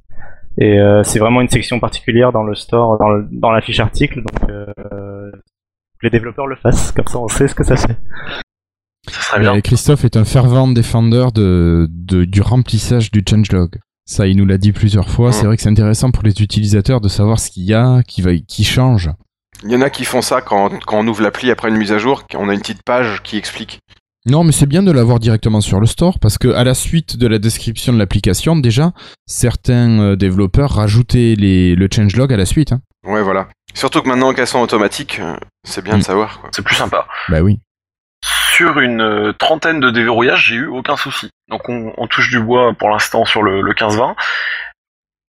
Et 0.56 0.80
euh, 0.80 1.02
c'est 1.04 1.18
vraiment 1.18 1.42
une 1.42 1.48
section 1.50 1.78
particulière 1.80 2.32
dans 2.32 2.42
le 2.42 2.54
store, 2.54 2.98
dans, 2.98 3.10
le- 3.10 3.28
dans 3.30 3.50
la 3.52 3.60
fiche 3.60 3.78
article. 3.80 4.22
Donc, 4.22 4.50
euh, 4.50 4.64
que 6.00 6.06
les 6.06 6.10
développeurs 6.10 6.46
le 6.46 6.56
fassent, 6.56 6.90
comme 6.92 7.06
ça 7.06 7.18
on 7.18 7.28
sait 7.28 7.46
ce 7.46 7.54
que 7.54 7.62
ça 7.64 7.76
fait. 7.76 7.96
Bien. 9.38 9.60
Christophe 9.60 10.04
est 10.04 10.16
un 10.16 10.24
fervent 10.24 10.68
défendeur 10.68 11.32
de, 11.32 11.86
de- 11.90 12.24
du 12.24 12.40
remplissage 12.40 13.10
du 13.10 13.22
changelog. 13.28 13.78
Ça, 14.04 14.26
il 14.26 14.36
nous 14.36 14.46
l'a 14.46 14.58
dit 14.58 14.72
plusieurs 14.72 15.08
fois. 15.10 15.32
C'est 15.32 15.42
Mm. 15.44 15.46
vrai 15.46 15.56
que 15.56 15.62
c'est 15.62 15.68
intéressant 15.68 16.10
pour 16.10 16.22
les 16.22 16.40
utilisateurs 16.42 17.00
de 17.00 17.08
savoir 17.08 17.38
ce 17.38 17.50
qu'il 17.50 17.64
y 17.64 17.74
a, 17.74 18.02
qui 18.02 18.22
va, 18.22 18.30
qui 18.36 18.64
change. 18.64 19.10
Il 19.64 19.70
y 19.72 19.76
en 19.76 19.82
a 19.82 19.90
qui 19.90 20.04
font 20.04 20.22
ça 20.22 20.40
quand, 20.40 20.70
quand 20.86 20.98
on 21.00 21.06
ouvre 21.08 21.22
l'appli 21.22 21.50
après 21.50 21.68
une 21.68 21.76
mise 21.76 21.92
à 21.92 21.98
jour, 21.98 22.22
on 22.34 22.48
a 22.48 22.54
une 22.54 22.60
petite 22.60 22.82
page 22.84 23.22
qui 23.22 23.36
explique. 23.36 23.80
Non, 24.26 24.44
mais 24.44 24.52
c'est 24.52 24.66
bien 24.66 24.82
de 24.82 24.92
l'avoir 24.92 25.18
directement 25.20 25.60
sur 25.60 25.80
le 25.80 25.86
store 25.86 26.18
parce 26.20 26.38
que 26.38 26.48
à 26.48 26.62
la 26.64 26.74
suite 26.74 27.16
de 27.16 27.26
la 27.26 27.38
description 27.38 27.92
de 27.92 27.98
l'application, 27.98 28.56
déjà, 28.56 28.92
certains 29.26 30.00
euh, 30.00 30.16
développeurs 30.16 30.70
rajoutaient 30.72 31.34
les, 31.36 31.74
le 31.74 31.88
changelog 31.94 32.32
à 32.32 32.36
la 32.36 32.46
suite. 32.46 32.72
Hein. 32.72 32.80
Ouais, 33.06 33.22
voilà. 33.22 33.48
Surtout 33.74 34.00
que 34.02 34.08
maintenant 34.08 34.32
qu'elles 34.32 34.46
sont 34.46 34.60
automatiques, 34.60 35.18
euh, 35.20 35.36
c'est 35.64 35.82
bien 35.84 35.94
de 35.94 36.00
Mm. 36.00 36.02
savoir. 36.02 36.42
C'est 36.52 36.62
plus 36.62 36.74
sympa. 36.74 37.06
Bah 37.28 37.40
oui. 37.42 37.60
Sur 38.58 38.80
une 38.80 39.00
euh, 39.02 39.32
trentaine 39.38 39.78
de 39.78 39.88
déverrouillages, 39.88 40.46
j'ai 40.48 40.56
eu 40.56 40.66
aucun 40.66 40.96
souci. 40.96 41.30
Donc 41.48 41.68
on, 41.68 41.92
on 41.96 42.08
touche 42.08 42.28
du 42.28 42.40
bois 42.40 42.72
pour 42.74 42.90
l'instant 42.90 43.24
sur 43.24 43.40
le, 43.44 43.60
le 43.60 43.72
15-20. 43.72 44.16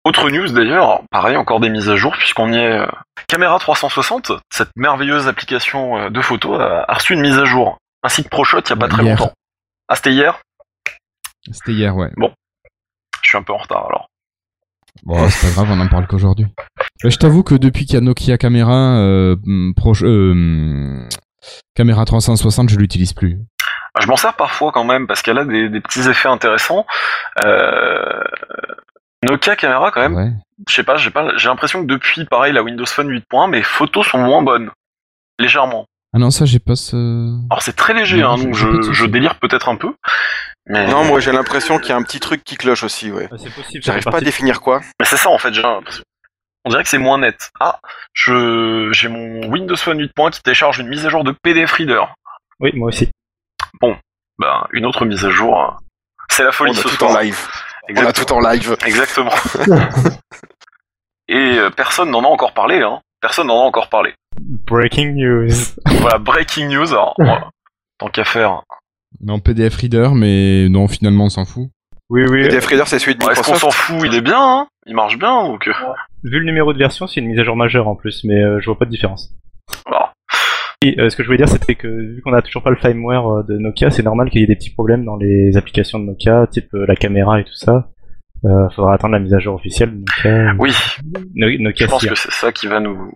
Autre 0.05 0.31
news 0.31 0.49
d'ailleurs, 0.49 1.03
pareil, 1.11 1.37
encore 1.37 1.61
des 1.61 1.69
mises 1.69 1.91
à 1.91 1.97
jour, 1.97 2.17
puisqu'on 2.17 2.51
y 2.55 2.57
est. 2.57 2.79
euh, 2.79 2.87
Caméra 3.27 3.59
360, 3.59 4.33
cette 4.51 4.71
merveilleuse 4.77 5.29
application 5.29 5.99
euh, 5.99 6.09
de 6.09 6.23
photos, 6.23 6.59
a, 6.59 6.87
reçu 6.95 7.13
une 7.13 7.21
mise 7.21 7.37
à 7.37 7.45
jour, 7.45 7.77
ainsi 8.03 8.25
que 8.25 8.31
ProShot 8.31 8.61
il 8.61 8.71
y 8.71 8.73
a 8.73 8.77
pas 8.77 8.89
très 8.89 9.03
Hier. 9.03 9.19
longtemps. 9.19 9.35
Ah, 9.89 9.97
c'était 9.97 10.13
hier? 10.13 10.41
C'était 11.53 11.73
hier, 11.73 11.95
ouais. 11.95 12.11
Je 12.17 13.29
suis 13.29 13.37
un 13.37 13.43
peu 13.43 13.53
en 13.53 13.59
retard 13.59 13.89
alors. 13.89 14.09
Bon, 15.03 15.29
c'est 15.29 15.49
pas 15.49 15.53
grave, 15.65 15.77
on 15.79 15.81
en 15.83 15.89
parle 15.89 16.07
qu'aujourd'hui. 16.07 16.47
Je 17.05 17.17
t'avoue 17.19 17.43
que 17.43 17.55
depuis 17.55 17.85
qu'il 17.85 17.97
y 17.97 17.99
a 17.99 18.01
Nokia 18.01 18.39
Caméra, 18.39 18.97
euh, 18.97 19.37
hum, 19.47 19.75
proche, 19.77 20.03
euh, 20.03 21.07
Caméra 21.75 22.05
360, 22.05 22.69
je 22.71 22.77
l'utilise 22.77 23.13
plus. 23.13 23.39
Je 24.01 24.07
m'en 24.07 24.17
sers 24.17 24.35
parfois 24.35 24.71
quand 24.73 24.85
même, 24.85 25.07
parce 25.07 25.23
qu'elle 25.23 25.39
a 25.39 25.45
des, 25.45 25.69
des 25.69 25.81
petits 25.81 26.09
effets 26.09 26.29
intéressants. 26.29 26.87
Euh, 27.45 28.23
Nokia 29.25 29.57
Caméra 29.57 29.91
quand 29.91 30.01
même, 30.01 30.15
Ouais. 30.15 30.31
je 30.69 30.75
sais 30.75 30.85
pas, 30.85 30.97
j'ai 30.97 31.11
pas, 31.11 31.37
j'ai 31.37 31.49
l'impression 31.49 31.83
que 31.83 31.87
depuis, 31.87 32.25
pareil, 32.25 32.53
la 32.53 32.63
Windows 32.63 32.87
Phone 32.87 33.09
8.1, 33.11 33.51
mes 33.51 33.63
photos 33.63 34.07
sont 34.07 34.19
moins 34.19 34.43
bonnes. 34.43 34.71
Légèrement. 35.41 35.87
Ah 36.15 36.19
non, 36.19 36.31
ça, 36.31 36.45
j'ai 36.47 36.59
pas 36.59 36.75
ce. 36.75 36.97
Alors 37.51 37.63
c'est 37.63 37.77
très 37.77 37.93
léger, 37.95 38.23
Non, 38.23 38.31
hein, 38.31 38.39
donc 38.39 38.55
je, 38.55 39.07
délire 39.07 39.39
peut-être 39.41 39.69
un 39.69 39.77
peu. 39.77 39.93
Mais, 40.67 40.87
Non, 40.87 41.05
moi 41.05 41.21
j'ai 41.21 41.33
l'impression 41.33 41.79
qu'il 41.79 41.91
y 41.91 41.93
a 41.93 41.97
un 41.97 42.03
petit 42.03 42.19
truc 42.21 42.43
qui 42.45 42.57
cloche 42.57 42.83
aussi, 42.83 43.11
ouais. 43.11 43.29
C'est 43.39 43.53
possible. 43.55 43.83
J'arrive 43.85 44.05
pas 44.05 44.19
à 44.19 44.21
définir 44.21 44.61
quoi. 44.61 44.81
mais 44.99 45.05
c'est 45.07 45.17
ça 45.17 45.29
en 45.31 45.39
fait, 45.39 45.53
j'ai 45.53 45.65
un- 45.65 45.81
on 46.69 46.71
dirait 46.71 46.83
que 46.85 46.89
c'est 46.91 46.99
moins 46.99 47.19
net. 47.19 47.51
Ah, 47.61 47.79
je, 48.13 48.91
j'ai 48.93 49.09
mon 49.09 49.49
Windows 49.49 49.77
Phone 49.77 50.01
8.1 50.01 50.31
qui 50.31 50.43
télécharge 50.43 50.79
une 50.79 50.89
mise 50.89 51.07
à 51.07 51.09
jour 51.09 51.25
de 51.25 51.33
PDF 51.33 51.73
Reader. 51.73 52.05
Oui, 52.61 52.71
moi 52.75 52.89
aussi. 52.89 53.09
Ben, 54.41 54.67
une 54.73 54.85
autre 54.87 55.05
mise 55.05 55.25
à 55.25 55.31
jour. 55.31 55.59
euh, 55.61 55.71
C'est 56.31 56.43
la 56.45 56.51
On 56.51 56.53
folie 56.53 56.71
a 56.73 56.75
ce 56.75 56.83
tout 56.83 56.89
soir. 56.91 57.11
en 57.13 57.19
live. 57.21 57.39
On 57.85 57.89
a 57.89 57.91
Exactement. 58.01 58.27
tout 58.27 58.33
en 58.35 58.51
live. 58.51 58.77
Exactement. 58.87 59.31
Et 61.29 61.59
euh, 61.59 61.71
personne 61.71 62.11
n'en 62.11 62.23
a 62.23 62.27
encore 62.29 62.53
parlé, 62.55 62.81
hein. 62.83 63.01
Personne 63.21 63.49
n'en 63.49 63.63
a 63.63 63.65
encore 63.67 63.89
parlé. 63.89 64.15
Breaking 64.41 65.13
news. 65.15 65.51
Voilà, 66.01 66.19
breaking 66.19 66.69
news. 66.69 66.93
Alors, 66.93 67.15
voilà. 67.19 67.51
tant 67.99 68.09
qu'à 68.09 68.25
faire. 68.25 68.63
Non, 69.21 69.41
PDF 69.41 69.75
Reader, 69.77 70.11
mais 70.15 70.69
non, 70.69 70.87
finalement, 70.87 71.25
on 71.25 71.29
s'en 71.31 71.45
fout. 71.45 71.69
Oui, 72.11 72.23
oui. 72.29 72.45
PDF 72.45 72.67
Reader, 72.67 72.85
c'est 72.87 72.99
celui 72.99 73.15
de 73.17 73.21
Bon, 73.21 73.31
Est-ce 73.31 73.43
qu'on 73.43 73.53
Microsoft. 73.55 73.77
s'en 73.77 73.95
fout? 73.99 74.03
Il 74.07 74.15
est 74.15 74.21
bien, 74.21 74.41
hein 74.41 74.69
Il 74.87 74.95
marche 74.95 75.19
bien, 75.19 75.43
donc. 75.45 75.67
euh, 75.67 75.73
Vu 76.25 76.41
le 76.41 76.45
numéro 76.47 76.73
de 76.73 76.79
version, 76.79 77.07
c'est 77.07 77.21
une 77.21 77.27
mise 77.29 77.39
à 77.39 77.45
jour 77.45 77.57
majeure 77.57 77.89
en 77.89 77.95
plus, 77.97 78.25
mais 78.25 78.43
euh, 78.43 78.59
je 78.61 78.67
vois 78.67 78.79
pas 78.79 78.85
de 78.85 78.91
différence. 78.91 79.35
Et, 80.85 80.99
euh, 81.01 81.11
ce 81.11 81.17
que 81.17 81.23
je 81.23 81.29
voulais 81.29 81.39
dire, 81.39 81.49
c'était 81.49 81.75
que 81.75 81.89
vu 81.89 82.23
qu'on 82.23 82.33
a 82.33 82.41
toujours 82.43 82.63
pas 82.63 82.71
le 82.71 82.77
firmware 82.77 83.27
euh, 83.27 83.43
de 83.43 83.57
Nokia, 83.59 83.91
c'est 83.91 84.03
normal 84.05 84.31
qu'il 84.31 84.41
y 84.41 84.45
ait 84.45 84.49
des 84.49 84.55
petits 84.57 84.73
problèmes 84.73 85.05
dans 85.05 85.17
les 85.17 85.57
applications 85.57 85.99
de 85.99 86.05
Nokia, 86.05 86.47
type 86.49 86.73
euh, 86.75 86.87
la 86.87 86.95
caméra 86.97 87.41
et 87.41 87.45
tout 87.45 87.55
ça. 87.55 87.91
Euh, 88.45 88.69
faudra 88.71 88.95
attendre 88.95 89.15
la 89.15 89.19
mise 89.19 89.35
à 89.35 89.41
jour 89.41 89.55
officielle 89.57 89.91
de 89.91 89.97
Nokia. 89.99 90.55
Oui, 90.61 90.71
No- 91.35 91.49
je 91.51 91.57
Nokia 91.59 91.89
pense 91.89 92.01
Sierra. 92.01 92.15
que 92.15 92.21
c'est 92.21 92.31
ça 92.33 92.53
qui 92.53 92.69
va 92.69 92.79
nous, 92.79 93.13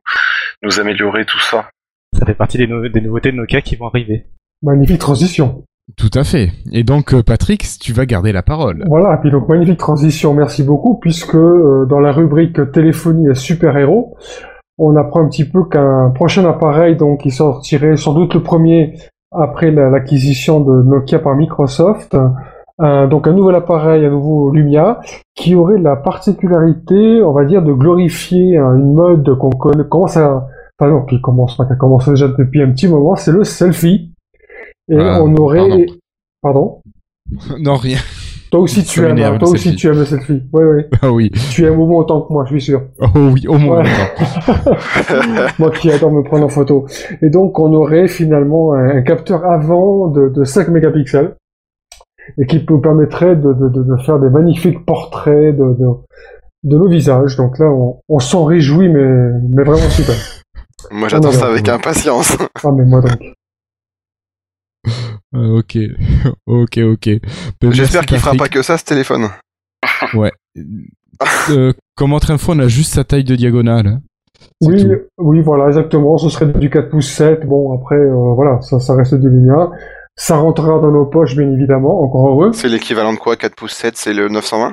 nous 0.63 0.81
améliorer 0.81 1.25
tout 1.25 1.39
ça. 1.39 1.71
Ça 2.19 2.27
fait 2.27 2.35
partie 2.35 2.59
des 2.59 2.67
nouveautés 2.67 3.31
de 3.31 3.37
Nokia 3.37 3.61
qui 3.63 3.77
vont 3.77 3.87
arriver. 3.87 4.27
Magnifique 4.63 4.99
transition. 4.99 5.65
Tout 5.97 6.11
à 6.15 6.25
fait. 6.25 6.51
Et 6.73 6.85
donc, 6.85 7.13
euh, 7.13 7.23
Patrick, 7.23 7.65
tu 7.81 7.93
vas 7.93 8.07
garder 8.07 8.33
la 8.33 8.43
parole. 8.43 8.85
Voilà, 8.89 9.19
puis 9.19 9.31
donc 9.31 9.49
magnifique 9.49 9.79
transition, 9.79 10.33
merci 10.33 10.63
beaucoup, 10.63 10.99
puisque 10.99 11.35
euh, 11.35 11.87
dans 11.87 12.01
la 12.01 12.13
rubrique 12.13 12.73
téléphonie 12.73 13.29
et 13.29 13.35
super-héros, 13.35 14.17
on 14.79 14.97
apprend 14.97 15.23
un 15.25 15.29
petit 15.29 15.45
peu 15.45 15.65
qu'un 15.65 16.11
prochain 16.15 16.45
appareil, 16.47 16.97
donc 16.97 17.21
qui 17.23 17.31
sortirait 17.31 17.97
sans 17.97 18.15
doute 18.15 18.35
le 18.35 18.43
premier 18.43 18.95
après 19.33 19.71
la- 19.71 19.91
l'acquisition 19.91 20.61
de 20.61 20.83
Nokia 20.83 21.19
par 21.19 21.35
Microsoft, 21.37 22.17
donc 22.79 23.29
un 23.29 23.33
nouvel 23.33 23.55
appareil, 23.55 24.05
un 24.05 24.11
nouveau 24.11 24.51
Lumia, 24.51 25.01
qui 25.35 25.55
aurait 25.55 25.79
la 25.79 25.95
particularité, 25.97 27.23
on 27.23 27.33
va 27.33 27.45
dire, 27.45 27.63
de 27.63 27.73
glorifier 27.73 28.57
une 28.57 28.95
mode 28.95 29.37
qu'on 29.39 29.51
connaît, 29.51 29.85
commence 29.89 30.17
à, 30.17 30.47
enfin 30.79 30.91
non, 30.91 31.03
qui 31.05 31.21
commence, 31.21 31.57
pas, 31.57 31.67
qui 31.67 31.73
a 31.73 31.77
commencé 31.77 32.11
déjà 32.11 32.29
depuis 32.29 32.63
un 32.63 32.71
petit 32.73 32.89
moment, 32.89 33.15
c'est 33.15 33.31
le 33.33 33.45
selfie. 33.45 34.12
Et 34.89 34.97
Ah, 34.99 35.23
on 35.23 35.35
aurait, 35.37 35.87
pardon. 36.43 36.81
pardon. 37.31 37.59
non, 37.61 37.77
rien. 37.77 37.99
Toi 38.51 38.61
aussi 38.61 38.85
tu 38.85 39.03
aimes, 39.07 39.19
hein, 39.19 39.39
toi 39.39 39.49
aussi 39.49 39.75
tu 39.75 39.87
aimes 39.87 40.01
le 40.01 40.05
selfie. 40.05 40.43
Oui, 40.53 40.63
oui. 40.63 40.83
Ah 41.01 41.11
oui. 41.11 41.31
Tu 41.51 41.65
aimes 41.65 41.81
au 41.81 41.87
moins 41.87 42.01
autant 42.01 42.21
que 42.21 42.33
moi, 42.35 42.45
je 42.45 42.51
suis 42.51 42.61
sûr. 42.61 42.83
Oh 43.01 43.09
oui, 43.33 43.47
au 43.49 43.57
moins. 43.57 43.83
Ouais. 43.83 43.89
moi 45.59 45.71
qui 45.71 45.91
adore 45.91 46.11
me 46.13 46.23
prendre 46.23 46.45
en 46.45 46.49
photo. 46.51 46.87
Et 47.23 47.31
donc 47.31 47.59
on 47.59 47.73
aurait 47.73 48.09
finalement 48.09 48.75
un, 48.75 49.01
capteur 49.01 49.47
avant 49.47 50.09
de, 50.09 50.29
de 50.29 50.45
5 50.45 50.69
mégapixels 50.69 51.35
et 52.37 52.47
qui 52.47 52.63
nous 52.69 52.79
permettrait 52.79 53.37
de, 53.37 53.55
de, 53.55 53.69
de, 53.71 53.83
de 53.85 53.97
faire 54.05 54.19
des 54.19 54.29
magnifiques 54.29 54.85
portraits 54.85 55.57
de, 55.57 55.75
de, 55.79 55.87
de 56.65 56.77
nos 56.77 56.89
visages. 56.89 57.37
Donc 57.37 57.59
là, 57.59 57.67
on, 57.71 58.01
on 58.09 58.19
s'en 58.19 58.45
réjouit, 58.45 58.91
mais, 58.91 59.31
mais 59.49 59.65
vraiment 59.65 59.89
super. 59.89 60.15
Moi 60.91 61.09
j'attends 61.09 61.33
ça 61.33 61.47
avec 61.47 61.67
impatience. 61.71 62.37
Ah, 62.63 62.71
mais 62.77 62.85
moi 62.85 63.01
donc. 63.01 63.17
Euh, 65.35 65.59
ok, 65.59 65.79
ok, 66.47 66.79
ok. 66.79 67.09
Ben, 67.61 67.73
J'espère 67.73 68.05
qu'il 68.07 68.19
fera 68.19 68.35
pas 68.35 68.49
que 68.49 68.63
ça 68.63 68.77
ce 68.79 68.85
téléphone. 68.85 69.29
Euh, 71.51 71.73
comme 71.95 72.13
autre 72.15 72.31
info, 72.33 72.53
on 72.53 72.59
a 72.59 72.69
juste 72.69 72.95
sa 72.95 73.05
taille 73.05 73.23
de 73.25 73.37
diagonale. 73.37 73.87
hein. 73.87 74.01
Oui, 74.61 74.83
tout. 74.83 74.91
oui, 75.19 75.41
voilà, 75.41 75.69
exactement. 75.69 76.19
Ce 76.19 76.29
serait 76.31 76.47
du 76.47 76.69
4 76.69 76.89
pouces 76.91 77.09
7. 77.11 77.47
Bon, 77.47 77.73
après, 77.79 77.95
euh, 77.97 78.35
voilà, 78.35 78.61
ça, 78.61 78.81
ça 78.81 78.95
reste 78.95 79.15
du 79.15 79.29
Lumia. 79.31 79.71
Ça 80.17 80.37
rentrera 80.37 80.81
dans 80.81 80.91
nos 80.91 81.07
poches, 81.07 81.37
bien 81.37 81.51
évidemment. 81.53 82.03
Encore 82.03 82.29
heureux. 82.29 82.53
C'est 82.53 82.69
l'équivalent 82.69 83.13
de 83.13 83.19
quoi 83.19 83.37
4 83.37 83.55
pouces 83.55 83.73
7, 83.75 83.97
c'est 83.97 84.15
le 84.15 84.29
920 84.29 84.73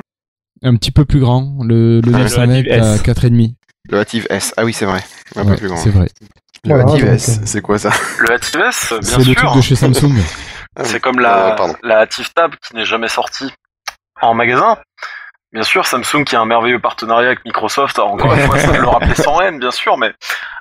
Un 0.63 0.75
petit 0.75 0.91
peu 0.91 1.05
plus 1.05 1.19
grand. 1.19 1.59
Le, 1.63 2.01
le 2.01 2.11
Ah, 2.13 2.17
le 2.17 2.23
900 2.23 2.41
Active 2.41 2.71
à 2.71 2.95
S. 2.95 3.03
4,5. 3.03 3.53
Le 3.91 3.99
Active 3.99 4.27
S. 4.29 4.53
Ah 4.57 4.65
oui, 4.65 4.73
c'est 4.73 4.85
vrai. 4.85 5.01
Un 5.35 5.43
peu 5.45 5.51
Ouais, 5.51 5.57
plus 5.57 5.67
grand. 5.67 5.77
c'est 5.77 5.91
vrai. 5.91 6.09
Le 6.65 6.75
Voilà, 6.75 6.83
Active 6.83 7.05
donc, 7.05 7.13
S, 7.15 7.29
euh, 7.29 7.41
c'est 7.45 7.61
quoi 7.61 7.77
ça 7.77 7.91
Le 8.19 8.31
Active 8.31 8.61
S, 8.61 8.89
bien 8.89 9.01
C'est 9.01 9.17
le 9.17 9.23
sûr. 9.23 9.35
truc 9.35 9.55
de 9.55 9.61
chez 9.61 9.75
Samsung. 9.75 10.15
C'est 10.83 10.99
comme 10.99 11.19
la, 11.19 11.55
Euh, 11.59 11.73
la 11.83 11.99
Active 11.99 12.31
Tab 12.33 12.55
qui 12.55 12.75
n'est 12.75 12.85
jamais 12.85 13.07
sortie 13.07 13.51
en 14.21 14.33
magasin. 14.33 14.77
Bien 15.51 15.63
sûr, 15.63 15.87
Samsung 15.87 16.25
qui 16.25 16.35
a 16.35 16.41
un 16.41 16.45
merveilleux 16.45 16.77
partenariat 16.79 17.27
avec 17.29 17.43
Microsoft, 17.43 17.97
alors 17.97 18.11
encore 18.11 18.33
une 18.35 18.41
fois, 18.41 18.59
ça 18.59 18.71
le 18.77 18.87
rappeler 18.87 19.15
sans 19.15 19.41
haine, 19.41 19.57
bien 19.57 19.71
sûr, 19.71 19.97
mais 19.97 20.13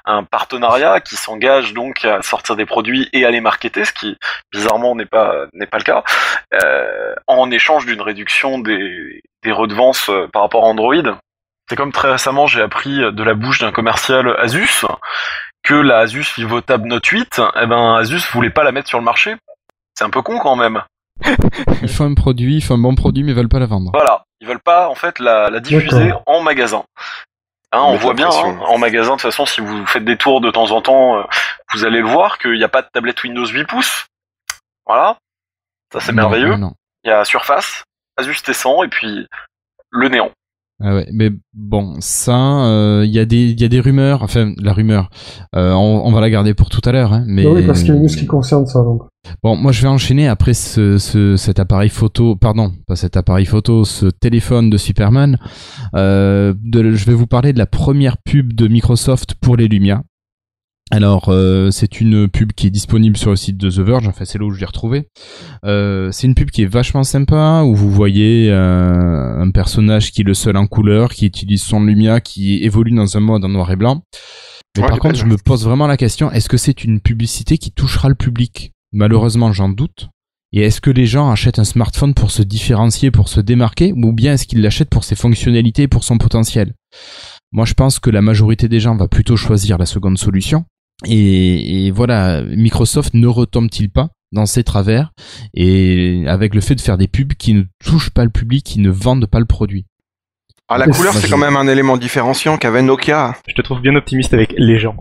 un 0.06 0.24
partenariat 0.24 1.00
qui 1.00 1.14
s'engage 1.14 1.74
donc 1.74 2.06
à 2.06 2.22
sortir 2.22 2.56
des 2.56 2.64
produits 2.64 3.06
et 3.12 3.26
à 3.26 3.30
les 3.30 3.42
marketer, 3.42 3.84
ce 3.84 3.92
qui 3.92 4.16
bizarrement 4.50 4.94
n'est 4.96 5.04
pas 5.04 5.34
n'est 5.52 5.66
pas 5.66 5.76
le 5.76 5.84
cas, 5.84 6.04
euh, 6.54 7.14
en 7.26 7.50
échange 7.50 7.84
d'une 7.84 8.00
réduction 8.00 8.58
des, 8.60 9.20
des 9.42 9.52
redevances 9.52 10.08
euh, 10.08 10.26
par 10.32 10.40
rapport 10.40 10.64
à 10.64 10.68
Android. 10.68 10.94
C'est 11.68 11.76
comme 11.76 11.92
très 11.92 12.10
récemment, 12.10 12.46
j'ai 12.46 12.62
appris 12.62 12.96
de 12.96 13.22
la 13.22 13.34
bouche 13.34 13.58
d'un 13.58 13.72
commercial 13.72 14.34
Asus 14.38 14.86
que 15.68 15.74
la 15.74 15.98
Asus 15.98 16.34
VivoTab 16.36 16.86
Note 16.86 17.04
8, 17.04 17.42
eh 17.60 17.66
ben 17.66 17.96
Asus 17.96 18.22
voulait 18.32 18.48
pas 18.48 18.64
la 18.64 18.72
mettre 18.72 18.88
sur 18.88 18.98
le 18.98 19.04
marché. 19.04 19.36
C'est 19.94 20.04
un 20.04 20.08
peu 20.08 20.22
con 20.22 20.38
quand 20.38 20.56
même. 20.56 20.82
Ils 21.82 21.90
font 21.90 22.06
un 22.06 22.14
produit, 22.14 22.56
ils 22.56 22.62
font 22.62 22.74
un 22.74 22.78
bon 22.78 22.94
produit, 22.94 23.22
mais 23.22 23.32
ils 23.32 23.36
veulent 23.36 23.48
pas 23.48 23.58
la 23.58 23.66
vendre. 23.66 23.90
Voilà, 23.92 24.24
ils 24.40 24.46
veulent 24.46 24.60
pas 24.60 24.88
en 24.88 24.94
fait 24.94 25.18
la, 25.18 25.50
la 25.50 25.60
diffuser 25.60 26.12
en 26.26 26.40
magasin. 26.40 26.84
Hein, 27.72 27.80
on 27.82 27.96
voit 27.96 28.14
bien 28.14 28.30
hein, 28.30 28.58
en 28.66 28.78
magasin 28.78 29.16
de 29.16 29.20
toute 29.20 29.30
façon 29.30 29.44
si 29.44 29.60
vous 29.60 29.84
faites 29.84 30.04
des 30.04 30.16
tours 30.16 30.40
de 30.40 30.50
temps 30.50 30.70
en 30.70 30.80
temps, 30.80 31.18
euh, 31.18 31.22
vous 31.74 31.84
allez 31.84 32.00
le 32.00 32.06
voir 32.06 32.38
qu'il 32.38 32.54
n'y 32.54 32.64
a 32.64 32.68
pas 32.68 32.82
de 32.82 32.88
tablette 32.90 33.22
Windows 33.24 33.44
8 33.44 33.66
pouces. 33.66 34.06
Voilà, 34.86 35.18
ça 35.92 36.00
c'est 36.00 36.12
merveilleux. 36.12 36.54
Il 37.04 37.10
y 37.10 37.12
a 37.12 37.24
Surface, 37.24 37.82
Asus 38.16 38.40
T100 38.42 38.86
et 38.86 38.88
puis 38.88 39.26
le 39.90 40.08
néant. 40.08 40.30
Ah 40.80 40.94
ouais, 40.94 41.08
mais 41.12 41.30
bon, 41.54 41.96
ça, 41.98 42.64
euh, 42.64 43.02
il 43.04 43.10
y 43.10 43.18
a 43.18 43.24
des, 43.24 43.50
il 43.50 43.60
y 43.60 43.64
a 43.64 43.68
des 43.68 43.80
rumeurs. 43.80 44.22
Enfin, 44.22 44.52
la 44.58 44.72
rumeur, 44.72 45.10
euh, 45.56 45.72
on, 45.72 46.02
on 46.06 46.12
va 46.12 46.20
la 46.20 46.30
garder 46.30 46.54
pour 46.54 46.68
tout 46.68 46.80
à 46.84 46.92
l'heure, 46.92 47.12
hein, 47.12 47.24
mais. 47.26 47.44
Oui, 47.44 47.66
parce 47.66 47.80
qu'il 47.80 47.88
y 47.88 47.92
a 47.92 47.96
une 47.96 48.02
news 48.02 48.08
qui 48.08 48.26
concerne 48.26 48.64
ça, 48.66 48.80
donc. 48.84 49.02
Bon, 49.42 49.56
moi 49.56 49.72
je 49.72 49.82
vais 49.82 49.88
enchaîner 49.88 50.28
après 50.28 50.54
ce, 50.54 50.96
ce, 50.98 51.36
cet 51.36 51.58
appareil 51.58 51.88
photo, 51.88 52.36
pardon, 52.36 52.72
pas 52.86 52.94
cet 52.96 53.16
appareil 53.16 53.44
photo, 53.44 53.84
ce 53.84 54.06
téléphone 54.06 54.70
de 54.70 54.76
Superman. 54.76 55.38
Euh, 55.96 56.54
de, 56.62 56.92
je 56.92 57.04
vais 57.04 57.14
vous 57.14 57.26
parler 57.26 57.52
de 57.52 57.58
la 57.58 57.66
première 57.66 58.16
pub 58.18 58.52
de 58.52 58.68
Microsoft 58.68 59.34
pour 59.34 59.56
les 59.56 59.66
Lumia. 59.66 60.02
Alors, 60.90 61.28
euh, 61.28 61.70
c'est 61.70 62.00
une 62.00 62.28
pub 62.28 62.52
qui 62.52 62.66
est 62.66 62.70
disponible 62.70 63.16
sur 63.16 63.30
le 63.30 63.36
site 63.36 63.58
de 63.58 63.68
The 63.70 63.80
Verge, 63.80 64.08
enfin 64.08 64.24
c'est 64.24 64.38
là 64.38 64.46
où 64.46 64.50
je 64.50 64.58
l'ai 64.58 64.66
retrouvé. 64.66 65.08
Euh, 65.66 66.10
c'est 66.12 66.26
une 66.26 66.34
pub 66.34 66.50
qui 66.50 66.62
est 66.62 66.66
vachement 66.66 67.04
sympa, 67.04 67.62
où 67.64 67.74
vous 67.74 67.90
voyez 67.90 68.48
euh, 68.50 69.38
un 69.38 69.50
personnage 69.50 70.12
qui 70.12 70.22
est 70.22 70.24
le 70.24 70.32
seul 70.32 70.56
en 70.56 70.66
couleur, 70.66 71.12
qui 71.12 71.26
utilise 71.26 71.62
son 71.62 71.84
Lumia, 71.84 72.20
qui 72.20 72.64
évolue 72.64 72.92
dans 72.92 73.16
un 73.16 73.20
mode 73.20 73.44
en 73.44 73.48
noir 73.50 73.70
et 73.70 73.76
blanc. 73.76 74.02
Mais 74.76 74.82
Ouais, 74.82 74.88
par 74.88 74.98
contre, 74.98 75.16
je 75.16 75.26
me 75.26 75.36
pose 75.36 75.64
vraiment 75.64 75.86
la 75.86 75.98
question, 75.98 76.30
est-ce 76.30 76.48
que 76.48 76.56
c'est 76.56 76.84
une 76.84 77.00
publicité 77.00 77.58
qui 77.58 77.70
touchera 77.70 78.08
le 78.08 78.14
public? 78.14 78.72
Malheureusement, 78.92 79.52
j'en 79.52 79.68
doute. 79.68 80.08
Et 80.52 80.62
est-ce 80.62 80.80
que 80.80 80.90
les 80.90 81.04
gens 81.04 81.30
achètent 81.30 81.58
un 81.58 81.64
smartphone 81.64 82.14
pour 82.14 82.30
se 82.30 82.42
différencier, 82.42 83.10
pour 83.10 83.28
se 83.28 83.40
démarquer, 83.40 83.92
ou 83.92 84.12
bien 84.14 84.34
est-ce 84.34 84.46
qu'ils 84.46 84.62
l'achètent 84.62 84.88
pour 84.88 85.04
ses 85.04 85.16
fonctionnalités 85.16 85.82
et 85.82 85.88
pour 85.88 86.04
son 86.04 86.16
potentiel? 86.16 86.72
Moi, 87.52 87.66
je 87.66 87.74
pense 87.74 87.98
que 87.98 88.08
la 88.08 88.22
majorité 88.22 88.68
des 88.68 88.80
gens 88.80 88.96
va 88.96 89.08
plutôt 89.08 89.36
choisir 89.36 89.76
la 89.76 89.84
seconde 89.84 90.16
solution. 90.16 90.64
Et, 91.06 91.90
voilà, 91.92 92.42
Microsoft 92.42 93.14
ne 93.14 93.26
retombe-t-il 93.26 93.90
pas 93.90 94.08
dans 94.32 94.46
ses 94.46 94.64
travers 94.64 95.12
et 95.54 96.24
avec 96.26 96.54
le 96.54 96.60
fait 96.60 96.74
de 96.74 96.80
faire 96.80 96.98
des 96.98 97.08
pubs 97.08 97.32
qui 97.34 97.54
ne 97.54 97.62
touchent 97.84 98.10
pas 98.10 98.24
le 98.24 98.30
public, 98.30 98.64
qui 98.64 98.80
ne 98.80 98.90
vendent 98.90 99.26
pas 99.26 99.38
le 99.38 99.46
produit? 99.46 99.86
Ah, 100.68 100.76
la 100.76 100.86
couleur, 100.86 101.14
c'est 101.14 101.30
quand 101.30 101.38
même 101.38 101.56
un 101.56 101.66
élément 101.66 101.96
différenciant 101.96 102.58
qu'avait 102.58 102.82
Nokia. 102.82 103.34
Je 103.46 103.54
te 103.54 103.62
trouve 103.62 103.80
bien 103.80 103.94
optimiste 103.94 104.34
avec 104.34 104.54
les 104.58 104.78
gens. 104.78 104.96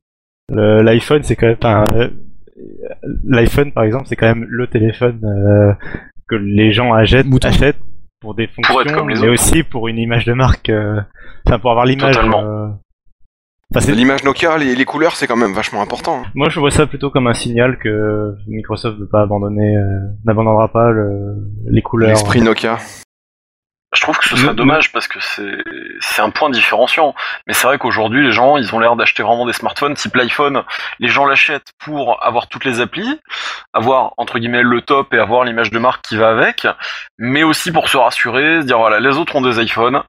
L'iPhone, 0.48 1.22
c'est 1.22 1.36
quand 1.36 1.46
même. 1.46 1.56
Enfin, 1.60 1.92
euh, 1.94 2.08
L'iPhone, 3.24 3.72
par 3.72 3.84
exemple, 3.84 4.06
c'est 4.08 4.16
quand 4.16 4.26
même 4.26 4.44
le 4.48 4.66
téléphone 4.66 5.20
euh, 5.24 5.72
que 6.28 6.34
les 6.34 6.72
gens 6.72 6.92
achètent, 6.92 7.26
achètent 7.44 7.78
pour 8.20 8.34
des 8.34 8.48
fonctions, 8.48 8.74
pour 8.74 9.06
mais 9.06 9.28
aussi 9.28 9.62
pour 9.62 9.86
une 9.88 9.98
image 9.98 10.24
de 10.24 10.32
marque. 10.32 10.70
Euh, 10.70 11.00
enfin, 11.46 11.60
pour 11.60 11.70
avoir 11.70 11.86
l'image. 11.86 12.18
L'image 13.88 14.24
Nokia, 14.24 14.58
les, 14.58 14.84
couleurs, 14.84 15.16
c'est 15.16 15.26
quand 15.26 15.36
même 15.36 15.52
vachement 15.52 15.82
important. 15.82 16.22
Hein. 16.24 16.30
Moi, 16.34 16.48
je 16.48 16.60
vois 16.60 16.70
ça 16.70 16.86
plutôt 16.86 17.10
comme 17.10 17.26
un 17.26 17.34
signal 17.34 17.78
que 17.78 18.34
Microsoft 18.46 18.98
ne 18.98 19.04
pas 19.04 19.22
abandonner, 19.22 19.76
n'abandonnera 20.24 20.68
pas 20.68 20.90
les 21.66 21.82
couleurs. 21.82 22.10
L'esprit 22.10 22.42
Nokia. 22.42 22.78
Je 23.94 24.00
trouve 24.00 24.16
que 24.16 24.26
ce 24.26 24.36
serait 24.36 24.54
dommage 24.54 24.90
parce 24.90 25.06
que 25.06 25.18
c'est 26.00 26.22
un 26.22 26.30
point 26.30 26.48
différenciant. 26.48 27.14
Mais 27.46 27.52
c'est 27.52 27.66
vrai 27.66 27.76
qu'aujourd'hui, 27.76 28.24
les 28.24 28.32
gens, 28.32 28.56
ils 28.56 28.74
ont 28.74 28.78
l'air 28.78 28.96
d'acheter 28.96 29.22
vraiment 29.22 29.44
des 29.44 29.52
smartphones 29.52 29.94
type 29.94 30.16
l'iPhone. 30.16 30.62
Les 30.98 31.08
gens 31.08 31.26
l'achètent 31.26 31.72
pour 31.78 32.24
avoir 32.24 32.48
toutes 32.48 32.64
les 32.64 32.80
applis, 32.80 33.20
avoir 33.74 34.14
entre 34.16 34.38
guillemets 34.38 34.62
le 34.62 34.80
top 34.80 35.12
et 35.12 35.18
avoir 35.18 35.44
l'image 35.44 35.70
de 35.70 35.78
marque 35.78 36.02
qui 36.06 36.16
va 36.16 36.30
avec, 36.30 36.66
mais 37.18 37.42
aussi 37.42 37.70
pour 37.70 37.90
se 37.90 37.98
rassurer, 37.98 38.62
se 38.62 38.66
dire 38.66 38.78
voilà, 38.78 38.98
les 38.98 39.18
autres 39.18 39.36
ont 39.36 39.42
des 39.42 39.62
iPhones, 39.62 40.02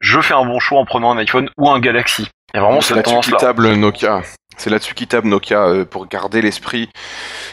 je 0.00 0.20
fais 0.20 0.34
un 0.34 0.44
bon 0.44 0.60
choix 0.60 0.80
en 0.80 0.84
prenant 0.84 1.12
un 1.12 1.18
iPhone 1.18 1.48
ou 1.56 1.70
un 1.70 1.80
Galaxy. 1.80 2.28
Et 2.54 2.58
vraiment, 2.58 2.80
c'est 2.80 2.94
là-dessus 2.94 3.20
qui 3.20 3.32
table 3.32 3.72
Nokia. 3.74 4.22
C'est 4.56 4.70
là-dessus 4.70 4.94
qui 4.94 5.06
table 5.06 5.28
Nokia 5.28 5.66
euh, 5.66 5.84
pour 5.84 6.06
garder 6.06 6.42
l'esprit 6.42 6.90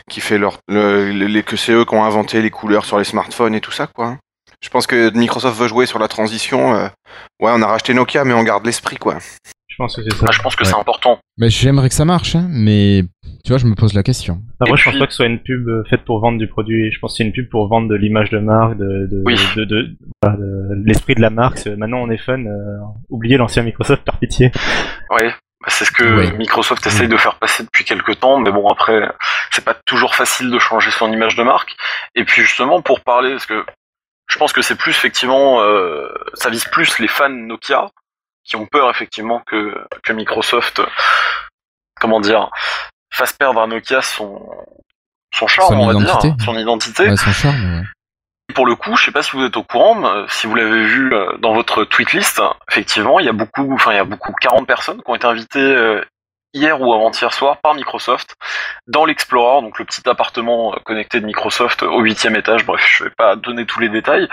qui 0.10 0.20
fait 0.20 0.38
leur, 0.38 0.58
le, 0.68 1.41
que 1.41 1.56
c'est 1.56 1.72
eux 1.72 1.86
qui 1.86 1.95
ont 1.95 2.04
inventé 2.04 2.41
les 2.41 2.50
couleurs 2.50 2.86
sur 2.86 2.97
les 2.97 3.06
smartphones 3.06 3.56
et 3.56 3.62
tout 3.62 3.72
ça, 3.72 3.88
quoi. 3.88 4.18
Je 4.62 4.70
pense 4.70 4.88
que 4.88 5.10
Microsoft 5.18 5.58
veut 5.58 5.70
jouer 5.70 5.86
sur 5.86 6.00
la 6.00 6.10
transition. 6.10 6.76
Euh, 6.76 6.88
ouais, 7.39 7.52
on 7.54 7.62
a 7.62 7.68
racheté 7.68 7.93
Nokia, 7.93 8.26
mais 8.26 8.34
on 8.34 8.43
garde 8.43 8.66
l'esprit, 8.66 8.97
quoi. 8.97 9.18
Je 9.68 9.76
pense 9.78 9.95
que 9.95 10.04
c'est 10.04 10.18
ça. 10.18 10.26
Ah, 10.28 10.32
je 10.34 10.41
pense 10.41 10.56
que 10.58 10.66
c'est 10.66 10.76
important. 10.76 11.20
Mais 11.38 11.50
j'aimerais 11.50 11.88
que 11.88 11.95
ça 11.95 12.04
marche, 12.04 12.36
hein, 12.36 12.47
mais 12.50 13.06
tu 13.44 13.50
vois, 13.50 13.58
je 13.58 13.66
me 13.66 13.76
pose 13.76 13.94
la 13.94 14.04
question. 14.04 14.42
Après, 14.60 14.78
je 14.78 14.84
pense 14.84 15.00
pas 15.00 15.06
que 15.06 15.12
ce 15.12 15.18
soit 15.18 15.26
une 15.26 15.40
pub 15.40 15.68
euh, 15.68 15.84
faite 15.90 16.04
pour 16.06 16.20
vendre 16.20 16.38
du 16.38 16.48
produit. 16.48 16.92
Je 16.92 17.00
pense 17.00 17.14
que 17.14 17.18
c'est 17.18 17.24
une 17.24 17.32
pub 17.32 17.50
pour 17.50 17.68
vendre 17.68 17.88
de 17.88 17.96
l'image 17.96 18.30
de 18.30 18.40
marque, 18.40 18.78
de, 18.78 19.08
de, 19.10 19.24
de, 19.56 19.66
de, 19.66 19.96
l'esprit 20.86 21.16
de 21.16 21.22
la 21.22 21.30
marque. 21.30 21.66
Maintenant, 21.66 22.00
on 22.00 22.10
est 22.10 22.18
fun. 22.18 22.46
Euh, 22.46 22.78
oubliez 23.10 23.38
l'ancien 23.38 23.64
Microsoft 23.64 24.04
par 24.04 24.18
pitié. 24.18 24.52
Oui. 25.12 25.30
Bah, 25.62 25.68
c'est 25.68 25.84
ce 25.84 25.92
que 25.92 26.36
Microsoft 26.38 26.86
essaye 26.88 27.10
de 27.10 27.18
faire 27.18 27.36
passer 27.36 27.64
depuis 27.64 27.84
quelques 27.84 28.20
temps, 28.20 28.40
mais 28.40 28.50
bon 28.52 28.68
après, 28.70 29.12
c'est 29.52 29.66
pas 29.66 29.74
toujours 29.74 30.16
facile 30.16 30.50
de 30.52 30.60
changer 30.60 30.90
son 30.90 31.12
image 31.12 31.36
de 31.36 31.44
marque. 31.44 31.76
Et 32.16 32.24
puis 32.24 32.44
justement 32.44 32.82
pour 32.82 33.02
parler, 33.02 33.32
parce 33.32 33.46
que 33.46 33.66
je 34.28 34.38
pense 34.38 34.54
que 34.54 34.62
c'est 34.62 34.78
plus 34.78 34.92
effectivement, 34.92 35.62
euh, 35.62 36.08
ça 36.36 36.50
vise 36.50 36.64
plus 36.66 37.00
les 37.00 37.10
fans 37.10 37.30
Nokia 37.30 37.90
qui 38.46 38.56
ont 38.56 38.68
peur 38.68 38.90
effectivement 38.90 39.42
que, 39.46 39.76
que 40.04 40.14
Microsoft, 40.14 40.82
comment 42.00 42.22
dire, 42.22 42.50
fasse 43.12 43.34
perdre 43.34 43.62
à 43.62 43.68
Nokia 43.68 44.01
son 44.01 44.49
son 45.34 45.47
charme, 45.47 45.80
on 45.80 45.88
va 45.88 45.93
dire, 45.93 46.20
son 46.43 46.57
identité. 46.57 47.16
son 47.16 47.32
charme. 47.32 47.84
Pour 48.55 48.66
le 48.66 48.76
coup, 48.76 48.95
je 48.95 49.05
sais 49.05 49.12
pas 49.12 49.22
si 49.22 49.38
vous 49.38 49.43
êtes 49.43 49.57
au 49.57 49.64
courant, 49.64 50.26
si 50.28 50.47
vous 50.47 50.55
l'avez 50.55 50.84
vu 50.86 51.14
euh, 51.14 51.38
dans 51.38 51.53
votre 51.53 51.84
tweet 51.84 52.14
list, 52.14 52.41
effectivement, 52.72 53.20
il 53.20 53.26
y 53.28 53.30
a 53.30 53.34
beaucoup, 53.34 53.72
enfin 53.74 53.91
il 53.91 53.95
y 53.95 53.99
a 53.99 54.05
beaucoup, 54.05 54.34
40 54.34 54.66
personnes 54.66 55.01
qui 55.03 55.10
ont 55.10 55.16
été 55.16 55.28
invitées 55.28 55.60
euh, 55.60 56.03
hier 56.53 56.82
ou 56.82 56.93
avant-hier 56.93 57.32
soir 57.34 57.57
par 57.57 57.76
Microsoft 57.76 58.36
dans 58.88 59.05
l'Explorer, 59.05 59.62
donc 59.62 59.78
le 59.78 59.86
petit 59.86 60.07
appartement 60.10 60.74
euh, 60.74 60.78
connecté 60.84 61.22
de 61.22 61.26
Microsoft 61.26 61.84
au 61.84 62.01
huitième 62.01 62.36
étage. 62.36 62.66
Bref, 62.66 62.82
je 62.97 63.03
vais 63.05 63.12
pas 63.12 63.36
donner 63.36 63.66
tous 63.66 63.80
les 63.80 63.89
détails 63.89 64.28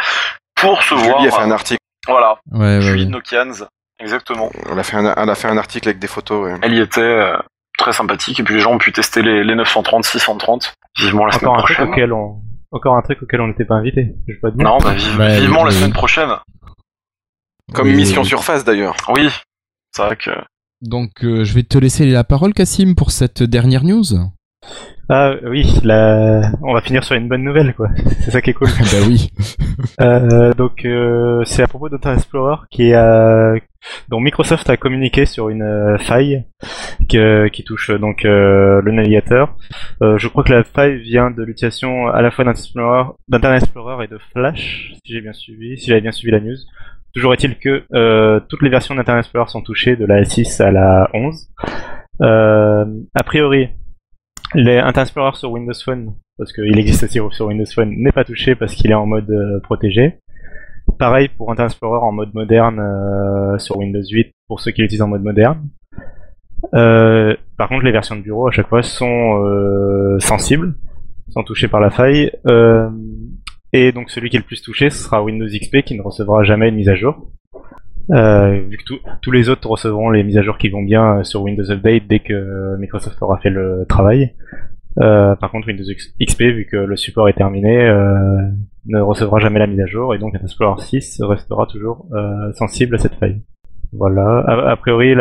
pour 0.55 0.83
se 0.83 0.95
voir. 0.95 1.21
a 1.21 1.31
fait 1.31 1.43
un 1.43 1.51
article. 1.51 1.81
Voilà. 2.07 2.39
Ouais, 2.53 2.81
Julie 2.81 3.07
Nokians, 3.07 3.67
exactement. 3.99 4.51
Elle 4.71 4.79
a 4.79 4.83
fait 4.83 4.97
un, 4.97 5.13
elle 5.15 5.31
a 5.31 5.35
fait 5.35 5.49
un 5.49 5.59
article 5.59 5.89
avec 5.89 5.99
des 5.99 6.07
photos. 6.07 6.59
Elle 6.63 6.75
y 6.75 6.81
était. 6.81 7.01
Euh, 7.01 7.37
très 7.77 7.93
sympathique 7.93 8.41
et 8.41 8.43
puis 8.43 8.55
les 8.55 8.61
gens 8.61 8.73
ont 8.73 8.79
pu 8.79 8.93
tester 8.93 9.23
les, 9.23 9.45
les 9.45 9.55
930, 9.55 10.05
630 10.05 10.75
vivement 10.99 11.27
la 11.27 11.35
Encore 11.35 11.41
semaine 11.41 11.55
un 11.55 11.59
prochaine. 11.59 11.77
Truc 11.77 11.91
auquel 11.91 12.13
on... 12.13 12.43
Encore 12.73 12.97
un 12.97 13.03
truc 13.03 13.23
auquel 13.23 13.41
on 13.41 13.49
n'était 13.49 13.65
pas 13.65 13.77
invité. 13.77 14.15
Pas 14.43 14.51
non, 14.57 14.79
bah, 14.79 14.95
vivement 15.39 15.65
la 15.65 15.71
semaine 15.71 15.93
prochaine. 15.93 16.31
Comme 17.73 17.91
mission 17.91 18.25
surface 18.25 18.65
d'ailleurs. 18.65 18.97
Oui, 19.09 19.31
c'est 19.93 20.03
vrai 20.03 20.17
que 20.17 20.31
donc 20.83 21.25
euh, 21.25 21.45
je 21.45 21.55
vais 21.55 21.63
te 21.63 21.79
laisser 21.79 22.07
la 22.07 22.25
parole, 22.25 22.53
Cassim, 22.53 22.95
pour 22.95 23.11
cette 23.11 23.43
dernière 23.43 23.85
news. 23.85 24.05
Ah 25.09 25.35
oui, 25.45 25.73
la... 25.85 26.51
on 26.63 26.75
va 26.75 26.81
finir 26.81 27.05
sur 27.05 27.15
une 27.15 27.29
bonne 27.29 27.45
nouvelle, 27.45 27.75
quoi. 27.75 27.89
C'est 28.21 28.31
ça 28.31 28.41
qui 28.41 28.51
est 28.51 28.55
cool. 28.55 28.69
bah 28.81 28.99
oui. 29.07 29.31
euh, 30.01 30.53
donc 30.55 30.85
euh, 30.85 31.45
c'est 31.45 31.63
à 31.63 31.69
propos 31.69 31.89
d'Internet 31.89 32.21
Explorer 32.21 32.57
qui 32.71 32.93
a... 32.93 33.55
dont 34.09 34.21
Microsoft 34.21 34.69
a 34.69 34.77
communiqué 34.77 35.27
sur 35.27 35.49
une 35.49 35.63
euh, 35.63 35.99
faille 35.99 36.45
que... 37.09 37.49
qui 37.49 37.63
touche 37.63 37.91
donc 37.91 38.25
euh, 38.25 38.81
le 38.83 38.93
navigateur. 38.93 39.57
je 40.01 40.29
crois 40.29 40.43
que 40.43 40.53
la 40.53 40.65
faille 40.65 40.99
vient 40.99 41.31
de 41.31 41.43
l'utilisation 41.43 42.09
à 42.09 42.21
la 42.21 42.31
fois 42.31 42.45
d'Internet 42.45 43.63
Explorer 43.63 44.05
et 44.05 44.09
de 44.09 44.19
Flash, 44.33 44.93
si 45.05 45.13
j'ai 45.13 45.21
bien 45.21 45.33
suivi, 45.33 45.79
si 45.79 45.87
j'avais 45.87 46.01
bien 46.01 46.13
suivi 46.13 46.33
la 46.33 46.41
news. 46.41 46.57
Toujours 47.17 47.33
est-il 47.33 47.57
que 47.57 47.85
euh, 47.95 48.41
toutes 48.47 48.61
les 48.61 48.69
versions 48.69 48.95
d'Internet 48.95 49.25
Explorer 49.25 49.49
sont 49.49 49.63
touchées 49.63 49.97
de 49.97 50.05
la 50.05 50.23
6 50.23 50.61
à 50.61 50.71
la 50.71 51.09
11. 51.15 51.49
Euh, 52.21 52.85
a 53.15 53.23
priori, 53.23 53.71
les 54.57 54.79
Internet 54.79 55.09
Explorer 55.09 55.37
sur 55.37 55.53
Windows 55.53 55.73
Phone, 55.85 56.15
parce 56.39 56.53
qu'il 56.53 56.79
existe 56.79 57.05
aussi 57.05 57.21
sur 57.31 57.47
Windows 57.47 57.65
Phone, 57.73 57.95
n'est 57.97 58.13
pas 58.13 58.25
touché 58.25 58.55
parce 58.55 58.75
qu'il 58.75 58.91
est 58.91 58.95
en 58.95 59.07
mode 59.07 59.31
euh, 59.31 59.61
protégé. 59.61 60.19
Pareil 60.99 61.29
pour 61.29 61.51
Internet 61.51 61.73
Explorer 61.73 62.05
en 62.05 62.13
mode 62.13 62.35
moderne 62.35 63.59
sur 63.59 63.77
Windows 63.77 64.03
8 64.03 64.33
pour 64.49 64.61
ceux 64.61 64.71
qui 64.71 64.83
l'utilisent 64.83 65.03
en 65.03 65.09
mode 65.09 65.23
moderne. 65.23 65.69
par 66.73 67.69
contre, 67.69 67.85
les 67.85 67.93
versions 67.93 68.17
de 68.17 68.23
bureau 68.23 68.49
à 68.49 68.51
chaque 68.51 68.69
fois 68.69 68.83
sont 68.83 70.19
sensibles, 70.21 70.75
sont 71.29 71.43
touchées 71.43 71.69
par 71.69 71.81
la 71.81 71.91
faille. 71.91 72.31
Et 73.73 73.93
donc 73.93 74.11
celui 74.11 74.31
qui 74.31 74.37
est 74.37 74.41
le 74.41 74.47
plus 74.47 74.63
touché, 74.63 74.89
sera 74.91 75.23
Windows 75.23 75.47
XP 75.47 75.83
qui 75.83 75.97
ne 75.97 76.03
recevra 76.03 76.45
jamais 76.45 76.69
une 76.69 76.77
mise 76.77 76.89
à 76.89 76.95
jour. 76.95 77.31
Euh, 78.11 78.61
vu 78.69 78.77
que 78.77 78.85
tous 79.21 79.31
les 79.33 79.49
autres 79.49 79.69
recevront 79.69 80.11
les 80.11 80.23
mises 80.23 80.39
à 80.39 80.43
jour 80.43 80.59
qui 80.59 80.69
vont 80.69 80.83
bien 80.83 81.19
euh, 81.19 81.23
sur 81.25 81.43
Windows 81.43 81.69
Update 81.71 82.07
dès 82.07 82.21
que 82.21 82.77
Microsoft 82.79 83.21
aura 83.21 83.39
fait 83.39 83.51
le 83.51 83.85
travail. 83.89 84.35
Euh, 85.01 85.35
par 85.37 85.51
contre, 85.51 85.67
Windows 85.67 85.85
XP, 85.85 86.43
vu 86.43 86.67
que 86.71 86.77
le 86.77 86.97
support 86.97 87.29
est 87.29 87.35
terminé, 87.35 87.91
ne 88.87 89.01
recevra 89.01 89.41
jamais 89.41 89.59
la 89.59 89.67
mise 89.67 89.81
à 89.81 89.87
jour 89.87 90.15
et 90.15 90.19
donc 90.19 90.35
Explorer 90.35 90.81
6 90.81 91.21
restera 91.23 91.67
toujours 91.67 92.07
sensible 92.55 92.95
à 92.95 92.99
cette 92.99 93.15
faille. 93.17 93.43
Voilà. 93.93 94.41
A, 94.71 94.77
priori, 94.77 95.15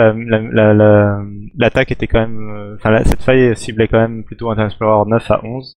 l'attaque 1.55 1.91
était 1.91 2.07
quand 2.07 2.21
même, 2.21 2.75
enfin 2.75 3.03
cette 3.03 3.21
faille 3.21 3.55
ciblait 3.55 3.87
quand 3.87 3.99
même 3.99 4.23
plutôt 4.23 4.49
Internet 4.49 4.71
Explorer 4.71 5.09
9 5.09 5.31
à 5.31 5.45
11 5.45 5.75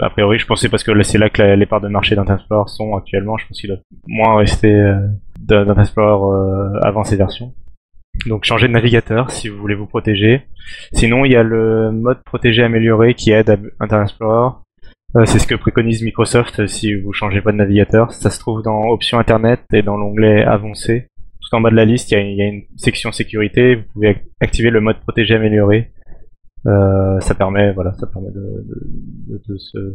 a 0.00 0.10
priori, 0.10 0.38
je 0.38 0.46
pensais 0.46 0.68
parce 0.68 0.82
que 0.82 1.02
c'est 1.02 1.18
là 1.18 1.30
que 1.30 1.42
les 1.42 1.66
parts 1.66 1.80
de 1.80 1.88
marché 1.88 2.14
d'Internet 2.14 2.40
Explorer 2.40 2.68
sont 2.68 2.96
actuellement. 2.96 3.36
Je 3.36 3.46
pense 3.46 3.60
qu'il 3.60 3.70
doit 3.70 3.80
moins 4.06 4.36
rester 4.36 4.72
euh, 4.72 5.06
d'Internet 5.38 5.78
Explorer 5.78 6.36
euh, 6.36 6.80
avant 6.82 7.04
ces 7.04 7.16
versions. 7.16 7.54
Donc 8.26 8.44
changer 8.44 8.66
de 8.66 8.72
navigateur 8.72 9.30
si 9.30 9.48
vous 9.48 9.58
voulez 9.58 9.74
vous 9.74 9.86
protéger. 9.86 10.42
Sinon, 10.92 11.24
il 11.24 11.32
y 11.32 11.36
a 11.36 11.42
le 11.42 11.92
mode 11.92 12.22
protégé 12.24 12.62
amélioré 12.62 13.14
qui 13.14 13.30
aide 13.30 13.50
à 13.50 13.56
Internet 13.80 14.08
Explorer. 14.08 14.56
Euh, 15.16 15.24
c'est 15.24 15.38
ce 15.38 15.46
que 15.46 15.54
préconise 15.54 16.02
Microsoft 16.02 16.66
si 16.66 16.94
vous 16.94 17.12
changez 17.12 17.40
pas 17.40 17.52
de 17.52 17.56
navigateur. 17.56 18.12
Ça 18.12 18.30
se 18.30 18.38
trouve 18.38 18.62
dans 18.62 18.88
Options 18.88 19.18
Internet 19.18 19.60
et 19.72 19.82
dans 19.82 19.96
l'onglet 19.96 20.44
Avancé. 20.44 21.08
Tout 21.40 21.54
en 21.54 21.60
bas 21.60 21.70
de 21.70 21.76
la 21.76 21.84
liste, 21.84 22.10
il 22.10 22.34
y, 22.34 22.42
a, 22.42 22.46
une 22.46 22.64
section 22.76 23.12
sécurité. 23.12 23.76
Vous 23.76 23.84
pouvez 23.92 24.16
activer 24.40 24.70
le 24.70 24.80
mode 24.80 24.98
protégé 25.00 25.36
amélioré 25.36 25.92
euh, 26.66 27.20
ça 27.20 27.34
permet, 27.34 27.72
voilà, 27.72 27.92
ça 27.94 28.06
permet 28.06 28.30
de, 28.30 28.64
de, 29.28 29.42
de, 29.48 29.58
se, 29.58 29.94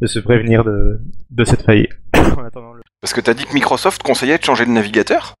de 0.00 0.06
se 0.06 0.18
prévenir 0.18 0.64
de, 0.64 1.00
de 1.30 1.44
cette 1.44 1.62
faille. 1.62 1.88
Parce 3.00 3.14
que 3.14 3.20
t'as 3.20 3.34
dit 3.34 3.44
que 3.44 3.54
Microsoft 3.54 4.02
conseillait 4.02 4.38
de 4.38 4.44
changer 4.44 4.66
de 4.66 4.70
navigateur 4.70 5.34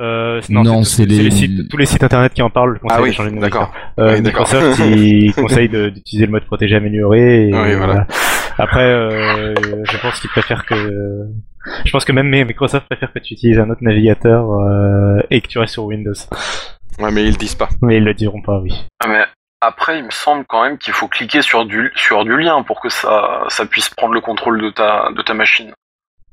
euh, 0.00 0.40
non, 0.48 0.84
c'est 0.84 1.06
les... 1.06 1.28
sites, 1.30 1.68
tous 1.68 1.76
les 1.76 1.86
sites 1.86 2.04
internet 2.04 2.32
qui 2.32 2.40
en 2.42 2.50
parlent 2.50 2.78
conseillent 2.78 2.98
ah 2.98 3.02
oui, 3.02 3.10
de 3.10 3.14
changer 3.14 3.30
de 3.30 3.34
navigateur. 3.34 3.72
Euh, 3.98 4.22
Microsoft 4.22 4.78
il 4.78 5.34
conseille 5.36 5.68
d'utiliser 5.68 6.26
le 6.26 6.30
mode 6.30 6.44
protégé 6.44 6.76
amélioré. 6.76 7.48
Et, 7.48 7.54
oui, 7.54 7.74
voilà. 7.74 8.06
Après, 8.58 8.84
euh, 8.84 9.54
je 9.84 9.98
pense 9.98 10.20
qu'il 10.20 10.30
préfère 10.30 10.64
que, 10.66 11.28
je 11.84 11.90
pense 11.90 12.04
que 12.04 12.12
même 12.12 12.28
Microsoft 12.28 12.86
préfère 12.86 13.12
que 13.12 13.18
tu 13.18 13.34
utilises 13.34 13.58
un 13.58 13.70
autre 13.70 13.82
navigateur 13.82 14.52
euh, 14.52 15.20
et 15.30 15.40
que 15.40 15.48
tu 15.48 15.58
restes 15.58 15.74
sur 15.74 15.84
Windows. 15.84 16.12
Ouais, 17.00 17.10
mais 17.10 17.24
ils 17.24 17.32
le 17.32 17.36
disent 17.36 17.54
pas. 17.54 17.68
Mais 17.82 17.96
ils 17.96 18.04
le 18.04 18.14
diront 18.14 18.42
pas, 18.42 18.60
oui. 18.60 18.72
Ah, 19.00 19.08
mais 19.08 19.24
Après, 19.60 19.98
il 19.98 20.04
me 20.04 20.10
semble 20.10 20.44
quand 20.46 20.62
même 20.62 20.78
qu'il 20.78 20.92
faut 20.92 21.08
cliquer 21.08 21.42
sur 21.42 21.66
du, 21.66 21.90
sur 21.96 22.24
du 22.24 22.36
lien 22.38 22.62
pour 22.62 22.80
que 22.80 22.88
ça, 22.88 23.44
ça 23.48 23.66
puisse 23.66 23.90
prendre 23.90 24.14
le 24.14 24.20
contrôle 24.20 24.60
de 24.60 24.70
ta, 24.70 25.10
de 25.10 25.22
ta 25.22 25.34
machine. 25.34 25.72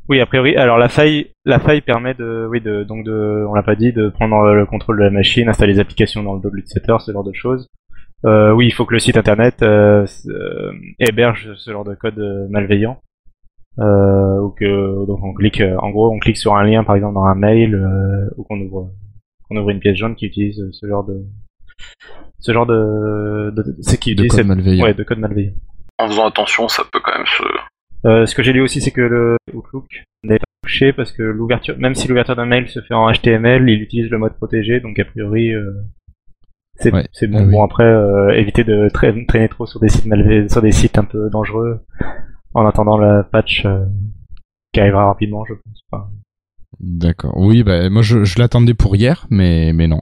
Oui, 0.08 0.20
a 0.20 0.28
priori. 0.28 0.56
Alors 0.56 0.78
la 0.78 0.90
faille, 0.90 1.32
la 1.46 1.60
faille 1.60 1.82
permet 1.82 2.14
de, 2.14 2.48
oui, 2.50 2.62
de, 2.62 2.84
donc 2.84 3.04
de, 3.04 3.46
on 3.50 3.56
l'a 3.56 3.64
pas 3.64 3.76
dit, 3.76 3.92
de 3.92 4.10
prendre 4.10 4.54
le 4.54 4.66
contrôle 4.68 5.00
de 5.00 5.04
la 5.04 5.10
machine, 5.10 5.50
installer 5.50 5.74
les 5.74 5.80
applications 5.80 6.22
dans 6.22 6.36
le 6.36 6.62
Setter, 6.66 6.98
ce 7.00 7.12
genre 7.12 7.24
de 7.24 7.34
choses. 7.34 7.68
Euh, 8.26 8.52
oui, 8.52 8.68
il 8.68 8.72
faut 8.72 8.86
que 8.86 8.94
le 8.94 9.00
site 9.00 9.18
internet 9.18 9.62
euh, 9.62 10.06
euh 10.28 10.72
héberge 11.00 11.54
ce 11.56 11.72
genre 11.72 11.84
de 11.84 11.96
code 11.96 12.20
euh, 12.20 12.48
malveillant. 12.50 13.02
Euh, 13.80 14.40
ou 14.40 14.52
que 14.52 15.06
donc 15.06 15.24
on 15.24 15.34
clique, 15.34 15.62
en 15.62 15.90
gros, 15.90 16.14
on 16.14 16.20
clique 16.20 16.38
sur 16.38 16.56
un 16.56 16.64
lien, 16.64 16.84
par 16.84 16.96
exemple 16.96 17.16
dans 17.16 17.26
un 17.26 17.36
mail, 17.36 17.76
ou 18.38 18.44
qu'on 18.44 18.60
ouvre, 18.62 18.92
qu'on 19.50 19.58
ouvre 19.58 19.70
une 19.72 19.80
pièce 19.80 19.98
jaune 19.98 20.16
qui 20.16 20.28
utilise 20.28 20.64
ce 20.72 20.88
genre 20.88 21.04
de, 21.04 21.26
ce 22.46 22.52
genre 22.52 22.68
de, 22.68 23.52
de, 23.56 23.76
c'est 23.82 24.00
qui 24.00 24.14
de 24.14 24.28
code 24.28 24.46
malveillant. 24.46 24.84
Ouais, 24.84 24.94
de 24.94 25.04
code 25.04 25.18
malveillant. 25.18 25.54
En 25.98 26.08
faisant 26.08 26.28
attention, 26.28 26.68
ça 26.68 26.84
peut 26.92 27.00
quand 27.04 27.18
même 27.18 27.26
se 27.26 27.44
euh, 28.06 28.28
ce 28.28 28.36
que 28.36 28.44
j'ai 28.44 28.54
lu 28.54 28.62
aussi, 28.62 28.82
c'est 28.82 28.92
que 28.92 29.02
le 29.02 29.38
Outlook 29.52 30.04
n'est 30.24 30.38
pas 30.38 30.46
touché 30.62 30.94
parce 30.94 31.12
que 31.12 31.24
l'ouverture, 31.24 31.76
même 31.80 31.96
si 31.96 32.08
l'ouverture 32.08 32.36
d'un 32.36 32.46
mail 32.46 32.70
se 32.70 32.80
fait 32.82 32.94
en 32.94 33.12
HTML, 33.12 33.68
il 33.68 33.82
utilise 33.82 34.12
le 34.12 34.20
mode 34.20 34.36
protégé, 34.36 34.80
donc 34.80 35.00
a 35.00 35.06
priori, 35.06 35.52
euh, 35.56 35.72
c'est 36.76 36.92
bon. 36.92 37.40
Ah 37.40 37.46
bon 37.46 37.64
après, 37.64 37.84
euh, 37.84 38.30
éviter 38.36 38.64
de 38.64 38.90
traîner 38.90 39.50
trop 39.50 39.66
sur 39.66 39.80
des 39.80 39.90
sites 39.90 40.06
malveillants, 40.06 40.50
sur 40.50 40.62
des 40.62 40.72
sites 40.72 41.00
un 41.00 41.06
peu 41.06 41.32
dangereux, 41.32 41.80
en 42.54 42.68
attendant 42.68 43.00
la 43.00 43.24
patch 43.24 43.66
qui 44.72 44.80
arrivera 44.80 45.06
rapidement, 45.06 45.44
je 45.46 45.56
pense. 45.56 46.04
D'accord. 46.80 47.34
Oui, 47.38 47.64
bah 47.64 47.90
moi 47.90 48.04
je, 48.04 48.24
je 48.24 48.38
l'attendais 48.38 48.76
pour 48.76 48.96
hier, 48.96 49.26
mais 49.32 49.74
mais 49.74 49.88
non, 49.88 50.02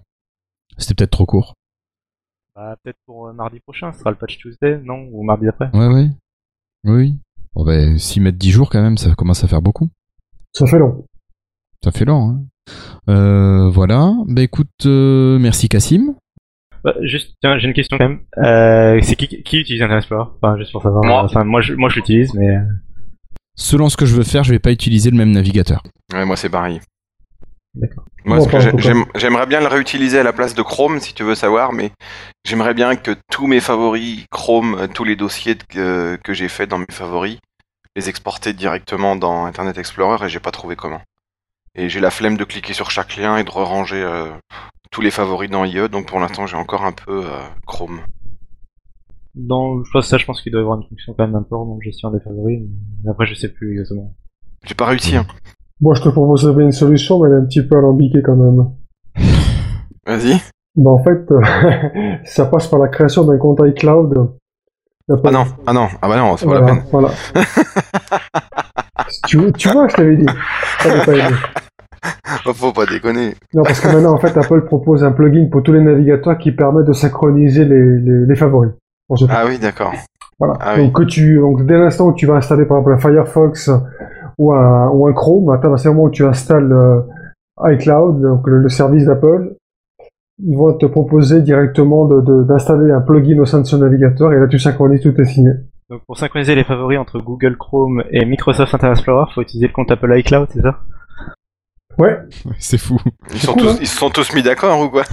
c'était 0.77 0.95
peut-être 0.95 1.11
trop 1.11 1.25
court. 1.25 1.53
Bah, 2.63 2.77
peut-être 2.81 2.99
pour 3.05 3.33
mardi 3.33 3.59
prochain, 3.59 3.91
ce 3.91 3.99
sera 3.99 4.09
le 4.09 4.15
patch 4.15 4.37
Tuesday, 4.37 4.79
non? 4.85 5.09
Ou 5.11 5.21
mardi 5.23 5.49
après? 5.49 5.69
Ouais, 5.73 5.87
ouais. 5.87 6.07
Oui. 6.85 7.17
Bon 7.53 7.65
ben, 7.65 7.97
s'y 7.97 8.21
mettre 8.21 8.37
10 8.37 8.51
jours 8.51 8.69
quand 8.69 8.81
même, 8.81 8.97
ça 8.97 9.13
commence 9.15 9.43
à 9.43 9.49
faire 9.49 9.61
beaucoup. 9.61 9.89
Ça 10.53 10.65
fait 10.65 10.79
long. 10.79 11.03
Ça 11.83 11.91
fait 11.91 12.05
long, 12.05 12.29
hein. 12.29 12.41
Euh, 13.09 13.69
voilà. 13.69 14.13
Bah 14.29 14.43
écoute, 14.43 14.69
euh, 14.85 15.37
merci 15.39 15.67
Cassim. 15.67 16.15
Bah, 16.85 16.95
juste, 17.01 17.35
tiens, 17.41 17.57
j'ai 17.57 17.67
une 17.67 17.73
question 17.73 17.97
quand 17.97 18.07
même. 18.07 18.21
Euh, 18.37 18.97
c'est 19.03 19.17
qui, 19.17 19.43
qui 19.43 19.59
utilise 19.59 19.81
Internet 19.81 20.03
Explorer? 20.03 20.29
Enfin, 20.41 20.57
juste 20.57 20.71
pour 20.71 20.83
savoir. 20.83 21.03
Moi. 21.03 21.21
Enfin, 21.21 21.43
moi, 21.43 21.59
je, 21.59 21.73
moi, 21.73 21.89
je 21.89 21.95
l'utilise, 21.95 22.33
mais. 22.33 22.59
Selon 23.55 23.89
ce 23.89 23.97
que 23.97 24.05
je 24.05 24.15
veux 24.15 24.23
faire, 24.23 24.45
je 24.45 24.53
vais 24.53 24.59
pas 24.59 24.71
utiliser 24.71 25.11
le 25.11 25.17
même 25.17 25.31
navigateur. 25.31 25.83
Ouais, 26.13 26.23
moi 26.23 26.37
c'est 26.37 26.49
pareil. 26.49 26.79
D'accord. 27.75 28.05
Moi, 28.25 28.39
j'aimerais 29.15 29.45
bien 29.47 29.59
le 29.59 29.67
réutiliser 29.67 30.19
à 30.19 30.23
la 30.23 30.31
place 30.31 30.53
de 30.53 30.61
Chrome, 30.61 30.99
si 30.99 31.13
tu 31.13 31.23
veux 31.23 31.35
savoir, 31.35 31.73
mais 31.73 31.91
j'aimerais 32.45 32.73
bien 32.73 32.95
que 32.95 33.11
tous 33.31 33.47
mes 33.47 33.59
favoris 33.59 34.25
Chrome, 34.29 34.75
euh, 34.75 34.87
tous 34.87 35.03
les 35.03 35.15
dossiers 35.15 35.55
que, 35.55 36.17
que 36.23 36.33
j'ai 36.33 36.49
fait 36.49 36.67
dans 36.67 36.77
mes 36.77 36.85
favoris, 36.91 37.39
les 37.95 38.09
exporter 38.09 38.53
directement 38.53 39.15
dans 39.15 39.45
Internet 39.45 39.77
Explorer 39.77 40.25
et 40.25 40.29
j'ai 40.29 40.39
pas 40.39 40.51
trouvé 40.51 40.75
comment. 40.75 41.01
Et 41.75 41.89
j'ai 41.89 41.99
la 41.99 42.11
flemme 42.11 42.37
de 42.37 42.43
cliquer 42.43 42.73
sur 42.73 42.91
chaque 42.91 43.17
lien 43.17 43.37
et 43.37 43.43
de 43.43 43.49
ranger 43.49 44.01
euh, 44.01 44.31
tous 44.91 45.01
les 45.01 45.11
favoris 45.11 45.49
dans 45.49 45.65
IE, 45.65 45.89
donc 45.89 46.07
pour 46.07 46.19
l'instant 46.19 46.45
j'ai 46.45 46.57
encore 46.57 46.85
un 46.85 46.91
peu 46.91 47.25
euh, 47.25 47.39
Chrome. 47.65 48.01
Dans 49.33 49.83
je 49.83 50.01
ça, 50.01 50.19
je 50.19 50.25
pense 50.25 50.41
qu'il 50.41 50.51
doit 50.51 50.61
y 50.61 50.63
avoir 50.63 50.79
une 50.79 50.87
fonction 50.87 51.15
quand 51.17 51.27
même 51.27 51.43
peu 51.49 51.55
en 51.55 51.79
gestion 51.81 52.11
des 52.11 52.19
favoris, 52.19 52.61
mais 53.03 53.09
après 53.09 53.25
je 53.25 53.33
sais 53.33 53.51
plus 53.51 53.71
exactement. 53.71 54.13
J'ai 54.63 54.75
pas 54.75 54.85
réussi, 54.85 55.17
hein. 55.17 55.25
Moi, 55.83 55.95
je 55.95 56.01
te 56.01 56.07
proposerais 56.07 56.63
une 56.63 56.71
solution, 56.71 57.19
mais 57.19 57.27
elle 57.27 57.33
est 57.33 57.41
un 57.41 57.45
petit 57.45 57.61
peu 57.61 57.77
alambiquée 57.77 58.21
quand 58.23 58.37
même. 58.37 58.69
Vas-y. 60.07 60.41
Bah, 60.77 60.91
en 60.91 61.03
fait, 61.03 61.27
ça 62.23 62.45
passe 62.45 62.67
par 62.67 62.79
la 62.79 62.87
création 62.87 63.25
d'un 63.25 63.37
compte 63.37 63.59
iCloud. 63.61 64.31
Ah 65.09 65.31
non, 65.31 65.43
ah 65.67 65.73
non, 65.73 65.89
ah 66.01 66.07
bah 66.07 66.15
non, 66.15 66.37
c'est 66.37 66.45
pas 66.45 66.61
la 66.61 66.65
peine. 66.67 66.83
Voilà. 66.89 67.09
tu, 69.27 69.51
tu 69.51 69.67
vois, 69.67 69.89
je 69.89 69.95
t'avais 69.97 70.15
dit. 70.15 70.25
Ça 70.79 71.05
pas 71.05 71.11
aidé. 71.11 71.35
Faut 72.53 72.71
pas 72.71 72.85
déconner. 72.85 73.35
Non, 73.53 73.63
parce 73.63 73.81
que 73.81 73.87
maintenant, 73.89 74.13
en 74.13 74.19
fait, 74.19 74.37
Apple 74.37 74.63
propose 74.63 75.03
un 75.03 75.11
plugin 75.11 75.49
pour 75.51 75.63
tous 75.63 75.73
les 75.73 75.81
navigateurs 75.81 76.37
qui 76.37 76.53
permet 76.53 76.85
de 76.85 76.93
synchroniser 76.93 77.65
les, 77.65 78.25
les, 78.25 78.35
favoris. 78.37 78.71
Ah 79.27 79.43
oui, 79.45 79.59
d'accord. 79.59 79.93
Voilà. 80.39 80.53
Ah 80.61 80.77
donc, 80.77 80.93
que 80.93 81.03
tu, 81.03 81.39
donc, 81.39 81.65
dès 81.65 81.77
l'instant 81.77 82.07
où 82.07 82.13
tu 82.13 82.25
vas 82.25 82.35
installer, 82.35 82.63
par 82.63 82.77
exemple, 82.77 82.93
un 82.93 82.97
Firefox 82.99 83.69
ou 84.37 84.53
un, 84.53 84.89
ou 84.89 85.07
un 85.07 85.13
Chrome, 85.13 85.49
à 85.49 85.57
partir 85.57 85.91
du 85.91 85.95
moment 85.95 86.07
où 86.07 86.11
tu 86.11 86.25
installes 86.25 86.71
euh, 86.71 87.01
iCloud, 87.63 88.21
donc 88.21 88.47
le, 88.47 88.69
service 88.69 89.05
d'Apple, 89.05 89.55
ils 90.43 90.57
vont 90.57 90.73
te 90.73 90.85
proposer 90.85 91.41
directement 91.41 92.07
d'installer 92.07 92.91
un 92.91 93.01
plugin 93.01 93.39
au 93.39 93.45
sein 93.45 93.61
de 93.61 93.65
ce 93.65 93.75
navigateur 93.75 94.33
et 94.33 94.39
là 94.39 94.47
tu 94.47 94.59
synchronises, 94.59 95.01
tout 95.01 95.19
est 95.19 95.25
signé. 95.25 95.51
Donc 95.89 96.01
pour 96.07 96.17
synchroniser 96.17 96.55
les 96.55 96.63
favoris 96.63 96.97
entre 96.97 97.19
Google 97.19 97.57
Chrome 97.57 98.03
et 98.09 98.25
Microsoft 98.25 98.73
Internet 98.73 98.97
Explorer, 98.97 99.31
faut 99.35 99.41
utiliser 99.41 99.67
le 99.67 99.73
compte 99.73 99.91
Apple 99.91 100.11
iCloud, 100.17 100.47
c'est 100.49 100.61
ça? 100.61 100.79
Ouais. 101.97 102.17
C'est 102.59 102.77
fou. 102.77 102.99
Ils, 103.31 103.39
sont 103.39 103.53
tous, 103.53 103.69
hein. 103.69 103.77
ils 103.79 103.87
se 103.87 103.97
sont 103.97 104.09
tous 104.09 104.33
mis 104.33 104.41
d'accord 104.41 104.79
ou 104.79 104.89
quoi? 104.89 105.03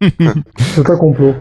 C'est 0.00 0.88
un 0.88 0.96
complot. 0.96 1.34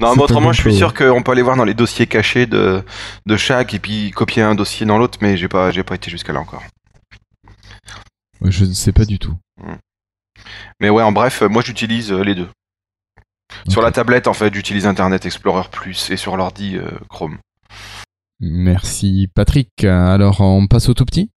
Non, 0.00 0.14
mais 0.16 0.22
autrement, 0.22 0.52
je 0.52 0.60
suis 0.60 0.74
sûr 0.74 0.92
qu'on 0.92 1.22
peut 1.22 1.32
aller 1.32 1.42
voir 1.42 1.56
dans 1.56 1.64
les 1.64 1.74
dossiers 1.74 2.06
cachés 2.06 2.46
de, 2.46 2.82
de 3.26 3.36
chaque 3.36 3.74
et 3.74 3.78
puis 3.78 4.10
copier 4.10 4.42
un 4.42 4.54
dossier 4.54 4.86
dans 4.86 4.98
l'autre, 4.98 5.18
mais 5.22 5.36
j'ai 5.36 5.48
pas, 5.48 5.70
j'ai 5.70 5.82
pas 5.82 5.94
été 5.94 6.10
jusqu'à 6.10 6.32
là 6.32 6.40
encore. 6.40 6.62
je 8.44 8.64
ne 8.64 8.72
sais 8.72 8.92
pas 8.92 9.04
du 9.04 9.18
tout. 9.18 9.36
Hmm. 9.58 9.76
Mais 10.80 10.90
ouais, 10.90 11.02
en 11.02 11.12
bref, 11.12 11.42
moi 11.42 11.62
j'utilise 11.64 12.12
euh, 12.12 12.22
les 12.22 12.34
deux. 12.34 12.48
Sur 13.68 13.82
la 13.82 13.92
tablette, 13.92 14.26
en 14.26 14.32
fait, 14.32 14.52
j'utilise 14.52 14.86
Internet 14.86 15.26
Explorer 15.26 15.68
Plus 15.70 16.10
et 16.10 16.16
sur 16.16 16.36
l'ordi 16.36 16.76
euh, 16.76 16.90
Chrome. 17.08 17.38
Merci 18.40 19.28
Patrick. 19.34 19.84
Alors, 19.84 20.40
on 20.40 20.66
passe 20.66 20.88
au 20.88 20.94
tout 20.94 21.04
petit? 21.04 21.30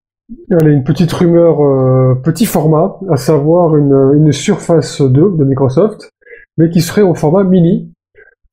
Allez, 0.49 0.71
une 0.71 0.84
petite 0.84 1.11
rumeur, 1.11 1.61
euh, 1.61 2.15
petit 2.15 2.47
format, 2.47 2.97
à 3.09 3.15
savoir 3.15 3.76
une, 3.76 4.32
Surface 4.32 5.01
2 5.01 5.09
de 5.38 5.45
Microsoft, 5.45 6.09
mais 6.57 6.69
qui 6.69 6.82
serait 6.82 7.03
au 7.03 7.13
format 7.13 7.43
mini, 7.43 7.93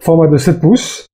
format 0.03 0.27
de 0.27 0.37
7 0.37 0.61
pouces. 0.61 1.07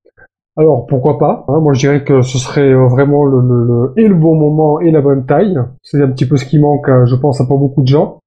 Alors 0.56 0.86
pourquoi 0.86 1.18
pas 1.18 1.44
hein, 1.46 1.60
Moi 1.60 1.74
je 1.74 1.78
dirais 1.78 2.02
que 2.02 2.22
ce 2.22 2.38
serait 2.38 2.72
euh, 2.72 2.88
vraiment 2.88 3.24
le, 3.24 4.14
bon 4.14 4.34
moment 4.34 4.80
et 4.80 4.90
la 4.90 5.00
bonne 5.00 5.26
taille. 5.26 5.56
C'est 5.84 6.02
un 6.02 6.08
petit 6.08 6.26
peu 6.26 6.36
ce 6.36 6.44
qui 6.44 6.58
manque, 6.58 6.88
euh, 6.88 7.06
je 7.06 7.14
pense, 7.14 7.40
à 7.40 7.46
pas 7.46 7.54
beaucoup 7.54 7.82
de 7.82 7.86
gens. 7.86 8.18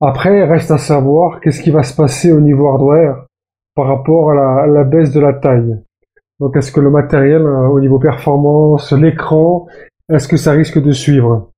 Après, 0.00 0.44
reste 0.44 0.72
à 0.72 0.78
savoir 0.78 1.40
qu'est-ce 1.40 1.62
qui 1.62 1.70
va 1.70 1.84
se 1.84 1.94
passer 1.94 2.32
au 2.32 2.40
niveau 2.40 2.66
hardware 2.66 3.26
par 3.76 3.86
rapport 3.86 4.32
à 4.32 4.34
la, 4.34 4.62
à 4.62 4.66
la 4.66 4.82
baisse 4.82 5.12
de 5.12 5.20
la 5.20 5.34
taille. 5.34 5.78
Donc 6.40 6.56
est-ce 6.56 6.72
que 6.72 6.80
le 6.80 6.90
matériel 6.90 7.42
au 7.42 7.78
niveau 7.78 8.00
performance, 8.00 8.92
l'écran 8.92 9.66
est-ce 10.08 10.28
que 10.28 10.36
ça 10.36 10.52
risque 10.52 10.80
de 10.80 10.92
suivre? 10.92 11.50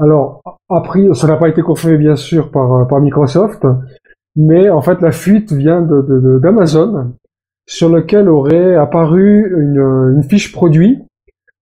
Alors, 0.00 0.42
après, 0.68 1.12
ça 1.14 1.26
n'a 1.26 1.36
pas 1.36 1.48
été 1.48 1.62
confirmé 1.62 1.98
bien 1.98 2.16
sûr 2.16 2.50
par, 2.50 2.92
euh, 2.92 3.00
Microsoft, 3.00 3.66
mais 4.36 4.70
en 4.70 4.80
fait 4.80 5.00
la 5.00 5.12
fuite 5.12 5.52
vient 5.52 5.82
d'Amazon, 5.82 7.12
sur 7.66 7.88
lequel 7.88 8.28
aurait 8.28 8.74
apparu 8.76 9.54
une, 9.60 10.16
une 10.16 10.22
fiche 10.22 10.52
produit 10.52 11.02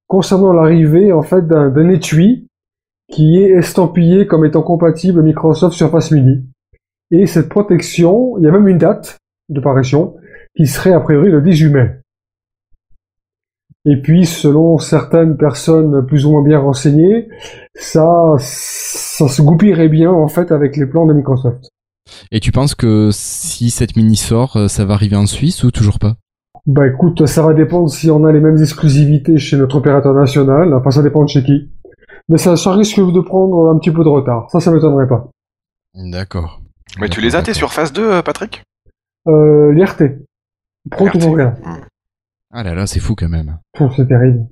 concernant 0.06 0.52
l'arrivée 0.52 1.12
en 1.12 1.22
fait 1.22 1.46
d'un 1.46 1.88
étui 1.88 2.48
qui 3.10 3.42
est 3.42 3.50
estampillé 3.50 4.26
comme 4.26 4.44
étant 4.44 4.62
compatible 4.62 5.22
Microsoft 5.22 5.76
Surface 5.76 6.10
Mini. 6.10 6.44
Et 7.10 7.26
cette 7.26 7.48
protection, 7.48 8.38
il 8.38 8.44
y 8.44 8.48
a 8.48 8.52
même 8.52 8.68
une 8.68 8.78
date 8.78 9.18
de 9.48 9.60
parution 9.60 10.16
qui 10.56 10.66
serait 10.66 10.92
a 10.92 11.00
priori 11.00 11.30
le 11.30 11.42
18 11.42 11.70
mai. 11.70 11.99
Et 13.86 14.00
puis, 14.00 14.26
selon 14.26 14.78
certaines 14.78 15.36
personnes 15.36 16.04
plus 16.06 16.26
ou 16.26 16.32
moins 16.32 16.42
bien 16.42 16.58
renseignées, 16.58 17.28
ça, 17.74 18.34
ça 18.38 19.28
se 19.28 19.40
goupillerait 19.40 19.88
bien 19.88 20.10
en 20.10 20.28
fait 20.28 20.52
avec 20.52 20.76
les 20.76 20.86
plans 20.86 21.06
de 21.06 21.14
Microsoft. 21.14 21.70
Et 22.30 22.40
tu 22.40 22.52
penses 22.52 22.74
que 22.74 23.10
si 23.12 23.70
cette 23.70 23.96
mini 23.96 24.16
sort, 24.16 24.56
euh, 24.56 24.68
ça 24.68 24.84
va 24.84 24.94
arriver 24.94 25.16
en 25.16 25.26
Suisse 25.26 25.64
ou 25.64 25.70
toujours 25.70 25.98
pas? 25.98 26.16
Bah 26.66 26.86
écoute, 26.86 27.26
ça 27.26 27.42
va 27.42 27.54
dépendre 27.54 27.88
si 27.88 28.10
on 28.10 28.24
a 28.24 28.32
les 28.32 28.40
mêmes 28.40 28.58
exclusivités 28.58 29.38
chez 29.38 29.56
notre 29.56 29.76
opérateur 29.76 30.12
national. 30.12 30.74
Enfin, 30.74 30.90
ça 30.90 31.02
dépend 31.02 31.24
de 31.24 31.28
chez 31.28 31.42
qui. 31.42 31.70
Mais 32.28 32.38
ça, 32.38 32.56
ça 32.56 32.72
risque 32.72 33.00
de 33.00 33.20
prendre 33.20 33.70
un 33.70 33.78
petit 33.78 33.90
peu 33.90 34.04
de 34.04 34.08
retard. 34.08 34.50
Ça, 34.50 34.60
ça 34.60 34.70
m'étonnerait 34.70 35.08
pas. 35.08 35.30
D'accord. 35.94 36.60
Mais 37.00 37.08
tu 37.08 37.20
les 37.20 37.34
as 37.34 37.42
tes 37.42 37.54
Surface 37.54 37.92
2, 37.92 38.02
euh, 38.02 38.22
Patrick? 38.22 38.62
Euh, 39.26 39.72
L'IRT. 39.72 40.18
Pro 40.90 41.08
tout 41.08 41.32
rien. 41.32 41.54
Ah 42.52 42.62
là 42.62 42.74
là, 42.74 42.86
c'est 42.86 43.00
fou 43.00 43.14
quand 43.14 43.28
même. 43.28 43.58
C'est 43.96 44.08
terrible. 44.08 44.46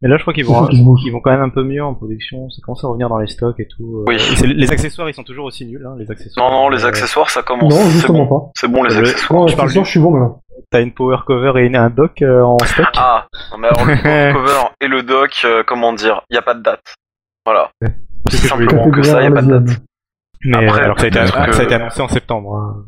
Mais 0.00 0.08
là, 0.08 0.16
je 0.16 0.22
crois 0.22 0.32
qu'ils 0.32 0.46
vont, 0.46 0.68
ils 0.70 1.10
vont 1.10 1.20
quand 1.20 1.32
même 1.32 1.42
un 1.42 1.48
peu 1.48 1.64
mieux 1.64 1.82
en 1.82 1.94
production. 1.94 2.48
Ça 2.50 2.62
commence 2.62 2.84
à 2.84 2.88
revenir 2.88 3.08
dans 3.08 3.18
les 3.18 3.26
stocks 3.26 3.58
et 3.58 3.66
tout. 3.66 4.04
Oui. 4.06 4.16
les 4.44 4.70
accessoires, 4.70 5.08
ils 5.08 5.14
sont 5.14 5.24
toujours 5.24 5.46
aussi 5.46 5.66
nuls, 5.66 5.84
hein, 5.84 5.96
les 5.98 6.08
accessoires. 6.10 6.50
Non, 6.50 6.56
non, 6.56 6.68
les 6.68 6.84
accessoires, 6.84 7.30
ça 7.30 7.42
commence. 7.42 7.74
Non, 7.74 7.90
justement 7.90 8.26
pas. 8.26 8.50
C'est 8.54 8.68
bon, 8.68 8.84
les 8.84 8.96
euh, 8.96 9.00
accessoires. 9.00 9.40
Non, 9.40 9.46
je, 9.48 9.56
parle 9.56 9.70
je 9.70 9.82
suis 9.82 9.98
bon 9.98 10.14
là. 10.14 10.30
T'as 10.70 10.82
une 10.82 10.92
power 10.92 11.18
cover 11.26 11.52
et 11.64 11.76
un 11.76 11.90
dock 11.90 12.22
euh, 12.22 12.42
en 12.42 12.58
stock? 12.58 12.86
Ah, 12.96 13.26
non, 13.50 13.58
mais 13.58 13.68
alors 13.68 13.86
le 13.86 13.96
power 14.02 14.32
cover 14.34 14.68
et 14.80 14.88
le 14.88 15.02
dock, 15.02 15.40
euh, 15.44 15.64
comment 15.66 15.92
dire, 15.92 16.22
il 16.30 16.34
y 16.34 16.38
a 16.38 16.42
pas 16.42 16.54
de 16.54 16.62
date. 16.62 16.94
Voilà. 17.44 17.70
C'est 18.30 18.36
simplement 18.48 18.90
que 18.90 19.02
ça, 19.02 19.20
il 19.20 19.24
y 19.24 19.26
a 19.26 19.32
pas 19.32 19.42
de 19.42 19.58
date. 19.58 19.78
Mais 20.44 20.64
Après, 20.64 20.82
alors 20.82 20.98
ça 20.98 21.06
a, 21.06 21.08
été, 21.08 21.26
ça 21.26 21.60
a 21.60 21.62
été 21.62 21.74
annoncé 21.74 22.00
en 22.00 22.08
septembre. 22.08 22.54
Hein. 22.54 22.84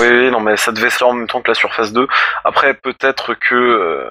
Oui, 0.00 0.30
non, 0.30 0.40
mais 0.40 0.56
ça 0.56 0.72
devait 0.72 0.90
se 0.90 0.98
faire 0.98 1.08
en 1.08 1.14
même 1.14 1.26
temps 1.26 1.42
que 1.42 1.48
la 1.48 1.54
Surface 1.54 1.92
2. 1.92 2.06
Après, 2.44 2.74
peut-être 2.74 3.34
que 3.34 3.54
euh, 3.54 4.10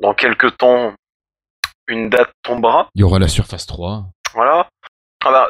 dans 0.00 0.14
quelques 0.14 0.56
temps, 0.56 0.94
une 1.88 2.10
date 2.10 2.30
tombera. 2.42 2.88
Il 2.94 3.00
y 3.00 3.04
aura 3.04 3.18
la 3.18 3.28
Surface 3.28 3.66
3. 3.66 4.04
Voilà. 4.34 4.68
Ah 5.24 5.30
bah, 5.30 5.48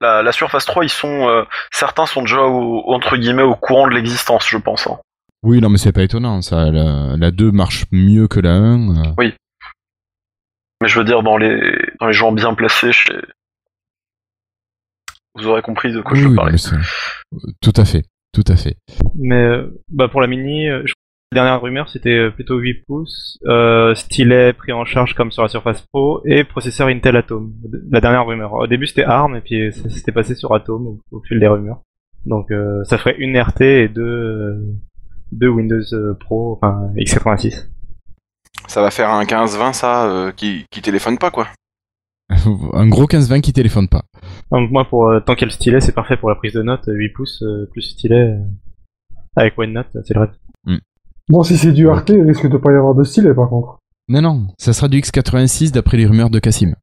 la, 0.00 0.22
la, 0.22 0.32
Surface 0.32 0.64
3, 0.66 0.84
ils 0.84 0.90
sont 0.90 1.28
euh, 1.28 1.44
certains 1.72 2.06
sont 2.06 2.22
déjà 2.22 2.42
au, 2.42 2.82
entre 2.92 3.16
guillemets 3.16 3.42
au 3.42 3.54
courant 3.54 3.88
de 3.88 3.94
l'existence, 3.94 4.48
je 4.48 4.58
pense. 4.58 4.86
Hein. 4.86 4.98
Oui, 5.42 5.60
non, 5.60 5.68
mais 5.68 5.78
c'est 5.78 5.92
pas 5.92 6.02
étonnant. 6.02 6.42
Ça, 6.42 6.70
la, 6.70 7.16
la 7.16 7.30
2 7.30 7.50
marche 7.50 7.84
mieux 7.92 8.28
que 8.28 8.40
la 8.40 8.52
1. 8.52 8.88
Euh. 8.88 9.12
Oui. 9.18 9.34
Mais 10.82 10.88
je 10.88 10.98
veux 10.98 11.04
dire, 11.04 11.22
dans 11.22 11.36
les, 11.36 11.60
dans 12.00 12.06
les 12.06 12.12
gens 12.12 12.32
bien 12.32 12.54
placés, 12.54 12.92
chez... 12.92 13.14
vous 15.34 15.46
aurez 15.46 15.62
compris 15.62 15.92
de 15.92 16.00
quoi 16.02 16.16
je 16.16 16.28
parle. 16.28 16.54
Tout 17.62 17.72
à 17.76 17.84
fait. 17.84 18.04
Tout 18.36 18.44
à 18.48 18.56
fait. 18.56 18.76
Mais 19.14 19.42
euh, 19.42 19.82
bah 19.90 20.08
pour 20.08 20.20
la 20.20 20.26
mini, 20.26 20.68
euh, 20.68 20.82
je 20.84 20.92
la 21.32 21.40
dernière 21.42 21.62
rumeur 21.62 21.88
c'était 21.88 22.18
euh, 22.18 22.30
plutôt 22.30 22.58
8 22.58 22.84
pouces, 22.86 23.38
euh, 23.46 23.94
stylet 23.94 24.52
pris 24.52 24.72
en 24.72 24.84
charge 24.84 25.14
comme 25.14 25.32
sur 25.32 25.40
la 25.40 25.48
Surface 25.48 25.82
Pro 25.90 26.20
et 26.26 26.44
processeur 26.44 26.88
Intel 26.88 27.16
Atom. 27.16 27.54
La 27.90 28.02
dernière 28.02 28.26
rumeur. 28.26 28.52
Au 28.52 28.66
début 28.66 28.86
c'était 28.86 29.04
ARM 29.04 29.36
et 29.36 29.40
puis 29.40 29.72
ça 29.72 29.88
s'était 29.88 30.12
passé 30.12 30.34
sur 30.34 30.52
Atom 30.52 30.98
au, 31.10 31.20
fil 31.22 31.40
des 31.40 31.48
rumeurs. 31.48 31.80
Donc 32.26 32.52
ça 32.84 32.98
ferait 32.98 33.16
une 33.18 33.40
RT 33.40 33.62
et 33.62 33.88
deux, 33.88 34.60
deux 35.32 35.48
Windows 35.48 36.14
Pro, 36.20 36.58
enfin 36.60 36.90
x86. 36.96 37.68
Ça 38.68 38.82
va 38.82 38.90
faire 38.90 39.08
un 39.08 39.24
15-20 39.24 39.72
ça 39.72 40.32
qui, 40.36 40.66
qui 40.70 40.82
téléphone 40.82 41.16
pas 41.16 41.30
quoi. 41.30 41.48
un 42.28 42.88
gros 42.88 43.06
15-20 43.06 43.40
qui 43.40 43.54
téléphone 43.54 43.88
pas. 43.88 44.02
Moi, 44.50 44.84
pour 44.84 45.08
euh, 45.08 45.20
tant 45.20 45.34
qu'il 45.34 45.42
y 45.42 45.44
a 45.44 45.46
le 45.46 45.52
stylet, 45.52 45.80
c'est 45.80 45.94
parfait 45.94 46.16
pour 46.16 46.28
la 46.28 46.36
prise 46.36 46.52
de 46.52 46.62
notes. 46.62 46.84
8 46.86 47.08
pouces 47.10 47.42
euh, 47.42 47.68
plus 47.72 47.82
stylet 47.82 48.32
euh, 48.32 48.38
avec 49.34 49.58
OneNote, 49.58 49.88
c'est 50.04 50.14
le 50.14 50.20
reste. 50.20 50.40
Mm. 50.64 50.76
Bon, 51.28 51.42
si 51.42 51.56
c'est 51.56 51.72
du 51.72 51.88
RT, 51.88 52.10
il 52.10 52.22
risque 52.22 52.48
de 52.48 52.56
pas 52.56 52.70
y 52.70 52.76
avoir 52.76 52.94
de 52.94 53.04
stylet 53.04 53.34
par 53.34 53.48
contre. 53.48 53.78
Non, 54.08 54.22
non, 54.22 54.46
ça 54.58 54.72
sera 54.72 54.88
du 54.88 55.00
X86 55.00 55.72
d'après 55.72 55.96
les 55.96 56.06
rumeurs 56.06 56.30
de 56.30 56.38
Cassim. 56.38 56.74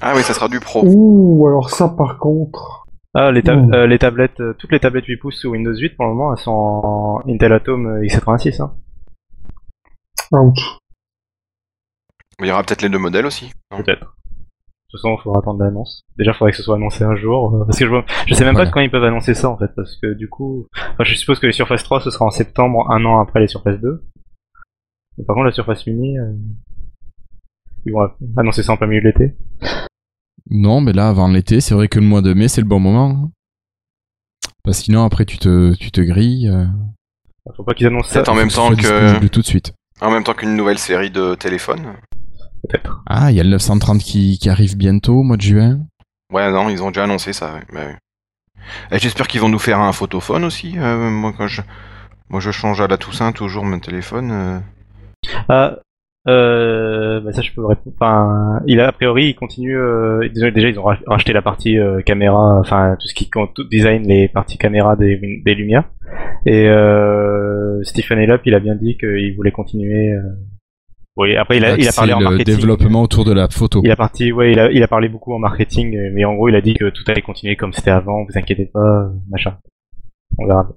Ah 0.00 0.14
oui, 0.16 0.22
ça 0.22 0.34
sera 0.34 0.48
du 0.48 0.58
Pro. 0.58 0.84
Ouh, 0.84 1.46
alors 1.46 1.70
ça 1.70 1.88
par 1.88 2.18
contre. 2.18 2.86
Ah, 3.14 3.30
les, 3.30 3.42
les 3.42 3.98
tablettes, 3.98 4.42
toutes 4.58 4.72
les 4.72 4.80
tablettes 4.80 5.04
8 5.04 5.18
pouces 5.18 5.38
sous 5.38 5.50
Windows 5.50 5.76
8 5.76 5.90
pour 5.90 6.06
le 6.06 6.12
moment, 6.12 6.32
elles 6.34 6.42
sont 6.42 6.50
en 6.50 7.22
Intel 7.28 7.52
Atom 7.52 8.00
X86. 8.00 8.62
Hein. 8.62 8.74
Ouch. 10.32 10.78
Il 12.40 12.46
y 12.46 12.50
aura 12.50 12.64
peut-être 12.64 12.82
les 12.82 12.88
deux 12.88 12.98
modèles 12.98 13.26
aussi. 13.26 13.52
Peut-être. 13.70 14.16
De 14.92 14.98
toute 14.98 15.04
façon, 15.04 15.16
il 15.18 15.22
faudra 15.22 15.38
attendre 15.38 15.64
l'annonce. 15.64 16.02
Déjà, 16.18 16.32
il 16.32 16.34
faudrait 16.34 16.50
que 16.50 16.58
ce 16.58 16.62
soit 16.62 16.76
annoncé 16.76 17.02
un 17.02 17.16
jour. 17.16 17.54
Euh, 17.54 17.64
parce 17.64 17.78
que 17.78 17.86
je, 17.86 17.94
je 18.26 18.34
sais 18.34 18.44
même 18.44 18.54
pas 18.54 18.66
quand 18.66 18.80
ils 18.80 18.90
peuvent 18.90 19.04
annoncer 19.04 19.32
ça, 19.32 19.48
en 19.48 19.56
fait. 19.56 19.70
Parce 19.74 19.96
que 19.96 20.12
du 20.12 20.28
coup, 20.28 20.66
enfin, 20.76 21.04
je 21.04 21.14
suppose 21.14 21.38
que 21.38 21.46
les 21.46 21.52
Surface 21.52 21.82
3, 21.82 22.02
ce 22.02 22.10
sera 22.10 22.26
en 22.26 22.30
septembre, 22.30 22.90
un 22.90 23.02
an 23.06 23.18
après 23.18 23.40
les 23.40 23.46
Surface 23.46 23.80
2. 23.80 24.02
par 25.26 25.34
contre, 25.34 25.46
la 25.46 25.52
Surface 25.52 25.86
Mini, 25.86 26.18
euh, 26.18 26.34
ils 27.86 27.92
vont 27.94 28.06
annoncer 28.36 28.62
ça 28.62 28.72
en 28.72 28.76
plein 28.76 28.86
milieu 28.86 29.00
de 29.00 29.06
l'été. 29.06 29.34
Non, 30.50 30.82
mais 30.82 30.92
là, 30.92 31.08
avant 31.08 31.28
l'été, 31.28 31.62
c'est 31.62 31.74
vrai 31.74 31.88
que 31.88 31.98
le 31.98 32.04
mois 32.04 32.20
de 32.20 32.34
mai, 32.34 32.48
c'est 32.48 32.60
le 32.60 32.66
bon 32.66 32.78
moment. 32.78 33.08
Hein. 33.08 33.30
Parce 34.62 34.80
que 34.80 34.84
sinon, 34.84 35.04
après, 35.04 35.24
tu 35.24 35.38
te, 35.38 35.74
tu 35.74 35.90
te 35.90 36.02
grilles. 36.02 36.50
Euh... 36.50 36.66
Faut 37.56 37.64
pas 37.64 37.72
qu'ils 37.72 37.86
annoncent 37.86 38.10
ça. 38.10 38.30
en 38.30 38.34
même 38.34 38.50
temps 38.50 38.74
que. 38.74 39.26
tout 39.28 39.40
de 39.40 39.46
suite. 39.46 39.72
En 40.02 40.10
même 40.10 40.22
temps 40.22 40.34
qu'une 40.34 40.54
nouvelle 40.54 40.78
série 40.78 41.10
de 41.10 41.34
téléphones. 41.34 41.94
Ah, 43.06 43.30
il 43.30 43.36
y 43.36 43.40
a 43.40 43.44
le 43.44 43.50
930 43.50 44.00
qui, 44.00 44.38
qui, 44.38 44.48
arrive 44.48 44.76
bientôt 44.76 45.14
au 45.14 45.22
mois 45.22 45.36
de 45.36 45.42
juin. 45.42 45.80
Ouais, 46.32 46.50
non, 46.50 46.68
ils 46.68 46.82
ont 46.82 46.88
déjà 46.88 47.04
annoncé 47.04 47.32
ça. 47.32 47.54
Bah 47.72 47.80
Et 48.90 48.98
j'espère 48.98 49.28
qu'ils 49.28 49.40
vont 49.40 49.48
nous 49.48 49.58
faire 49.58 49.80
un 49.80 49.92
photophone 49.92 50.44
aussi. 50.44 50.78
Euh, 50.78 51.10
moi, 51.10 51.32
quand 51.36 51.46
je, 51.46 51.62
moi, 52.28 52.40
je 52.40 52.50
change 52.50 52.80
à 52.80 52.86
la 52.86 52.96
Toussaint 52.96 53.32
toujours 53.32 53.64
mon 53.64 53.78
téléphone. 53.78 54.30
Euh. 54.32 54.60
Ah, 55.48 55.76
euh, 56.28 57.20
bah 57.20 57.32
ça 57.32 57.42
je 57.42 57.50
peux 57.52 57.66
répondre. 57.66 57.96
Enfin, 57.98 58.60
il 58.66 58.80
a, 58.80 58.88
a 58.88 58.92
priori, 58.92 59.28
il 59.28 59.34
continue. 59.34 59.76
Euh, 59.76 60.28
déjà, 60.32 60.68
ils 60.68 60.78
ont 60.78 60.84
racheté 61.06 61.32
la 61.32 61.42
partie 61.42 61.78
euh, 61.78 62.00
caméra, 62.02 62.58
enfin 62.60 62.96
tout 63.00 63.08
ce 63.08 63.14
qui 63.14 63.28
tout 63.28 63.64
design 63.64 64.06
les 64.06 64.28
parties 64.28 64.56
caméra 64.58 64.94
des, 64.96 65.42
des 65.44 65.54
lumières. 65.54 65.84
Et 66.46 66.68
euh, 66.68 67.82
Stephen 67.82 68.18
Elop, 68.18 68.42
il 68.44 68.54
a 68.54 68.60
bien 68.60 68.76
dit 68.76 68.96
qu'il 68.96 69.34
voulait 69.34 69.50
continuer 69.50 70.14
oui, 71.16 71.36
après 71.36 71.58
il 71.58 71.64
a, 71.64 71.76
il 71.76 71.86
a 71.86 71.92
parlé 71.92 72.12
en 72.12 72.20
marketing. 72.20 72.56
développement 72.56 73.02
autour 73.02 73.24
de 73.24 73.32
la 73.32 73.48
photo. 73.48 73.82
Il 73.84 73.90
a 73.90 73.96
parti, 73.96 74.32
ouais, 74.32 74.52
il 74.52 74.58
a, 74.58 74.70
il 74.70 74.82
a 74.82 74.88
parlé 74.88 75.08
beaucoup 75.08 75.34
en 75.34 75.38
marketing, 75.38 75.96
mais 76.12 76.24
en 76.24 76.34
gros 76.34 76.48
il 76.48 76.54
a 76.54 76.60
dit 76.60 76.74
que 76.74 76.88
tout 76.88 77.02
allait 77.08 77.22
continuer 77.22 77.56
comme 77.56 77.72
c'était 77.72 77.90
avant, 77.90 78.24
vous 78.24 78.38
inquiétez 78.38 78.66
pas, 78.66 79.10
machin. 79.30 79.58
On 80.38 80.46
verra. 80.46 80.68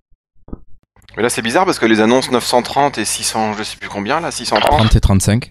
Mais 1.15 1.23
là 1.23 1.29
c'est 1.29 1.41
bizarre 1.41 1.65
parce 1.65 1.79
que 1.79 1.86
les 1.86 2.01
annonces 2.01 2.31
930 2.31 2.97
et 2.97 3.05
600, 3.05 3.53
je 3.53 3.63
sais 3.63 3.77
plus 3.77 3.89
combien 3.89 4.19
là, 4.19 4.31
630. 4.31 4.77
30 4.79 4.95
et 4.95 4.99
35. 4.99 5.49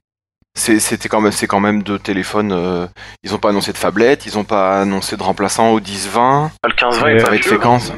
C'était 0.57 1.09
quand 1.09 1.21
même, 1.21 1.33
c'est 1.33 1.49
quand 1.49 1.59
même 1.59 1.83
deux 1.83 1.99
téléphones. 1.99 2.53
Euh, 2.53 2.87
ils 3.25 3.35
ont 3.35 3.39
pas 3.39 3.51
annoncé 3.51 3.73
de 3.73 3.77
phablette, 3.77 4.25
ils 4.25 4.39
ont 4.39 4.45
pas 4.45 4.83
annoncé 4.83 5.17
de 5.17 5.23
remplaçant 5.23 5.73
au 5.73 5.81
10-20. 5.81 6.51
Le 6.63 6.71
15-20 6.71 7.09
est 7.09 7.25
pas 7.25 7.31
vieux. 7.33 7.43
Fréquence. 7.43 7.93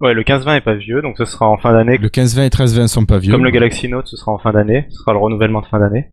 Ouais, 0.00 0.14
le 0.14 0.22
15-20 0.22 0.56
est 0.58 0.60
pas 0.60 0.74
vieux, 0.74 1.02
donc 1.02 1.16
ce 1.18 1.24
sera 1.24 1.48
en 1.48 1.56
fin 1.56 1.72
d'année. 1.72 1.98
Le 1.98 2.08
15-20 2.08 2.44
et 2.44 2.48
13-20 2.48 2.86
sont 2.86 3.06
pas 3.06 3.18
vieux. 3.18 3.32
Comme 3.32 3.44
le 3.44 3.50
Galaxy 3.50 3.88
Note, 3.88 4.06
ce 4.06 4.16
sera 4.16 4.30
en 4.30 4.38
fin 4.38 4.52
d'année. 4.52 4.86
Ce 4.90 4.98
sera 4.98 5.12
le 5.14 5.18
renouvellement 5.18 5.62
de 5.62 5.66
fin 5.66 5.80
d'année. 5.80 6.10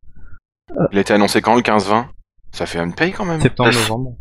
Il 0.92 0.98
a 0.98 1.02
été 1.02 1.14
annoncé 1.14 1.42
quand 1.42 1.56
le 1.56 1.62
15-20 1.62 2.06
Ça 2.52 2.66
fait 2.66 2.80
une 2.80 2.94
paye 2.94 3.12
quand 3.12 3.26
même. 3.26 3.42
Septembre, 3.42 3.72
novembre. 3.74 4.16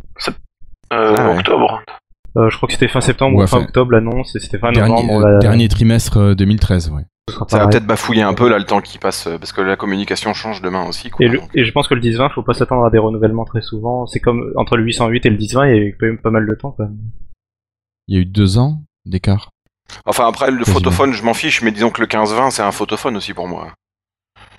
Euh, 0.92 1.14
ah 1.16 1.30
octobre. 1.30 1.82
Euh, 2.36 2.48
je 2.50 2.56
crois 2.56 2.66
que 2.66 2.72
c'était 2.72 2.88
fin 2.88 3.00
septembre 3.00 3.42
ou 3.42 3.46
fin 3.46 3.60
octobre 3.60 3.92
l'annonce 3.92 4.34
et 4.36 4.40
c'était 4.40 4.58
fin 4.58 4.70
novembre. 4.70 5.24
Euh, 5.24 5.38
dernier 5.38 5.68
trimestre 5.68 6.34
2013, 6.34 6.90
ouais. 6.90 7.02
Ça 7.48 7.58
va 7.58 7.68
peut-être 7.68 7.86
bafouiller 7.86 8.22
un 8.22 8.34
peu 8.34 8.48
là 8.48 8.58
le 8.58 8.64
temps 8.64 8.80
qui 8.80 8.98
passe 8.98 9.28
parce 9.38 9.52
que 9.52 9.60
la 9.60 9.76
communication 9.76 10.34
change 10.34 10.60
demain 10.60 10.86
aussi. 10.86 11.08
Quoi, 11.10 11.24
et, 11.54 11.64
je 11.64 11.72
pense 11.72 11.86
que 11.86 11.94
le 11.94 12.00
10-20, 12.00 12.32
faut 12.32 12.42
pas 12.42 12.52
s'attendre 12.52 12.84
à 12.84 12.90
des 12.90 12.98
renouvellements 12.98 13.44
très 13.44 13.62
souvent. 13.62 14.06
C'est 14.06 14.18
comme 14.18 14.52
entre 14.56 14.76
le 14.76 14.82
808 14.82 15.26
et 15.26 15.30
le 15.30 15.36
10-20, 15.36 15.68
il 15.68 15.76
y 15.76 15.78
a 15.78 15.82
eu 15.82 15.96
quand 15.98 16.06
même 16.06 16.18
pas 16.18 16.30
mal 16.30 16.46
de 16.46 16.54
temps. 16.54 16.74
Quand 16.76 16.84
même. 16.84 16.98
Il 18.08 18.16
y 18.16 18.18
a 18.18 18.22
eu 18.22 18.26
deux 18.26 18.58
ans 18.58 18.82
d'écart. 19.06 19.50
Enfin 20.04 20.26
après 20.26 20.50
le 20.50 20.64
photophone, 20.64 21.12
je 21.12 21.22
m'en 21.22 21.34
fiche, 21.34 21.62
mais 21.62 21.70
disons 21.70 21.90
que 21.90 22.00
le 22.00 22.06
15-20 22.06 22.50
c'est 22.50 22.62
un 22.62 22.72
photophone 22.72 23.16
aussi 23.16 23.34
pour 23.34 23.46
moi. 23.46 23.72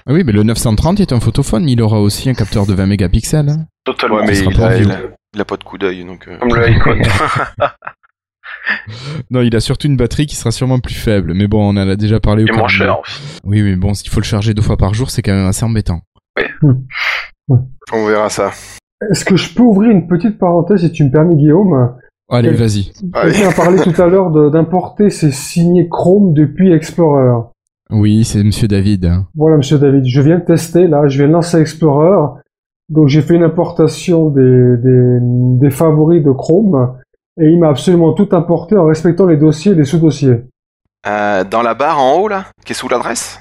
Ah 0.06 0.14
oui, 0.14 0.24
mais 0.26 0.34
le 0.34 0.44
930 0.44 1.00
est 1.00 1.14
un 1.14 1.20
photophone, 1.20 1.70
il 1.70 1.82
aura 1.82 2.02
aussi 2.02 2.30
un 2.30 2.34
capteur 2.34 2.66
de 2.66 2.74
20 2.74 2.88
mégapixels. 2.88 3.50
Hein. 3.50 3.66
Totalement, 3.86 4.24
mais 4.26 4.38
il 4.38 5.42
a, 5.42 5.46
pas 5.46 5.58
de 5.58 5.64
coup 5.64 5.78
d'œil, 5.78 6.04
donc. 6.04 6.28
Euh. 6.28 6.38
Comme 6.40 6.54
le 6.54 7.02
non, 9.32 9.42
il 9.42 9.56
a 9.56 9.60
surtout 9.60 9.88
une 9.88 9.98
batterie 9.98 10.26
qui 10.26 10.36
sera 10.36 10.52
sûrement 10.52 10.80
plus 10.80 10.94
faible, 10.94 11.34
mais 11.34 11.48
bon, 11.48 11.64
on 11.64 11.82
en 11.82 11.90
a 11.90 11.96
déjà 11.96 12.20
parlé. 12.20 12.44
Et 12.48 12.52
moins 12.52 12.68
cher. 12.68 12.98
Oui, 13.44 13.62
mais 13.62 13.76
bon, 13.76 13.94
s'il 13.94 14.10
faut 14.10 14.20
le 14.20 14.26
charger 14.26 14.54
deux 14.54 14.62
fois 14.62 14.78
par 14.78 14.94
jour, 14.94 15.10
c'est 15.10 15.22
quand 15.22 15.34
même 15.34 15.48
assez 15.48 15.64
embêtant. 15.64 16.02
Oui. 16.38 17.58
On 17.92 18.06
verra 18.06 18.30
ça. 18.30 18.52
Est-ce 19.10 19.26
que 19.26 19.36
je 19.36 19.54
peux 19.54 19.64
ouvrir 19.64 19.92
une 19.92 20.08
petite 20.08 20.38
parenthèse, 20.38 20.82
si 20.82 20.92
tu 20.92 21.04
me 21.04 21.12
permets, 21.12 21.36
Guillaume? 21.36 21.96
Allez, 22.30 22.52
vas-y. 22.52 22.92
Quelqu'un 23.14 23.50
a 23.50 23.54
parlé 23.54 23.82
tout 23.82 24.02
à 24.02 24.08
l'heure 24.08 24.32
d'importer 24.52 25.10
ses 25.10 25.32
signés 25.32 25.88
Chrome 25.90 26.34
depuis 26.34 26.72
Explorer. 26.74 27.48
Oui, 27.94 28.26
c'est 28.26 28.44
Monsieur 28.44 28.68
David. 28.68 29.10
Voilà, 29.36 29.58
Monsieur 29.58 29.78
David. 29.78 30.04
Je 30.06 30.22
viens 30.22 30.40
de 30.40 30.44
tester, 30.44 30.88
là. 30.88 31.08
Je 31.08 31.20
viens 31.20 31.28
de 31.28 31.34
lancer 31.34 31.58
Explorer. 31.60 32.42
Donc, 32.90 33.08
j'ai 33.08 33.22
fait 33.22 33.36
une 33.36 33.44
importation 33.44 34.30
des, 34.30 34.78
des, 34.78 35.20
des 35.22 35.70
favoris 35.70 36.24
de 36.24 36.32
Chrome. 36.32 36.96
Et 37.40 37.46
il 37.46 37.60
m'a 37.60 37.70
absolument 37.70 38.14
tout 38.14 38.30
importé 38.32 38.76
en 38.76 38.86
respectant 38.86 39.26
les 39.26 39.38
dossiers 39.38 39.72
et 39.72 39.76
les 39.76 39.86
sous-dossiers. 39.86 40.44
Euh, 41.08 41.44
dans 41.44 41.62
la 41.62 41.74
barre 41.76 42.00
en 42.00 42.18
haut, 42.18 42.28
là? 42.28 42.46
Qui 42.66 42.74
est 42.74 42.76
sous 42.76 42.90
l'adresse? 42.90 43.40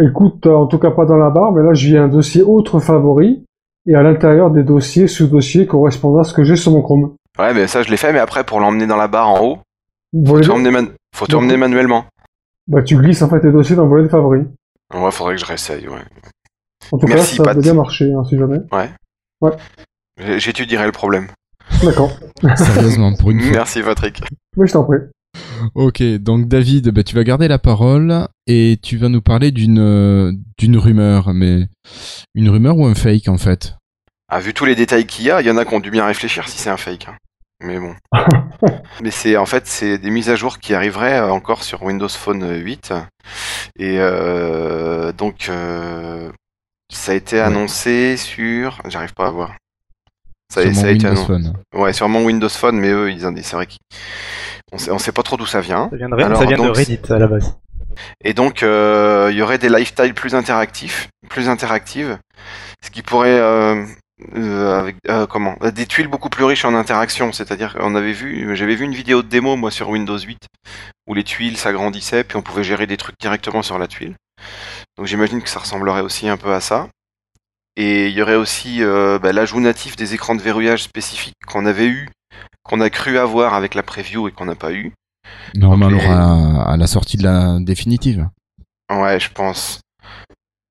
Écoute, 0.00 0.46
en 0.46 0.66
tout 0.66 0.78
cas 0.78 0.90
pas 0.90 1.04
dans 1.04 1.16
la 1.16 1.30
barre, 1.30 1.52
mais 1.52 1.62
là, 1.62 1.72
j'ai 1.72 1.96
un 1.96 2.08
dossier 2.08 2.42
autre 2.42 2.80
favori. 2.80 3.44
Et 3.86 3.94
à 3.94 4.02
l'intérieur 4.02 4.50
des 4.50 4.62
dossiers, 4.62 5.06
sous-dossiers 5.06 5.66
correspondant 5.66 6.20
à 6.20 6.24
ce 6.24 6.32
que 6.32 6.42
j'ai 6.42 6.56
sur 6.56 6.72
mon 6.72 6.82
Chrome. 6.82 7.14
Ouais, 7.38 7.52
mais 7.52 7.66
ça, 7.66 7.82
je 7.82 7.90
l'ai 7.90 7.96
fait, 7.96 8.12
mais 8.12 8.18
après, 8.18 8.42
pour 8.42 8.58
l'emmener 8.58 8.86
dans 8.86 8.96
la 8.96 9.08
barre 9.08 9.28
en 9.28 9.44
haut, 9.44 9.58
faut, 10.26 10.36
faut 11.14 11.26
tout 11.26 11.36
emmener 11.36 11.56
manuellement. 11.56 12.04
Bah, 12.66 12.82
tu 12.82 12.96
glisses 12.96 13.22
en 13.22 13.28
fait 13.28 13.40
tes 13.40 13.52
dossiers 13.52 13.76
dans 13.76 13.84
le 13.84 13.90
volet 13.90 14.04
de 14.04 14.08
favoris. 14.08 14.46
Ouais, 14.92 15.10
faudrait 15.10 15.34
que 15.34 15.40
je 15.40 15.46
réessaye, 15.46 15.88
ouais. 15.88 16.04
En 16.92 16.98
tout 16.98 17.06
cas, 17.06 17.18
ça 17.18 17.42
a 17.50 17.54
bien 17.54 17.74
marché, 17.74 18.12
hein, 18.12 18.24
si 18.24 18.38
jamais. 18.38 18.60
Ouais. 18.72 18.90
Ouais. 19.40 19.52
J'étudierai 20.38 20.86
le 20.86 20.92
problème. 20.92 21.28
D'accord. 21.82 22.10
Sérieusement, 22.56 23.14
pour 23.14 23.30
une 23.30 23.40
fois. 23.40 23.52
Merci, 23.52 23.82
Patrick. 23.82 24.22
Oui, 24.56 24.68
je 24.68 24.72
t'en 24.72 24.84
prie. 24.84 24.98
Ok, 25.74 26.02
donc 26.20 26.46
David, 26.46 26.90
bah, 26.90 27.02
tu 27.02 27.14
vas 27.14 27.24
garder 27.24 27.48
la 27.48 27.58
parole 27.58 28.28
et 28.46 28.78
tu 28.82 28.96
vas 28.96 29.08
nous 29.08 29.22
parler 29.22 29.50
d'une 29.50 30.42
d'une 30.58 30.76
rumeur, 30.76 31.32
mais 31.32 31.66
une 32.34 32.50
rumeur 32.50 32.78
ou 32.78 32.86
un 32.86 32.94
fake 32.94 33.28
en 33.28 33.38
fait? 33.38 33.76
Ah, 34.28 34.40
vu 34.40 34.54
tous 34.54 34.64
les 34.64 34.74
détails 34.74 35.06
qu'il 35.06 35.24
y 35.24 35.30
a, 35.30 35.40
il 35.40 35.46
y 35.46 35.50
en 35.50 35.56
a 35.56 35.64
qui 35.64 35.74
ont 35.74 35.80
dû 35.80 35.90
bien 35.90 36.06
réfléchir 36.06 36.48
si 36.48 36.58
c'est 36.58 36.70
un 36.70 36.76
fake. 36.76 37.08
Hein 37.08 37.16
mais 37.64 37.78
bon. 37.78 37.94
mais 39.02 39.10
c'est 39.10 39.36
en 39.36 39.46
fait 39.46 39.66
c'est 39.66 39.98
des 39.98 40.10
mises 40.10 40.30
à 40.30 40.36
jour 40.36 40.58
qui 40.58 40.74
arriveraient 40.74 41.18
euh, 41.18 41.30
encore 41.30 41.62
sur 41.62 41.82
Windows 41.82 42.08
Phone 42.08 42.62
8 42.62 42.92
et 43.78 43.96
euh, 43.98 45.12
donc 45.12 45.48
euh, 45.48 46.30
ça 46.92 47.12
a 47.12 47.14
été 47.14 47.40
annoncé 47.40 48.16
sur 48.16 48.80
j'arrive 48.86 49.14
pas 49.14 49.26
à 49.26 49.30
voir. 49.30 49.54
Ça, 50.52 50.62
sur 50.62 50.74
ça 50.74 50.86
a 50.86 50.90
été 50.90 51.06
Windows 51.06 51.24
Phone. 51.24 51.52
Ouais, 51.74 51.92
sur 51.92 52.08
mon 52.08 52.24
Windows 52.24 52.48
Phone, 52.48 52.78
mais 52.78 52.90
eux, 52.90 53.10
ils 53.10 53.22
c'est 53.42 53.56
vrai 53.56 53.66
qu'on 54.70 54.78
sait, 54.78 54.90
on 54.90 54.98
sait 54.98 55.10
pas 55.10 55.22
trop 55.22 55.36
d'où 55.36 55.46
ça 55.46 55.60
vient. 55.60 55.88
Ça 55.90 55.96
vient 55.96 56.08
de, 56.08 56.34
ça 56.34 56.44
vient 56.44 56.58
de 56.58 56.68
Reddit 56.68 57.00
à 57.08 57.18
la 57.18 57.26
base. 57.26 57.56
Et 58.22 58.34
donc, 58.34 58.62
euh, 58.62 59.28
il 59.30 59.36
y 59.36 59.42
aurait 59.42 59.58
des 59.58 59.68
lifestyles 59.68 60.14
plus 60.14 60.34
interactifs, 60.34 61.08
plus 61.28 61.48
interactives, 61.48 62.18
ce 62.84 62.90
qui 62.90 63.02
pourrait 63.02 63.38
euh, 63.38 63.84
euh, 64.36 64.78
avec 64.78 64.96
comment 65.28 65.56
des 65.74 65.86
tuiles 65.86 66.08
beaucoup 66.08 66.28
plus 66.28 66.44
riches 66.44 66.64
en 66.64 66.74
interaction. 66.74 67.32
C'est-à-dire 67.32 67.74
qu'on 67.74 67.94
avait 67.94 68.12
vu, 68.12 68.54
j'avais 68.56 68.74
vu 68.74 68.84
une 68.84 68.94
vidéo 68.94 69.22
de 69.22 69.28
démo 69.28 69.56
moi 69.56 69.70
sur 69.70 69.88
Windows 69.88 70.18
8 70.18 70.46
où 71.06 71.14
les 71.14 71.24
tuiles 71.24 71.56
s'agrandissaient 71.56 72.24
puis 72.24 72.36
on 72.36 72.42
pouvait 72.42 72.64
gérer 72.64 72.86
des 72.86 72.96
trucs 72.96 73.18
directement 73.20 73.62
sur 73.62 73.78
la 73.78 73.88
tuile. 73.88 74.14
Donc 74.96 75.06
j'imagine 75.06 75.42
que 75.42 75.48
ça 75.48 75.60
ressemblerait 75.60 76.02
aussi 76.02 76.28
un 76.28 76.36
peu 76.36 76.52
à 76.52 76.60
ça. 76.60 76.88
Et 77.76 78.08
il 78.08 78.14
y 78.14 78.22
aurait 78.22 78.36
aussi 78.36 78.80
bah, 78.82 79.32
l'ajout 79.32 79.60
natif 79.60 79.96
des 79.96 80.14
écrans 80.14 80.36
de 80.36 80.42
verrouillage 80.42 80.84
spécifiques 80.84 81.34
qu'on 81.48 81.66
avait 81.66 81.88
eu, 81.88 82.08
qu'on 82.62 82.80
a 82.80 82.88
cru 82.90 83.18
avoir 83.18 83.54
avec 83.54 83.74
la 83.74 83.82
preview 83.82 84.28
et 84.28 84.32
qu'on 84.32 84.44
n'a 84.44 84.54
pas 84.54 84.72
eu. 84.72 84.92
Normalement, 85.54 85.98
on 86.00 86.04
aura 86.04 86.72
à 86.72 86.76
la 86.76 86.86
sortie 86.86 87.16
de 87.16 87.24
la 87.24 87.58
définitive. 87.60 88.28
Ouais, 88.90 89.18
je 89.20 89.30
pense. 89.30 89.80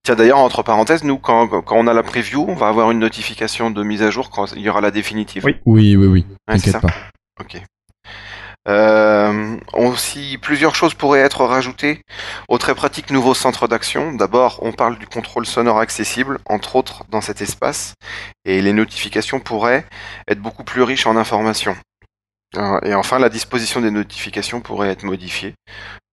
Tiens, 0.04 0.16
d'ailleurs, 0.16 0.40
entre 0.40 0.64
parenthèses, 0.64 1.06
nous, 1.06 1.18
quand, 1.18 1.48
quand, 1.62 1.78
on 1.78 1.88
a 1.88 1.94
la 1.94 2.04
preview, 2.04 2.46
on 2.46 2.56
va 2.56 2.68
avoir 2.68 2.92
une 2.92 3.00
notification 3.00 3.72
de 3.72 3.84
mise 3.84 4.02
à 4.02 4.12
jour 4.12 4.30
quand 4.30 4.52
il 4.52 4.62
y 4.62 4.70
aura 4.70 4.82
la 4.82 4.92
définitive. 4.92 5.46
Oui, 5.46 5.56
oui, 5.66 5.96
oui, 5.96 6.08
oui. 6.08 6.26
T'inquiète 6.46 6.82
pas. 6.82 6.94
Ok. 7.40 7.62
Euh, 8.68 9.58
aussi, 9.74 10.38
plusieurs 10.42 10.76
choses 10.76 10.94
pourraient 10.94 11.22
être 11.22 11.46
rajoutées 11.46 12.02
au 12.50 12.58
très 12.58 12.76
pratique 12.76 13.12
nouveau 13.12 13.34
centre 13.34 13.68
d'action. 13.68 14.14
D'abord, 14.14 14.60
on 14.62 14.74
parle 14.74 14.98
du 14.98 15.08
contrôle 15.08 15.46
sonore 15.46 15.80
accessible, 15.80 16.40
entre 16.46 16.76
autres, 16.76 17.04
dans 17.10 17.22
cet 17.22 17.42
espace, 17.42 17.94
et 18.44 18.62
les 18.62 18.74
notifications 18.74 19.40
pourraient 19.40 19.86
être 20.28 20.40
beaucoup 20.40 20.66
plus 20.66 20.82
riches 20.82 21.08
en 21.08 21.16
informations. 21.16 21.78
Et 22.84 22.94
enfin, 22.94 23.20
la 23.20 23.30
disposition 23.30 23.82
des 23.82 23.90
notifications 23.90 24.62
pourrait 24.62 24.90
être 24.90 25.04
modifiée. 25.04 25.56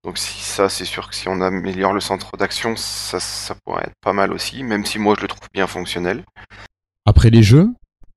Donc 0.04 0.16
si 0.16 0.42
ça, 0.42 0.68
c'est 0.68 0.84
sûr 0.84 1.08
que 1.08 1.14
si 1.14 1.28
on 1.28 1.40
améliore 1.40 1.92
le 1.92 2.00
centre 2.00 2.36
d'action, 2.36 2.74
ça, 2.76 3.20
ça 3.20 3.54
pourrait 3.64 3.84
être 3.84 3.96
pas 4.00 4.12
mal 4.12 4.32
aussi, 4.32 4.62
même 4.62 4.86
si 4.86 4.98
moi 4.98 5.14
je 5.16 5.22
le 5.22 5.28
trouve 5.28 5.48
bien 5.52 5.66
fonctionnel. 5.66 6.24
Après 7.06 7.30
les 7.30 7.42
jeux? 7.42 7.68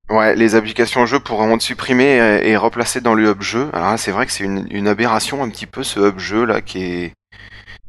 Ouais, 0.10 0.36
les 0.36 0.56
applications 0.56 1.06
jeux 1.06 1.20
pourront 1.20 1.56
être 1.56 1.62
supprimées 1.62 2.42
et, 2.44 2.56
replacées 2.58 3.02
dans 3.02 3.14
le 3.14 3.30
hub 3.30 3.42
jeu. 3.42 3.70
Alors 3.74 3.98
c'est 3.98 4.12
vrai 4.12 4.26
que 4.26 4.32
c'est 4.32 4.44
une, 4.44 4.88
aberration 4.88 5.44
un 5.44 5.50
petit 5.50 5.66
peu 5.66 5.84
ce 5.84 6.00
hub 6.00 6.20
jeu 6.20 6.46
là 6.46 6.62
qui 6.62 6.84
est 6.84 7.14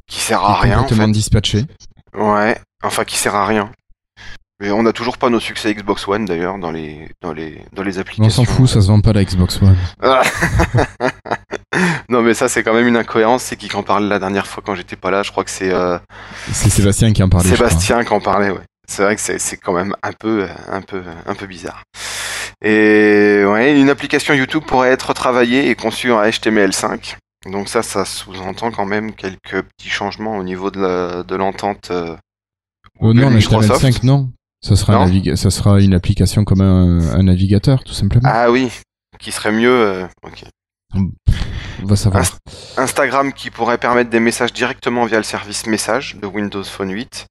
qui 0.06 0.20
sert 0.20 0.42
à 0.42 0.60
rien. 0.60 0.80
Complètement 0.80 1.08
dispatché. 1.08 1.64
Ouais, 2.14 2.58
enfin 2.82 3.04
qui 3.04 3.16
sert 3.16 3.34
à 3.34 3.46
rien. 3.46 3.70
Mais 4.60 4.70
on 4.70 4.84
n'a 4.84 4.92
toujours 4.92 5.18
pas 5.18 5.30
nos 5.30 5.40
succès 5.40 5.74
Xbox 5.74 6.06
One 6.06 6.24
d'ailleurs 6.24 6.58
dans 6.58 6.70
les 6.70 7.08
dans 7.20 7.32
les 7.32 7.64
dans 7.72 7.82
les 7.82 7.98
applications. 7.98 8.42
On 8.42 8.46
s'en 8.46 8.52
fout, 8.52 8.68
ça 8.68 8.80
se 8.80 8.86
vend 8.86 9.00
pas 9.00 9.12
la 9.12 9.24
Xbox 9.24 9.60
One. 9.60 9.76
non 12.08 12.22
mais 12.22 12.34
ça 12.34 12.48
c'est 12.48 12.62
quand 12.62 12.74
même 12.74 12.86
une 12.86 12.96
incohérence, 12.96 13.44
c'est 13.44 13.56
qui 13.56 13.74
en 13.74 13.82
parlait 13.82 14.08
la 14.08 14.18
dernière 14.18 14.46
fois 14.46 14.62
quand 14.64 14.74
j'étais 14.74 14.96
pas 14.96 15.10
là, 15.10 15.22
je 15.22 15.30
crois 15.30 15.44
que 15.44 15.50
c'est 15.50 15.72
euh... 15.72 15.98
c'est 16.52 16.70
Sébastien 16.70 17.12
qui 17.12 17.22
en 17.22 17.28
parlait. 17.28 17.48
Sébastien 17.48 18.04
qui 18.04 18.12
en 18.12 18.20
parlait, 18.20 18.50
ouais. 18.50 18.64
C'est 18.86 19.02
vrai 19.02 19.16
que 19.16 19.20
c'est 19.20 19.56
quand 19.56 19.72
même 19.72 19.94
un 20.02 20.12
peu 20.12 20.46
un 20.68 20.82
peu 20.82 21.02
un 21.26 21.34
peu 21.34 21.46
bizarre. 21.46 21.82
Et 22.62 23.42
ouais, 23.46 23.78
une 23.78 23.90
application 23.90 24.34
YouTube 24.34 24.62
pourrait 24.66 24.90
être 24.90 25.12
travaillée 25.14 25.70
et 25.70 25.74
conçue 25.74 26.12
en 26.12 26.22
HTML5. 26.22 27.16
Donc 27.50 27.68
ça, 27.68 27.82
ça 27.82 28.04
sous-entend 28.04 28.70
quand 28.70 28.86
même 28.86 29.12
quelques 29.12 29.62
petits 29.62 29.90
changements 29.90 30.36
au 30.36 30.42
niveau 30.42 30.70
de 30.70 31.34
l'entente. 31.34 31.90
Euh, 31.90 32.16
oh 33.00 33.12
non, 33.12 33.30
HTML5 33.30 34.04
non. 34.04 34.30
Ça 34.62 34.76
sera, 34.76 34.96
un 34.96 35.36
ça 35.36 35.50
sera 35.50 35.78
une 35.78 35.92
application 35.92 36.44
comme 36.44 36.62
un, 36.62 37.22
navigateur, 37.22 37.84
tout 37.84 37.92
simplement. 37.92 38.26
Ah 38.32 38.50
oui, 38.50 38.70
qui 39.18 39.30
serait 39.30 39.52
mieux. 39.52 39.68
Euh. 39.68 40.06
Instagram 42.76 43.32
qui 43.32 43.50
pourrait 43.50 43.78
permettre 43.78 44.10
des 44.10 44.20
messages 44.20 44.52
directement 44.52 45.04
via 45.04 45.18
le 45.18 45.24
service 45.24 45.66
message 45.66 46.16
de 46.16 46.26
Windows 46.26 46.64
Phone 46.64 46.90
8. 46.90 47.26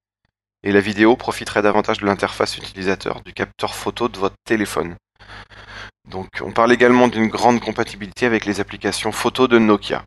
Et 0.64 0.72
la 0.72 0.80
vidéo 0.80 1.15
profiterait 1.15 1.61
davantage 1.61 1.99
de 1.99 2.06
l'interface 2.06 2.57
utilisateur 2.57 3.22
du 3.22 3.34
capteur 3.34 3.76
photo 3.76 4.07
de 4.07 4.18
votre 4.18 4.35
téléphone. 4.45 4.95
Donc 6.10 6.27
on 6.41 6.52
parle 6.52 6.72
également 6.72 7.07
d'une 7.07 7.27
grande 7.27 7.60
compatibilité 7.60 8.26
avec 8.26 8.45
les 8.45 8.60
applications 8.60 9.11
photo 9.11 9.48
de 9.48 9.60
Nokia. 9.60 10.03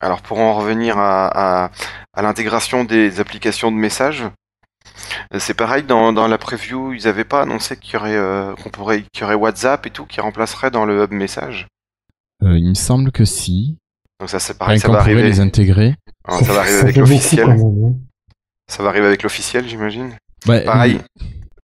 Alors 0.00 0.22
pour 0.22 0.38
en 0.38 0.54
revenir 0.54 0.96
à, 0.98 1.70
l'intégration 2.16 2.84
des 2.84 3.20
applications 3.20 3.70
de 3.72 3.76
messages, 3.76 4.24
c'est 5.38 5.54
pareil 5.54 5.82
dans, 5.82 6.12
la 6.12 6.38
preview, 6.38 6.92
ils 6.92 7.04
n'avaient 7.04 7.24
pas 7.24 7.42
annoncé 7.42 7.74
euh, 7.94 8.54
qu'il 8.62 9.20
y 9.20 9.24
aurait 9.24 9.34
WhatsApp 9.34 9.86
et 9.86 9.90
tout 9.90 10.06
qui 10.06 10.20
remplacerait 10.20 10.70
dans 10.70 10.84
le 10.84 11.02
hub 11.02 11.12
message. 11.12 11.66
Euh, 12.42 12.58
il 12.58 12.68
me 12.68 12.74
semble 12.74 13.12
que 13.12 13.24
si. 13.24 13.76
Donc 14.18 14.30
ça 14.30 14.38
c'est 14.38 14.58
pareil, 14.58 14.78
ça 14.78 14.88
va 14.88 14.98
arriver. 14.98 15.22
les 15.22 15.40
intégrer. 15.40 15.94
ça, 16.28 16.52
va 16.52 16.60
arriver 16.60 16.80
avec 16.80 16.96
l'officiel. 16.96 17.50
Hein. 17.50 17.94
Ça 18.68 18.82
va 18.82 18.90
arriver 18.90 19.06
avec 19.06 19.22
l'officiel, 19.22 19.68
j'imagine. 19.68 20.10
Ouais, 20.46 20.64
pareil. 20.64 20.98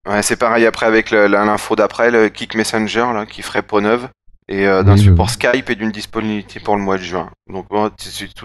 Ouais, 0.08 0.22
c'est 0.22 0.36
pareil 0.36 0.66
après 0.66 0.86
avec 0.86 1.10
l'info 1.10 1.76
d'après, 1.76 2.10
le 2.10 2.28
Kick 2.28 2.54
Messenger 2.54 3.06
là, 3.12 3.26
qui 3.26 3.42
ferait 3.42 3.62
peau 3.62 3.80
neuve 3.80 4.08
et 4.48 4.66
euh, 4.66 4.82
d'un 4.82 4.96
support 4.96 5.30
Skype 5.30 5.68
et 5.68 5.74
d'une 5.74 5.90
disponibilité 5.90 6.60
pour 6.60 6.76
le 6.76 6.82
mois 6.82 6.98
de 6.98 7.02
juin. 7.02 7.30
Donc 7.52 7.68
bon, 7.68 7.90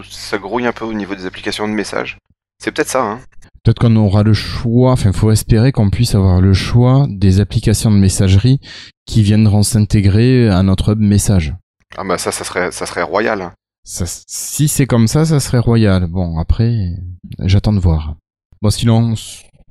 ça 0.09 0.37
grouille 0.37 0.65
un 0.65 0.71
peu 0.71 0.85
au 0.85 0.93
niveau 0.93 1.15
des 1.15 1.25
applications 1.25 1.67
de 1.67 1.73
message. 1.73 2.17
C'est 2.61 2.71
peut-être 2.71 2.89
ça. 2.89 3.03
Hein. 3.03 3.19
Peut-être 3.63 3.79
qu'on 3.79 3.95
aura 3.95 4.23
le 4.23 4.33
choix, 4.33 4.91
enfin, 4.91 5.11
il 5.11 5.17
faut 5.17 5.31
espérer 5.31 5.71
qu'on 5.71 5.91
puisse 5.91 6.15
avoir 6.15 6.41
le 6.41 6.53
choix 6.53 7.05
des 7.09 7.39
applications 7.39 7.91
de 7.91 7.97
messagerie 7.97 8.59
qui 9.05 9.21
viendront 9.21 9.61
s'intégrer 9.61 10.49
à 10.49 10.63
notre 10.63 10.95
message. 10.95 11.53
Ah 11.97 12.03
bah 12.03 12.17
ça, 12.17 12.31
ça 12.31 12.43
serait, 12.43 12.71
ça 12.71 12.85
serait 12.85 13.03
royal. 13.03 13.41
Hein. 13.41 13.53
Si 13.83 14.67
c'est 14.67 14.85
comme 14.85 15.07
ça, 15.07 15.25
ça 15.25 15.39
serait 15.39 15.59
royal. 15.59 16.07
Bon, 16.07 16.37
après, 16.37 16.91
j'attends 17.39 17.73
de 17.73 17.79
voir. 17.79 18.15
Bon, 18.61 18.69
sinon, 18.69 19.15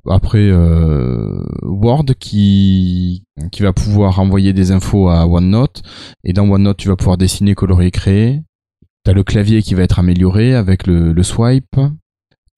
après 0.08 0.48
euh, 0.50 1.44
Word 1.62 2.06
qui 2.18 3.24
qui 3.52 3.62
va 3.62 3.72
pouvoir 3.72 4.18
envoyer 4.18 4.52
des 4.52 4.72
infos 4.72 5.08
à 5.08 5.26
OneNote 5.26 5.82
et 6.24 6.32
dans 6.32 6.48
OneNote 6.48 6.78
tu 6.78 6.88
vas 6.88 6.96
pouvoir 6.96 7.18
dessiner, 7.18 7.54
colorier, 7.54 7.90
créer. 7.90 8.42
T'as 9.04 9.12
le 9.12 9.24
clavier 9.24 9.62
qui 9.62 9.74
va 9.74 9.82
être 9.82 9.98
amélioré 9.98 10.54
avec 10.54 10.86
le, 10.86 11.12
le 11.12 11.22
swipe. 11.22 11.76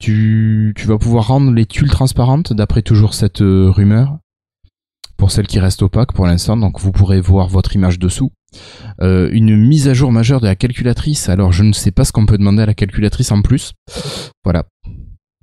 Tu, 0.01 0.75
vas 0.87 0.99
pouvoir 0.99 1.29
rendre 1.29 1.53
les 1.53 1.65
tuiles 1.65 1.91
transparentes, 1.91 2.53
d'après 2.53 2.83
toujours 2.83 3.15
cette 3.15 3.41
euh, 3.41 3.71
rumeur, 3.71 4.19
pour 5.17 5.31
celles 5.31 5.47
qui 5.47 5.61
restent 5.61 5.83
opaques 5.83 6.13
pour 6.13 6.27
l'instant, 6.27 6.57
donc 6.57 6.81
vous 6.81 6.91
pourrez 6.91 7.21
voir 7.21 7.47
votre 7.47 7.77
image 7.77 8.01
dessous. 8.01 8.33
Euh, 9.01 9.29
une 9.33 9.57
mise 9.57 9.89
à 9.89 9.95
jour 9.95 10.13
majeure 10.13 10.41
de 10.41 10.47
la 10.47 10.57
calculatrice, 10.57 11.29
alors 11.29 11.53
je 11.53 11.63
ne 11.63 11.73
sais 11.73 11.91
pas 11.91 12.05
ce 12.05 12.13
qu'on 12.13 12.27
peut 12.27 12.39
demander 12.39 12.63
à 12.63 12.67
la 12.67 12.75
calculatrice 12.75 13.33
en 13.33 13.43
plus. 13.43 13.73
Voilà. 14.45 14.65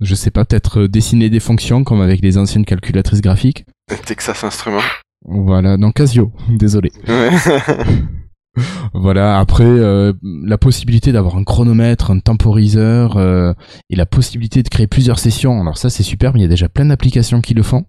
Je 0.00 0.14
sais 0.14 0.30
pas, 0.30 0.44
peut-être 0.44 0.80
euh, 0.80 0.88
dessiner 0.88 1.28
des 1.28 1.40
fonctions 1.40 1.84
comme 1.84 2.00
avec 2.00 2.22
les 2.22 2.38
anciennes 2.38 2.64
calculatrices 2.64 3.20
graphiques. 3.20 3.64
Texas 4.06 4.44
Instruments. 4.44 4.80
Voilà, 5.26 5.76
dans 5.76 5.92
Casio, 5.92 6.32
désolé. 6.48 6.90
voilà, 8.94 9.38
après 9.38 9.64
euh, 9.64 10.12
la 10.22 10.58
possibilité 10.58 11.12
d'avoir 11.12 11.36
un 11.36 11.44
chronomètre, 11.44 12.10
un 12.10 12.20
temporiseur 12.20 13.16
euh, 13.16 13.52
et 13.90 13.96
la 13.96 14.06
possibilité 14.06 14.62
de 14.62 14.68
créer 14.68 14.86
plusieurs 14.86 15.18
sessions. 15.18 15.60
Alors 15.60 15.78
ça 15.78 15.90
c'est 15.90 16.02
super, 16.02 16.32
mais 16.32 16.40
il 16.40 16.42
y 16.42 16.46
a 16.46 16.48
déjà 16.48 16.68
plein 16.68 16.86
d'applications 16.86 17.40
qui 17.40 17.54
le 17.54 17.62
font. 17.62 17.84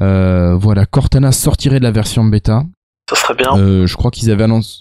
Euh, 0.00 0.56
voilà, 0.56 0.86
Cortana 0.86 1.32
sortirait 1.32 1.78
de 1.78 1.84
la 1.84 1.92
version 1.92 2.24
bêta. 2.24 2.64
Ça 3.10 3.16
serait 3.16 3.34
bien. 3.34 3.56
je 3.56 3.96
crois 3.96 4.10
qu'ils 4.10 4.30
avaient 4.30 4.44
annoncé, 4.44 4.80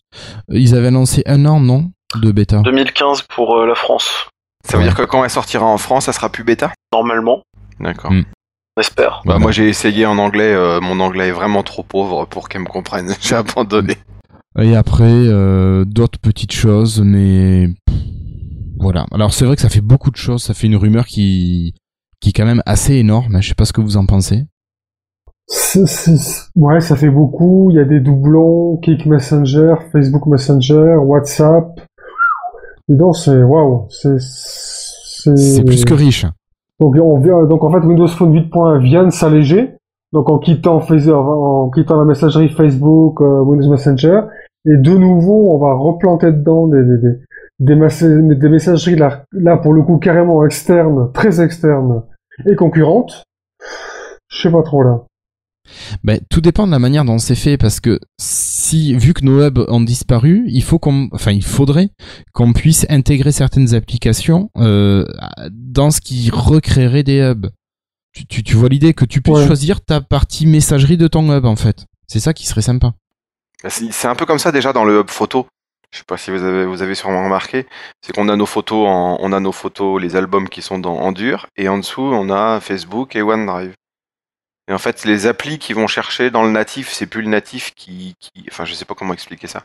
ils 0.50 0.76
avaient 0.76 0.88
annoncé 0.88 1.24
un 1.26 1.46
an, 1.46 1.60
non, 1.60 1.92
de 2.16 2.32
bêta. 2.32 2.62
2015 2.62 3.24
pour 3.24 3.58
la 3.66 3.76
France. 3.76 4.30
Ça 4.66 4.78
veut 4.78 4.84
dire 4.84 4.96
que 4.96 5.04
quand 5.04 5.24
elle 5.24 5.30
sortira 5.30 5.66
en 5.66 5.78
France, 5.78 6.06
ça 6.06 6.14
sera 6.14 6.30
plus 6.30 6.44
bêta? 6.44 6.72
Normalement. 6.94 7.42
D'accord. 7.80 8.12
Hmm. 8.12 8.24
On 8.78 8.82
espère. 8.82 9.22
Bah, 9.26 9.40
moi 9.40 9.52
j'ai 9.52 9.68
essayé 9.68 10.06
en 10.06 10.18
anglais, 10.20 10.56
mon 10.80 11.00
anglais 11.00 11.30
est 11.30 11.34
vraiment 11.34 11.64
trop 11.64 11.84
pauvre 11.84 12.26
pour 12.26 12.50
qu'elle 12.50 12.62
me 12.62 12.68
comprenne. 12.68 13.14
J'ai 13.22 13.36
abandonné. 13.36 13.98
Et 14.58 14.76
après, 14.76 15.04
euh, 15.06 15.86
d'autres 15.86 16.20
petites 16.20 16.54
choses, 16.54 17.02
mais 17.02 17.70
voilà. 18.80 19.06
Alors 19.12 19.34
c'est 19.34 19.46
vrai 19.46 19.56
que 19.56 19.62
ça 19.62 19.70
fait 19.70 19.82
beaucoup 19.82 20.12
de 20.12 20.18
choses, 20.18 20.44
ça 20.44 20.54
fait 20.54 20.68
une 20.68 20.76
rumeur 20.76 21.06
qui, 21.06 21.76
qui 22.20 22.30
est 22.30 22.34
quand 22.34 22.46
même 22.46 22.64
assez 22.66 22.96
énorme. 22.96 23.42
Je 23.42 23.48
sais 23.48 23.56
pas 23.56 23.66
ce 23.66 23.74
que 23.74 23.82
vous 23.82 23.98
en 23.98 24.06
pensez. 24.06 24.46
Ouais, 26.56 26.80
ça 26.80 26.96
fait 26.96 27.10
beaucoup. 27.10 27.70
Il 27.72 27.78
y 27.78 27.80
a 27.80 27.86
des 27.86 28.00
doublons, 28.00 28.78
Kick 28.78 29.06
Messenger, 29.06 29.76
Facebook 29.92 30.26
Messenger, 30.28 30.96
WhatsApp. 30.98 31.80
Et 32.88 32.96
donc 32.96 33.16
c'est 33.18 33.44
waouh, 33.44 33.86
c'est 33.90 34.20
c'est 34.20 35.64
plus 35.64 35.86
que 35.86 35.94
riche. 35.94 36.26
Donc 36.80 36.96
on 36.96 37.20
vient, 37.20 37.44
donc 37.44 37.64
en 37.64 37.72
fait 37.72 37.86
Windows 37.86 38.08
Phone 38.08 38.34
8.1 38.34 38.82
vient 38.82 39.06
de 39.06 39.12
s'alléger. 39.12 39.76
Donc 40.12 40.30
en 40.30 40.40
quittant 40.40 40.80
Facebook, 40.80 41.14
en 41.16 41.70
quittant 41.70 41.98
la 41.98 42.06
messagerie 42.06 42.50
Facebook, 42.50 43.22
euh, 43.22 43.42
Windows 43.42 43.70
Messenger, 43.70 44.22
et 44.66 44.76
de 44.76 44.92
nouveau, 44.92 45.54
on 45.54 45.58
va 45.60 45.74
replanter 45.74 46.32
dedans 46.32 46.68
des, 46.68 46.84
des, 46.84 46.98
des, 47.60 48.36
des, 48.36 48.50
messageries 48.50 48.96
là, 48.96 49.24
là, 49.32 49.58
pour 49.58 49.74
le 49.74 49.84
coup, 49.84 49.98
carrément 49.98 50.44
externes, 50.46 51.12
très 51.14 51.42
externes 51.42 52.04
et 52.46 52.56
concurrentes. 52.56 53.24
Je 54.30 54.42
sais 54.42 54.52
pas 54.52 54.64
trop 54.64 54.84
là. 54.84 55.04
Ben, 56.04 56.20
tout 56.30 56.42
dépend 56.42 56.66
de 56.68 56.72
la 56.72 56.80
manière 56.80 57.06
dont 57.06 57.18
c'est 57.18 57.36
fait 57.36 57.58
parce 57.58 57.80
que 57.80 58.00
si 58.20 58.96
vu 58.96 59.14
que 59.14 59.24
nos 59.24 59.42
hubs 59.42 59.66
ont 59.68 59.82
disparu, 59.82 60.44
il 60.48 60.64
faut 60.64 60.80
qu'on, 60.80 61.10
enfin 61.12 61.32
il 61.32 61.44
faudrait 61.44 61.90
qu'on 62.34 62.54
puisse 62.54 62.86
intégrer 62.90 63.32
certaines 63.32 63.74
applications 63.74 64.50
euh, 64.58 65.06
dans 65.52 65.92
ce 65.92 66.02
qui 66.02 66.30
recréerait 66.30 67.04
des 67.04 67.20
hubs. 67.20 67.48
Tu, 68.28 68.44
tu, 68.44 68.56
vois 68.56 68.70
l'idée 68.70 68.94
que 68.94 69.06
tu 69.06 69.22
puisses 69.22 69.46
choisir 69.46 69.82
ta 69.82 70.02
partie 70.02 70.48
messagerie 70.48 70.98
de 70.98 71.08
ton 71.08 71.32
hub 71.32 71.46
en 71.46 71.56
fait. 71.56 71.86
C'est 72.08 72.20
ça 72.20 72.34
qui 72.34 72.48
serait 72.48 72.62
sympa. 72.62 72.94
Ben, 73.64 73.70
c'est 73.70 74.08
un 74.08 74.16
peu 74.16 74.26
comme 74.26 74.40
ça 74.40 74.52
déjà 74.52 74.74
dans 74.74 74.84
le 74.84 75.00
hub 75.00 75.10
photo. 75.10 75.46
Je 75.92 76.00
sais 76.00 76.04
pas 76.06 76.18
si 76.18 76.30
vous 76.30 76.44
avez 76.44 76.66
vous 76.66 76.84
avez 76.84 76.94
sûrement 76.94 77.24
remarqué, 77.24 77.66
c'est 78.02 78.14
qu'on 78.14 78.30
a 78.30 78.36
nos 78.36 78.46
photos 78.46 78.88
en, 78.88 79.18
on 79.22 79.32
a 79.32 79.40
nos 79.40 79.52
photos, 79.52 80.00
les 80.00 80.16
albums 80.16 80.48
qui 80.48 80.62
sont 80.62 80.78
dans, 80.78 80.96
en 80.96 81.12
dur 81.12 81.48
et 81.58 81.68
en 81.68 81.80
dessous 81.80 82.02
on 82.02 82.30
a 82.30 82.60
Facebook 82.60 83.16
et 83.16 83.24
OneDrive. 83.24 83.74
Et 84.70 84.74
en 84.74 84.78
fait, 84.78 85.04
les 85.04 85.26
applis 85.26 85.58
qui 85.58 85.74
vont 85.74 85.88
chercher 85.88 86.30
dans 86.30 86.44
le 86.44 86.52
natif, 86.52 86.90
c'est 86.90 87.08
plus 87.08 87.24
le 87.24 87.30
natif 87.30 87.74
qui, 87.74 88.16
Enfin, 88.50 88.66
je 88.66 88.74
sais 88.76 88.86
pas 88.86 88.94
comment 88.94 89.14
expliquer 89.14 89.48
ça. 89.48 89.64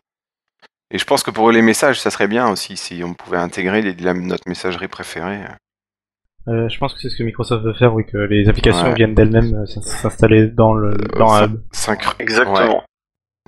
Et 0.91 0.99
je 0.99 1.05
pense 1.05 1.23
que 1.23 1.31
pour 1.31 1.51
les 1.51 1.61
messages, 1.61 2.01
ça 2.01 2.11
serait 2.11 2.27
bien 2.27 2.49
aussi 2.49 2.79
si 2.79 3.03
on 3.05 3.13
pouvait 3.13 3.37
intégrer 3.37 3.83
les, 3.83 3.95
notre 4.15 4.49
messagerie 4.49 4.89
préférée. 4.89 5.41
Euh, 6.49 6.69
je 6.69 6.79
pense 6.79 6.95
que 6.95 7.01
c'est 7.01 7.11
ce 7.11 7.17
que 7.17 7.23
Microsoft 7.23 7.65
veut 7.65 7.75
faire, 7.75 7.95
oui, 7.95 8.05
que 8.07 8.17
les 8.17 8.49
applications 8.49 8.93
viennent 8.95 9.15
d'elles-mêmes 9.15 9.63
euh, 9.63 9.67
s'installer 9.67 10.47
dans 10.47 10.73
le 10.73 10.93
euh, 10.93 11.27
un 11.27 11.45
hub. 11.45 11.61
Exactement. 12.19 12.83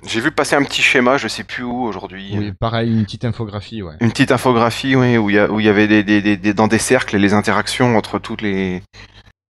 J'ai 0.05 0.21
vu 0.21 0.29
passer 0.29 0.55
un 0.55 0.63
petit 0.63 0.83
schéma, 0.83 1.17
je 1.17 1.27
sais 1.27 1.43
plus 1.43 1.63
où 1.63 1.83
aujourd'hui. 1.83 2.35
Oui, 2.37 2.51
pareil, 2.51 2.91
une 2.91 3.03
petite 3.03 3.25
infographie, 3.25 3.81
ouais. 3.81 3.95
Une 3.99 4.11
petite 4.11 4.31
infographie, 4.31 4.95
oui, 4.95 5.17
où 5.17 5.31
il 5.31 5.35
y, 5.35 5.65
y 5.65 5.69
avait 5.69 5.87
des, 5.87 6.03
des, 6.03 6.37
des, 6.37 6.53
dans 6.53 6.67
des 6.67 6.77
cercles 6.77 7.17
les 7.17 7.33
interactions 7.33 7.97
entre 7.97 8.19
toutes 8.19 8.43
les, 8.43 8.83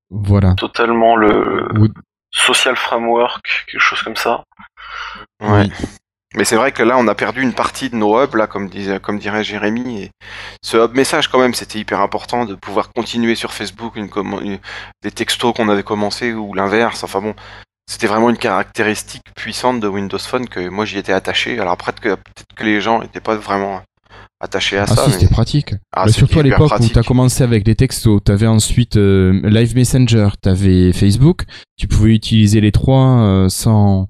voilà. 0.09 0.53
Totalement 0.55 1.15
le 1.15 1.67
social 2.31 2.75
framework, 2.75 3.65
quelque 3.71 3.81
chose 3.81 4.01
comme 4.01 4.15
ça. 4.15 4.43
Ouais. 5.41 5.69
Mais 6.35 6.43
c'est 6.43 6.55
vrai 6.55 6.71
que 6.71 6.83
là, 6.83 6.97
on 6.97 7.07
a 7.07 7.15
perdu 7.15 7.41
une 7.41 7.53
partie 7.53 7.89
de 7.89 7.95
nos 7.95 8.21
hubs, 8.21 8.35
là, 8.35 8.47
comme, 8.47 8.69
disait, 8.69 8.99
comme 8.99 9.17
dirait 9.17 9.43
Jérémy. 9.43 10.03
Et 10.03 10.11
ce 10.61 10.77
hub 10.77 10.93
message, 10.93 11.29
quand 11.29 11.39
même, 11.39 11.53
c'était 11.53 11.79
hyper 11.79 12.01
important 12.01 12.45
de 12.45 12.53
pouvoir 12.53 12.91
continuer 12.93 13.35
sur 13.35 13.53
Facebook 13.53 13.95
une, 13.95 14.09
des 15.01 15.11
textos 15.11 15.53
qu'on 15.55 15.69
avait 15.69 15.83
commencé 15.83 16.33
ou 16.33 16.53
l'inverse. 16.53 17.03
Enfin 17.03 17.21
bon, 17.21 17.33
c'était 17.89 18.07
vraiment 18.07 18.29
une 18.29 18.37
caractéristique 18.37 19.23
puissante 19.35 19.79
de 19.79 19.87
Windows 19.87 20.19
Phone 20.19 20.47
que 20.49 20.67
moi 20.67 20.85
j'y 20.85 20.97
étais 20.97 21.13
attaché. 21.13 21.59
Alors 21.59 21.73
après, 21.73 21.93
peut-être 21.93 22.55
que 22.55 22.63
les 22.63 22.81
gens 22.81 22.99
n'étaient 22.99 23.21
pas 23.21 23.35
vraiment 23.35 23.81
attaché 24.39 24.77
à 24.77 24.83
ah 24.83 24.95
ça. 24.95 25.05
Si, 25.05 25.11
c'était 25.11 25.27
pratique. 25.27 25.73
Ah, 25.91 26.07
surtout 26.07 26.39
à 26.39 26.43
l'époque 26.43 26.71
où 26.79 26.87
tu 26.87 26.97
as 26.97 27.03
commencé 27.03 27.43
avec 27.43 27.65
les 27.65 27.75
textos, 27.75 28.21
tu 28.23 28.31
avais 28.31 28.47
ensuite 28.47 28.97
euh, 28.97 29.39
Live 29.43 29.75
Messenger, 29.75 30.29
tu 30.41 30.49
avais 30.49 30.93
Facebook, 30.93 31.43
tu 31.77 31.87
pouvais 31.87 32.13
utiliser 32.13 32.61
les 32.61 32.71
trois 32.71 33.19
euh, 33.21 33.49
sans 33.49 34.07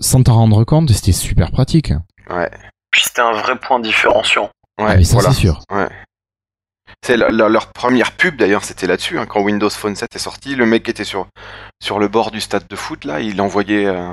sans 0.00 0.22
t'en 0.22 0.34
rendre 0.34 0.64
compte, 0.64 0.90
c'était 0.90 1.12
super 1.12 1.50
pratique. 1.50 1.92
Ouais. 2.30 2.50
Puis 2.90 3.02
c'était 3.04 3.22
un 3.22 3.32
vrai 3.32 3.58
point 3.58 3.80
différenciant. 3.80 4.50
Ouais, 4.78 4.86
ah, 4.88 4.96
mais 4.96 5.04
ça 5.04 5.20
c'est 5.20 5.32
sûr. 5.32 5.60
Ouais. 5.70 5.88
C'est 7.04 7.16
leur, 7.16 7.72
première 7.72 8.12
pub 8.12 8.36
d'ailleurs, 8.36 8.64
c'était 8.64 8.86
là-dessus. 8.86 9.18
Hein, 9.18 9.26
quand 9.26 9.40
Windows 9.42 9.70
Phone 9.70 9.94
7 9.94 10.14
est 10.14 10.18
sorti, 10.18 10.54
le 10.54 10.66
mec 10.66 10.82
qui 10.82 10.90
était 10.90 11.04
sur, 11.04 11.28
sur 11.82 11.98
le 11.98 12.08
bord 12.08 12.30
du 12.30 12.40
stade 12.40 12.66
de 12.68 12.76
foot, 12.76 13.04
là, 13.04 13.20
il 13.20 13.40
envoyait 13.40 13.86
euh, 13.86 14.10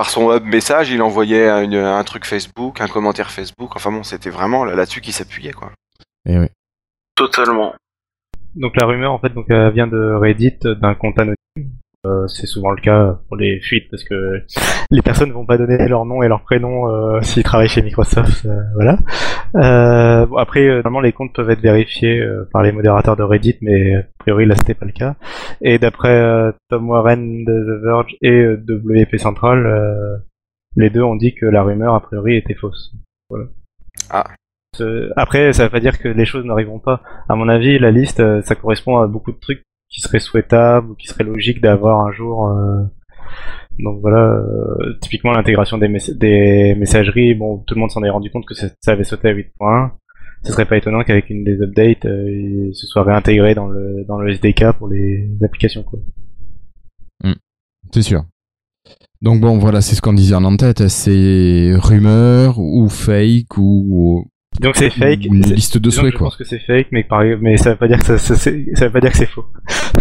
par 0.00 0.08
son 0.08 0.28
web 0.28 0.44
message, 0.44 0.90
il 0.90 1.02
envoyait 1.02 1.46
un 1.46 2.04
truc 2.04 2.24
Facebook, 2.24 2.80
un 2.80 2.86
commentaire 2.86 3.30
Facebook. 3.30 3.76
Enfin 3.76 3.92
bon, 3.92 4.02
c'était 4.02 4.30
vraiment 4.30 4.64
là-dessus 4.64 5.02
qu'il 5.02 5.12
s'appuyait, 5.12 5.52
quoi. 5.52 5.72
Et 6.24 6.32
eh 6.32 6.38
oui. 6.38 6.46
Totalement. 7.14 7.74
Donc 8.54 8.72
la 8.80 8.86
rumeur, 8.86 9.12
en 9.12 9.18
fait, 9.18 9.28
donc, 9.28 9.44
elle 9.50 9.70
vient 9.74 9.86
de 9.86 10.14
Reddit, 10.14 10.56
d'un 10.62 10.94
compte 10.94 11.18
anonyme. 11.18 11.36
Euh, 12.06 12.26
c'est 12.28 12.46
souvent 12.46 12.70
le 12.70 12.80
cas 12.80 13.18
pour 13.28 13.36
les 13.36 13.60
fuites 13.60 13.90
parce 13.90 14.04
que 14.04 14.42
les 14.90 15.02
personnes 15.02 15.32
vont 15.32 15.44
pas 15.44 15.58
donner 15.58 15.86
leur 15.86 16.06
nom 16.06 16.22
et 16.22 16.28
leur 16.28 16.42
prénom 16.42 16.88
euh, 16.88 17.20
s'ils 17.20 17.42
travaillent 17.42 17.68
chez 17.68 17.82
Microsoft. 17.82 18.46
Euh, 18.46 18.62
voilà. 18.74 20.26
Bon, 20.26 20.36
après, 20.38 20.66
normalement, 20.66 21.00
les 21.00 21.12
comptes 21.12 21.34
peuvent 21.34 21.50
être 21.50 21.60
vérifiés 21.60 22.26
par 22.52 22.62
les 22.62 22.72
modérateurs 22.72 23.16
de 23.16 23.22
Reddit, 23.22 23.58
mais 23.60 23.96
a 23.96 24.02
priori 24.18 24.46
là 24.46 24.54
c'était 24.54 24.74
pas 24.74 24.86
le 24.86 24.92
cas. 24.92 25.16
Et 25.60 25.78
d'après 25.78 26.52
Tom 26.70 26.88
Warren 26.88 27.44
de 27.44 27.52
The 27.52 27.82
Verge 27.82 28.16
et 28.22 28.46
WP 28.46 29.18
Central, 29.18 30.22
les 30.76 30.88
deux 30.88 31.02
ont 31.02 31.16
dit 31.16 31.34
que 31.34 31.46
la 31.46 31.62
rumeur 31.62 31.94
a 31.94 32.00
priori 32.00 32.36
était 32.36 32.54
fausse. 32.54 32.94
Voilà. 33.28 33.46
Ah. 34.08 34.24
Après, 35.16 35.52
ça 35.52 35.64
veut 35.64 35.70
pas 35.70 35.80
dire 35.80 35.98
que 35.98 36.08
les 36.08 36.24
choses 36.24 36.46
n'arriveront 36.46 36.78
pas. 36.78 37.02
À 37.28 37.34
mon 37.34 37.48
avis, 37.48 37.78
la 37.78 37.90
liste, 37.90 38.22
ça 38.42 38.54
correspond 38.54 38.98
à 38.98 39.06
beaucoup 39.06 39.32
de 39.32 39.38
trucs 39.38 39.62
qui 39.90 40.00
serait 40.00 40.20
souhaitable 40.20 40.92
ou 40.92 40.94
qui 40.94 41.08
serait 41.08 41.24
logique 41.24 41.60
d'avoir 41.60 42.06
un 42.06 42.12
jour. 42.12 42.48
Euh, 42.48 42.84
donc 43.78 44.00
voilà, 44.00 44.34
euh, 44.34 44.98
typiquement 45.00 45.32
l'intégration 45.32 45.78
des, 45.78 45.88
des, 46.14 46.74
messageries, 46.76 47.34
bon, 47.34 47.58
tout 47.58 47.74
le 47.74 47.80
monde 47.80 47.90
s'en 47.90 48.02
est 48.02 48.10
rendu 48.10 48.30
compte 48.30 48.46
que 48.46 48.54
ça 48.54 48.70
avait 48.86 49.04
sauté 49.04 49.28
à 49.28 49.34
8.1. 49.34 49.90
Ce 50.42 50.52
serait 50.52 50.64
pas 50.64 50.78
étonnant 50.78 51.02
qu'avec 51.02 51.28
une 51.28 51.44
des 51.44 51.60
updates, 51.60 52.06
euh, 52.06 52.70
ce 52.72 52.86
soit 52.86 53.02
réintégré 53.02 53.54
dans 53.54 53.66
le 53.66 54.04
dans 54.08 54.18
le 54.18 54.30
SDK 54.32 54.72
pour 54.78 54.88
les 54.88 55.28
applications. 55.42 55.84
Hmm. 57.22 57.34
c'est 57.92 58.02
sûr. 58.02 58.24
Donc 59.20 59.40
bon, 59.42 59.58
voilà, 59.58 59.82
c'est 59.82 59.94
ce 59.94 60.00
qu'on 60.00 60.14
disait 60.14 60.34
en 60.34 60.44
en-tête, 60.44 60.88
c'est 60.88 61.72
rumeur 61.74 62.58
ou 62.58 62.88
fake 62.88 63.58
ou 63.58 64.29
donc 64.60 64.76
c'est 64.76 64.90
fake. 64.90 65.24
Une 65.24 65.42
liste 65.42 65.78
de 65.78 65.90
souhaits, 65.90 66.12
je 66.12 66.18
quoi. 66.18 66.26
pense 66.28 66.36
que 66.36 66.44
c'est 66.44 66.58
fake, 66.58 66.88
mais, 66.92 67.06
mais 67.40 67.56
ça 67.56 67.70
veut 67.70 67.76
pas 67.76 67.88
dire 67.88 67.98
que 67.98 68.04
ça, 68.04 68.18
ça, 68.18 68.36
ça 68.36 68.50
veut 68.50 68.92
pas 68.92 69.00
dire 69.00 69.10
que 69.10 69.16
c'est 69.16 69.26
faux. 69.26 69.46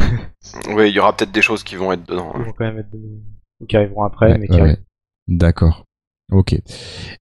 oui, 0.69 0.89
il 0.89 0.95
y 0.95 0.99
aura 0.99 1.15
peut-être 1.15 1.31
des 1.31 1.41
choses 1.41 1.63
qui 1.63 1.75
vont 1.75 1.91
être 1.91 2.05
dedans. 2.07 2.33
Ils 2.37 2.45
vont 2.45 2.53
quand 2.53 2.65
même 2.65 2.79
être 2.79 2.91
dedans. 2.91 3.21
Ou 3.61 3.65
qui 3.65 3.77
arriveront 3.77 4.03
après, 4.03 4.37
mais 4.37 4.47
qui 4.47 4.59
D'accord. 5.27 5.85
Ok. 6.31 6.55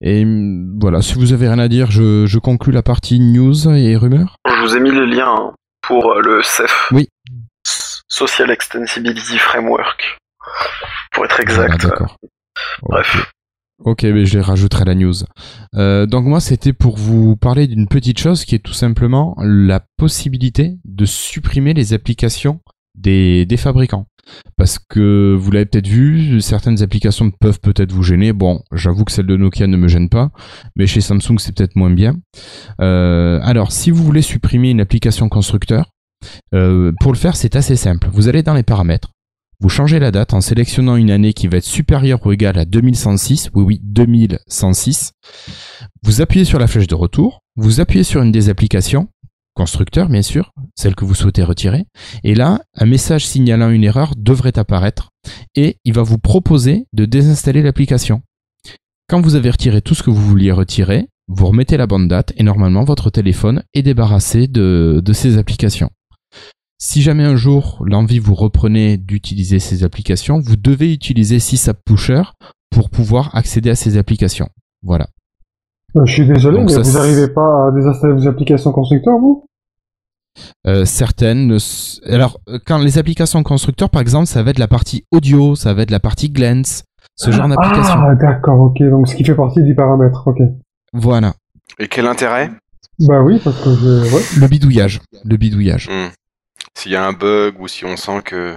Et 0.00 0.24
mm, 0.24 0.78
voilà, 0.80 1.02
si 1.02 1.14
vous 1.14 1.32
avez 1.32 1.48
rien 1.48 1.58
à 1.58 1.68
dire, 1.68 1.90
je, 1.90 2.26
je 2.26 2.38
conclus 2.38 2.72
la 2.72 2.82
partie 2.82 3.20
news 3.20 3.68
et 3.68 3.96
rumeurs. 3.96 4.36
Je 4.46 4.60
vous 4.60 4.76
ai 4.76 4.80
mis 4.80 4.90
les 4.90 5.06
liens 5.06 5.52
pour 5.82 6.14
le 6.14 6.42
CEF. 6.42 6.88
Oui. 6.92 7.08
Social 8.08 8.50
Extensibility 8.50 9.38
Framework. 9.38 10.18
Pour 11.12 11.24
être 11.24 11.40
exact. 11.40 11.82
d'accord. 11.82 12.16
Bref. 12.82 13.32
Ok, 13.84 14.02
mais 14.02 14.26
je 14.26 14.38
les 14.38 14.44
rajouterai 14.44 14.82
à 14.82 14.86
la 14.86 14.94
news. 14.94 15.14
Euh, 15.76 16.06
donc 16.06 16.24
moi, 16.24 16.40
c'était 16.40 16.72
pour 16.72 16.96
vous 16.96 17.36
parler 17.36 17.66
d'une 17.68 17.86
petite 17.86 18.18
chose 18.18 18.44
qui 18.44 18.54
est 18.56 18.58
tout 18.58 18.72
simplement 18.72 19.36
la 19.40 19.80
possibilité 19.96 20.78
de 20.84 21.04
supprimer 21.04 21.74
les 21.74 21.92
applications 21.92 22.60
des, 22.96 23.46
des 23.46 23.56
fabricants. 23.56 24.06
Parce 24.56 24.78
que 24.78 25.34
vous 25.38 25.50
l'avez 25.50 25.66
peut-être 25.66 25.86
vu, 25.86 26.40
certaines 26.40 26.82
applications 26.82 27.30
peuvent 27.30 27.60
peut-être 27.60 27.92
vous 27.92 28.02
gêner. 28.02 28.32
Bon, 28.32 28.62
j'avoue 28.72 29.04
que 29.04 29.12
celle 29.12 29.26
de 29.26 29.36
Nokia 29.36 29.66
ne 29.66 29.76
me 29.76 29.88
gêne 29.88 30.08
pas, 30.08 30.30
mais 30.76 30.86
chez 30.86 31.00
Samsung 31.00 31.38
c'est 31.38 31.54
peut-être 31.54 31.76
moins 31.76 31.90
bien. 31.90 32.16
Euh, 32.80 33.40
alors, 33.42 33.72
si 33.72 33.90
vous 33.90 34.04
voulez 34.04 34.22
supprimer 34.22 34.70
une 34.70 34.80
application 34.80 35.28
constructeur, 35.28 35.86
euh, 36.54 36.92
pour 37.00 37.12
le 37.12 37.18
faire 37.18 37.36
c'est 37.36 37.56
assez 37.56 37.76
simple. 37.76 38.08
Vous 38.12 38.28
allez 38.28 38.42
dans 38.42 38.54
les 38.54 38.62
paramètres, 38.62 39.10
vous 39.60 39.68
changez 39.68 39.98
la 39.98 40.12
date 40.12 40.34
en 40.34 40.40
sélectionnant 40.40 40.94
une 40.94 41.10
année 41.10 41.32
qui 41.32 41.48
va 41.48 41.58
être 41.58 41.64
supérieure 41.64 42.24
ou 42.24 42.32
égale 42.32 42.58
à 42.58 42.64
2106. 42.64 43.50
Oui, 43.54 43.64
oui, 43.64 43.80
2106. 43.82 45.12
Vous 46.04 46.20
appuyez 46.20 46.44
sur 46.44 46.60
la 46.60 46.68
flèche 46.68 46.86
de 46.86 46.94
retour. 46.94 47.40
Vous 47.56 47.80
appuyez 47.80 48.04
sur 48.04 48.22
une 48.22 48.30
des 48.30 48.50
applications, 48.50 49.08
constructeur 49.54 50.08
bien 50.08 50.22
sûr, 50.22 50.52
celle 50.76 50.94
que 50.94 51.04
vous 51.04 51.16
souhaitez 51.16 51.42
retirer. 51.42 51.86
Et 52.22 52.36
là, 52.36 52.60
un 52.76 52.86
message 52.86 53.26
signalant 53.26 53.70
une 53.70 53.82
erreur 53.82 54.14
devrait 54.16 54.56
apparaître 54.60 55.10
et 55.56 55.78
il 55.84 55.92
va 55.92 56.02
vous 56.02 56.18
proposer 56.18 56.86
de 56.92 57.04
désinstaller 57.04 57.62
l'application. 57.62 58.22
Quand 59.08 59.20
vous 59.20 59.34
avez 59.34 59.50
retiré 59.50 59.82
tout 59.82 59.96
ce 59.96 60.04
que 60.04 60.10
vous 60.10 60.24
vouliez 60.24 60.52
retirer, 60.52 61.08
vous 61.26 61.46
remettez 61.46 61.76
la 61.76 61.88
bonne 61.88 62.06
date 62.06 62.32
et 62.36 62.44
normalement 62.44 62.84
votre 62.84 63.10
téléphone 63.10 63.64
est 63.74 63.82
débarrassé 63.82 64.46
de, 64.46 65.02
de 65.04 65.12
ces 65.12 65.36
applications. 65.36 65.90
Si 66.80 67.02
jamais 67.02 67.24
un 67.24 67.34
jour 67.34 67.82
l'envie 67.84 68.20
vous 68.20 68.34
reprenez 68.34 68.96
d'utiliser 68.98 69.58
ces 69.58 69.82
applications, 69.82 70.38
vous 70.38 70.54
devez 70.54 70.92
utiliser 70.92 71.40
SysApp 71.40 71.78
Pusher 71.84 72.22
pour 72.70 72.88
pouvoir 72.88 73.34
accéder 73.34 73.70
à 73.70 73.74
ces 73.74 73.98
applications. 73.98 74.48
Voilà. 74.84 75.08
Euh, 75.96 76.06
je 76.06 76.12
suis 76.12 76.26
désolé, 76.26 76.62
mais 76.62 76.72
vous 76.72 76.92
n'arrivez 76.92 77.28
pas 77.28 77.66
à 77.66 77.72
désinstaller 77.72 78.12
vos 78.12 78.28
applications 78.28 78.70
constructeurs, 78.70 79.18
vous? 79.18 79.44
Euh, 80.68 80.84
certaines. 80.84 81.58
Alors, 82.06 82.38
quand 82.64 82.78
les 82.78 82.96
applications 82.96 83.42
constructeurs, 83.42 83.90
par 83.90 84.00
exemple, 84.00 84.26
ça 84.26 84.44
va 84.44 84.50
être 84.52 84.60
la 84.60 84.68
partie 84.68 85.04
audio, 85.10 85.56
ça 85.56 85.74
va 85.74 85.82
être 85.82 85.90
la 85.90 85.98
partie 85.98 86.30
Glance, 86.30 86.84
ce 87.16 87.32
genre 87.32 87.48
d'application. 87.48 87.94
Ah, 87.96 88.14
d'accord, 88.14 88.60
ok. 88.60 88.80
Donc, 88.82 89.08
ce 89.08 89.16
qui 89.16 89.24
fait 89.24 89.34
partie 89.34 89.64
du 89.64 89.74
paramètre, 89.74 90.28
ok. 90.28 90.38
Voilà. 90.92 91.34
Et 91.80 91.88
quel 91.88 92.06
intérêt? 92.06 92.50
Bah 93.00 93.20
oui, 93.20 93.40
parce 93.42 93.60
que 93.64 93.74
je... 93.74 94.40
Le 94.40 94.46
bidouillage. 94.46 95.00
Le 95.24 95.36
bidouillage. 95.36 95.88
Hmm. 95.88 96.10
S'il 96.76 96.92
y 96.92 96.96
a 96.96 97.06
un 97.06 97.12
bug 97.12 97.60
ou 97.60 97.68
si 97.68 97.84
on 97.84 97.96
sent 97.96 98.22
que... 98.24 98.56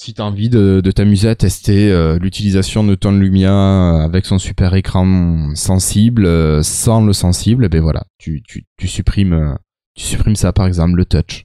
Si 0.00 0.14
tu 0.14 0.22
as 0.22 0.24
envie 0.24 0.48
de, 0.48 0.80
t'amuser 0.94 1.28
à 1.28 1.34
tester 1.34 1.90
euh, 1.90 2.18
l'utilisation 2.20 2.84
de 2.84 2.94
ton 2.94 3.12
Lumia 3.12 4.04
avec 4.04 4.26
son 4.26 4.38
super 4.38 4.74
écran 4.74 5.54
sensible, 5.56 6.24
euh, 6.24 6.62
sans 6.62 7.04
le 7.04 7.12
sensible, 7.12 7.68
ben 7.68 7.80
voilà, 7.80 8.04
tu, 8.18 8.42
tu, 8.46 8.64
tu, 8.76 8.86
supprimes, 8.86 9.58
tu 9.96 10.04
supprimes 10.04 10.36
ça 10.36 10.52
par 10.52 10.66
exemple, 10.66 10.96
le 10.96 11.04
touch. 11.04 11.42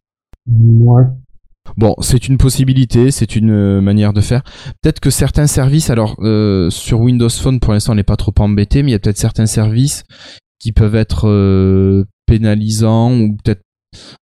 Ouais. 0.47 1.03
Bon, 1.77 1.95
c'est 2.01 2.27
une 2.27 2.37
possibilité, 2.37 3.09
c'est 3.09 3.35
une 3.35 3.51
euh, 3.51 3.81
manière 3.81 4.13
de 4.13 4.21
faire. 4.21 4.43
Peut-être 4.81 4.99
que 4.99 5.09
certains 5.09 5.47
services, 5.47 5.89
alors 5.89 6.15
euh, 6.19 6.69
sur 6.69 6.99
Windows 6.99 7.29
Phone 7.29 7.59
pour 7.59 7.73
l'instant 7.73 7.93
on 7.93 7.95
n'est 7.95 8.03
pas 8.03 8.17
trop 8.17 8.33
embêté, 8.39 8.83
mais 8.83 8.89
il 8.89 8.91
y 8.91 8.95
a 8.95 8.99
peut-être 8.99 9.17
certains 9.17 9.45
services 9.45 10.03
qui 10.59 10.71
peuvent 10.71 10.95
être 10.95 11.27
euh, 11.27 12.05
pénalisants 12.27 13.13
ou 13.13 13.37
peut-être 13.43 13.61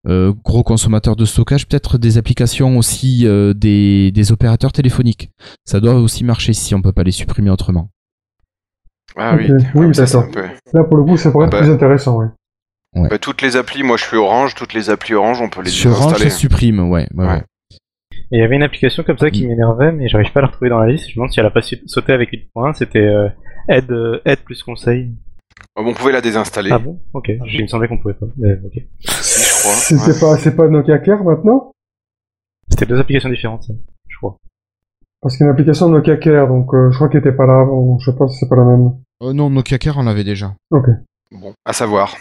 gros 0.05 0.63
consommateurs 0.63 1.15
de 1.15 1.25
stockage, 1.25 1.67
peut-être 1.67 1.97
des 1.97 2.17
applications 2.17 2.77
aussi 2.77 3.25
des, 3.55 4.11
des, 4.11 4.31
opérateurs 4.31 4.71
téléphoniques. 4.71 5.31
Ça 5.65 5.79
doit 5.79 5.95
aussi 5.95 6.23
marcher 6.23 6.53
si 6.53 6.75
on 6.75 6.81
peut 6.81 6.93
pas 6.93 7.03
les 7.03 7.11
supprimer 7.11 7.49
autrement. 7.49 7.89
Ah 9.17 9.35
oui, 9.35 9.51
oui 9.75 9.93
ça, 9.93 10.07
ça 10.07 10.23
peut... 10.23 10.45
Là 10.73 10.83
pour 10.85 10.95
le 10.95 11.03
coup 11.03 11.17
ça 11.17 11.31
pourrait 11.31 11.47
être 11.47 11.53
ah 11.53 11.57
bah. 11.57 11.63
plus 11.63 11.73
intéressant, 11.73 12.19
oui. 12.19 12.27
Bah, 13.09 13.19
toutes 13.19 13.41
les 13.41 13.55
applis, 13.55 13.83
moi 13.83 13.97
je 13.97 14.03
suis 14.03 14.17
Orange, 14.17 14.55
toutes 14.55 14.73
les 14.73 14.89
applis 14.89 15.13
Orange, 15.13 15.41
on 15.41 15.49
peut 15.49 15.61
les 15.61 15.69
Sur 15.69 15.91
Orange, 15.91 16.17
ça 16.17 16.29
supprime, 16.29 16.79
ouais. 16.89 17.07
ouais, 17.13 17.43
il 18.31 18.39
y 18.39 18.43
avait 18.43 18.55
une 18.55 18.63
application 18.63 19.03
comme 19.03 19.17
ça 19.17 19.29
qui 19.29 19.45
mm. 19.45 19.49
m'énervait, 19.49 19.91
mais 19.91 20.07
j'arrive 20.07 20.31
pas 20.31 20.39
à 20.39 20.43
la 20.43 20.47
retrouver 20.47 20.69
dans 20.69 20.79
la 20.79 20.89
liste. 20.89 21.05
Je 21.07 21.11
me 21.11 21.15
demande 21.15 21.31
si 21.31 21.39
elle 21.39 21.45
a 21.45 21.51
pas 21.51 21.61
sauté 21.61 22.13
avec 22.13 22.31
8.1. 22.31 22.73
C'était 22.73 22.99
euh, 22.99 23.27
aide, 23.67 23.91
euh, 23.91 24.21
aide 24.25 24.39
plus 24.39 24.63
conseil. 24.63 25.11
Oh, 25.75 25.83
on 25.85 25.93
pouvait 25.93 26.13
la 26.13 26.21
désinstaller. 26.21 26.71
Ah 26.71 26.79
bon? 26.79 26.99
Ok. 27.13 27.29
Il 27.29 27.61
me 27.61 27.67
semblait 27.67 27.87
qu'on 27.87 27.97
pouvait 27.97 28.13
pas. 28.13 28.25
Ok. 28.25 28.83
Crois. 29.61 29.73
C'est 29.73 30.19
pas, 30.19 30.37
c'est 30.37 30.55
pas 30.55 30.67
Nokia 30.67 30.97
Care 30.99 31.23
maintenant? 31.23 31.71
C'était 32.69 32.87
deux 32.87 32.99
applications 32.99 33.29
différentes, 33.29 33.69
je 34.07 34.17
crois. 34.17 34.37
Parce 35.21 35.37
qu'il 35.37 35.43
y 35.43 35.47
a 35.47 35.49
une 35.49 35.53
application 35.53 35.87
Nokia 35.89 36.17
Care, 36.17 36.47
donc 36.47 36.73
euh, 36.73 36.89
je 36.89 36.95
crois 36.95 37.09
qu'elle 37.09 37.19
était 37.19 37.31
pas 37.31 37.45
là 37.45 37.61
avant. 37.61 37.99
Je 37.99 38.09
sais 38.09 38.17
pas 38.17 38.27
si 38.27 38.37
c'est 38.37 38.49
pas 38.49 38.55
la 38.55 38.65
même. 38.65 38.91
Euh, 39.21 39.33
non, 39.33 39.49
Nokia 39.51 39.77
Care, 39.77 39.97
on 39.97 40.03
l'avait 40.03 40.23
déjà. 40.23 40.55
Ok. 40.71 40.87
Bon, 41.31 41.53
à 41.63 41.73
savoir. 41.73 42.15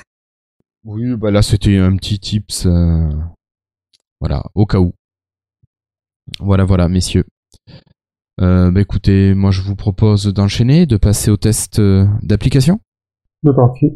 Oui, 0.84 1.16
bah 1.16 1.30
là 1.30 1.40
c'était 1.42 1.78
un 1.78 1.96
petit 1.96 2.18
tips. 2.18 2.66
Voilà, 4.20 4.42
au 4.54 4.66
cas 4.66 4.78
où. 4.78 4.92
Voilà, 6.40 6.64
voilà, 6.64 6.88
messieurs. 6.88 7.24
Euh, 8.40 8.70
bah 8.70 8.80
écoutez, 8.80 9.34
moi 9.34 9.50
je 9.50 9.62
vous 9.62 9.76
propose 9.76 10.26
d'enchaîner, 10.32 10.86
de 10.86 10.96
passer 10.96 11.30
au 11.30 11.36
test 11.36 11.78
euh, 11.78 12.06
d'application. 12.22 12.80
De 13.42 13.52
parti. 13.52 13.94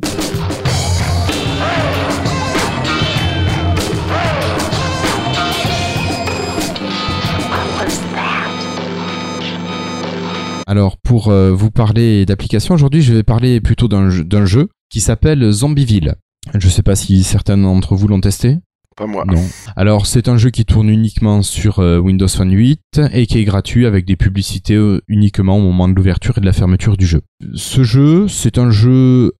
Alors 10.66 10.96
pour 10.96 11.28
euh, 11.28 11.52
vous 11.52 11.70
parler 11.70 12.24
d'application, 12.26 12.74
aujourd'hui 12.74 13.02
je 13.02 13.12
vais 13.12 13.22
parler 13.22 13.60
plutôt 13.60 13.88
d'un 13.88 14.46
jeu, 14.46 14.68
qui 14.90 15.00
s'appelle 15.00 15.50
Zombieville. 15.50 16.14
Je 16.54 16.66
ne 16.66 16.70
sais 16.70 16.82
pas 16.82 16.94
si 16.94 17.22
certains 17.22 17.58
d'entre 17.58 17.94
vous 17.94 18.08
l'ont 18.08 18.20
testé. 18.20 18.58
Pas 18.96 19.06
moi. 19.06 19.24
Non. 19.26 19.42
Alors, 19.74 20.06
c'est 20.06 20.28
un 20.28 20.36
jeu 20.36 20.50
qui 20.50 20.64
tourne 20.64 20.88
uniquement 20.88 21.42
sur 21.42 21.80
euh, 21.80 21.98
Windows 21.98 22.28
Phone 22.28 22.52
8 22.52 23.00
et 23.12 23.26
qui 23.26 23.38
est 23.38 23.44
gratuit 23.44 23.86
avec 23.86 24.04
des 24.04 24.14
publicités 24.14 24.76
euh, 24.76 25.00
uniquement 25.08 25.56
au 25.56 25.62
moment 25.62 25.88
de 25.88 25.94
l'ouverture 25.94 26.38
et 26.38 26.40
de 26.40 26.46
la 26.46 26.52
fermeture 26.52 26.96
du 26.96 27.06
jeu. 27.06 27.22
Ce 27.54 27.82
jeu, 27.82 28.28
c'est 28.28 28.56
un 28.56 28.70
jeu 28.70 29.32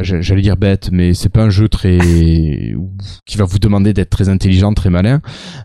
j'allais 0.00 0.42
dire 0.42 0.56
bête, 0.56 0.90
mais 0.92 1.14
c'est 1.14 1.28
pas 1.28 1.42
un 1.42 1.50
jeu 1.50 1.68
très 1.68 1.98
qui 3.26 3.36
va 3.36 3.44
vous 3.44 3.58
demander 3.58 3.92
d'être 3.92 4.10
très 4.10 4.28
intelligent, 4.28 4.72
très 4.74 4.90
malin. 4.90 5.20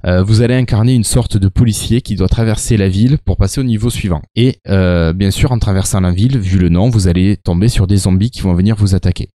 Euh, 0.06 0.24
vous 0.24 0.42
allez 0.42 0.56
incarner 0.56 0.94
une 0.94 1.04
sorte 1.04 1.38
de 1.38 1.48
policier 1.48 2.02
qui 2.02 2.16
doit 2.16 2.30
traverser 2.30 2.78
la 2.78 2.90
ville 2.90 3.18
pour 3.26 3.38
passer 3.38 3.62
au 3.62 3.66
niveau 3.66 3.90
suivant. 3.90 4.22
Et 4.36 4.60
bien 4.66 5.32
sûr, 5.32 5.52
en 5.52 5.60
traversant 5.60 6.02
la 6.02 6.12
ville, 6.12 6.40
vu 6.40 6.58
le 6.58 6.70
nom, 6.70 6.90
vous 6.90 7.08
allez 7.08 7.38
tomber 7.38 7.68
sur 7.68 7.88
des 7.88 7.98
zombies 7.98 8.32
qui 8.32 8.42
vont 8.42 8.54
venir 8.54 8.76
vous 8.76 8.96
attaquer. 8.96 9.30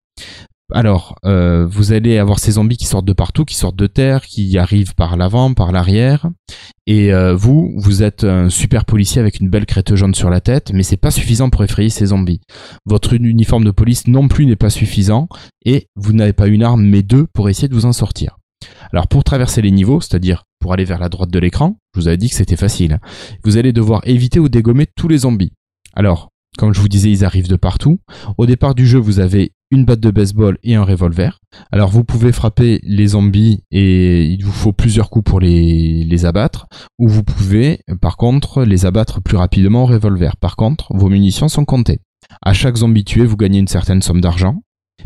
Alors, 0.73 1.17
euh, 1.27 1.67
vous 1.67 1.93
allez 1.93 2.19
avoir 2.19 2.39
ces 2.39 2.53
zombies 2.53 2.79
qui 2.79 2.87
sortent 2.87 3.05
de 3.05 3.13
partout, 3.13 3.45
qui 3.45 3.55
sortent 3.55 3.77
de 3.77 3.87
terre, 3.87 4.25
qui 4.25 4.57
arrivent 4.57 4.95
par 4.95 5.17
l'avant, 5.17 5.53
par 5.53 5.73
l'arrière. 5.73 6.31
Et 6.87 7.13
euh, 7.13 7.35
vous, 7.35 7.75
vous 7.77 8.03
êtes 8.03 8.25
un 8.25 8.49
super 8.49 8.87
policier 8.87 9.21
avec 9.21 9.41
une 9.41 9.51
belle 9.51 9.67
crête 9.67 9.95
jaune 9.95 10.15
sur 10.15 10.31
la 10.31 10.41
tête, 10.41 10.73
mais 10.73 10.83
c'est 10.83 10.97
pas 10.97 11.11
suffisant 11.11 11.51
pour 11.51 11.65
effrayer 11.65 11.91
ces 11.91 12.07
zombies. 12.07 12.41
Votre 12.87 13.13
uniforme 13.13 13.65
de 13.65 13.71
police 13.71 14.07
non 14.07 14.27
plus 14.29 14.47
n'est 14.47 14.57
pas 14.57 14.71
suffisant, 14.71 15.29
et 15.67 15.89
vous 15.97 16.15
n'avez 16.15 16.33
pas 16.33 16.47
une 16.47 16.63
arme, 16.63 16.85
mais 16.85 17.03
deux 17.03 17.27
pour 17.35 17.51
essayer 17.51 17.69
de 17.69 17.75
vous 17.75 17.87
en 17.87 17.93
sortir. 17.93 18.39
Alors 18.93 19.09
pour 19.09 19.25
traverser 19.25 19.61
les 19.61 19.71
niveaux, 19.71 20.01
c'est-à-dire 20.01 20.45
pour 20.61 20.73
aller 20.73 20.85
vers 20.85 20.99
la 20.99 21.11
droite 21.11 21.31
de 21.31 21.39
l'écran, 21.39 21.77
je 21.95 22.01
vous 22.01 22.09
avais 22.09 22.17
dit 22.17 22.31
que 22.31 22.37
c'était 22.37 22.57
facile. 22.57 23.01
Vous 23.45 23.59
allez 23.59 23.73
devoir 23.73 24.01
éviter 24.05 24.41
ou 24.41 24.49
dégommer 24.49 24.87
tous 24.97 25.09
les 25.09 25.19
zombies. 25.19 25.53
Alors, 25.95 26.31
comme 26.59 26.73
je 26.73 26.81
vous 26.81 26.89
disais, 26.89 27.11
ils 27.11 27.25
arrivent 27.25 27.49
de 27.49 27.57
partout. 27.57 27.99
Au 28.39 28.47
départ 28.47 28.75
du 28.75 28.87
jeu, 28.87 28.99
vous 28.99 29.19
avez 29.19 29.53
une 29.71 29.85
batte 29.85 30.01
de 30.01 30.11
baseball 30.11 30.59
et 30.63 30.77
un 30.77 30.85
revolver. 30.85 31.41
Alors 31.73 31.91
vous 31.91 32.05
pouvez 32.05 32.31
frapper 32.31 32.81
les 32.85 33.09
zombies 33.09 33.65
et 33.73 34.25
il 34.27 34.45
vous 34.45 34.53
faut 34.53 34.73
plusieurs 34.73 35.11
coups 35.11 35.29
pour 35.29 35.41
les, 35.41 36.25
abattre. 36.25 36.67
Ou 36.99 37.09
vous 37.09 37.25
pouvez 37.25 37.81
par 38.01 38.17
contre 38.17 38.65
les 38.65 38.87
abattre 38.87 39.21
plus 39.21 39.37
rapidement 39.37 39.83
au 39.83 39.87
revolver. 39.87 40.37
Par 40.37 40.57
contre, 40.57 40.95
vos 40.95 41.09
munitions 41.09 41.49
sont 41.49 41.65
comptées. 41.65 42.01
À 42.41 42.53
chaque 42.53 42.77
zombie 42.77 43.05
tué, 43.05 43.27
vous 43.27 43.37
gagnez 43.37 43.59
une 43.59 43.69
certaine 43.69 44.01
somme 44.01 44.21
d'argent. 44.21 44.63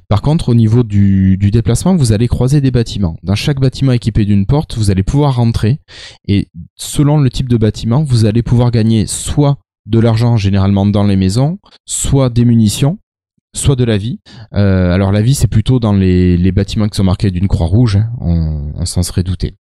Par 0.08 0.22
contre, 0.22 0.50
au 0.50 0.54
niveau 0.54 0.82
du, 0.82 1.36
déplacement, 1.38 1.96
vous 1.96 2.12
allez 2.12 2.28
croiser 2.28 2.60
des 2.60 2.70
bâtiments. 2.70 3.16
Dans 3.22 3.34
chaque 3.34 3.58
bâtiment 3.58 3.92
équipé 3.92 4.24
d'une 4.24 4.46
porte, 4.46 4.76
vous 4.76 4.90
allez 4.90 5.02
pouvoir 5.02 5.36
rentrer. 5.36 5.80
Et 6.26 6.48
selon 6.76 7.18
le 7.18 7.30
type 7.30 7.48
de 7.48 7.56
bâtiment, 7.56 8.04
vous 8.04 8.26
allez 8.26 8.42
pouvoir 8.42 8.70
gagner 8.70 9.06
soit 9.06 9.58
de 9.88 9.98
l'argent 9.98 10.36
généralement 10.36 10.86
dans 10.86 11.04
les 11.04 11.16
maisons, 11.16 11.58
soit 11.86 12.30
des 12.30 12.44
munitions, 12.44 12.98
soit 13.54 13.76
de 13.76 13.84
la 13.84 13.96
vie. 13.96 14.20
Euh, 14.54 14.92
alors 14.92 15.12
la 15.12 15.22
vie, 15.22 15.34
c'est 15.34 15.48
plutôt 15.48 15.80
dans 15.80 15.92
les, 15.92 16.52
bâtiments 16.52 16.88
qui 16.88 16.96
sont 16.96 17.04
marqués 17.04 17.30
d'une 17.30 17.48
croix 17.48 17.66
rouge, 17.66 17.96
hein. 17.96 18.10
on, 18.20 18.84
s'en 18.84 19.02
serait 19.02 19.22
douté. 19.22 19.56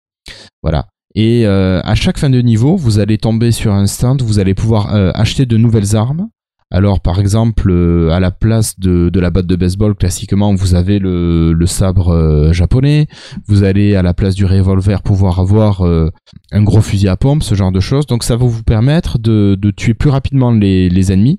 Voilà. 0.62 0.88
Et 1.14 1.46
euh, 1.46 1.80
à 1.82 1.94
chaque 1.94 2.18
fin 2.18 2.28
de 2.28 2.40
niveau, 2.40 2.76
vous 2.76 2.98
allez 2.98 3.18
tomber 3.18 3.52
sur 3.52 3.72
un 3.72 3.86
stand, 3.86 4.20
vous 4.22 4.38
allez 4.38 4.54
pouvoir 4.54 4.94
euh, 4.94 5.10
acheter 5.14 5.46
de 5.46 5.56
nouvelles 5.56 5.96
armes. 5.96 6.28
Alors 6.72 7.00
par 7.00 7.20
exemple, 7.20 7.70
à 8.10 8.18
la 8.18 8.30
place 8.30 8.78
de, 8.80 9.10
la 9.14 9.30
batte 9.30 9.46
de 9.46 9.56
baseball, 9.56 9.94
classiquement, 9.94 10.54
vous 10.54 10.74
avez 10.74 10.98
le, 10.98 11.56
sabre 11.66 12.50
japonais. 12.52 13.06
Vous 13.46 13.62
allez 13.62 13.94
à 13.94 14.02
la 14.02 14.14
place 14.14 14.34
du 14.34 14.44
revolver 14.44 15.02
pouvoir 15.02 15.38
avoir 15.38 15.82
un 15.82 16.62
gros 16.62 16.80
fusil 16.80 17.08
à 17.08 17.16
pompe, 17.16 17.44
ce 17.44 17.54
genre 17.54 17.70
de 17.70 17.80
choses. 17.80 18.06
Donc 18.06 18.24
ça 18.24 18.36
va 18.36 18.44
vous 18.46 18.64
permettre 18.64 19.18
de, 19.18 19.56
tuer 19.76 19.94
plus 19.94 20.10
rapidement 20.10 20.50
les, 20.50 20.88
les 20.88 21.12
ennemis. 21.12 21.38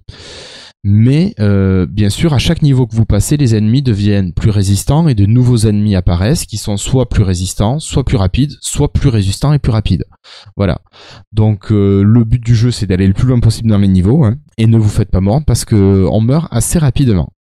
Mais 0.89 1.35
euh, 1.41 1.85
bien 1.85 2.09
sûr, 2.09 2.34
à 2.34 2.38
chaque 2.38 2.61
niveau 2.61 2.88
que 2.88 2.95
vous 2.95 3.05
passez, 3.05 3.35
les 3.35 3.55
ennemis 3.55 3.81
deviennent 3.81 4.31
plus 4.31 4.51
résistants 4.51 5.09
et 5.09 5.15
de 5.15 5.26
nouveaux 5.26 5.57
ennemis 5.68 5.95
apparaissent 5.95 6.45
qui 6.45 6.55
sont 6.55 6.77
soit 6.77 7.09
plus 7.09 7.23
résistants, 7.23 7.77
soit 7.80 8.05
plus 8.05 8.15
rapides, 8.15 8.53
soit 8.61 8.93
plus 8.93 9.09
résistants 9.09 9.51
et 9.51 9.59
plus 9.59 9.73
rapides. 9.73 10.05
Voilà. 10.55 10.80
Donc 11.34 11.73
euh, 11.73 12.03
le 12.03 12.23
but 12.23 12.41
du 12.41 12.55
jeu, 12.55 12.72
c'est 12.72 12.85
d'aller 12.85 13.05
le 13.05 13.14
plus 13.14 13.27
loin 13.27 13.41
possible 13.41 13.69
dans 13.69 13.80
les 13.80 13.89
niveaux 13.89 14.23
hein, 14.23 14.38
et 14.57 14.65
ne 14.65 14.77
vous 14.77 14.88
faites 14.88 15.11
pas 15.11 15.19
mordre 15.19 15.45
parce 15.45 15.65
que 15.65 16.07
on 16.09 16.22
meurt 16.22 16.47
assez 16.51 16.80
rapidement. 16.80 17.34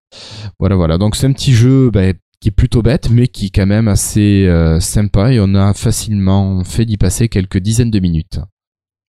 Voilà, 0.59 0.75
voilà. 0.75 0.99
Donc 0.99 1.15
c'est 1.15 1.29
un 1.29 1.33
petit 1.33 1.53
jeu 1.53 1.93
bah, 1.93 2.15
qui 2.41 2.49
est 2.49 2.51
plutôt 2.51 2.83
bête, 2.83 3.11
mais 3.11 3.29
qui 3.29 3.47
est 3.47 3.51
quand 3.51 3.67
même 3.67 3.87
assez 3.87 4.49
euh, 4.49 4.81
sympa 4.81 5.33
et 5.33 5.39
on 5.39 5.55
a 5.55 5.73
facilement 5.73 6.65
fait 6.65 6.85
d'y 6.85 6.97
passer 6.97 7.29
quelques 7.29 7.59
dizaines 7.59 7.93
de 7.93 8.01
minutes. 8.01 8.41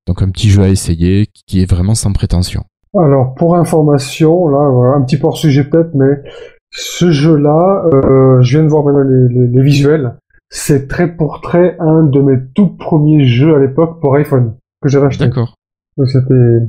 Donc 0.07 0.23
un 0.23 0.31
petit 0.31 0.49
jeu 0.49 0.63
à 0.63 0.69
essayer 0.69 1.27
qui 1.45 1.61
est 1.61 1.69
vraiment 1.69 1.93
sans 1.93 2.13
prétention. 2.13 2.63
Alors, 2.95 3.33
pour 3.33 3.55
information, 3.55 4.47
là, 4.49 4.59
un 4.95 5.01
petit 5.01 5.17
peu 5.17 5.27
hors 5.27 5.37
sujet 5.37 5.63
peut-être, 5.63 5.95
mais 5.95 6.21
ce 6.69 7.11
jeu-là, 7.11 7.85
euh, 7.93 8.41
je 8.41 8.57
viens 8.57 8.63
de 8.63 8.69
voir 8.69 8.83
maintenant 8.83 9.03
les, 9.03 9.61
visuels, 9.61 10.15
c'est 10.49 10.87
très 10.87 11.15
pour 11.15 11.41
très 11.41 11.77
un 11.79 12.03
de 12.03 12.19
mes 12.19 12.37
tout 12.53 12.67
premiers 12.67 13.25
jeux 13.25 13.55
à 13.55 13.59
l'époque 13.59 13.99
pour 13.99 14.15
iPhone 14.15 14.55
que 14.81 14.89
j'avais 14.89 15.07
acheté. 15.07 15.25
D'accord. 15.25 15.55
Donc 15.97 16.07
c'était 16.07 16.59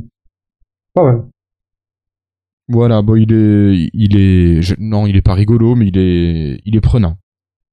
pas 0.95 1.05
mal. 1.05 1.25
Voilà, 2.69 3.03
bon, 3.03 3.17
il 3.17 3.33
est, 3.33 3.91
il 3.93 4.17
est, 4.17 4.79
non, 4.79 5.07
il 5.07 5.17
est 5.17 5.23
pas 5.23 5.35
rigolo, 5.35 5.75
mais 5.75 5.89
il 5.89 5.99
est, 5.99 6.61
il 6.65 6.77
est 6.77 6.81
prenant. 6.81 7.17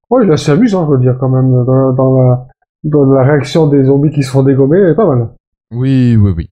Ouais, 0.10 0.26
il 0.26 0.30
est 0.30 0.34
assez 0.34 0.52
amusant, 0.52 0.86
je 0.88 0.92
veux 0.92 1.00
dire, 1.00 1.18
quand 1.18 1.30
même, 1.30 1.64
dans, 1.66 2.22
la, 2.22 2.48
dans 2.84 3.06
la 3.06 3.24
réaction 3.24 3.68
des 3.68 3.86
zombies 3.86 4.12
qui 4.12 4.24
se 4.24 4.32
font 4.32 4.44
dégommer, 4.44 4.94
pas 4.94 5.08
mal. 5.08 5.30
Oui, 5.72 6.18
oui, 6.18 6.34
oui. 6.36 6.50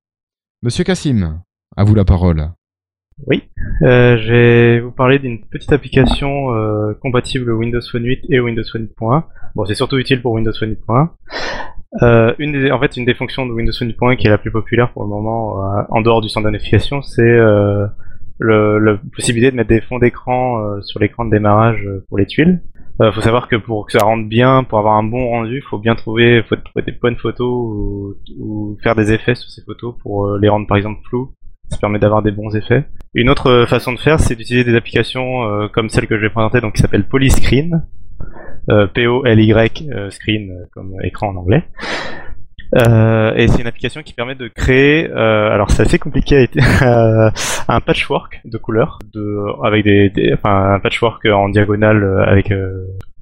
Monsieur 0.61 0.85
Cassim, 0.85 1.41
à 1.80 1.85
vous 1.85 1.95
la 1.95 2.03
parole. 2.03 2.49
Oui, 3.27 3.43
euh, 3.84 4.18
je 4.18 4.31
vais 4.31 4.80
vous 4.81 4.91
parler 4.91 5.18
d'une 5.18 5.39
petite 5.45 5.72
application 5.72 6.53
euh, 6.53 6.93
compatible 7.01 7.51
Windows 7.53 7.80
Phone 7.89 8.03
8 8.03 8.26
et 8.30 8.41
Windows 8.41 8.64
Phone 8.69 8.89
8.1. 8.99 9.23
Bon, 9.56 9.65
c'est 9.65 9.76
surtout 9.76 9.97
utile 9.97 10.22
pour 10.22 10.34
Windows 10.34 10.51
Phone 10.60 10.73
8.1. 10.73 11.10
Euh, 12.01 12.34
une 12.38 12.51
des, 12.51 12.72
en 12.72 12.80
fait, 12.81 12.97
une 12.97 13.06
des 13.06 13.14
fonctions 13.14 13.45
de 13.45 13.53
Windows 13.53 13.72
Phone 13.77 13.89
8.1 13.89 14.18
qui 14.18 14.27
est 14.27 14.30
la 14.30 14.38
plus 14.38 14.51
populaire 14.51 14.91
pour 14.91 15.03
le 15.03 15.10
moment, 15.10 15.64
euh, 15.64 15.81
en 15.89 16.01
dehors 16.01 16.22
du 16.22 16.27
centre 16.27 16.47
de 16.47 16.51
notification, 16.51 17.01
c'est 17.01 17.22
euh, 17.22 17.88
la 18.41 18.97
possibilité 19.15 19.51
de 19.51 19.56
mettre 19.56 19.69
des 19.69 19.81
fonds 19.81 19.99
d'écran 19.99 20.61
euh, 20.61 20.81
sur 20.81 20.99
l'écran 20.99 21.23
de 21.23 21.31
démarrage 21.31 21.88
pour 22.10 22.18
les 22.18 22.26
tuiles. 22.26 22.61
Euh, 23.01 23.14
faut 23.14 23.22
savoir 23.22 23.47
que 23.47 23.56
pour 23.56 23.85
que 23.85 23.93
ça 23.93 24.03
rentre 24.03 24.27
bien, 24.27 24.65
pour 24.65 24.80
avoir 24.80 24.95
un 24.95 25.03
bon 25.03 25.30
rendu, 25.30 25.61
faut 25.69 25.77
bien 25.77 25.95
trouver, 25.95 26.43
faut 26.43 26.57
trouver 26.57 26.84
des 26.85 26.91
bonnes 26.91 27.15
photos 27.15 27.47
ou, 27.47 28.15
ou, 28.38 28.77
faire 28.84 28.95
des 28.95 29.14
effets 29.14 29.35
sur 29.35 29.49
ces 29.49 29.61
photos 29.64 29.95
pour 30.01 30.35
les 30.35 30.49
rendre 30.49 30.68
par 30.68 30.76
exemple 30.76 30.99
floues 31.07 31.31
ça 31.69 31.77
permet 31.77 31.99
d'avoir 31.99 32.21
des 32.21 32.31
bons 32.31 32.55
effets. 32.55 32.85
Une 33.13 33.29
autre 33.29 33.49
euh, 33.49 33.65
façon 33.65 33.93
de 33.93 33.99
faire, 33.99 34.19
c'est 34.19 34.35
d'utiliser 34.35 34.69
des 34.69 34.75
applications 34.75 35.43
euh, 35.43 35.67
comme 35.67 35.89
celle 35.89 36.07
que 36.07 36.17
je 36.17 36.21
vais 36.21 36.29
présenter, 36.29 36.61
donc 36.61 36.73
qui 36.73 36.81
s'appelle 36.81 37.07
Polyscreen, 37.07 37.83
euh, 38.69 38.87
P-O-L-Y 38.87 39.89
euh, 39.91 40.09
screen 40.09 40.67
comme 40.73 40.93
écran 41.03 41.29
en 41.29 41.37
anglais. 41.37 41.63
Euh, 42.75 43.33
et 43.35 43.47
c'est 43.47 43.61
une 43.61 43.67
application 43.67 44.03
qui 44.03 44.13
permet 44.13 44.35
de 44.35 44.47
créer, 44.47 45.09
euh, 45.09 45.51
alors 45.51 45.71
c'est 45.71 45.81
assez 45.81 45.97
compliqué, 45.97 46.47
euh, 46.83 47.31
un 47.67 47.79
patchwork 47.79 48.41
de 48.45 48.57
couleurs, 48.59 48.99
de, 49.11 49.65
avec 49.65 49.83
des, 49.83 50.11
enfin 50.33 50.73
un 50.73 50.79
patchwork 50.79 51.25
en 51.25 51.49
diagonale 51.49 52.23
avec 52.27 52.53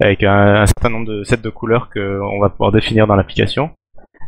avec 0.02 0.24
un, 0.24 0.62
un, 0.62 0.66
certain 0.66 0.90
nombre 0.90 1.08
de 1.08 1.24
sets 1.24 1.38
de 1.38 1.50
couleurs 1.50 1.90
qu'on 1.90 2.40
va 2.40 2.50
pouvoir 2.50 2.74
définir 2.74 3.08
dans 3.08 3.16
l'application 3.16 3.72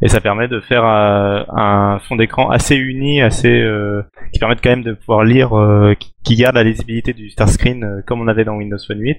et 0.02 0.08
ça 0.08 0.22
permet 0.22 0.48
de 0.48 0.60
faire 0.62 0.86
un, 0.86 1.46
un 1.50 2.00
fond 2.00 2.16
d'écran 2.16 2.50
assez 2.50 2.76
uni, 2.76 3.22
assez 3.22 3.62
euh, 3.62 4.02
qui 4.32 4.40
permet 4.40 4.56
quand 4.56 4.70
même 4.70 4.84
de 4.84 4.94
pouvoir 4.94 5.24
lire, 5.24 5.58
euh, 5.58 5.94
qui, 6.24 6.36
garde 6.36 6.56
la 6.56 6.64
lisibilité 6.64 7.14
du 7.14 7.30
start 7.30 7.50
screen 7.50 7.84
euh, 7.84 8.02
comme 8.06 8.22
on 8.22 8.28
avait 8.28 8.46
dans 8.46 8.56
Windows 8.56 8.78
Phone 8.86 9.00
8, 9.00 9.18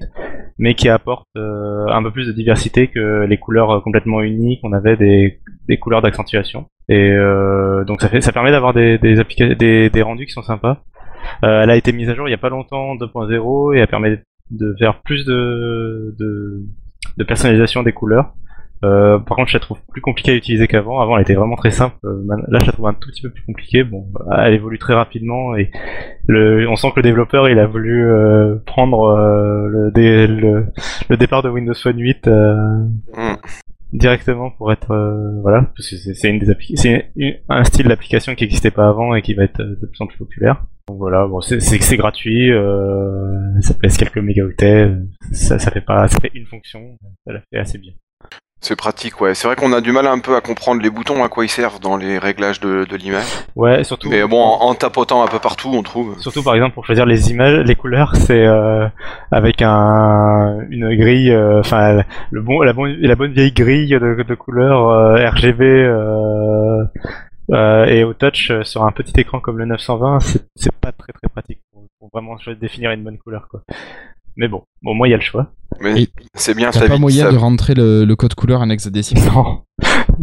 mais 0.59 0.74
qui 0.74 0.89
apporte 0.89 1.27
un 1.36 2.02
peu 2.02 2.11
plus 2.11 2.27
de 2.27 2.32
diversité 2.32 2.89
que 2.89 3.24
les 3.24 3.36
couleurs 3.36 3.82
complètement 3.82 4.23
unies 4.23 4.61
qu'on 4.61 4.73
avait 4.73 4.97
des, 4.97 5.40
des 5.69 5.78
couleurs 5.78 6.02
d'accentuation. 6.02 6.66
Et 6.89 7.15
donc 7.86 8.01
ça 8.01 8.09
fait, 8.09 8.20
ça 8.20 8.32
permet 8.32 8.51
d'avoir 8.51 8.74
des 8.74 8.98
des, 8.98 9.15
des, 9.55 9.90
des 9.90 10.02
rendus 10.02 10.27
qui 10.27 10.32
sont 10.32 10.43
sympas. 10.43 10.82
elle 11.43 11.70
a 11.70 11.77
été 11.77 11.93
mise 11.93 12.09
à 12.11 12.15
jour 12.15 12.28
il 12.28 12.31
y 12.31 12.35
a 12.35 12.39
pas 12.39 12.48
longtemps 12.48 12.94
2.0 12.97 13.77
et 13.77 13.81
elle 13.81 13.86
permet 13.89 14.23
de 14.51 14.74
faire 14.78 15.01
plus 15.02 15.24
de, 15.24 16.15
de, 16.19 16.62
de 17.16 17.24
personnalisation 17.24 17.82
des 17.82 17.93
couleurs. 17.93 18.32
Euh, 18.82 19.19
par 19.19 19.36
contre, 19.36 19.51
je 19.51 19.57
la 19.57 19.61
trouve 19.61 19.78
plus 19.90 20.01
compliquée 20.01 20.32
à 20.32 20.35
utiliser 20.35 20.66
qu'avant. 20.66 21.01
Avant, 21.01 21.16
elle 21.16 21.23
était 21.23 21.35
vraiment 21.35 21.57
très 21.57 21.70
simple. 21.70 21.97
Euh, 22.05 22.23
là, 22.48 22.59
je 22.61 22.66
la 22.66 22.73
trouve 22.73 22.86
un 22.86 22.94
tout 22.94 23.11
petit 23.11 23.23
peu 23.23 23.31
plus 23.31 23.43
compliquée. 23.44 23.85
Bon, 23.85 24.07
bah, 24.12 24.44
elle 24.47 24.55
évolue 24.55 24.78
très 24.78 24.94
rapidement 24.94 25.55
et 25.57 25.70
le, 26.27 26.66
on 26.69 26.77
sent 26.77 26.90
que 26.93 26.97
le 26.97 27.02
développeur, 27.02 27.48
il 27.48 27.59
a 27.59 27.66
voulu 27.66 28.11
euh, 28.11 28.57
prendre 28.65 29.02
euh, 29.02 29.69
le, 29.69 30.27
le, 30.27 30.66
le, 31.09 31.16
départ 31.16 31.43
de 31.43 31.51
Windows 31.51 31.74
Phone 31.74 31.98
8 31.98 32.27
mm. 32.27 33.36
directement 33.93 34.51
pour 34.51 34.73
être 34.73 34.94
voilà, 35.43 35.62
parce 35.77 35.90
que 35.90 35.97
c'est 35.97 36.31
une 36.31 36.39
des 36.39 36.57
c'est 36.77 37.12
un 37.48 37.65
style 37.65 37.89
d'application 37.89 38.35
qui 38.35 38.44
n'existait 38.44 38.70
pas 38.70 38.89
avant 38.89 39.15
et 39.15 39.23
qui 39.23 39.35
va 39.35 39.44
être 39.44 39.61
de 39.61 39.86
plus 39.86 40.01
en 40.01 40.07
plus 40.07 40.19
populaire. 40.19 40.65
Donc 40.89 40.98
voilà, 40.98 41.27
bon, 41.27 41.40
c'est 41.40 41.61
c'est 41.61 41.97
gratuit, 41.97 42.51
ça 43.61 43.74
pèse 43.74 43.97
quelques 43.97 44.19
mégaoctets, 44.19 44.90
ça, 45.32 45.59
ça 45.59 45.70
fait 45.70 45.81
pas, 45.81 46.09
ça 46.09 46.19
fait 46.20 46.31
une 46.35 46.47
fonction, 46.47 46.97
ça 47.27 47.32
la 47.32 47.40
fait 47.51 47.59
assez 47.59 47.78
bien. 47.78 47.93
C'est 48.62 48.77
pratique, 48.77 49.23
ouais. 49.23 49.35
C'est 49.35 49.47
vrai 49.47 49.57
qu'on 49.57 49.73
a 49.73 49.81
du 49.81 49.91
mal 49.91 50.07
un 50.07 50.19
peu 50.19 50.37
à 50.37 50.43
comprendre 50.43 50.82
les 50.82 50.91
boutons, 50.91 51.24
à 51.24 51.31
quoi 51.31 51.47
ils 51.47 51.49
servent 51.49 51.81
dans 51.81 51.97
les 51.97 52.19
réglages 52.19 52.61
de, 52.61 52.85
de 52.85 52.97
l'image. 52.97 53.24
Ouais, 53.57 53.85
surtout. 53.85 54.11
Mais 54.11 54.23
bon, 54.27 54.43
en, 54.43 54.74
tapotant 54.74 55.23
un 55.23 55.28
peu 55.28 55.39
partout, 55.39 55.70
on 55.73 55.82
trouve. 55.82 56.20
Surtout, 56.20 56.43
par 56.43 56.55
exemple, 56.55 56.74
pour 56.74 56.85
choisir 56.85 57.07
les 57.07 57.31
images, 57.31 57.65
les 57.65 57.74
couleurs, 57.74 58.15
c'est 58.16 58.45
euh, 58.45 58.87
avec 59.31 59.62
un 59.62 60.59
une 60.69 60.95
grille, 60.95 61.31
euh, 61.31 61.61
enfin 61.61 62.03
le 62.31 62.43
bon, 62.43 62.61
la 62.61 62.73
bonne, 62.73 62.97
la 63.01 63.15
bonne 63.15 63.32
vieille 63.32 63.53
grille 63.53 63.91
de, 63.91 64.23
de 64.23 64.35
couleurs 64.35 64.89
euh, 64.89 65.31
RGB 65.31 65.62
euh, 65.62 66.85
et 67.87 68.05
au 68.05 68.15
touch 68.15 68.53
sur 68.62 68.85
un 68.85 68.93
petit 68.93 69.19
écran 69.20 69.41
comme 69.41 69.59
le 69.59 69.65
920, 69.65 70.19
c'est 70.57 70.73
pas 70.81 70.93
très 70.93 71.12
très 71.12 71.28
pratique 71.28 71.61
pour, 71.73 71.87
pour 71.99 72.11
vraiment 72.12 72.37
définir 72.61 72.91
une 72.91 73.05
bonne 73.05 73.19
couleur, 73.19 73.49
quoi. 73.49 73.62
Mais 74.41 74.49
bon, 74.49 74.62
au 74.87 74.95
moins 74.95 75.07
il 75.07 75.11
y 75.11 75.15
a 75.15 75.19
le 75.19 75.23
choix. 75.23 75.49
Mais 75.81 76.07
c'est 76.35 76.55
bien, 76.55 76.73
ça 76.73 76.89
pas 76.89 76.97
moyen 76.97 77.31
de 77.31 77.37
rentrer 77.37 77.75
le, 77.75 78.15
code 78.15 78.35
couleur 78.35 78.62
en 78.62 78.71
hexadécimal 78.71 79.25
Non, 79.35 79.62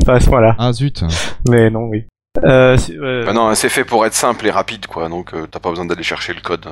pas 0.06 0.16
à 0.16 0.20
ce 0.20 0.28
point-là. 0.28 0.56
Ah 0.58 0.74
zut. 0.74 1.04
Mais 1.48 1.70
non, 1.70 1.84
oui. 1.84 2.06
Euh, 2.44 2.76
euh, 2.90 3.26
bah 3.26 3.34
non, 3.34 3.54
c'est 3.54 3.70
fait 3.70 3.86
pour 3.86 4.08
être 4.08 4.16
simple 4.16 4.48
et 4.48 4.50
rapide, 4.50 4.88
quoi. 4.88 5.08
Donc 5.08 5.36
euh, 5.36 5.46
t'as 5.46 5.60
pas 5.60 5.70
besoin 5.70 5.86
d'aller 5.86 6.02
chercher 6.02 6.34
le 6.34 6.42
code. 6.42 6.66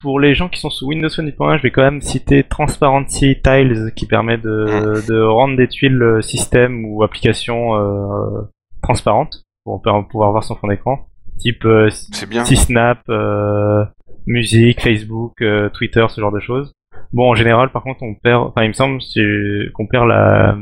Pour 0.00 0.18
les 0.18 0.34
gens 0.34 0.48
qui 0.48 0.58
sont 0.58 0.70
sous 0.70 0.88
Windows 0.88 1.06
8.1, 1.06 1.58
je 1.58 1.62
vais 1.62 1.70
quand 1.70 1.82
même 1.82 2.00
citer 2.00 2.42
Transparency 2.42 3.36
Tiles 3.40 3.92
qui 3.94 4.06
permet 4.06 4.38
de, 4.38 4.66
mmh. 4.66 5.06
de 5.06 5.22
rendre 5.22 5.56
des 5.56 5.68
tuiles 5.68 6.18
système 6.20 6.84
ou 6.84 7.04
application 7.04 7.70
transparentes 8.82 9.44
pour 9.64 9.80
pouvoir 10.10 10.32
voir 10.32 10.42
son 10.42 10.56
fond 10.56 10.66
d'écran. 10.66 11.06
Type 11.38 11.64
bien. 12.28 12.44
Snap, 12.44 13.04
musique, 14.26 14.80
Facebook, 14.80 15.40
euh, 15.42 15.68
Twitter, 15.70 16.06
ce 16.08 16.20
genre 16.20 16.32
de 16.32 16.40
choses. 16.40 16.72
Bon, 17.12 17.30
en 17.30 17.34
général, 17.34 17.70
par 17.70 17.82
contre, 17.82 18.02
on 18.02 18.14
perd, 18.14 18.48
enfin, 18.48 18.64
il 18.64 18.68
me 18.68 18.72
semble 18.72 19.00
qu'on 19.72 19.86
perd 19.86 20.08
la 20.08 20.56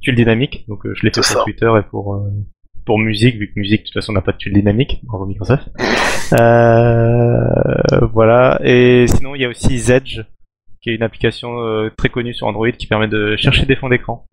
tuile 0.00 0.14
dynamique. 0.14 0.64
Donc, 0.68 0.86
euh, 0.86 0.94
je 0.94 1.04
l'ai 1.04 1.12
fait 1.12 1.20
pour 1.32 1.44
Twitter 1.44 1.70
et 1.78 1.82
pour 1.82 2.14
euh, 2.14 2.30
pour 2.86 2.98
musique, 2.98 3.36
vu 3.36 3.48
que 3.48 3.60
musique, 3.60 3.82
de 3.82 3.86
toute 3.86 3.94
façon, 3.94 4.12
n'a 4.12 4.22
pas 4.22 4.32
de 4.32 4.38
tuile 4.38 4.54
dynamique. 4.54 5.00
Bravo 5.04 5.26
Microsoft. 5.26 5.68
voilà. 8.12 8.58
Et 8.64 9.06
sinon, 9.06 9.34
il 9.34 9.42
y 9.42 9.44
a 9.44 9.48
aussi 9.48 9.78
Zedge, 9.78 10.22
qui 10.80 10.90
est 10.90 10.94
une 10.94 11.02
application 11.02 11.90
très 11.96 12.08
connue 12.08 12.34
sur 12.34 12.46
Android 12.46 12.70
qui 12.72 12.86
permet 12.86 13.08
de 13.08 13.36
chercher 13.36 13.66
des 13.66 13.76
fonds 13.76 13.88
d'écran. 13.88 14.26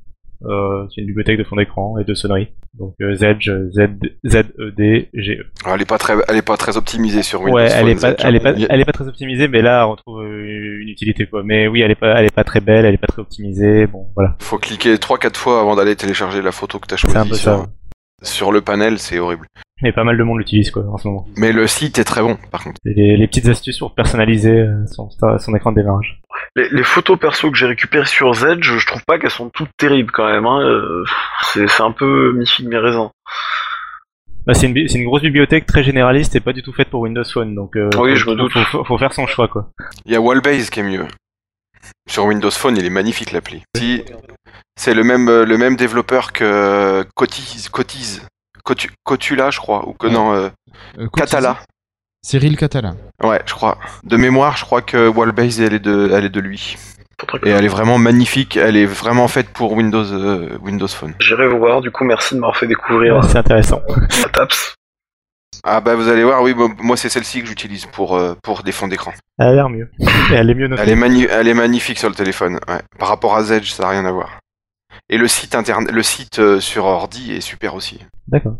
Euh, 0.45 0.85
c'est 0.93 1.01
une 1.01 1.07
bibliothèque 1.07 1.39
de 1.39 1.43
fond 1.43 1.55
d'écran 1.55 1.97
et 1.97 2.03
de 2.03 2.13
sonnerie. 2.13 2.49
Donc 2.77 2.93
euh, 3.01 3.15
Zedge, 3.15 3.49
Z, 3.71 3.87
Z, 4.25 4.35
E, 4.59 4.71
D, 4.71 5.09
G, 5.13 5.39
E. 5.39 5.45
elle 5.65 5.81
est 5.81 5.85
pas 5.85 5.97
très, 5.97 6.13
elle 6.27 6.35
est 6.37 6.43
pas 6.43 6.57
très 6.57 6.77
optimisée 6.77 7.23
sur 7.23 7.41
Windows. 7.41 7.55
Ouais, 7.55 7.69
elle 7.71 7.89
est 7.89 7.99
pas, 7.99 8.13
elle 8.19 8.35
est 8.35 8.39
pas, 8.39 8.53
elle 8.53 8.79
est 8.79 8.85
pas 8.85 8.91
très 8.91 9.07
optimisée, 9.07 9.47
mais 9.47 9.63
là 9.63 9.87
on 9.87 9.91
retrouve 9.91 10.21
euh, 10.21 10.81
une 10.81 10.89
utilité 10.89 11.25
quoi. 11.25 11.41
Mais 11.43 11.67
oui, 11.67 11.81
elle 11.81 11.89
est 11.89 11.95
pas, 11.95 12.19
elle 12.19 12.25
est 12.25 12.35
pas 12.35 12.43
très 12.43 12.59
belle, 12.59 12.85
elle 12.85 12.93
est 12.93 12.99
pas 12.99 13.07
très 13.07 13.21
optimisée. 13.21 13.87
Bon, 13.87 14.07
voilà. 14.15 14.35
Faut 14.39 14.59
cliquer 14.59 14.95
3-4 14.95 15.35
fois 15.35 15.59
avant 15.59 15.75
d'aller 15.75 15.95
télécharger 15.95 16.41
la 16.41 16.51
photo 16.51 16.77
que 16.77 16.87
t'as 16.87 16.97
choisie. 16.97 17.13
C'est 17.15 17.19
un 17.19 17.27
peu 17.27 17.35
ça. 17.35 17.65
Sur 18.21 18.51
le 18.51 18.61
panel, 18.61 18.99
c'est 18.99 19.19
horrible. 19.19 19.47
Mais 19.81 19.91
pas 19.91 20.03
mal 20.03 20.17
de 20.17 20.23
monde 20.23 20.39
l'utilise 20.39 20.71
quoi 20.71 20.83
en 20.91 20.97
ce 20.97 21.07
moment. 21.07 21.27
Mais 21.37 21.51
le 21.51 21.67
site 21.67 21.99
est 21.99 22.03
très 22.03 22.21
bon 22.21 22.37
par 22.51 22.63
contre. 22.63 22.79
Les, 22.83 23.15
les 23.15 23.27
petites 23.27 23.47
astuces 23.47 23.77
pour 23.77 23.93
personnaliser 23.93 24.65
son, 24.87 25.09
son 25.09 25.55
écran 25.55 25.71
de 25.71 25.81
démarrage 25.81 26.19
les, 26.55 26.83
photos 26.83 27.19
perso 27.19 27.51
que 27.51 27.57
j'ai 27.57 27.65
récupérées 27.65 28.05
sur 28.05 28.33
Z, 28.33 28.57
je, 28.61 28.85
trouve 28.85 29.03
pas 29.05 29.19
qu'elles 29.19 29.29
sont 29.29 29.49
toutes 29.49 29.69
terribles 29.77 30.11
quand 30.11 30.27
même. 30.27 30.45
Hein. 30.45 30.61
Euh, 30.61 31.03
c'est 31.53 31.81
un 31.81 31.91
peu 31.91 32.33
mi 32.33 32.47
figue 32.47 32.67
mes 32.67 32.77
raisins. 32.77 33.09
Bah, 34.45 34.53
c'est 34.53 34.67
une, 34.67 34.77
une, 34.77 35.03
grosse 35.03 35.21
bibliothèque 35.21 35.65
très 35.65 35.83
généraliste 35.83 36.35
et 36.35 36.39
pas 36.39 36.53
du 36.53 36.63
tout 36.63 36.71
faite 36.71 36.89
pour 36.89 37.01
Windows 37.01 37.23
Phone, 37.25 37.53
donc 37.53 37.75
euh, 37.75 37.89
oui, 37.99 38.15
je 38.15 38.29
me 38.29 38.35
doute. 38.35 38.53
Faut, 38.53 38.83
faut, 38.83 38.97
faire 38.97 39.13
son 39.13 39.27
choix 39.27 39.47
quoi. 39.47 39.69
Il 40.05 40.13
y 40.13 40.15
a 40.15 40.21
Wallbase 40.21 40.69
qui 40.69 40.79
est 40.79 40.83
mieux. 40.83 41.05
Sur 42.09 42.25
Windows 42.25 42.51
Phone, 42.51 42.77
il 42.77 42.85
est 42.85 42.89
magnifique 42.89 43.33
l'appli. 43.33 43.63
Si, 43.75 44.03
c'est 44.77 44.93
le 44.93 45.03
même 45.03 45.27
euh, 45.27 45.45
le 45.45 45.57
même 45.57 45.75
développeur 45.75 46.31
que 46.31 47.03
Cotiz, 47.15 47.67
Cotiz, 47.69 48.25
Cotula, 49.03 49.49
je 49.49 49.59
crois, 49.59 49.87
ou 49.87 49.93
que 49.93 50.07
non, 50.07 50.51
Catala. 51.15 51.57
Cyril 52.21 52.57
Catala. 52.57 52.95
Ouais, 53.23 53.41
je 53.45 53.53
crois. 53.53 53.77
De 54.03 54.17
mémoire, 54.17 54.57
je 54.57 54.65
crois 54.65 54.81
que 54.81 55.07
Wallbase, 55.07 55.61
elle 55.61 55.73
est 55.73 55.79
de, 55.79 56.11
elle 56.13 56.25
est 56.25 56.29
de 56.29 56.39
lui. 56.41 56.75
Et 57.43 57.49
elle 57.49 57.65
est 57.65 57.69
vraiment 57.69 57.97
magnifique, 57.97 58.57
elle 58.57 58.77
est 58.77 58.85
vraiment 58.85 59.27
faite 59.27 59.49
pour 59.49 59.73
Windows, 59.73 60.03
euh, 60.03 60.57
Windows 60.61 60.87
Phone. 60.87 61.15
J'irai 61.19 61.47
voir, 61.47 61.81
du 61.81 61.89
coup, 61.89 62.03
merci 62.03 62.35
de 62.35 62.39
m'avoir 62.39 62.57
fait 62.57 62.67
découvrir. 62.67 63.23
c'est 63.23 63.37
intéressant. 63.37 63.81
Taps. 64.33 64.75
Ah 65.63 65.81
bah 65.81 65.95
vous 65.95 66.07
allez 66.07 66.23
voir, 66.23 66.43
oui, 66.43 66.53
moi 66.79 66.95
c'est 66.95 67.09
celle-ci 67.09 67.41
que 67.41 67.47
j'utilise 67.47 67.87
pour, 67.87 68.15
euh, 68.15 68.35
pour 68.43 68.61
des 68.61 68.71
fonds 68.71 68.87
d'écran. 68.87 69.11
Elle 69.39 69.47
a 69.47 69.53
l'air 69.53 69.69
mieux. 69.69 69.89
elle 70.31 70.49
est 70.49 70.53
mieux 70.53 70.69
Elle 70.77 70.89
est, 70.89 71.29
elle 71.31 71.47
est 71.47 71.53
magnifique 71.53 71.97
sur 71.97 72.09
le 72.09 72.15
téléphone, 72.15 72.59
ouais. 72.67 72.81
Par 72.99 73.07
rapport 73.07 73.35
à 73.35 73.43
Zedge, 73.43 73.71
ça 73.71 73.83
n'a 73.83 73.89
rien 73.89 74.05
à 74.05 74.11
voir. 74.11 74.39
Et 75.09 75.17
le 75.17 75.27
site, 75.27 75.55
interne... 75.55 75.87
le 75.89 76.03
site 76.03 76.39
euh, 76.39 76.59
sur 76.59 76.85
ordi 76.85 77.31
est 77.31 77.41
super 77.41 77.75
aussi. 77.75 77.99
D'accord. 78.27 78.57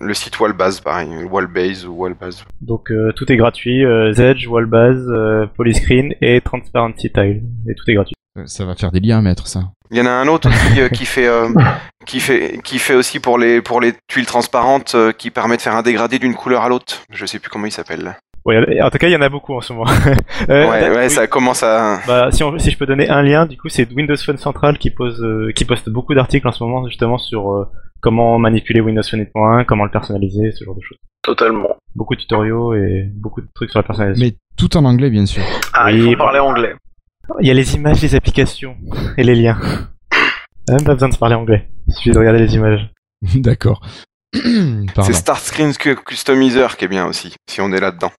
Le 0.00 0.14
site 0.14 0.38
Wallbase, 0.40 0.80
pareil, 0.80 1.08
Wallbase 1.30 1.86
ou 1.86 1.92
Wallbase. 1.92 2.44
Donc 2.60 2.90
euh, 2.90 3.12
tout 3.12 3.30
est 3.30 3.36
gratuit, 3.36 3.84
euh, 3.84 4.12
Zedge, 4.12 4.46
Wallbase, 4.46 5.06
euh, 5.08 5.46
Polyscreen 5.46 6.14
et 6.20 6.40
Transparency 6.40 7.10
Tile, 7.12 7.42
et 7.68 7.74
tout 7.74 7.84
est 7.88 7.94
gratuit. 7.94 8.14
Ça 8.46 8.64
va 8.64 8.74
faire 8.74 8.90
des 8.90 9.00
liens 9.00 9.18
à 9.18 9.22
mettre 9.22 9.46
ça. 9.46 9.70
Il 9.90 9.98
y 9.98 10.00
en 10.00 10.06
a 10.06 10.10
un 10.10 10.28
autre 10.28 10.48
aussi 10.48 10.88
qui 10.92 11.04
fait 11.04 11.28
qui 12.06 12.20
fait 12.20 12.60
qui 12.62 12.78
fait 12.78 12.94
aussi 12.94 13.18
pour 13.18 13.38
les 13.38 13.60
pour 13.60 13.80
les 13.80 13.92
tuiles 14.06 14.26
transparentes 14.26 14.96
qui 15.18 15.30
permet 15.30 15.56
de 15.56 15.62
faire 15.62 15.74
un 15.74 15.82
dégradé 15.82 16.18
d'une 16.18 16.34
couleur 16.34 16.62
à 16.62 16.68
l'autre. 16.68 17.02
Je 17.10 17.26
sais 17.26 17.38
plus 17.38 17.50
comment 17.50 17.66
il 17.66 17.72
s'appelle. 17.72 18.16
Ouais, 18.44 18.80
en 18.82 18.90
tout 18.90 18.98
cas, 18.98 19.08
il 19.08 19.12
y 19.12 19.16
en 19.16 19.20
a 19.22 19.28
beaucoup 19.28 19.54
en 19.54 19.60
ce 19.60 19.72
moment. 19.72 19.90
ouais, 20.48 20.90
ouais, 20.90 21.08
ça 21.08 21.26
commence 21.26 21.62
à. 21.62 22.00
Bah, 22.06 22.30
si, 22.30 22.42
si 22.58 22.70
je 22.70 22.78
peux 22.78 22.86
donner 22.86 23.08
un 23.08 23.22
lien, 23.22 23.46
du 23.46 23.56
coup, 23.56 23.68
c'est 23.68 23.90
Windows 23.92 24.16
Phone 24.16 24.38
Central 24.38 24.78
qui 24.78 24.90
pose, 24.90 25.24
qui 25.54 25.64
poste 25.64 25.90
beaucoup 25.90 26.14
d'articles 26.14 26.48
en 26.48 26.52
ce 26.52 26.64
moment 26.64 26.86
justement 26.86 27.18
sur 27.18 27.68
comment 28.00 28.38
manipuler 28.38 28.80
Windows 28.80 29.02
Phone 29.02 29.20
8.1, 29.20 29.64
comment 29.66 29.84
le 29.84 29.90
personnaliser, 29.90 30.52
ce 30.52 30.64
genre 30.64 30.74
de 30.74 30.80
choses. 30.80 30.98
Totalement. 31.22 31.76
Beaucoup 31.94 32.14
de 32.14 32.20
tutoriaux 32.20 32.74
et 32.74 33.04
beaucoup 33.14 33.40
de 33.40 33.48
trucs 33.54 33.70
sur 33.70 33.78
la 33.78 33.82
personnalisation. 33.82 34.26
Mais 34.26 34.36
tout 34.56 34.76
en 34.76 34.84
anglais, 34.84 35.10
bien 35.10 35.26
sûr. 35.26 35.42
Ah, 35.72 35.92
il 35.92 36.02
faut 36.04 36.16
parler 36.16 36.38
anglais. 36.38 36.74
Il 37.40 37.46
y 37.46 37.50
a 37.50 37.54
les 37.54 37.74
images 37.74 38.00
des 38.00 38.14
applications 38.14 38.76
et 39.16 39.22
les 39.22 39.34
liens. 39.34 39.58
Même 40.68 40.84
pas 40.84 40.94
besoin 40.94 41.08
de 41.08 41.16
parler 41.16 41.34
anglais. 41.34 41.68
Il 41.86 41.94
suffit 41.94 42.10
de 42.10 42.18
regarder 42.18 42.40
les 42.40 42.54
images. 42.54 42.90
D'accord. 43.34 43.82
C'est 44.32 45.12
Start 45.12 45.40
Screen 45.40 45.72
Customizer 45.74 46.76
qui 46.76 46.84
est 46.84 46.88
bien 46.88 47.06
aussi, 47.06 47.34
si 47.48 47.60
on 47.60 47.72
est 47.72 47.80
là-dedans. 47.80 48.12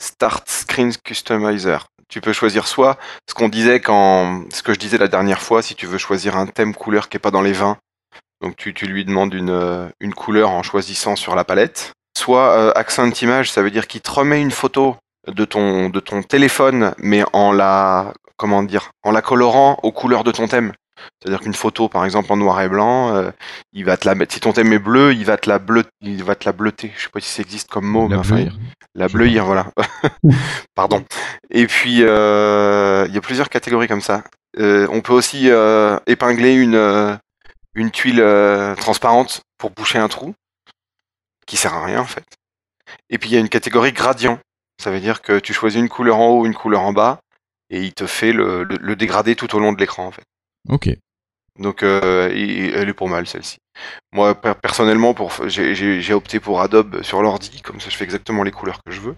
Start 0.00 0.48
Screen 0.48 0.92
Customizer. 1.04 1.86
Tu 2.08 2.20
peux 2.20 2.32
choisir 2.32 2.66
soit 2.66 2.98
ce 3.28 3.34
qu'on 3.34 3.48
disait 3.48 3.80
quand, 3.80 4.44
ce 4.52 4.64
que 4.64 4.74
je 4.74 4.78
disais 4.80 4.98
la 4.98 5.06
dernière 5.06 5.40
fois, 5.40 5.62
si 5.62 5.76
tu 5.76 5.86
veux 5.86 5.98
choisir 5.98 6.36
un 6.36 6.46
thème 6.46 6.74
couleur 6.74 7.08
qui 7.08 7.18
est 7.18 7.20
pas 7.20 7.30
dans 7.30 7.42
les 7.42 7.52
20, 7.52 7.78
donc 8.40 8.56
tu, 8.56 8.72
lui 8.86 9.04
demandes 9.04 9.34
une, 9.34 9.50
euh, 9.50 9.88
une, 10.00 10.14
couleur 10.14 10.50
en 10.50 10.62
choisissant 10.62 11.14
sur 11.14 11.34
la 11.34 11.44
palette. 11.44 11.92
Soit 12.16 12.50
euh, 12.56 12.72
accent 12.74 13.10
image, 13.10 13.52
ça 13.52 13.62
veut 13.62 13.70
dire 13.70 13.86
qu'il 13.86 14.00
te 14.00 14.10
remet 14.10 14.40
une 14.40 14.50
photo 14.50 14.96
de 15.28 15.44
ton, 15.44 15.90
de 15.90 16.00
ton 16.00 16.22
téléphone, 16.22 16.94
mais 16.98 17.22
en 17.32 17.52
la, 17.52 18.14
comment 18.36 18.62
dire, 18.62 18.90
en 19.02 19.10
la 19.10 19.20
colorant 19.20 19.78
aux 19.82 19.92
couleurs 19.92 20.24
de 20.24 20.32
ton 20.32 20.48
thème. 20.48 20.72
C'est-à-dire 21.20 21.40
qu'une 21.40 21.54
photo, 21.54 21.88
par 21.88 22.04
exemple, 22.04 22.32
en 22.32 22.36
noir 22.36 22.60
et 22.62 22.68
blanc, 22.68 23.14
euh, 23.14 23.30
il 23.72 23.84
va 23.84 23.96
te 23.96 24.06
la 24.08 24.14
mettre. 24.14 24.32
Si 24.34 24.40
ton 24.40 24.52
thème 24.52 24.72
est 24.72 24.78
bleu, 24.78 25.12
il 25.12 25.24
va 25.24 25.36
te 25.36 25.48
la 25.48 25.58
bleu, 25.58 25.84
il 26.00 26.22
va 26.24 26.34
te 26.34 26.44
la 26.44 26.52
bleuter. 26.52 26.92
Je 26.96 27.02
sais 27.04 27.08
pas 27.10 27.20
si 27.20 27.28
ça 27.28 27.42
existe 27.42 27.70
comme 27.70 27.86
mot, 27.86 28.02
La 28.08 28.16
mais 28.16 28.20
enfin, 28.20 28.34
bleuir. 28.36 28.52
la 28.94 29.08
bleuir, 29.08 29.44
voilà. 29.44 29.66
Pardon. 30.74 31.04
Et 31.50 31.66
puis, 31.66 31.98
euh, 32.02 33.04
il 33.08 33.14
y 33.14 33.18
a 33.18 33.20
plusieurs 33.20 33.48
catégories 33.48 33.88
comme 33.88 34.00
ça. 34.00 34.24
Euh, 34.58 34.86
on 34.90 35.00
peut 35.00 35.12
aussi 35.12 35.48
épingler 36.06 36.54
une, 36.54 37.18
une 37.74 37.90
tuile 37.90 38.24
transparente 38.78 39.42
pour 39.58 39.70
boucher 39.70 39.98
un 39.98 40.08
trou, 40.08 40.34
qui 41.46 41.56
sert 41.56 41.74
à 41.74 41.84
rien 41.84 42.00
en 42.00 42.04
fait. 42.06 42.24
Et 43.10 43.18
puis 43.18 43.30
il 43.30 43.34
y 43.34 43.36
a 43.36 43.40
une 43.40 43.48
catégorie 43.48 43.92
gradient. 43.92 44.38
Ça 44.82 44.90
veut 44.90 45.00
dire 45.00 45.20
que 45.22 45.38
tu 45.38 45.52
choisis 45.52 45.78
une 45.80 45.88
couleur 45.88 46.16
en 46.18 46.28
haut, 46.28 46.46
une 46.46 46.54
couleur 46.54 46.80
en 46.82 46.92
bas, 46.92 47.20
et 47.68 47.82
il 47.82 47.92
te 47.92 48.06
fait 48.06 48.32
le, 48.32 48.64
le- 48.64 48.78
le 48.80 48.96
dégradé 48.96 49.36
tout 49.36 49.54
au 49.54 49.60
long 49.60 49.72
de 49.72 49.78
l'écran 49.78 50.06
en 50.06 50.10
fait. 50.10 50.24
Ok. 50.68 50.90
Donc 51.58 51.82
euh, 51.82 52.30
elle 52.30 52.88
est 52.88 52.94
pour 52.94 53.08
mal 53.08 53.26
celle-ci. 53.26 53.58
Moi 54.12 54.34
per- 54.40 54.54
personnellement, 54.60 55.14
pour 55.14 55.32
j'ai- 55.48 56.12
opté 56.14 56.40
pour 56.40 56.60
Adobe 56.60 57.02
sur 57.02 57.22
l'ordi, 57.22 57.60
comme 57.62 57.80
ça 57.80 57.90
je 57.90 57.96
fais 57.96 58.04
exactement 58.04 58.42
les 58.42 58.50
couleurs 58.50 58.80
que 58.84 58.92
je 58.92 59.00
veux. 59.00 59.14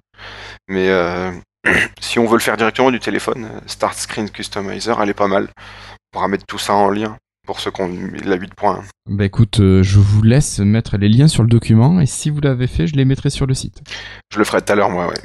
Mais 0.68 0.88
euh, 0.88 1.30
si 2.00 2.18
on 2.18 2.26
veut 2.26 2.34
le 2.36 2.40
faire 2.40 2.56
directement 2.56 2.90
du 2.90 3.00
téléphone, 3.00 3.44
euh, 3.44 3.60
Start 3.66 3.94
Screen 3.96 4.30
Customizer, 4.30 5.00
elle 5.00 5.10
est 5.10 5.14
pas 5.14 5.28
mal. 5.28 5.48
On 5.56 6.18
pourra 6.18 6.28
mettre 6.28 6.46
tout 6.46 6.58
ça 6.58 6.74
en 6.74 6.90
lien 6.90 7.16
pour 7.46 7.60
ceux 7.60 7.70
qui 7.70 7.80
ont 7.82 7.90
la 8.24 8.36
8 8.36 8.54
points. 8.54 8.82
Bah 9.08 9.24
écoute, 9.24 9.60
euh, 9.60 9.82
je 9.82 9.98
vous 9.98 10.22
laisse 10.22 10.58
mettre 10.60 10.96
les 10.96 11.08
liens 11.08 11.28
sur 11.28 11.42
le 11.42 11.48
document 11.48 12.00
et 12.00 12.06
si 12.06 12.30
vous 12.30 12.40
l'avez 12.40 12.66
fait, 12.66 12.86
je 12.86 12.94
les 12.96 13.04
mettrai 13.04 13.30
sur 13.30 13.46
le 13.46 13.54
site. 13.54 13.82
Je 14.32 14.38
le 14.38 14.44
ferai 14.44 14.62
tout 14.62 14.72
à 14.72 14.76
l'heure 14.76 14.90
moi, 14.90 15.06
ouais. 15.08 15.18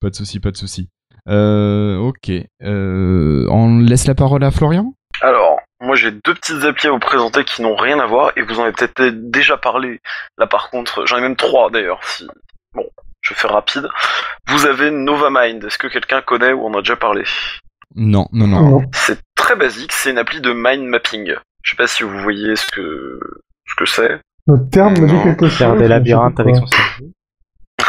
Pas 0.00 0.10
de 0.10 0.14
souci, 0.14 0.40
pas 0.40 0.50
de 0.50 0.56
souci. 0.56 0.88
Euh, 1.28 1.96
ok. 1.98 2.30
Euh, 2.62 3.46
on 3.50 3.78
laisse 3.78 4.06
la 4.06 4.14
parole 4.14 4.42
à 4.44 4.50
Florian? 4.50 4.94
Alors, 5.22 5.60
moi 5.80 5.94
j'ai 5.94 6.10
deux 6.10 6.34
petites 6.34 6.64
applis 6.64 6.88
à 6.88 6.90
vous 6.90 6.98
présenter 6.98 7.44
qui 7.44 7.62
n'ont 7.62 7.76
rien 7.76 8.00
à 8.00 8.06
voir 8.06 8.32
et 8.36 8.42
vous 8.42 8.58
en 8.58 8.64
avez 8.64 8.72
peut-être 8.72 9.30
déjà 9.30 9.56
parlé. 9.56 10.00
Là 10.36 10.46
par 10.46 10.68
contre, 10.68 11.06
j'en 11.06 11.18
ai 11.18 11.20
même 11.20 11.36
trois 11.36 11.70
d'ailleurs. 11.70 12.00
Si... 12.02 12.26
Bon, 12.74 12.84
je 13.20 13.32
vais 13.32 13.40
faire 13.40 13.52
rapide. 13.52 13.88
Vous 14.48 14.66
avez 14.66 14.90
NovaMind. 14.90 15.64
Est-ce 15.64 15.78
que 15.78 15.86
quelqu'un 15.86 16.22
connaît 16.22 16.52
ou 16.52 16.66
en 16.66 16.74
a 16.74 16.78
déjà 16.78 16.96
parlé? 16.96 17.22
Non, 17.94 18.26
non, 18.32 18.48
non. 18.48 18.68
Non. 18.68 18.82
C'est 18.92 19.20
très 19.36 19.54
basique. 19.54 19.92
C'est 19.92 20.10
une 20.10 20.18
appli 20.18 20.40
de 20.40 20.52
mind 20.52 20.84
mapping. 20.84 21.34
Je 21.62 21.70
sais 21.70 21.76
pas 21.76 21.86
si 21.86 22.02
vous 22.02 22.18
voyez 22.18 22.56
ce 22.56 22.66
que 22.66 23.20
ce 23.68 23.74
que 23.76 23.86
c'est. 23.86 24.20
Le 24.48 24.68
terme 24.70 24.98
me 24.98 25.06
dit 25.06 25.14
Non, 25.14 25.22
quelque 25.22 25.46
chose. 25.46 25.58
Faire 25.58 25.76
des 25.76 25.86
labyrinthes 25.86 26.40
avec 26.40 26.56
son 26.56 26.66
cerveau. 26.66 27.12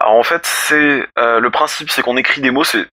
Alors 0.00 0.16
en 0.16 0.22
fait, 0.22 0.42
c'est 0.44 1.06
euh, 1.18 1.40
le 1.40 1.50
principe, 1.50 1.90
c'est 1.90 2.02
qu'on 2.02 2.18
écrit 2.18 2.42
des 2.42 2.50
mots. 2.50 2.64
C'est 2.64 2.86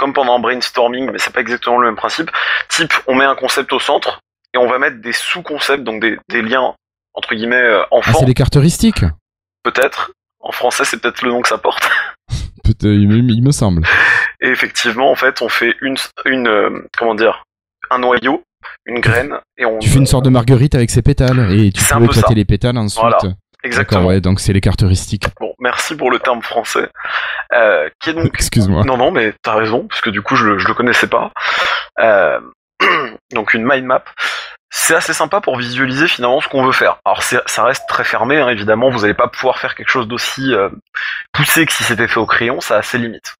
comme 0.00 0.14
pendant 0.14 0.34
un 0.34 0.40
brainstorming, 0.40 1.10
mais 1.12 1.18
c'est 1.18 1.32
pas 1.32 1.42
exactement 1.42 1.78
le 1.78 1.86
même 1.86 1.96
principe. 1.96 2.30
Type, 2.70 2.92
on 3.06 3.14
met 3.14 3.26
un 3.26 3.34
concept 3.34 3.70
au 3.74 3.78
centre 3.78 4.20
et 4.54 4.58
on 4.58 4.66
va 4.66 4.78
mettre 4.78 5.00
des 5.00 5.12
sous-concepts, 5.12 5.84
donc 5.84 6.00
des, 6.00 6.18
des 6.30 6.40
liens 6.40 6.74
entre 7.12 7.34
guillemets 7.34 7.56
euh, 7.56 7.82
Ah, 7.82 7.96
enfants 7.96 8.20
c'est 8.20 8.26
les 8.26 8.34
caractéristiques 8.34 9.04
peut-être. 9.62 10.12
En 10.40 10.52
français, 10.52 10.86
c'est 10.86 10.98
peut-être 10.98 11.20
le 11.20 11.30
nom 11.30 11.42
que 11.42 11.48
ça 11.48 11.58
porte. 11.58 11.88
Peut-être, 12.64 12.84
il 12.84 13.42
me, 13.42 13.50
semble. 13.50 13.82
Et 14.40 14.48
effectivement, 14.48 15.10
en 15.10 15.14
fait, 15.14 15.42
on 15.42 15.48
fait 15.48 15.74
une, 15.82 15.96
une 16.24 16.46
euh, 16.46 16.88
comment 16.96 17.14
dire, 17.14 17.42
un 17.90 17.98
noyau, 17.98 18.42
une 18.86 19.00
graine, 19.00 19.34
et 19.58 19.66
on. 19.66 19.78
Tu 19.80 19.88
fais 19.88 19.98
une 19.98 20.06
sorte 20.06 20.24
de 20.24 20.30
marguerite 20.30 20.74
avec 20.74 20.88
ses 20.90 21.02
pétales 21.02 21.52
et 21.52 21.72
tu 21.72 21.84
peux 21.84 21.98
peu 21.98 22.04
éclater 22.04 22.34
les 22.34 22.44
pétales 22.44 22.78
ensuite. 22.78 23.02
Voilà, 23.02 23.34
Exactement. 23.62 24.06
ouais, 24.06 24.20
donc 24.20 24.40
c'est 24.40 24.52
les 24.52 24.60
caractéristiques. 24.60 25.26
Bon, 25.40 25.54
merci 25.58 25.94
pour 25.96 26.10
le 26.10 26.18
terme 26.18 26.42
français. 26.42 26.88
Euh, 27.52 27.88
qui 28.00 28.10
est 28.10 28.14
donc. 28.14 28.30
Excuse-moi. 28.34 28.84
Non, 28.84 28.96
non, 28.96 29.10
mais 29.10 29.34
t'as 29.42 29.54
raison, 29.54 29.86
parce 29.88 30.00
que 30.00 30.10
du 30.10 30.22
coup, 30.22 30.36
je, 30.36 30.46
le- 30.46 30.58
je 30.58 30.66
le 30.68 30.74
connaissais 30.74 31.06
pas. 31.08 31.30
Euh, 32.00 32.40
donc, 33.34 33.54
une 33.54 33.64
mind 33.64 33.84
map. 33.84 34.04
C'est 34.72 34.94
assez 34.94 35.12
sympa 35.12 35.40
pour 35.40 35.56
visualiser 35.58 36.06
finalement 36.06 36.40
ce 36.40 36.46
qu'on 36.48 36.64
veut 36.64 36.70
faire. 36.70 36.98
Alors, 37.04 37.24
ça 37.24 37.64
reste 37.64 37.88
très 37.88 38.04
fermé, 38.04 38.38
hein, 38.40 38.48
évidemment. 38.50 38.88
Vous 38.88 39.00
n'allez 39.00 39.14
pas 39.14 39.26
pouvoir 39.26 39.58
faire 39.58 39.74
quelque 39.74 39.88
chose 39.88 40.06
d'aussi 40.06 40.54
euh, 40.54 40.68
poussé 41.32 41.66
que 41.66 41.72
si 41.72 41.82
c'était 41.82 42.06
fait 42.06 42.20
au 42.20 42.26
crayon. 42.26 42.60
Ça 42.60 42.76
a 42.76 42.82
ses 42.82 42.98
limites. 42.98 43.34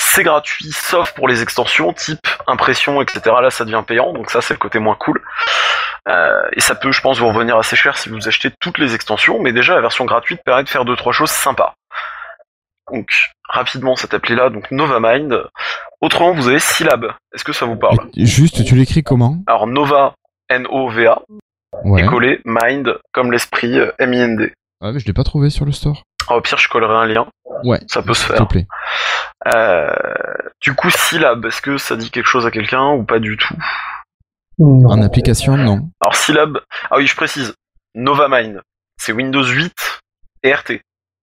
C'est 0.00 0.22
gratuit, 0.22 0.70
sauf 0.72 1.12
pour 1.12 1.26
les 1.28 1.42
extensions 1.42 1.92
type 1.92 2.26
impression, 2.46 3.02
etc. 3.02 3.20
Là, 3.42 3.50
ça 3.50 3.64
devient 3.64 3.82
payant, 3.86 4.12
donc 4.12 4.30
ça, 4.30 4.40
c'est 4.40 4.54
le 4.54 4.58
côté 4.58 4.78
moins 4.78 4.94
cool. 4.94 5.20
Euh, 6.08 6.48
et 6.52 6.60
ça 6.60 6.74
peut, 6.76 6.92
je 6.92 7.00
pense, 7.00 7.18
vous 7.18 7.28
revenir 7.28 7.56
assez 7.56 7.74
cher 7.76 7.98
si 7.98 8.08
vous 8.08 8.28
achetez 8.28 8.50
toutes 8.60 8.78
les 8.78 8.94
extensions, 8.94 9.40
mais 9.40 9.52
déjà, 9.52 9.74
la 9.74 9.80
version 9.80 10.04
gratuite 10.04 10.40
permet 10.44 10.62
de 10.62 10.68
faire 10.68 10.84
deux 10.84 10.96
trois 10.96 11.12
choses 11.12 11.30
sympas. 11.30 11.74
Donc, 12.92 13.10
rapidement, 13.48 13.96
cette 13.96 14.14
appli-là, 14.14 14.50
donc 14.50 14.70
NovaMind. 14.70 15.44
Autrement, 16.00 16.32
vous 16.32 16.48
avez 16.48 16.60
Syllab. 16.60 17.06
Est-ce 17.34 17.44
que 17.44 17.52
ça 17.52 17.66
vous 17.66 17.76
parle? 17.76 17.98
Juste, 18.16 18.64
tu 18.64 18.76
l'écris 18.76 19.02
comment? 19.02 19.38
Alors, 19.46 19.66
Nova, 19.66 20.14
N-O-V-A, 20.48 21.22
Ouais. 21.84 22.02
et 22.02 22.06
collé 22.06 22.40
Mind, 22.46 22.98
comme 23.12 23.30
l'esprit, 23.30 23.78
euh, 23.78 23.92
M-I-N-D. 23.98 24.52
Ah, 24.80 24.92
mais 24.92 25.00
je 25.00 25.06
l'ai 25.06 25.12
pas 25.12 25.24
trouvé 25.24 25.50
sur 25.50 25.64
le 25.66 25.72
store. 25.72 26.04
Ah, 26.28 26.36
au 26.36 26.40
pire, 26.40 26.58
je 26.58 26.68
collerai 26.68 26.94
un 26.94 27.06
lien, 27.06 27.26
Ouais. 27.64 27.80
ça 27.88 28.02
peut 28.02 28.14
se 28.14 28.20
S'il 28.24 28.32
te 28.32 28.36
faire. 28.36 28.48
plaît. 28.48 28.66
Euh, 29.54 29.90
du 30.60 30.74
coup, 30.74 30.90
Syllab, 30.90 31.44
est-ce 31.46 31.62
que 31.62 31.78
ça 31.78 31.96
dit 31.96 32.10
quelque 32.10 32.26
chose 32.26 32.46
à 32.46 32.50
quelqu'un 32.50 32.90
ou 32.92 33.04
pas 33.04 33.18
du 33.18 33.36
tout? 33.36 33.54
Non. 34.58 34.88
En 34.90 35.02
application, 35.02 35.56
non. 35.56 35.88
Alors, 36.00 36.16
Syllab, 36.16 36.58
ah 36.90 36.96
oui, 36.96 37.06
je 37.06 37.14
précise, 37.16 37.54
NovaMind, 37.94 38.60
c'est 39.00 39.12
Windows 39.12 39.44
8 39.44 39.72
et 40.42 40.52
RT. 40.52 40.80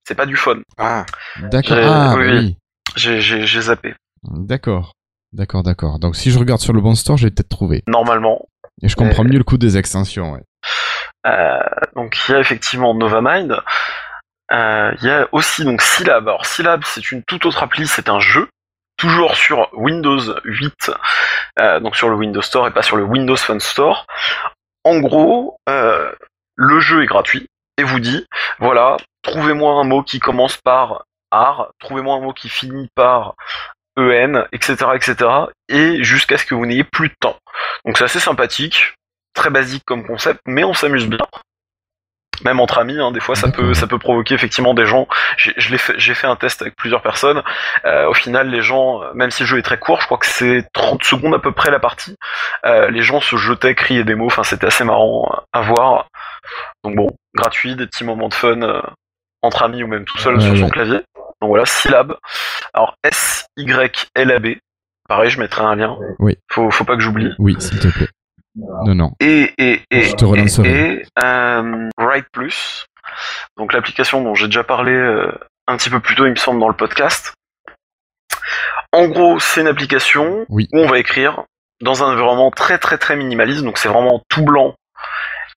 C'est 0.07 0.15
pas 0.15 0.25
du 0.25 0.35
phone. 0.37 0.61
Ah, 0.77 1.05
D'accord. 1.39 1.77
J'ai- 1.77 1.83
Ah, 1.85 2.15
oui, 2.17 2.27
oui. 2.31 2.57
J'ai, 2.95 3.19
j'ai, 3.21 3.45
j'ai 3.45 3.61
zappé. 3.61 3.95
D'accord. 4.23 4.93
D'accord, 5.33 5.63
d'accord. 5.63 5.99
Donc 5.99 6.15
si 6.15 6.31
je 6.31 6.39
regarde 6.39 6.61
sur 6.61 6.71
le 6.73 6.79
bon 6.79 6.95
store, 6.95 7.17
j'ai 7.17 7.29
peut-être 7.29 7.49
trouvé. 7.49 7.83
Normalement, 7.87 8.45
Et 8.81 8.87
je 8.87 8.95
comprends 8.95 9.23
mieux 9.25 9.37
le 9.37 9.43
coup 9.43 9.57
des 9.57 9.77
extensions, 9.77 10.31
ouais. 10.33 10.43
Euh, 11.27 11.59
donc 11.95 12.15
il 12.27 12.31
y 12.31 12.35
a 12.35 12.39
effectivement 12.39 12.93
NovaMind. 12.93 13.59
Euh, 14.51 14.91
il 15.01 15.07
y 15.07 15.09
a 15.09 15.27
aussi 15.31 15.63
donc 15.63 15.81
Syllab. 15.81 16.27
Alors 16.27 16.45
Syllab, 16.45 16.83
c'est 16.85 17.11
une 17.11 17.23
toute 17.23 17.45
autre 17.45 17.63
appli, 17.63 17.87
c'est 17.87 18.09
un 18.09 18.19
jeu, 18.19 18.47
toujours 18.97 19.35
sur 19.35 19.69
Windows 19.73 20.39
8, 20.43 20.91
euh, 21.59 21.79
donc 21.79 21.95
sur 21.95 22.09
le 22.09 22.15
Windows 22.15 22.41
Store 22.41 22.67
et 22.67 22.71
pas 22.71 22.83
sur 22.83 22.97
le 22.97 23.03
Windows 23.03 23.37
Phone 23.37 23.59
Store. 23.59 24.05
En 24.83 24.99
gros, 24.99 25.57
euh, 25.67 26.11
le 26.55 26.79
jeu 26.79 27.03
est 27.03 27.07
gratuit 27.07 27.47
et 27.77 27.83
vous 27.83 27.99
dit, 27.99 28.25
voilà, 28.59 28.97
trouvez-moi 29.23 29.73
un 29.73 29.83
mot 29.83 30.03
qui 30.03 30.19
commence 30.19 30.57
par 30.57 31.05
art, 31.31 31.71
trouvez-moi 31.79 32.15
un 32.15 32.21
mot 32.21 32.33
qui 32.33 32.49
finit 32.49 32.87
par 32.95 33.35
EN, 33.97 34.45
etc., 34.51 34.75
etc., 34.93 35.15
et 35.69 36.03
jusqu'à 36.03 36.37
ce 36.37 36.45
que 36.45 36.53
vous 36.53 36.65
n'ayez 36.65 36.83
plus 36.83 37.09
de 37.09 37.15
temps. 37.19 37.37
Donc 37.85 37.97
c'est 37.97 38.03
assez 38.03 38.19
sympathique, 38.19 38.93
très 39.33 39.49
basique 39.49 39.83
comme 39.85 40.05
concept, 40.05 40.41
mais 40.45 40.63
on 40.63 40.73
s'amuse 40.73 41.07
bien. 41.07 41.25
Même 42.45 42.59
entre 42.59 42.77
amis, 42.77 42.99
hein, 42.99 43.11
des 43.11 43.19
fois 43.19 43.35
ça 43.35 43.49
peut 43.51 43.73
ça 43.73 43.87
peut 43.87 43.97
provoquer 43.99 44.35
effectivement 44.35 44.73
des 44.75 44.85
gens. 44.85 45.07
J'ai 45.37 46.13
fait 46.13 46.27
un 46.27 46.35
test 46.35 46.61
avec 46.61 46.75
plusieurs 46.75 47.01
personnes. 47.01 47.41
Euh, 47.85 48.07
au 48.07 48.13
final, 48.13 48.49
les 48.49 48.61
gens, 48.61 49.01
même 49.15 49.31
si 49.31 49.43
le 49.43 49.47
jeu 49.47 49.57
est 49.57 49.63
très 49.63 49.79
court, 49.79 49.99
je 49.99 50.05
crois 50.05 50.19
que 50.19 50.27
c'est 50.27 50.63
30 50.73 51.03
secondes 51.03 51.33
à 51.33 51.39
peu 51.39 51.51
près 51.51 51.71
la 51.71 51.79
partie. 51.79 52.15
euh, 52.65 52.89
les 52.91 53.01
gens 53.01 53.19
se 53.19 53.35
jetaient, 53.35 53.73
criaient 53.75 54.03
des 54.03 54.13
mots. 54.15 54.27
Enfin, 54.27 54.43
c'était 54.43 54.67
assez 54.67 54.83
marrant 54.83 55.27
à 55.51 55.61
voir. 55.61 56.07
Donc 56.83 56.95
bon, 56.95 57.09
gratuit, 57.33 57.75
des 57.75 57.87
petits 57.87 58.03
moments 58.03 58.29
de 58.29 58.33
fun 58.35 58.61
euh, 58.61 58.81
entre 59.41 59.63
amis 59.63 59.81
ou 59.83 59.87
même 59.87 60.05
tout 60.05 60.17
seul 60.19 60.35
Ouais, 60.35 60.41
sur 60.41 60.55
son 60.57 60.69
clavier. 60.69 61.01
Donc 61.41 61.49
voilà, 61.49 61.65
Syllab. 61.65 62.15
Alors 62.73 62.95
S 63.03 63.47
Y 63.57 64.07
L 64.15 64.31
A 64.31 64.39
B. 64.39 64.47
Pareil, 65.09 65.29
je 65.31 65.39
mettrai 65.39 65.63
un 65.63 65.75
lien. 65.75 65.97
Oui. 66.19 66.37
Faut 66.51 66.69
faut 66.69 66.83
pas 66.85 66.95
que 66.95 67.01
j'oublie. 67.01 67.31
Oui, 67.39 67.55
s'il 67.59 67.79
te 67.79 67.87
plaît. 67.87 68.09
Non, 68.55 68.95
non. 68.95 69.11
Et, 69.19 69.53
et, 69.57 69.81
et, 69.91 70.01
Je 70.03 70.15
te 70.15 70.25
relancerai. 70.25 70.69
et, 70.69 70.91
et, 71.01 71.05
euh, 71.23 71.89
Write 71.97 72.27
Plus, 72.31 72.85
donc 73.57 73.73
l'application 73.73 74.21
dont 74.23 74.33
j'ai 74.35 74.45
déjà 74.47 74.63
parlé 74.63 74.91
euh, 74.93 75.31
un 75.67 75.77
petit 75.77 75.89
peu 75.89 75.99
plus 75.99 76.15
tôt, 76.15 76.25
il 76.25 76.31
me 76.31 76.35
semble, 76.35 76.59
dans 76.59 76.69
le 76.69 76.75
podcast. 76.75 77.33
En 78.91 79.07
gros, 79.09 79.39
c'est 79.39 79.61
une 79.61 79.67
application 79.67 80.45
Oui. 80.49 80.67
où 80.71 80.79
on 80.79 80.87
va 80.87 80.99
écrire 80.99 81.43
dans 81.81 82.03
un 82.03 82.13
environnement 82.13 82.51
très 82.51 82.77
très 82.77 82.97
très 82.97 83.15
minimaliste, 83.17 83.63
donc 83.63 83.77
c'est 83.77 83.89
vraiment 83.89 84.21
tout 84.29 84.43
blanc. 84.43 84.75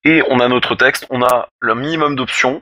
Et 0.03 0.23
on 0.29 0.39
a 0.39 0.47
notre 0.47 0.75
texte, 0.75 1.05
on 1.09 1.21
a 1.23 1.47
le 1.59 1.75
minimum 1.75 2.15
d'options, 2.15 2.61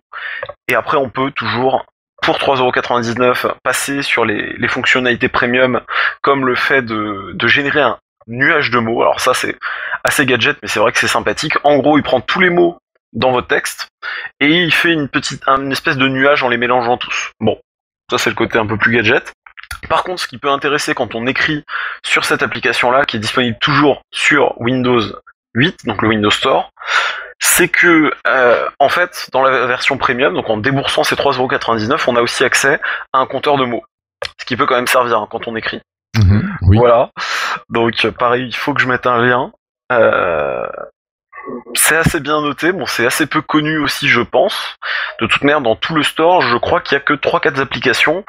et 0.68 0.76
après 0.76 0.98
on 0.98 1.10
peut 1.10 1.32
toujours, 1.32 1.86
pour 2.22 2.38
3,99€, 2.38 3.54
passer 3.64 4.02
sur 4.04 4.26
les, 4.26 4.54
les 4.58 4.68
fonctionnalités 4.68 5.30
premium, 5.30 5.82
comme 6.22 6.46
le 6.46 6.56
fait 6.56 6.82
de, 6.84 7.32
de 7.34 7.48
générer 7.48 7.82
un 7.82 7.98
nuage 8.28 8.72
de 8.72 8.80
mots. 8.80 9.02
Alors 9.02 9.20
ça 9.20 9.34
c'est 9.34 9.56
assez 10.04 10.26
gadget, 10.26 10.58
mais 10.62 10.68
c'est 10.68 10.80
vrai 10.80 10.92
que 10.92 11.00
c'est 11.00 11.08
sympathique. 11.08 11.54
En 11.64 11.78
gros, 11.80 11.98
il 11.98 12.04
prend 12.04 12.22
tous 12.22 12.40
les 12.40 12.50
mots 12.50 12.78
dans 13.14 13.32
votre 13.32 13.48
texte 13.48 13.88
et 14.40 14.48
il 14.48 14.74
fait 14.74 14.94
une 14.94 15.08
petite, 15.08 15.48
une 15.48 15.72
espèce 15.72 15.98
de 15.98 16.08
nuage 16.08 16.44
en 16.44 16.50
les 16.50 16.58
mélangeant 16.58 16.98
tous. 16.98 17.32
Bon, 17.40 17.60
ça 18.10 18.18
c'est 18.18 18.30
le 18.30 18.36
côté 18.36 18.58
un 18.58 18.68
peu 18.68 18.78
plus 18.78 18.94
gadget. 18.94 19.34
Par 19.90 20.04
contre, 20.04 20.22
ce 20.22 20.28
qui 20.28 20.38
peut 20.38 20.50
intéresser 20.50 20.94
quand 20.94 21.16
on 21.16 21.28
écrit 21.28 21.64
sur 22.06 22.26
cette 22.26 22.44
application-là, 22.44 23.06
qui 23.06 23.18
est 23.18 23.20
disponible 23.20 23.58
toujours 23.60 24.02
sur 24.12 24.60
Windows 24.60 25.02
8, 25.54 25.86
donc 25.86 26.02
le 26.02 26.10
Windows 26.10 26.32
Store, 26.32 26.72
c'est 27.40 27.68
que 27.68 28.12
euh, 28.28 28.70
en 28.80 28.90
fait, 28.90 29.30
dans 29.32 29.44
la 29.44 29.68
version 29.68 29.98
premium, 29.98 30.34
donc 30.34 30.50
en 30.50 30.58
déboursant 30.58 31.04
ces 31.04 31.16
3,99€, 31.16 32.04
on 32.08 32.16
a 32.16 32.22
aussi 32.22 32.44
accès 32.44 32.80
à 33.14 33.20
un 33.20 33.26
compteur 33.26 33.58
de 33.58 33.66
mots, 33.66 33.84
ce 34.40 34.46
qui 34.46 34.56
peut 34.56 34.66
quand 34.66 34.76
même 34.76 34.88
servir 34.88 35.20
hein, 35.20 35.28
quand 35.30 35.48
on 35.48 35.56
écrit. 35.56 35.82
Oui. 36.68 36.78
Voilà. 36.78 37.12
Donc 37.70 37.94
euh, 38.06 38.12
pareil, 38.12 38.48
il 38.48 38.56
faut 38.56 38.74
que 38.74 38.82
je 38.82 38.88
mette 38.88 39.08
un 39.08 39.22
lien. 39.22 39.52
c'est 41.74 41.98
assez 41.98 42.20
bien 42.20 42.42
noté, 42.42 42.72
bon 42.72 42.86
c'est 42.86 43.06
assez 43.06 43.26
peu 43.26 43.42
connu 43.42 43.78
aussi 43.78 44.08
je 44.08 44.22
pense. 44.22 44.76
De 45.22 45.28
toute 45.28 45.44
manière 45.44 45.62
dans 45.62 45.76
tout 45.76 45.96
le 45.96 46.04
store 46.04 46.42
je 46.42 46.58
crois 46.58 46.82
qu'il 46.82 46.96
y 46.96 46.98
a 46.98 47.04
que 47.04 47.14
3-4 47.14 47.60
applications 47.60 48.24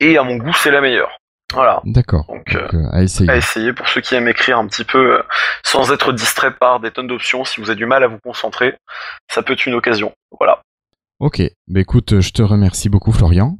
et 0.00 0.16
à 0.18 0.22
mon 0.22 0.36
goût 0.36 0.54
c'est 0.54 0.70
la 0.70 0.80
meilleure. 0.80 1.18
Voilà. 1.54 1.80
D'accord. 1.84 2.26
Donc, 2.28 2.54
euh, 2.54 2.68
euh, 2.74 2.88
à 2.90 3.02
essayer. 3.02 3.30
À 3.30 3.36
essayer 3.36 3.72
pour 3.72 3.88
ceux 3.88 4.00
qui 4.00 4.14
aiment 4.14 4.28
écrire 4.28 4.58
un 4.58 4.66
petit 4.66 4.84
peu 4.84 5.18
euh, 5.18 5.22
sans 5.62 5.92
être 5.92 6.12
distrait 6.12 6.54
par 6.54 6.80
des 6.80 6.90
tonnes 6.90 7.06
d'options. 7.06 7.44
Si 7.44 7.60
vous 7.60 7.70
avez 7.70 7.76
du 7.76 7.86
mal 7.86 8.02
à 8.02 8.08
vous 8.08 8.18
concentrer, 8.18 8.74
ça 9.30 9.42
peut 9.42 9.52
être 9.52 9.66
une 9.66 9.74
occasion. 9.74 10.12
Voilà. 10.38 10.60
Ok. 11.20 11.42
Bah 11.68 11.80
écoute, 11.80 12.20
je 12.20 12.30
te 12.32 12.42
remercie 12.42 12.88
beaucoup, 12.88 13.12
Florian. 13.12 13.58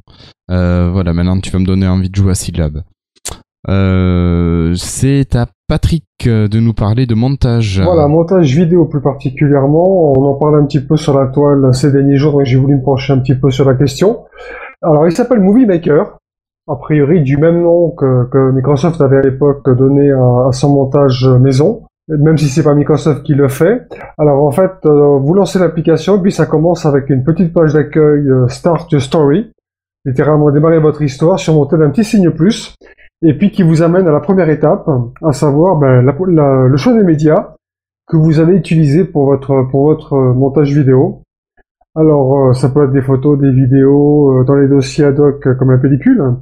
voilà, 0.49 1.13
maintenant 1.13 1.39
tu 1.41 1.51
vas 1.51 1.59
me 1.59 1.67
donner 1.67 1.87
envie 1.87 2.11
de 2.11 2.17
jouer 2.17 2.33
à 2.33 2.35
Syllab. 3.67 4.75
c'est 4.77 5.37
à 5.37 5.47
Patrick 5.69 6.05
de 6.25 6.61
nous 6.61 6.75
parler 6.75 7.07
de 7.07 7.15
montage. 7.15 7.81
Voilà, 7.83 8.07
montage 8.09 8.55
vidéo 8.55 8.87
plus 8.87 9.01
particulièrement. 9.01 10.13
On 10.13 10.25
en 10.25 10.35
parle 10.35 10.61
un 10.61 10.65
petit 10.65 10.81
peu 10.81 10.97
sur 10.97 11.19
la 11.19 11.27
toile 11.29 11.73
ces 11.73 11.93
derniers 11.93 12.17
jours, 12.17 12.33
donc 12.33 12.45
j'ai 12.45 12.57
voulu 12.57 12.77
me 12.77 12.83
pencher 12.83 13.13
un 13.13 13.19
petit 13.19 13.35
peu 13.35 13.51
sur 13.51 13.65
la 13.67 13.75
question. 13.75 14.25
Alors, 14.83 15.07
il 15.07 15.13
s'appelle 15.13 15.41
Movie 15.41 15.67
Maker 15.67 16.19
a 16.69 16.77
priori 16.77 17.23
du 17.23 17.37
même 17.37 17.63
nom 17.63 17.91
que, 17.91 18.29
que 18.31 18.51
Microsoft 18.53 19.01
avait 19.01 19.19
à 19.19 19.23
l'époque 19.23 19.69
donné 19.77 20.11
à, 20.11 20.51
son 20.53 20.71
montage 20.71 21.27
maison, 21.27 21.83
même 22.09 22.39
si 22.39 22.49
c'est 22.49 22.63
pas 22.63 22.75
Microsoft 22.75 23.23
qui 23.23 23.35
le 23.35 23.49
fait. 23.49 23.87
Alors 24.19 24.43
en 24.43 24.51
fait, 24.51 24.73
euh, 24.87 25.19
vous 25.19 25.35
lancez 25.35 25.59
l'application, 25.59 26.19
puis 26.21 26.33
ça 26.33 26.47
commence 26.47 26.87
avec 26.87 27.11
une 27.11 27.23
petite 27.23 27.53
page 27.53 27.75
d'accueil 27.75 28.29
euh, 28.29 28.49
Start 28.49 28.91
Your 28.93 29.03
Story, 29.03 29.53
littéralement 30.05 30.51
démarrer 30.51 30.81
votre 30.81 31.03
histoire, 31.03 31.39
surmontée 31.39 31.77
d'un 31.77 31.91
petit 31.91 32.05
signe 32.05 32.31
plus, 32.31 32.75
et 33.23 33.35
puis 33.35 33.51
qui 33.51 33.63
vous 33.63 33.83
amène 33.83 34.07
à 34.07 34.13
la 34.13 34.21
première 34.21 34.51
étape, 34.51 34.89
à 35.23 35.33
savoir 35.33 35.77
ben, 35.77 36.03
le 36.03 36.77
choix 36.77 36.95
des 36.95 37.05
médias 37.05 37.55
que 38.07 38.17
vous 38.17 38.41
allez 38.41 38.55
utiliser 38.55 39.05
pour 39.05 39.27
votre, 39.27 39.63
pour 39.71 39.85
votre 39.85 40.17
montage 40.17 40.75
vidéo. 40.75 41.23
Alors, 41.97 42.49
euh, 42.49 42.53
ça 42.53 42.69
peut 42.69 42.85
être 42.85 42.93
des 42.93 43.03
photos, 43.03 43.39
des 43.39 43.53
vidéos 43.53 44.43
dans 44.45 44.57
les 44.57 44.69
dossiers 44.69 45.05
ad 45.05 45.19
hoc 45.19 45.57
comme 45.57 45.71
la 45.71 45.79
pellicule, 45.79 46.37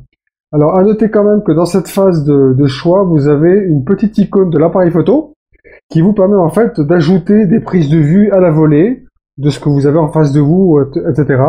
alors, 0.55 0.77
à 0.79 0.83
noter 0.83 1.11
quand 1.11 1.25
même 1.25 1.43
que 1.43 1.53
dans 1.53 1.65
cette 1.65 1.89
phase 1.89 2.25
de, 2.25 2.67
choix, 2.67 3.05
vous 3.05 3.29
avez 3.29 3.59
une 3.59 3.85
petite 3.85 4.19
icône 4.19 4.51
de 4.51 4.59
l'appareil 4.59 4.91
photo 4.91 5.33
qui 5.89 6.03
vous 6.03 6.13
permet 6.13 6.37
en 6.37 6.51
fait 6.51 6.79
d'ajouter 6.79 7.47
des 7.47 7.61
prises 7.61 7.89
de 7.89 7.99
vue 7.99 8.31
à 8.33 8.39
la 8.39 8.51
volée 8.51 9.05
de 9.39 9.49
ce 9.49 9.59
que 9.59 9.71
vous 9.71 9.87
avez 9.87 9.99
en 9.99 10.09
face 10.09 10.33
de 10.33 10.41
vous, 10.41 10.79
etc. 11.09 11.43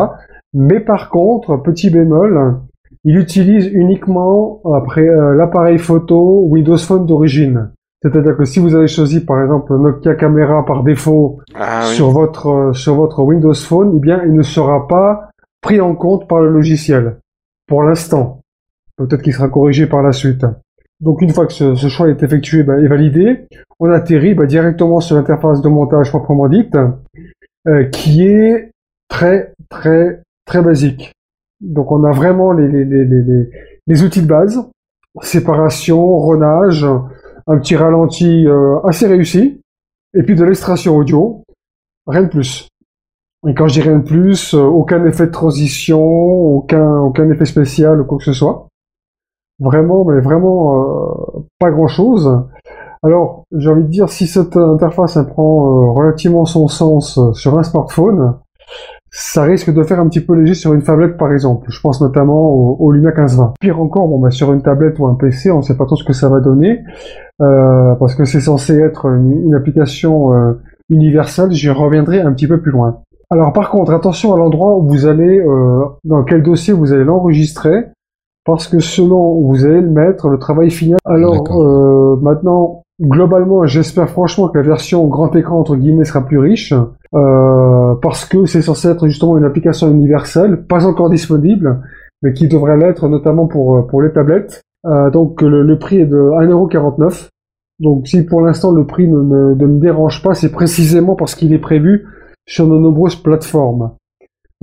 Mais 0.54 0.80
par 0.80 1.10
contre, 1.10 1.58
petit 1.58 1.90
bémol, 1.90 2.60
il 3.04 3.18
utilise 3.18 3.66
uniquement 3.66 4.60
après 4.74 5.06
euh, 5.06 5.34
l'appareil 5.34 5.78
photo 5.78 6.46
Windows 6.48 6.78
Phone 6.78 7.06
d'origine. 7.06 7.70
C'est-à-dire 8.02 8.36
que 8.36 8.44
si 8.44 8.58
vous 8.58 8.74
avez 8.74 8.86
choisi 8.86 9.24
par 9.24 9.42
exemple 9.42 9.76
Nokia 9.78 10.14
Camera 10.14 10.64
par 10.64 10.82
défaut 10.82 11.40
ah 11.54 11.82
sur 11.82 12.10
votre 12.10 12.48
euh, 12.48 12.72
sur 12.72 12.94
votre 12.94 13.22
Windows 13.22 13.54
Phone, 13.54 13.94
eh 13.96 14.00
bien 14.00 14.22
il 14.24 14.34
ne 14.34 14.42
sera 14.42 14.86
pas 14.88 15.30
pris 15.60 15.80
en 15.80 15.94
compte 15.94 16.28
par 16.28 16.40
le 16.40 16.50
logiciel 16.50 17.16
pour 17.66 17.82
l'instant. 17.82 18.40
Peut-être 18.96 19.22
qu'il 19.22 19.32
sera 19.32 19.48
corrigé 19.48 19.86
par 19.86 20.02
la 20.02 20.12
suite. 20.12 20.44
Donc 21.00 21.22
une 21.22 21.30
fois 21.30 21.46
que 21.46 21.52
ce, 21.52 21.88
choix 21.88 22.08
est 22.08 22.22
effectué 22.22 22.62
bah, 22.62 22.78
et 22.78 22.86
validé, 22.86 23.46
on 23.80 23.90
atterrit 23.90 24.34
bah, 24.34 24.46
directement 24.46 25.00
sur 25.00 25.16
l'interface 25.16 25.60
de 25.60 25.68
montage 25.68 26.10
proprement 26.10 26.48
dite, 26.48 26.76
euh, 27.66 27.84
qui 27.84 28.26
est 28.26 28.70
très 29.08 29.52
très 29.68 30.22
très 30.46 30.62
basique. 30.62 31.13
Donc 31.64 31.90
on 31.90 32.04
a 32.04 32.12
vraiment 32.12 32.52
les, 32.52 34.02
outils 34.02 34.22
de 34.22 34.26
base, 34.26 34.60
séparation, 35.22 36.18
renage, 36.18 36.86
un 37.46 37.58
petit 37.58 37.76
ralenti 37.76 38.46
euh, 38.46 38.80
assez 38.84 39.06
réussi, 39.06 39.60
et 40.14 40.22
puis 40.22 40.34
de 40.34 40.44
l'extraction 40.44 40.96
audio, 40.96 41.42
rien 42.06 42.22
de 42.22 42.28
plus. 42.28 42.68
Et 43.48 43.54
quand 43.54 43.66
je 43.68 43.74
dis 43.74 43.80
rien 43.80 43.98
de 43.98 44.04
plus, 44.04 44.54
euh, 44.54 44.62
aucun 44.62 45.04
effet 45.06 45.26
de 45.26 45.32
transition, 45.32 46.02
aucun, 46.02 47.30
effet 47.30 47.44
spécial 47.46 48.00
ou 48.00 48.04
quoi 48.04 48.18
que 48.18 48.24
ce 48.24 48.32
soit. 48.32 48.68
Vraiment, 49.58 50.04
mais 50.04 50.20
vraiment 50.20 51.38
euh, 51.38 51.40
pas 51.58 51.70
grand-chose. 51.70 52.42
Alors, 53.02 53.44
j'ai 53.52 53.70
envie 53.70 53.84
de 53.84 53.88
dire, 53.88 54.08
si 54.10 54.26
cette 54.26 54.56
interface 54.56 55.18
prend 55.28 55.92
relativement 55.94 56.44
son 56.44 56.68
sens 56.68 57.18
sur 57.34 57.58
un 57.58 57.62
smartphone, 57.62 58.38
ça 59.16 59.44
risque 59.44 59.72
de 59.72 59.82
faire 59.84 60.00
un 60.00 60.08
petit 60.08 60.20
peu 60.20 60.34
léger 60.34 60.54
sur 60.54 60.74
une 60.74 60.82
tablette 60.82 61.16
par 61.16 61.32
exemple. 61.32 61.66
Je 61.70 61.80
pense 61.80 62.00
notamment 62.00 62.50
au, 62.80 62.90
Luna 62.90 63.10
1520. 63.10 63.54
Pire 63.60 63.80
encore, 63.80 64.08
bon, 64.08 64.18
bah, 64.18 64.32
sur 64.32 64.52
une 64.52 64.60
tablette 64.60 64.98
ou 64.98 65.06
un 65.06 65.14
PC, 65.14 65.52
on 65.52 65.58
ne 65.58 65.62
sait 65.62 65.76
pas 65.76 65.86
trop 65.86 65.94
ce 65.94 66.02
que 66.02 66.12
ça 66.12 66.28
va 66.28 66.40
donner, 66.40 66.82
parce 67.38 68.16
que 68.16 68.24
c'est 68.24 68.40
censé 68.40 68.76
être 68.76 69.06
une, 69.06 69.54
application 69.54 70.32
universelle. 70.90 71.52
J'y 71.52 71.70
reviendrai 71.70 72.22
un 72.22 72.32
petit 72.32 72.48
peu 72.48 72.60
plus 72.60 72.72
loin. 72.72 73.02
Alors 73.30 73.52
par 73.52 73.70
contre, 73.70 73.92
attention 73.92 74.34
à 74.34 74.36
l'endroit 74.36 74.76
où 74.76 74.88
vous 74.88 75.06
allez, 75.06 75.44
dans 76.02 76.24
quel 76.24 76.42
dossier 76.42 76.74
vous 76.74 76.92
allez 76.92 77.04
l'enregistrer 77.04 77.86
parce 78.44 78.68
que 78.68 78.78
selon 78.78 79.38
où 79.38 79.48
vous 79.48 79.64
allez 79.64 79.80
le 79.80 79.90
mettre, 79.90 80.28
le 80.28 80.38
travail 80.38 80.70
final. 80.70 80.98
Alors 81.04 81.50
euh, 81.52 82.16
maintenant, 82.20 82.82
globalement, 83.00 83.66
j'espère 83.66 84.08
franchement 84.08 84.48
que 84.48 84.58
la 84.58 84.64
version 84.64 85.06
grand 85.06 85.34
écran 85.34 85.58
entre 85.58 85.76
guillemets 85.76 86.04
sera 86.04 86.24
plus 86.24 86.38
riche, 86.38 86.72
euh, 87.14 87.94
parce 88.02 88.24
que 88.24 88.46
c'est 88.46 88.62
censé 88.62 88.88
être 88.88 89.06
justement 89.06 89.36
une 89.38 89.44
application 89.44 89.90
universelle, 89.90 90.64
pas 90.66 90.86
encore 90.86 91.10
disponible, 91.10 91.82
mais 92.22 92.32
qui 92.32 92.48
devrait 92.48 92.76
l'être 92.76 93.08
notamment 93.08 93.46
pour 93.46 93.76
euh, 93.76 93.82
pour 93.82 94.02
les 94.02 94.12
tablettes. 94.12 94.62
Euh, 94.86 95.10
donc 95.10 95.40
le, 95.40 95.62
le, 95.62 95.78
prix 95.78 96.00
est 96.00 96.06
de 96.06 96.16
1,49€. 96.16 97.28
Donc 97.80 98.06
si 98.06 98.22
pour 98.24 98.42
l'instant 98.42 98.70
le 98.72 98.86
prix 98.86 99.08
ne 99.08 99.16
me, 99.16 99.54
ne 99.54 99.66
me 99.66 99.80
dérange 99.80 100.22
pas, 100.22 100.34
c'est 100.34 100.52
précisément 100.52 101.16
parce 101.16 101.34
qu'il 101.34 101.52
est 101.52 101.58
prévu 101.58 102.06
sur 102.46 102.68
de 102.68 102.76
nombreuses 102.76 103.16
plateformes. 103.16 103.92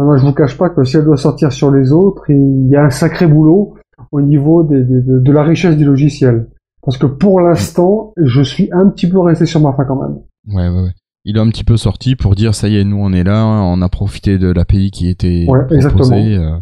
Moi, 0.04 0.18
je 0.18 0.26
vous 0.26 0.34
cache 0.34 0.58
pas 0.58 0.70
que 0.70 0.84
si 0.84 0.98
elle 0.98 1.06
doit 1.06 1.18
sortir 1.18 1.52
sur 1.52 1.72
les 1.72 1.92
autres, 1.92 2.30
il 2.30 2.68
y 2.70 2.76
a 2.76 2.84
un 2.86 2.90
sacré 2.90 3.28
boulot 3.28 3.76
au 4.12 4.22
niveau 4.22 4.64
de, 4.64 5.32
la 5.32 5.44
richesse 5.44 5.78
du 5.78 5.86
logiciel. 5.86 6.48
Parce 6.84 6.98
que 6.98 7.06
pour 7.06 7.42
l'instant, 7.42 8.14
je 8.18 8.42
suis 8.42 8.70
un 8.72 8.90
petit 8.90 9.08
peu 9.08 9.20
resté 9.20 9.46
sur 9.46 9.62
ma 9.62 9.74
fin 9.74 9.86
quand 9.86 10.02
même. 10.02 10.20
Ouais, 10.48 10.68
ouais, 10.70 10.84
ouais. 10.84 10.94
Il 11.24 11.38
est 11.38 11.40
un 11.40 11.50
petit 11.50 11.64
peu 11.64 11.78
sorti 11.78 12.16
pour 12.16 12.34
dire 12.34 12.56
ça 12.56 12.68
y 12.68 12.78
est, 12.78 12.84
nous 12.84 12.98
on 12.98 13.14
est 13.14 13.24
là, 13.24 13.46
on 13.46 13.80
a 13.84 13.90
profité 13.90 14.40
de 14.40 14.52
l'API 14.52 14.90
qui 14.90 15.08
était 15.08 15.46
ouais, 15.48 15.60
exactement. 15.70 16.18
Euh. 16.18 16.58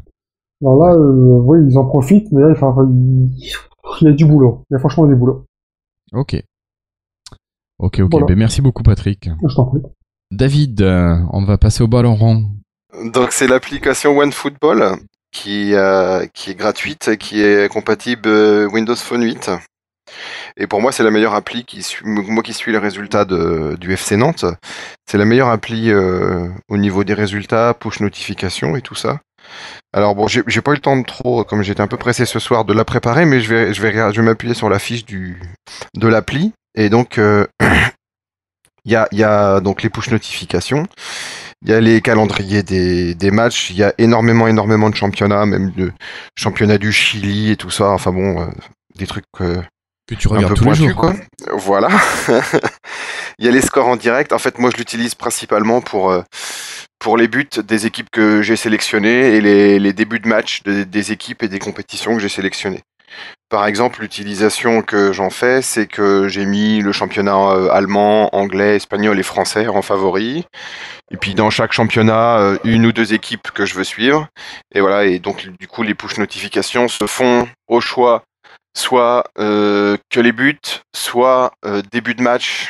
Alors 0.62 0.84
là, 0.84 0.94
euh, 0.96 1.40
oui, 1.46 1.60
ils 1.66 1.78
en 1.78 1.86
profitent, 1.86 2.30
mais 2.34 2.42
là, 2.42 2.54
il 4.02 4.08
y 4.08 4.08
a 4.08 4.12
du 4.12 4.26
boulot. 4.26 4.66
Il 4.70 4.74
y 4.74 4.76
a 4.76 4.80
franchement 4.80 5.08
du 5.08 5.16
boulot. 5.16 5.46
Ok. 6.12 6.44
Ok, 7.78 8.02
ok. 8.02 8.28
Ben, 8.28 8.38
merci 8.38 8.62
beaucoup, 8.62 8.84
Patrick. 8.84 9.30
Je 9.48 9.56
t'en 9.56 9.66
prie. 9.66 9.82
David, 10.32 10.82
euh, 10.82 11.18
on 11.32 11.46
va 11.46 11.58
passer 11.58 11.82
au 11.82 11.88
ballon 11.88 12.16
rond. 12.16 12.46
Donc 12.94 13.32
c'est 13.32 13.48
l'application 13.48 14.18
OneFootball 14.18 14.98
qui, 15.32 15.74
euh, 15.76 16.26
qui 16.34 16.52
est 16.52 16.56
gratuite, 16.56 17.18
qui 17.18 17.42
est 17.42 17.72
compatible 17.72 18.28
euh, 18.28 18.68
Windows 18.68 18.96
Phone 18.96 19.24
8. 19.24 19.52
Et 20.58 20.66
pour 20.66 20.82
moi, 20.82 20.92
c'est 20.92 21.04
la 21.04 21.12
meilleure 21.12 21.36
appli 21.36 21.66
qui 21.66 21.86
moi 22.04 22.42
qui 22.42 22.54
suis 22.54 22.72
les 22.72 22.80
résultats 22.80 23.26
du 23.26 23.94
FC 23.94 24.18
Nantes. 24.18 24.46
C'est 25.06 25.20
la 25.20 25.26
meilleure 25.26 25.50
appli 25.50 25.92
euh, 25.92 26.50
au 26.68 26.78
niveau 26.78 27.04
des 27.04 27.14
résultats, 27.14 27.76
push 27.76 28.00
notification 28.00 28.76
et 28.76 28.82
tout 28.82 28.96
ça. 28.96 29.20
Alors 29.94 30.16
bon, 30.16 30.28
j'ai 30.28 30.62
pas 30.62 30.72
eu 30.72 30.76
le 30.76 30.82
temps 30.82 30.98
de 30.98 31.06
trop, 31.06 31.44
comme 31.44 31.62
j'étais 31.62 31.82
un 31.82 31.88
peu 31.88 31.98
pressé 31.98 32.26
ce 32.26 32.40
soir, 32.40 32.66
de 32.66 32.74
la 32.74 32.86
préparer, 32.86 33.26
mais 33.26 33.40
je 33.40 33.82
vais 33.82 34.22
m'appuyer 34.22 34.56
sur 34.56 34.70
la 34.70 34.80
fiche 34.80 35.06
du, 35.06 35.40
de 35.96 36.08
l'appli. 36.08 36.54
Et 36.76 36.90
donc, 36.90 37.18
il 38.86 38.92
y, 38.92 38.96
a, 38.96 39.08
y 39.12 39.24
a 39.24 39.60
donc 39.60 39.84
les 39.84 39.90
push 39.90 40.10
notifications. 40.10 40.88
Il 41.64 41.72
y 41.72 41.74
a 41.74 41.82
les 41.82 42.02
calendriers 42.02 42.64
des, 42.64 43.16
des 43.16 43.32
matchs. 43.32 43.70
Il 43.72 43.78
y 43.78 43.84
a 43.84 43.94
énormément, 43.98 44.48
énormément 44.48 44.90
de 44.90 44.96
championnats, 44.96 45.46
même 45.46 45.72
de 45.72 45.92
championnat 46.36 46.78
du 46.78 46.92
Chili 46.92 47.52
et 47.52 47.58
tout 47.58 47.70
ça. 47.70 47.90
Enfin 47.90 48.12
bon, 48.12 48.42
euh, 48.42 48.46
des 48.96 49.08
trucs 49.08 49.26
euh, 49.42 49.62
que 50.08 50.16
tu 50.16 50.30
regardes 50.30 50.46
un 50.46 50.56
peu 50.56 50.56
tous 50.56 50.70
les 50.70 50.76
jours. 50.76 50.96
Quoi. 50.96 51.14
Voilà. 51.54 51.90
il 53.40 53.46
y 53.46 53.50
a 53.50 53.52
les 53.52 53.62
scores 53.62 53.88
en 53.88 53.98
direct. 53.98 54.32
En 54.32 54.40
fait, 54.40 54.58
moi, 54.58 54.70
je 54.72 54.78
l'utilise 54.78 55.16
principalement 55.16 55.82
pour 55.82 56.12
euh, 56.12 56.22
pour 57.00 57.18
les 57.18 57.28
buts 57.28 57.50
des 57.64 57.86
équipes 57.86 58.10
que 58.12 58.42
j'ai 58.42 58.56
sélectionnées 58.56 59.36
et 59.36 59.42
les, 59.42 59.80
les 59.80 59.94
débuts 59.94 60.20
de 60.20 60.28
match 60.28 60.64
des 60.64 61.12
équipes 61.12 61.44
et 61.44 61.48
des 61.48 61.60
compétitions 61.60 62.14
que 62.14 62.20
j'ai 62.20 62.30
sélectionnées. 62.30 62.82
Par 63.50 63.66
exemple, 63.66 64.02
l'utilisation 64.02 64.84
que 64.84 65.12
j'en 65.12 65.32
fais, 65.32 65.64
c'est 65.64 65.88
que 65.88 66.28
j'ai 66.28 66.46
mis 66.46 66.82
le 66.82 66.92
championnat 66.92 67.36
euh, 67.36 67.70
allemand, 67.72 68.30
anglais, 68.36 68.76
espagnol 68.76 69.20
et 69.20 69.24
français 69.24 69.68
en 69.68 69.82
favori. 69.82 70.46
Et 71.10 71.18
puis 71.18 71.34
dans 71.34 71.50
chaque 71.50 71.72
championnat, 71.72 72.38
euh, 72.38 72.58
une 72.64 72.86
ou 72.86 72.92
deux 72.92 73.16
équipes 73.16 73.50
que 73.50 73.66
je 73.66 73.74
veux 73.74 73.84
suivre. 73.84 74.28
Et 74.76 74.82
voilà, 74.82 75.06
et 75.06 75.18
donc 75.18 75.48
du 75.60 75.68
coup, 75.68 75.82
les 75.82 75.96
push 75.96 76.20
notifications 76.20 76.88
se 76.88 77.08
font 77.08 77.48
au 77.68 77.82
choix 77.82 78.24
soit 78.78 79.24
euh, 79.40 79.98
que 80.12 80.20
les 80.20 80.32
buts, 80.32 80.60
soit 80.96 81.52
début 81.92 82.14
de 82.14 82.22
match 82.22 82.70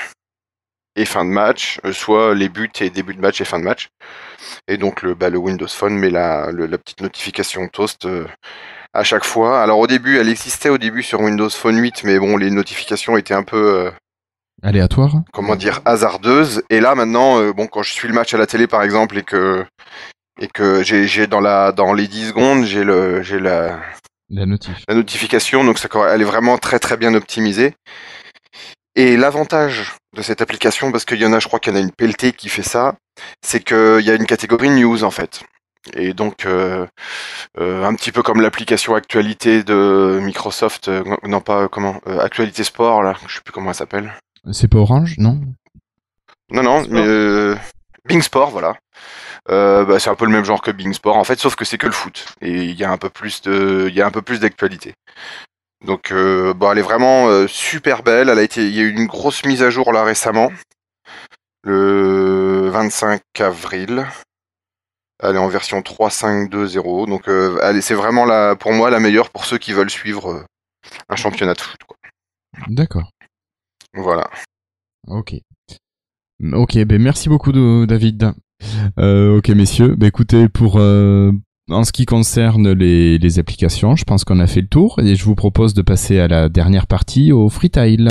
et 0.96 1.04
fin 1.04 1.26
de 1.26 1.30
match, 1.30 1.80
soit 1.92 2.34
les 2.34 2.48
buts 2.48 2.72
et 2.80 2.90
début 2.90 3.14
de 3.14 3.20
match 3.20 3.42
et 3.42 3.46
fin 3.46 3.60
de 3.60 3.66
match. 3.66 3.90
Et 4.70 4.78
donc 4.78 5.02
le, 5.02 5.14
bah, 5.14 5.30
Windows 5.30 5.68
Phone 5.68 5.98
met 5.98 6.10
la 6.10 6.48
petite 6.78 7.02
notification 7.02 7.68
toast 7.68 8.08
à 8.94 9.04
chaque 9.04 9.24
fois. 9.24 9.62
Alors 9.62 9.80
au 9.80 9.88
début, 9.88 10.18
elle 10.18 10.30
existait 10.30 10.70
au 10.70 10.78
début 10.78 11.04
sur 11.04 11.22
Windows 11.22 11.50
Phone 11.50 11.78
8, 11.78 12.04
mais 12.04 12.20
bon, 12.20 12.38
les 12.38 12.52
notifications 12.52 13.18
étaient 13.18 13.34
un 13.34 13.44
peu, 13.44 13.88
euh, 13.88 13.92
aléatoire. 14.62 15.14
Comment 15.32 15.56
dire 15.56 15.82
hasardeuse. 15.86 16.64
Et 16.70 16.80
là 16.80 16.96
maintenant, 16.96 17.52
bon, 17.52 17.68
quand 17.68 17.84
je 17.84 17.94
suis 17.94 18.08
le 18.08 18.14
match 18.14 18.34
à 18.34 18.38
la 18.38 18.48
télé 18.48 18.68
par 18.68 18.84
exemple 18.84 19.18
et 19.18 19.24
que 19.24 19.66
et 20.42 20.48
que 20.48 20.84
j'ai 20.84 21.28
dans 21.28 21.42
la 21.42 21.72
dans 21.72 21.94
les 21.94 22.08
10 22.08 22.30
secondes, 22.30 22.64
j'ai 22.66 22.84
le 22.84 23.22
j'ai 23.22 23.40
la 23.40 23.80
la, 24.30 24.46
la 24.88 24.96
notification, 24.96 25.64
donc 25.64 25.80
ça, 25.80 25.88
elle 26.12 26.22
est 26.22 26.26
vraiment 26.26 26.58
très 26.58 26.80
très 26.80 26.98
bien 26.98 27.14
optimisée. 27.16 27.74
Et 28.96 29.18
l'avantage 29.18 29.96
de 30.16 30.22
cette 30.22 30.42
application, 30.42 30.92
parce 30.92 31.06
qu'il 31.06 31.20
y 31.20 31.26
en 31.26 31.34
a, 31.34 31.40
je 31.40 31.48
crois 31.48 31.60
qu'il 31.60 31.74
y 31.74 31.76
en 31.76 31.80
a 31.80 31.82
une 31.82 31.92
pelletée 31.92 32.34
qui 32.34 32.50
fait 32.50 32.64
ça, 32.64 32.96
c'est 33.42 33.64
qu'il 33.64 34.02
y 34.02 34.10
a 34.10 34.16
une 34.16 34.26
catégorie 34.26 34.70
news 34.70 35.04
en 35.04 35.12
fait. 35.12 35.44
Et 35.94 36.14
donc, 36.14 36.46
euh, 36.46 36.86
euh, 37.58 37.86
un 37.86 37.96
petit 37.96 38.12
peu 38.12 38.22
comme 38.22 38.42
l'application 38.42 38.96
actualité 38.96 39.64
de 39.64 40.20
Microsoft, 40.22 40.90
euh, 40.90 41.04
non 41.24 41.42
pas 41.42 41.68
comment, 41.68 42.00
actualité 42.20 42.64
sport 42.64 43.02
là, 43.02 43.16
je 43.28 43.36
sais 43.36 43.42
plus 43.42 43.54
comment 43.54 43.70
elle 43.70 43.76
s'appelle. 43.76 44.14
C'est 44.52 44.68
pas 44.68 44.80
Orange, 44.80 45.16
non? 45.18 45.40
Non, 46.52 46.64
non, 46.64 46.86
mais 46.90 47.56
Bing 48.08 48.22
Sport, 48.22 48.50
voilà. 48.50 48.76
Bah, 49.48 50.00
c'est 50.00 50.10
un 50.10 50.16
peu 50.16 50.26
le 50.26 50.32
même 50.32 50.46
genre 50.46 50.62
que 50.62 50.72
Bing 50.72 50.94
Sport 50.94 51.18
en 51.18 51.24
fait, 51.24 51.40
sauf 51.40 51.56
que 51.56 51.66
c'est 51.66 51.78
que 51.78 51.88
le 51.88 51.92
foot 51.92 52.26
et 52.42 52.66
il 52.66 52.78
y 52.78 52.84
a 52.84 52.92
un 52.92 52.98
peu 52.98 53.10
plus 53.10 53.42
de, 53.42 53.88
il 53.90 53.96
y 53.96 54.02
a 54.02 54.06
un 54.06 54.12
peu 54.12 54.22
plus 54.22 54.40
d'actualité. 54.40 54.94
Donc, 55.86 56.12
bon, 56.12 56.72
elle 56.72 56.78
est 56.78 56.84
vraiment 56.84 57.48
super 57.48 58.04
belle. 58.04 58.30
Elle 58.30 58.40
a 58.40 58.44
été, 58.44 58.68
il 58.68 58.76
y 58.76 58.80
a 58.80 58.84
eu 58.84 58.92
une 58.92 59.08
grosse 59.08 59.46
mise 59.46 59.64
à 59.64 59.70
jour 59.70 59.94
là 59.94 60.04
récemment, 60.04 60.52
le 61.64 62.70
25 62.70 63.22
avril. 63.40 64.06
Elle 65.22 65.36
est 65.36 65.40
en 65.40 65.48
version 65.48 65.80
3.5.2.0. 65.82 67.08
Donc 67.08 67.28
euh, 67.28 67.82
c'est 67.82 67.94
vraiment 67.94 68.26
la, 68.26 68.56
pour 68.56 68.72
moi 68.74 68.90
la 68.90 69.00
meilleure 69.00 69.30
pour 69.30 69.46
ceux 69.46 69.58
qui 69.58 69.74
veulent 69.74 69.90
suivre 69.90 70.30
euh, 70.32 70.44
un 71.10 71.16
championnat 71.16 71.54
de 71.54 71.62
foot. 71.62 71.80
D'accord. 72.68 73.12
Voilà. 73.94 74.30
Ok. 75.08 75.36
Ok, 76.54 76.78
ben 76.78 77.02
merci 77.02 77.28
beaucoup 77.28 77.52
David. 77.52 78.34
Euh, 78.98 79.38
ok 79.38 79.50
messieurs, 79.50 79.96
ben 79.96 80.08
écoutez 80.08 80.48
pour 80.48 80.76
en 80.78 81.84
ce 81.84 81.92
qui 81.92 82.06
concerne 82.06 82.72
les, 82.72 83.18
les 83.18 83.40
applications, 83.40 83.96
je 83.96 84.04
pense 84.04 84.24
qu'on 84.24 84.40
a 84.40 84.48
fait 84.48 84.62
le 84.62 84.68
tour 84.68 85.00
et 85.00 85.16
je 85.16 85.24
vous 85.24 85.36
propose 85.36 85.74
de 85.74 85.82
passer 85.82 86.20
à 86.20 86.28
la 86.28 86.50
dernière 86.50 86.88
partie 86.88 87.32
au 87.32 87.50
freetile. 87.50 88.10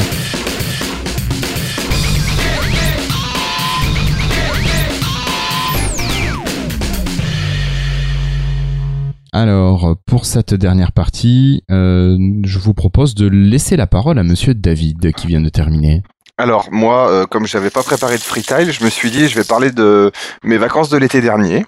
Alors, 9.39 9.95
pour 10.05 10.27
cette 10.27 10.53
dernière 10.53 10.91
partie, 10.91 11.63
euh, 11.71 12.19
je 12.43 12.59
vous 12.59 12.75
propose 12.75 13.15
de 13.15 13.29
laisser 13.29 13.77
la 13.77 13.87
parole 13.87 14.19
à 14.19 14.25
Monsieur 14.25 14.53
David 14.53 15.13
qui 15.13 15.29
vient 15.29 15.41
de 15.41 15.49
terminer. 15.49 16.03
Alors 16.39 16.67
moi, 16.73 17.09
euh, 17.09 17.25
comme 17.25 17.47
je 17.47 17.57
n'avais 17.57 17.71
pas 17.71 17.85
préparé 17.85 18.17
de 18.17 18.23
freetile, 18.23 18.73
je 18.73 18.83
me 18.83 18.91
suis 18.91 19.13
dit 19.13 19.29
je 19.29 19.37
vais 19.37 19.45
parler 19.45 19.71
de 19.71 20.11
mes 20.43 20.59
vacances 20.59 20.89
de 20.89 20.97
l'été 20.97 21.21
dernier 21.21 21.65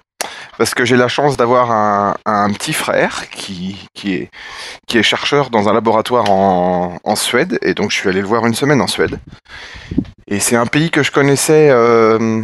parce 0.57 0.73
que 0.73 0.83
j'ai 0.83 0.97
la 0.97 1.07
chance 1.07 1.37
d'avoir 1.37 1.71
un, 1.71 2.51
petit 2.51 2.73
frère 2.73 3.29
qui, 3.29 3.77
est, 4.03 5.01
chercheur 5.01 5.49
dans 5.49 5.69
un 5.69 5.73
laboratoire 5.73 6.29
en, 6.29 6.97
en, 7.01 7.15
Suède 7.15 7.57
et 7.61 7.73
donc 7.73 7.91
je 7.91 7.95
suis 7.95 8.09
allé 8.09 8.19
le 8.19 8.27
voir 8.27 8.45
une 8.45 8.53
semaine 8.53 8.81
en 8.81 8.87
Suède. 8.87 9.17
Et 10.27 10.39
c'est 10.39 10.55
un 10.55 10.65
pays 10.65 10.91
que 10.91 11.03
je 11.03 11.11
connaissais, 11.11 11.69
euh, 11.71 12.41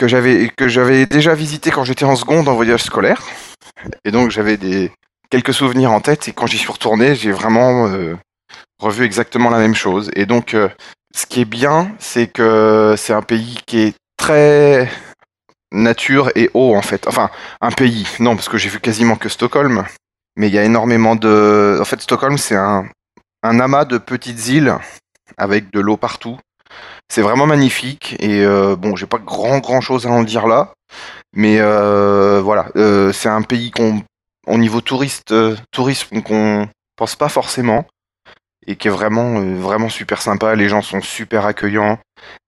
que 0.00 0.08
j'avais 0.08 0.48
que 0.48 0.66
j'avais 0.66 1.04
déjà 1.04 1.34
visité 1.34 1.70
quand 1.70 1.84
j'étais 1.84 2.06
en 2.06 2.16
seconde 2.16 2.48
en 2.48 2.54
voyage 2.54 2.84
scolaire. 2.84 3.22
Et 4.06 4.10
donc 4.10 4.30
j'avais 4.30 4.56
des 4.56 4.90
quelques 5.28 5.52
souvenirs 5.52 5.92
en 5.92 6.00
tête 6.00 6.26
et 6.26 6.32
quand 6.32 6.46
j'y 6.46 6.56
suis 6.56 6.72
retourné, 6.72 7.14
j'ai 7.14 7.32
vraiment 7.32 7.86
euh, 7.86 8.16
revu 8.78 9.04
exactement 9.04 9.50
la 9.50 9.58
même 9.58 9.74
chose. 9.74 10.10
Et 10.16 10.24
donc 10.24 10.54
euh, 10.54 10.70
ce 11.14 11.26
qui 11.26 11.42
est 11.42 11.50
bien, 11.60 11.92
c'est 11.98 12.28
que 12.28 12.94
c'est 12.96 13.12
un 13.12 13.20
pays 13.20 13.58
qui 13.66 13.80
est 13.80 13.94
très 14.16 14.90
nature 15.70 16.30
et 16.34 16.48
eau 16.54 16.74
en 16.74 16.82
fait. 16.82 17.06
Enfin, 17.06 17.28
un 17.60 17.70
pays, 17.70 18.06
non, 18.20 18.36
parce 18.36 18.48
que 18.48 18.56
j'ai 18.56 18.70
vu 18.70 18.80
quasiment 18.80 19.16
que 19.16 19.28
Stockholm, 19.28 19.84
mais 20.34 20.48
il 20.48 20.54
y 20.54 20.58
a 20.58 20.64
énormément 20.64 21.14
de... 21.14 21.78
En 21.78 21.84
fait, 21.84 22.00
Stockholm, 22.00 22.38
c'est 22.38 22.56
un, 22.56 22.88
un 23.42 23.60
amas 23.60 23.84
de 23.84 23.98
petites 23.98 24.48
îles 24.48 24.74
avec 25.36 25.70
de 25.70 25.80
l'eau 25.80 25.98
partout. 25.98 26.38
C'est 27.10 27.22
vraiment 27.22 27.46
magnifique 27.46 28.14
et 28.20 28.44
euh, 28.44 28.76
bon, 28.76 28.94
j'ai 28.94 29.06
pas 29.06 29.18
grand 29.18 29.58
grand 29.58 29.80
chose 29.80 30.06
à 30.06 30.10
en 30.10 30.22
dire 30.22 30.46
là, 30.46 30.72
mais 31.34 31.56
euh, 31.58 32.40
voilà, 32.40 32.68
euh, 32.76 33.12
c'est 33.12 33.28
un 33.28 33.42
pays 33.42 33.72
qu'on, 33.72 34.04
au 34.46 34.58
niveau 34.58 34.80
touriste, 34.80 35.34
tourisme 35.72 36.22
qu'on 36.22 36.68
pense 36.94 37.16
pas 37.16 37.28
forcément 37.28 37.84
et 38.64 38.76
qui 38.76 38.86
est 38.86 38.92
vraiment 38.92 39.40
vraiment 39.56 39.88
super 39.88 40.22
sympa. 40.22 40.54
Les 40.54 40.68
gens 40.68 40.82
sont 40.82 41.00
super 41.00 41.46
accueillants, 41.46 41.98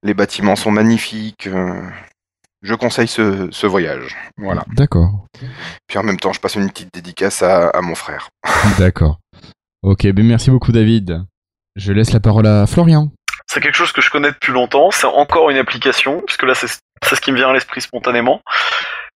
les 0.05 0.15
bâtiments 0.15 0.55
sont 0.55 0.71
magnifiques. 0.71 1.49
je 2.63 2.75
conseille 2.77 3.09
ce, 3.09 3.67
voyage. 3.67 4.17
Voilà. 4.37 4.65
D'accord. 4.77 5.27
Puis 5.89 5.99
en 5.99 6.05
même 6.05 6.21
temps, 6.21 6.33
je 6.33 6.39
passe 6.39 6.55
une 6.55 6.71
petite 6.71 6.95
dédicace 6.95 7.43
à, 7.43 7.71
à 7.71 7.81
mon 7.81 7.97
frère. 7.97 8.29
D'accord. 8.79 9.19
Ok, 9.83 10.07
ben 10.07 10.25
merci 10.25 10.53
beaucoup 10.53 10.71
David. 10.71 11.25
Je 11.75 11.93
laisse 11.93 12.13
la 12.13 12.21
parole 12.21 12.47
à 12.47 12.69
Florian. 12.69 13.11
C'est 13.47 13.61
quelque 13.61 13.77
chose 13.77 13.93
que 13.93 14.01
je 14.01 14.11
connais 14.11 14.31
depuis 14.31 14.53
longtemps. 14.53 14.91
C'est 14.91 15.07
encore 15.07 15.51
une 15.51 15.59
application, 15.59 16.21
puisque 16.21 16.45
là, 16.45 16.55
c'est 16.55 16.69
ce 16.69 17.21
qui 17.21 17.33
me 17.33 17.37
vient 17.37 17.51
à 17.51 17.53
l'esprit 17.53 17.81
spontanément. 17.81 18.43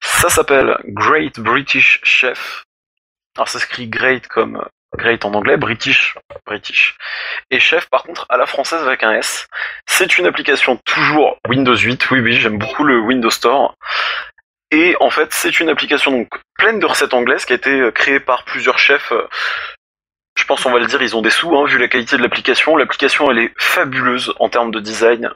Ça 0.03 0.29
s'appelle 0.29 0.79
Great 0.87 1.41
British 1.41 2.01
Chef. 2.03 2.65
Alors, 3.37 3.49
ça 3.49 3.59
s'écrit 3.59 3.89
Great 3.89 4.27
comme 4.29 4.65
Great 4.97 5.25
en 5.25 5.35
anglais, 5.35 5.57
British, 5.57 6.17
British. 6.47 6.97
Et 7.51 7.61
Chef, 7.61 7.89
par 7.89 8.03
contre, 8.03 8.27
à 8.29 8.37
la 8.37 8.47
française 8.47 8.83
avec 8.83 9.03
un 9.03 9.13
S. 9.13 9.47
C'est 9.87 10.19
une 10.19 10.27
application 10.27 10.79
toujours 10.85 11.39
Windows 11.49 11.77
8. 11.77 12.11
Oui, 12.11 12.21
oui, 12.21 12.33
j'aime 12.35 12.59
beaucoup 12.59 12.85
le 12.85 12.99
Windows 12.99 13.31
Store. 13.31 13.75
Et 14.71 14.97
en 15.01 15.11
fait, 15.11 15.33
c'est 15.33 15.61
une 15.61 15.69
application 15.69 16.27
pleine 16.59 16.81
de 16.81 16.87
recettes 16.87 17.15
anglaises 17.15 17.45
qui 17.45 17.53
a 17.53 17.57
été 17.57 17.91
créée 17.95 18.21
par 18.21 18.45
plusieurs 18.45 18.79
chefs 18.79 19.13
je 19.13 19.76
pense 20.47 20.65
on 20.67 20.73
va 20.73 20.79
le 20.79 20.87
dire, 20.87 21.03
ils 21.03 21.17
ont 21.17 21.23
des 21.23 21.31
sous, 21.31 21.57
hein, 21.57 21.67
vu 21.67 21.79
la 21.79 21.89
qualité 21.89 22.17
de 22.17 22.23
l'application. 22.23 22.77
L'application, 22.77 23.31
elle 23.31 23.39
est 23.39 23.53
fabuleuse 23.59 24.35
en 24.39 24.49
termes 24.49 24.71
de 24.71 24.81
design. 24.81 25.31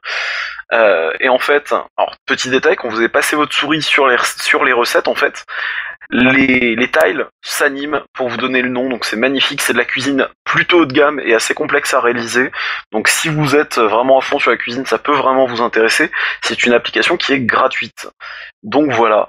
Euh, 0.72 1.12
et 1.20 1.28
en 1.28 1.38
fait, 1.38 1.72
alors 1.96 2.14
petit 2.26 2.48
détail, 2.48 2.76
quand 2.76 2.88
vous 2.88 2.98
avez 2.98 3.08
passé 3.08 3.36
votre 3.36 3.52
souris 3.52 3.82
sur 3.82 4.06
les, 4.06 4.16
sur 4.40 4.64
les 4.64 4.72
recettes, 4.72 5.08
en 5.08 5.14
fait, 5.14 5.44
les, 6.10 6.74
les 6.74 6.90
tiles 6.90 7.26
s'animent 7.42 8.02
pour 8.12 8.28
vous 8.28 8.36
donner 8.36 8.62
le 8.62 8.68
nom, 8.68 8.88
donc 8.88 9.04
c'est 9.04 9.16
magnifique, 9.16 9.60
c'est 9.60 9.72
de 9.72 9.78
la 9.78 9.84
cuisine 9.84 10.28
plutôt 10.44 10.80
haut 10.80 10.86
de 10.86 10.92
gamme 10.92 11.20
et 11.20 11.34
assez 11.34 11.54
complexe 11.54 11.94
à 11.94 12.00
réaliser. 12.00 12.50
Donc 12.92 13.08
si 13.08 13.28
vous 13.28 13.54
êtes 13.54 13.78
vraiment 13.78 14.18
à 14.18 14.20
fond 14.20 14.38
sur 14.38 14.50
la 14.50 14.56
cuisine, 14.56 14.86
ça 14.86 14.98
peut 14.98 15.14
vraiment 15.14 15.46
vous 15.46 15.62
intéresser. 15.62 16.10
C'est 16.42 16.64
une 16.64 16.72
application 16.72 17.16
qui 17.16 17.32
est 17.32 17.40
gratuite. 17.40 18.08
Donc 18.62 18.90
voilà, 18.92 19.28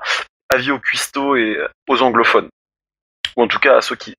avis 0.49 0.71
aux 0.71 0.79
cuistots 0.79 1.35
et 1.35 1.57
aux 1.87 2.01
anglophones. 2.01 2.49
Ou 3.37 3.43
en 3.43 3.47
tout 3.47 3.59
cas 3.59 3.77
à 3.77 3.81
ceux 3.81 3.95
qui 3.95 4.13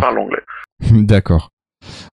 parlent 0.00 0.18
anglais. 0.18 0.42
D'accord. 0.90 1.50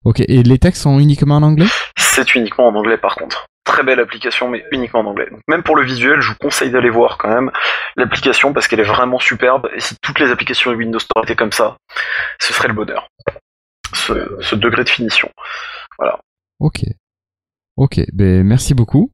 Ok, 0.04 0.22
et 0.22 0.44
les 0.44 0.60
textes 0.60 0.84
sont 0.84 1.00
uniquement 1.00 1.38
en 1.38 1.44
anglais? 1.44 1.68
C'est 1.98 2.36
uniquement 2.36 2.68
en 2.68 2.76
anglais 2.76 2.98
par 2.98 3.16
contre. 3.16 3.48
Très 3.64 3.84
belle 3.84 4.00
application, 4.00 4.48
mais 4.48 4.64
uniquement 4.72 5.00
en 5.00 5.08
anglais. 5.08 5.28
même 5.48 5.64
pour 5.64 5.76
le 5.76 5.84
visuel, 5.84 6.22
je 6.22 6.30
vous 6.30 6.36
conseille 6.36 6.70
d'aller 6.70 6.92
voir 6.92 7.18
quand 7.18 7.30
même 7.30 7.52
l'application 7.96 8.54
parce 8.54 8.68
qu'elle 8.68 8.80
est 8.80 8.84
vraiment 8.84 9.20
superbe. 9.20 9.70
Et 9.76 9.80
si 9.80 9.96
toutes 10.02 10.20
les 10.20 10.30
applications 10.30 10.72
Windows 10.72 11.00
Store 11.00 11.24
étaient 11.24 11.36
comme 11.36 11.52
ça, 11.52 11.78
ce 12.40 12.54
serait 12.54 12.68
le 12.68 12.76
bonheur. 12.76 13.08
Ce, 13.94 14.56
degré 14.56 14.84
de 14.84 14.90
finition. 14.90 15.30
Voilà. 15.98 16.20
Ok. 16.60 16.84
Ok, 17.76 18.02
ben 18.14 18.44
merci 18.44 18.74
beaucoup. 18.74 19.12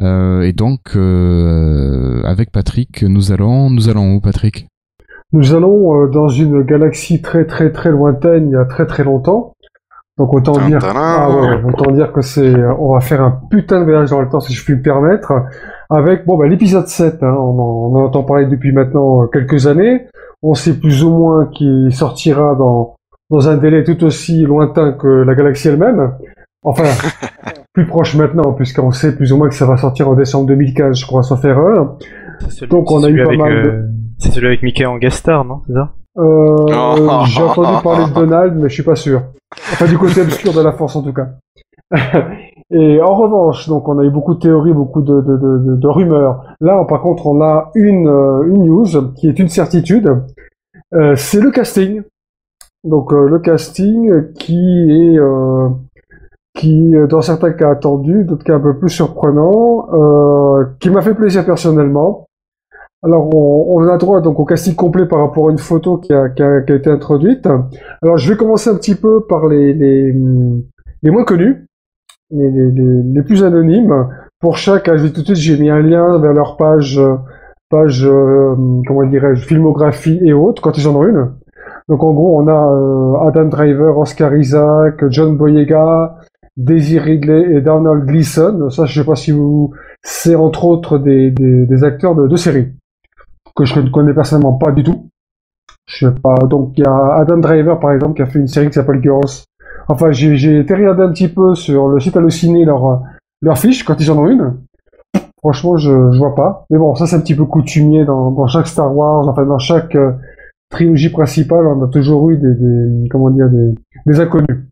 Euh, 0.00 0.42
et 0.42 0.52
donc, 0.52 0.94
euh, 0.94 2.22
avec 2.24 2.52
Patrick, 2.52 3.02
nous 3.02 3.32
allons, 3.32 3.70
nous 3.70 3.88
allons 3.88 4.14
où, 4.14 4.20
Patrick? 4.20 4.66
Nous 5.32 5.54
allons 5.54 6.04
euh, 6.04 6.08
dans 6.08 6.28
une 6.28 6.62
galaxie 6.62 7.20
très 7.20 7.44
très 7.44 7.70
très 7.70 7.90
lointaine 7.90 8.48
il 8.48 8.52
y 8.52 8.56
a 8.56 8.64
très 8.64 8.86
très 8.86 9.04
longtemps. 9.04 9.52
Donc 10.18 10.34
autant 10.34 10.58
dire, 10.66 10.80
ah 10.82 11.28
autant 11.64 11.92
dire 11.92 12.12
que 12.12 12.22
c'est, 12.22 12.52
on 12.80 12.94
va 12.94 13.00
faire 13.00 13.22
un 13.22 13.40
putain 13.50 13.78
de 13.78 13.84
voyage 13.84 14.10
dans 14.10 14.20
le 14.20 14.28
temps 14.28 14.40
si 14.40 14.52
je 14.52 14.64
puis 14.64 14.74
me 14.74 14.82
permettre, 14.82 15.32
avec 15.90 16.26
bon 16.26 16.36
bah 16.36 16.48
l'épisode 16.48 16.88
7, 16.88 17.22
hein, 17.22 17.36
on, 17.38 17.56
en, 17.56 17.92
on, 17.92 18.04
entend 18.04 18.24
parler 18.24 18.46
depuis 18.46 18.72
maintenant 18.72 19.22
euh, 19.22 19.26
quelques 19.26 19.68
années. 19.68 20.06
On 20.42 20.54
sait 20.54 20.74
plus 20.74 21.04
ou 21.04 21.10
moins 21.10 21.46
qu'il 21.46 21.92
sortira 21.92 22.56
dans 22.56 22.96
dans 23.30 23.48
un 23.48 23.56
délai 23.56 23.84
tout 23.84 24.02
aussi 24.04 24.42
lointain 24.42 24.92
que 24.92 25.06
la 25.06 25.34
galaxie 25.34 25.68
elle-même. 25.68 26.14
Enfin, 26.64 26.84
plus 27.72 27.86
proche 27.86 28.16
maintenant, 28.16 28.52
puisqu'on 28.52 28.90
sait 28.90 29.14
plus 29.14 29.32
ou 29.32 29.36
moins 29.36 29.48
que 29.48 29.54
ça 29.54 29.66
va 29.66 29.76
sortir 29.76 30.08
en 30.08 30.14
décembre 30.14 30.46
2015, 30.46 30.98
je 30.98 31.06
crois, 31.06 31.22
sans 31.22 31.36
faire 31.36 31.58
un. 31.58 31.96
Donc 32.70 32.90
on 32.90 33.04
a 33.04 33.10
eu 33.10 33.22
pas 33.22 33.36
mal 33.36 33.62
de... 33.62 33.97
C'est 34.18 34.30
celui 34.30 34.48
avec 34.48 34.62
Mickey 34.62 34.84
en 34.84 34.98
guest 34.98 35.18
star, 35.18 35.44
non 35.44 35.62
C'est 35.66 35.74
ça? 35.74 35.92
Euh, 36.18 36.56
J'ai 37.26 37.42
entendu 37.42 37.82
parler 37.82 38.06
de 38.06 38.14
Donald, 38.14 38.56
mais 38.56 38.68
je 38.68 38.74
suis 38.74 38.82
pas 38.82 38.96
sûr. 38.96 39.22
Enfin, 39.72 39.86
du 39.86 39.96
côté 39.96 40.20
obscur 40.20 40.52
de 40.52 40.60
la 40.60 40.72
force, 40.72 40.96
en 40.96 41.02
tout 41.02 41.12
cas. 41.12 41.28
Et 42.70 43.00
en 43.00 43.14
revanche, 43.14 43.66
donc 43.66 43.88
on 43.88 43.98
a 43.98 44.04
eu 44.04 44.10
beaucoup 44.10 44.34
de 44.34 44.40
théories, 44.40 44.74
beaucoup 44.74 45.00
de, 45.00 45.22
de, 45.22 45.36
de, 45.36 45.76
de 45.76 45.88
rumeurs. 45.88 46.44
Là, 46.60 46.84
par 46.86 47.00
contre, 47.00 47.26
on 47.26 47.40
a 47.40 47.70
une, 47.74 48.08
euh, 48.08 48.42
une 48.42 48.64
news 48.64 49.12
qui 49.16 49.28
est 49.28 49.38
une 49.38 49.48
certitude. 49.48 50.22
Euh, 50.92 51.14
c'est 51.16 51.40
le 51.40 51.50
casting. 51.50 52.02
Donc 52.84 53.12
euh, 53.12 53.26
le 53.26 53.38
casting 53.38 54.32
qui 54.34 54.90
est 54.90 55.18
qui, 56.54 56.92
dans 57.08 57.22
certains 57.22 57.52
cas 57.52 57.70
attendu, 57.70 58.24
d'autres 58.24 58.42
cas 58.42 58.56
un 58.56 58.60
peu 58.60 58.76
plus 58.76 58.90
surprenant, 58.90 59.86
qui 60.80 60.90
m'a 60.90 61.02
fait 61.02 61.14
plaisir 61.14 61.46
personnellement. 61.46 62.27
Alors, 63.04 63.32
on, 63.32 63.86
a 63.86 63.96
droit 63.96 64.20
donc 64.20 64.40
au 64.40 64.44
casting 64.44 64.74
complet 64.74 65.06
par 65.06 65.20
rapport 65.20 65.48
à 65.48 65.52
une 65.52 65.58
photo 65.58 65.98
qui 65.98 66.12
a, 66.12 66.28
qui 66.30 66.42
a, 66.42 66.62
qui 66.62 66.72
a 66.72 66.76
été 66.76 66.90
introduite. 66.90 67.46
Alors, 68.02 68.18
je 68.18 68.32
vais 68.32 68.36
commencer 68.36 68.70
un 68.70 68.74
petit 68.74 68.96
peu 68.96 69.24
par 69.28 69.46
les, 69.46 69.72
les, 69.72 70.12
les 71.02 71.10
moins 71.10 71.24
connus, 71.24 71.68
les, 72.30 72.50
les, 72.50 72.72
les, 72.72 73.22
plus 73.22 73.44
anonymes. 73.44 74.08
Pour 74.40 74.56
chaque, 74.56 74.92
je 74.92 75.04
vais 75.04 75.10
tout 75.10 75.20
de 75.20 75.26
suite, 75.26 75.36
j'ai 75.36 75.58
mis 75.58 75.70
un 75.70 75.80
lien 75.80 76.18
vers 76.18 76.32
leur 76.32 76.56
page, 76.56 77.00
page, 77.70 78.04
euh, 78.04 78.56
comment 78.86 79.04
dirais-je, 79.04 79.46
filmographie 79.46 80.18
et 80.24 80.32
autres, 80.32 80.60
quand 80.60 80.76
ils 80.76 80.88
en 80.88 80.96
ont 80.96 81.06
une. 81.06 81.30
Donc, 81.88 82.02
en 82.02 82.12
gros, 82.12 82.40
on 82.40 82.48
a 82.48 82.72
euh, 82.72 83.28
Adam 83.28 83.44
Driver, 83.44 83.96
Oscar 83.96 84.34
Isaac, 84.36 85.08
John 85.08 85.36
Boyega, 85.36 86.16
Daisy 86.56 86.98
Ridley 86.98 87.54
et 87.54 87.60
Donald 87.60 88.04
Gleason. 88.06 88.70
Ça, 88.70 88.86
je 88.86 89.00
sais 89.00 89.06
pas 89.06 89.14
si 89.14 89.30
vous, 89.30 89.72
c'est 90.02 90.34
entre 90.34 90.64
autres 90.64 90.98
des, 90.98 91.30
des, 91.30 91.64
des 91.64 91.84
acteurs 91.84 92.16
de, 92.16 92.26
de 92.26 92.36
que 93.58 93.64
je 93.64 93.80
ne 93.80 93.90
connais 93.90 94.14
personnellement 94.14 94.54
pas 94.54 94.70
du 94.70 94.84
tout. 94.84 95.08
Je 95.86 96.06
sais 96.06 96.14
pas. 96.22 96.36
Donc 96.48 96.74
il 96.76 96.84
y 96.84 96.86
a 96.86 97.14
Adam 97.16 97.38
Driver 97.38 97.80
par 97.80 97.92
exemple 97.92 98.14
qui 98.14 98.22
a 98.22 98.26
fait 98.26 98.38
une 98.38 98.46
série 98.46 98.68
qui 98.68 98.74
s'appelle 98.74 99.02
Girls. 99.02 99.44
Enfin, 99.88 100.12
j'ai 100.12 100.60
été 100.60 100.74
regarder 100.74 101.02
un 101.02 101.12
petit 101.12 101.28
peu 101.28 101.54
sur 101.54 101.88
le 101.88 101.98
site 101.98 102.16
Allociné 102.16 102.64
leur 102.64 103.02
leur 103.42 103.58
fiche 103.58 103.82
quand 103.84 103.98
ils 104.00 104.10
en 104.10 104.18
ont 104.18 104.28
une. 104.28 104.56
Franchement, 105.38 105.76
je, 105.76 106.12
je 106.12 106.18
vois 106.18 106.34
pas. 106.34 106.66
Mais 106.70 106.78
bon, 106.78 106.94
ça 106.94 107.06
c'est 107.06 107.16
un 107.16 107.20
petit 107.20 107.34
peu 107.34 107.46
coutumier 107.46 108.04
dans, 108.04 108.30
dans 108.30 108.46
chaque 108.46 108.66
Star 108.66 108.94
Wars, 108.94 109.26
enfin 109.28 109.44
dans 109.44 109.58
chaque 109.58 109.94
euh, 109.96 110.12
trilogie 110.70 111.10
principale, 111.10 111.66
on 111.66 111.82
a 111.82 111.88
toujours 111.88 112.30
eu 112.30 112.36
des, 112.36 112.54
des 112.54 113.08
comment 113.08 113.30
dire 113.30 113.48
des, 113.48 113.74
des 114.06 114.20
inconnus. 114.20 114.66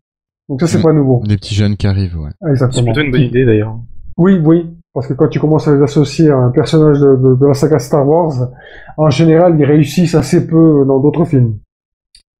Donc 0.49 0.61
ça 0.61 0.67
c'est 0.67 0.81
pas 0.81 0.93
nouveau. 0.93 1.23
Des 1.25 1.37
petits 1.37 1.55
jeunes 1.55 1.75
qui 1.75 1.87
arrivent, 1.87 2.17
ouais. 2.19 2.31
exactement. 2.49 2.93
C'est 2.93 2.93
plutôt 2.93 3.01
une 3.01 3.11
bonne 3.11 3.21
idée 3.21 3.45
d'ailleurs. 3.45 3.77
Oui, 4.17 4.39
oui, 4.43 4.76
parce 4.97 5.05
que 5.05 5.13
quand 5.13 5.27
tu 5.27 5.39
commences 5.39 5.67
à 5.67 5.75
les 5.75 5.83
associer 5.83 6.31
à 6.31 6.37
un 6.37 6.49
personnage 6.49 6.99
de, 6.99 7.45
la 7.45 7.53
saga 7.53 7.77
Star 7.77 8.09
Wars, 8.09 8.49
en 8.97 9.11
général, 9.11 9.55
ils 9.59 9.63
réussissent 9.63 10.15
assez 10.15 10.47
peu 10.47 10.85
dans 10.87 10.97
d'autres 10.97 11.23
films. 11.23 11.59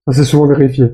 Ça, 0.07 0.13
c'est 0.13 0.23
souvent 0.23 0.47
vérifié. 0.47 0.87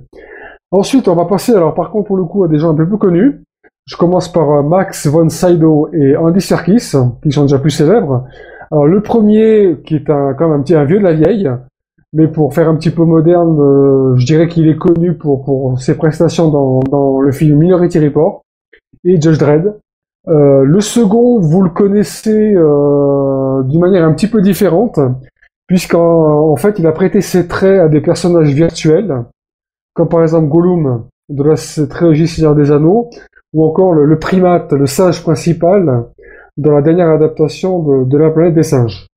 Ensuite, 0.72 1.08
on 1.08 1.16
va 1.16 1.24
passer, 1.24 1.54
alors 1.54 1.74
par 1.74 1.90
contre, 1.90 2.08
pour 2.08 2.18
le 2.18 2.26
coup, 2.26 2.44
à 2.44 2.50
des 2.50 2.60
gens 2.60 2.72
un 2.72 2.76
peu 2.76 2.86
plus 2.86 2.98
connus. 2.98 3.44
Je 3.86 3.96
commence 3.96 4.30
par 4.30 4.52
euh, 4.52 4.62
Max 4.62 5.08
von 5.08 5.30
Sydow 5.30 5.88
et 5.94 6.18
Andy 6.18 6.42
Serkis, 6.42 6.98
qui 7.24 7.32
sont 7.32 7.44
déjà 7.44 7.60
plus 7.60 7.72
célèbres. 7.72 8.26
Alors, 8.70 8.86
le 8.86 9.02
premier, 9.02 9.78
qui 9.86 9.96
est 9.96 10.10
un, 10.10 10.34
quand 10.34 10.50
même 10.50 10.60
un 10.60 10.64
petit 10.64 10.76
un 10.76 10.84
vieux 10.84 11.00
de 11.00 11.06
la 11.06 11.14
vieille, 11.14 11.50
mais 12.12 12.28
pour 12.28 12.54
faire 12.54 12.68
un 12.68 12.76
petit 12.76 12.92
peu 12.92 13.06
moderne, 13.06 13.58
euh, 13.58 14.18
je 14.18 14.26
dirais 14.26 14.50
qu'il 14.50 14.68
est 14.68 14.76
connu 14.76 15.14
pour, 15.14 15.46
pour 15.46 15.80
ses 15.80 15.96
prestations 15.96 16.50
dans, 16.50 16.82
dans 16.82 17.22
le 17.22 17.32
film 17.32 17.58
Minority 17.58 18.00
Report 18.00 18.42
et 19.06 19.22
Judge 19.22 19.38
Dredd. 19.38 19.76
Euh, 20.28 20.64
le 20.64 20.80
second, 20.80 21.40
vous 21.40 21.62
le 21.62 21.70
connaissez 21.70 22.54
euh, 22.56 23.62
d'une 23.64 23.82
manière 23.82 24.06
un 24.06 24.14
petit 24.14 24.28
peu 24.28 24.42
différente, 24.42 25.00
puisqu'en 25.68 26.52
en 26.52 26.56
fait, 26.56 26.80
il 26.80 26.88
a 26.88 26.92
prêté 26.92 27.22
ses 27.22 27.48
traits 27.48 27.80
à 27.80 27.90
des 27.90 28.02
personnages 28.02 28.54
virtuels, 28.54 29.26
comme 29.94 30.08
par 30.08 30.22
exemple 30.22 30.48
Gollum 30.48 31.06
de 31.30 31.44
la 31.44 31.56
trilogie 31.88 32.28
Seigneur 32.28 32.56
des 32.56 32.72
Anneaux, 32.72 33.10
ou 33.54 33.66
encore 33.66 33.94
le, 33.94 34.20
primate, 34.20 34.72
le 34.72 34.86
singe 34.86 35.22
principal, 35.22 36.06
dans 36.58 36.72
la 36.72 36.82
dernière 36.82 37.10
adaptation 37.10 37.80
de, 37.80 38.04
de 38.06 38.18
la 38.18 38.30
planète 38.30 38.56
des 38.56 38.64
singes. 38.64 39.08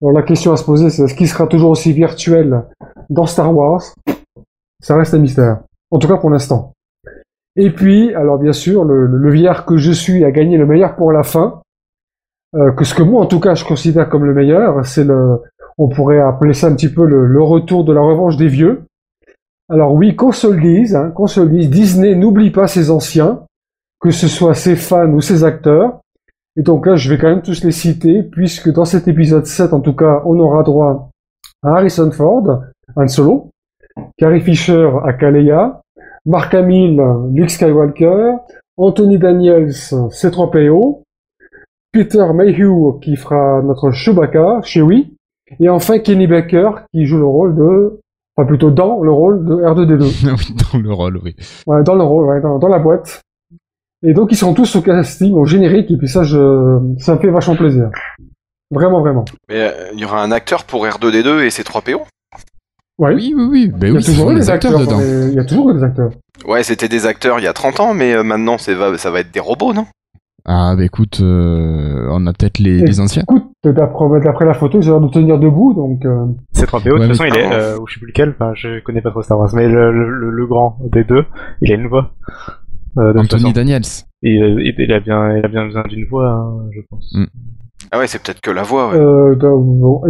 Alors 0.00 0.12
la 0.12 0.22
question 0.22 0.52
à 0.52 0.56
se 0.56 0.64
poser, 0.64 0.90
c'est 0.90 1.04
est-ce 1.04 1.14
qu'il 1.14 1.28
sera 1.28 1.46
toujours 1.46 1.70
aussi 1.70 1.92
virtuel 1.92 2.64
dans 3.08 3.26
Star 3.26 3.54
Wars? 3.54 3.82
Ça 4.80 4.96
reste 4.96 5.14
un 5.14 5.18
mystère. 5.18 5.60
En 5.92 5.98
tout 5.98 6.08
cas 6.08 6.16
pour 6.16 6.30
l'instant. 6.30 6.72
Et 7.56 7.70
puis, 7.70 8.14
alors 8.14 8.38
bien 8.38 8.52
sûr, 8.52 8.84
le, 8.84 9.06
le, 9.06 9.30
vieillard 9.30 9.66
que 9.66 9.76
je 9.76 9.92
suis 9.92 10.24
a 10.24 10.30
gagné 10.30 10.56
le 10.56 10.66
meilleur 10.66 10.96
pour 10.96 11.12
la 11.12 11.22
fin. 11.22 11.60
Euh, 12.54 12.72
que 12.72 12.84
ce 12.84 12.94
que 12.94 13.02
moi, 13.02 13.22
en 13.22 13.26
tout 13.26 13.40
cas, 13.40 13.54
je 13.54 13.64
considère 13.64 14.08
comme 14.08 14.24
le 14.24 14.34
meilleur, 14.34 14.84
c'est 14.84 15.04
le, 15.04 15.38
on 15.78 15.88
pourrait 15.88 16.20
appeler 16.20 16.54
ça 16.54 16.68
un 16.68 16.74
petit 16.74 16.92
peu 16.92 17.06
le, 17.06 17.26
le 17.26 17.42
retour 17.42 17.84
de 17.84 17.92
la 17.92 18.00
revanche 18.00 18.36
des 18.36 18.48
vieux. 18.48 18.84
Alors 19.68 19.94
oui, 19.94 20.16
qu'on 20.16 20.32
se 20.32 20.46
le 20.46 20.60
dise, 20.60 20.94
hein, 20.94 21.10
qu'on 21.10 21.26
se 21.26 21.40
dise, 21.40 21.70
Disney 21.70 22.14
n'oublie 22.14 22.50
pas 22.50 22.66
ses 22.66 22.90
anciens, 22.90 23.42
que 24.00 24.10
ce 24.10 24.28
soit 24.28 24.54
ses 24.54 24.76
fans 24.76 25.10
ou 25.10 25.20
ses 25.20 25.44
acteurs. 25.44 26.00
Et 26.56 26.62
donc 26.62 26.86
là, 26.86 26.96
je 26.96 27.08
vais 27.08 27.18
quand 27.18 27.28
même 27.28 27.42
tous 27.42 27.64
les 27.64 27.72
citer, 27.72 28.22
puisque 28.22 28.70
dans 28.70 28.84
cet 28.84 29.08
épisode 29.08 29.46
7, 29.46 29.72
en 29.72 29.80
tout 29.80 29.94
cas, 29.94 30.22
on 30.26 30.38
aura 30.38 30.62
droit 30.62 31.10
à 31.62 31.76
Harrison 31.76 32.10
Ford, 32.10 32.62
Han 32.96 33.08
Solo, 33.08 33.50
Carrie 34.18 34.40
Fisher 34.40 34.90
à 35.04 35.12
Kaleya, 35.14 35.81
Mark 36.24 36.54
Hamill, 36.54 37.02
Luke 37.32 37.50
Skywalker, 37.50 38.36
Anthony 38.76 39.18
Daniels, 39.18 39.72
C3PO, 40.10 41.02
Peter 41.92 42.24
Mayhew 42.32 42.98
qui 43.00 43.16
fera 43.16 43.60
notre 43.62 43.90
Chewbacca, 43.90 44.60
Chewie, 44.62 45.14
et 45.60 45.68
enfin 45.68 45.98
Kenny 45.98 46.26
Baker 46.26 46.70
qui 46.92 47.04
joue 47.04 47.18
le 47.18 47.26
rôle 47.26 47.54
de, 47.54 48.00
enfin 48.36 48.46
plutôt 48.46 48.70
dans 48.70 49.02
le 49.02 49.10
rôle 49.12 49.44
de 49.44 49.54
R2D2. 49.54 50.30
oui, 50.38 50.56
dans 50.72 50.78
le 50.78 50.92
rôle, 50.92 51.20
oui. 51.22 51.36
Ouais, 51.66 51.82
dans 51.82 51.94
le 51.94 52.04
rôle, 52.04 52.26
ouais, 52.26 52.40
dans, 52.40 52.68
la 52.68 52.78
boîte. 52.78 53.20
Et 54.04 54.14
donc 54.14 54.32
ils 54.32 54.36
sont 54.36 54.54
tous 54.54 54.76
au 54.76 54.82
casting, 54.82 55.34
au 55.34 55.44
générique, 55.44 55.90
et 55.90 55.96
puis 55.96 56.08
ça, 56.08 56.22
je, 56.22 56.94
ça 56.98 57.14
me 57.16 57.20
fait 57.20 57.30
vachement 57.30 57.56
plaisir. 57.56 57.90
Vraiment, 58.70 59.00
vraiment. 59.00 59.24
Mais 59.48 59.60
euh, 59.60 59.90
il 59.92 60.00
y 60.00 60.04
aura 60.04 60.22
un 60.22 60.32
acteur 60.32 60.64
pour 60.64 60.86
R2D2 60.86 61.42
et 61.42 61.48
C3PO 61.48 62.00
oui, 62.98 63.34
oui, 63.36 63.44
oui. 63.50 63.72
Ben 63.74 63.88
il 63.88 63.94
y 63.94 63.96
a 63.96 64.00
toujours 64.00 64.30
eu 64.30 64.34
des 64.34 64.50
acteurs, 64.50 64.78
dedans. 64.78 65.00
Il 65.00 65.34
y 65.34 65.38
a 65.38 65.44
toujours 65.44 65.70
eu 65.70 65.74
des 65.74 65.82
acteurs. 65.82 66.10
Ouais, 66.46 66.62
c'était 66.62 66.88
des 66.88 67.06
acteurs 67.06 67.38
il 67.38 67.44
y 67.44 67.48
a 67.48 67.52
30 67.52 67.80
ans, 67.80 67.94
mais 67.94 68.14
euh, 68.14 68.22
maintenant 68.22 68.58
ça 68.58 68.74
va 68.74 69.20
être 69.20 69.32
des 69.32 69.40
robots, 69.40 69.72
non? 69.72 69.86
Ah, 70.44 70.74
bah 70.76 70.84
écoute, 70.84 71.20
euh, 71.20 72.08
on 72.10 72.26
a 72.26 72.32
peut-être 72.32 72.58
les, 72.58 72.80
les, 72.80 72.98
anciens. 72.98 73.22
Écoute, 73.22 73.44
d'après 73.62 74.44
la 74.44 74.54
photo, 74.54 74.82
j'ai 74.82 74.90
l'air 74.90 75.00
de 75.00 75.08
tenir 75.08 75.38
debout, 75.38 75.72
donc. 75.72 76.04
Euh... 76.04 76.26
C'est 76.50 76.68
3PO, 76.68 76.94
de 76.94 76.98
toute 76.98 77.16
façon, 77.16 77.24
il 77.24 77.36
est, 77.36 77.52
euh, 77.52 77.78
ou 77.78 77.86
je 77.86 77.94
sais 77.94 78.00
plus 78.00 78.08
lequel, 78.08 78.30
enfin, 78.30 78.52
je 78.54 78.80
connais 78.80 79.02
pas 79.02 79.10
trop 79.10 79.22
Star 79.22 79.38
Wars, 79.38 79.50
mais 79.54 79.68
le, 79.68 79.92
le, 79.92 80.30
le 80.30 80.46
grand 80.46 80.78
des 80.90 81.04
deux, 81.04 81.24
il 81.60 81.70
a 81.70 81.76
une 81.76 81.86
voix. 81.86 82.12
Euh, 82.98 83.14
Anthony 83.16 83.52
Daniels. 83.52 83.82
Il, 84.22 84.42
a 84.92 85.00
bien, 85.00 85.36
il 85.36 85.44
a 85.44 85.48
bien 85.48 85.66
besoin 85.66 85.84
d'une 85.84 86.06
voix, 86.06 86.28
hein, 86.28 86.68
je 86.72 86.80
pense. 86.90 87.14
Mm. 87.14 87.24
Ah 87.94 87.98
ouais, 87.98 88.06
c'est 88.06 88.22
peut-être 88.22 88.40
que 88.40 88.50
la 88.50 88.62
voix. 88.62 88.90
Ouais. 88.90 88.98
Euh, 88.98 89.34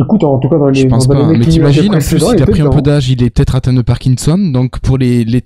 écoute, 0.01 0.23
en 0.23 0.39
tout 0.39 0.49
cas 0.49 0.57
dans 0.57 0.69
les. 0.69 0.83
Je 0.83 0.87
pense 0.87 1.09
pas. 1.09 1.27
Mais 1.27 1.41
t'imagines, 1.41 1.93
en 1.93 1.99
plus, 1.99 2.25
il 2.37 2.43
a 2.43 2.47
pris 2.47 2.63
un 2.63 2.71
peu 2.71 2.81
d'âge, 2.81 3.11
il 3.11 3.25
est 3.25 3.31
peut-être 3.31 3.57
atteint 3.57 3.73
de 3.73 3.83
Parkinson, 3.83 4.39
donc 4.39 4.79
pour 4.79 4.99
les, 4.99 5.25
les 5.25 5.43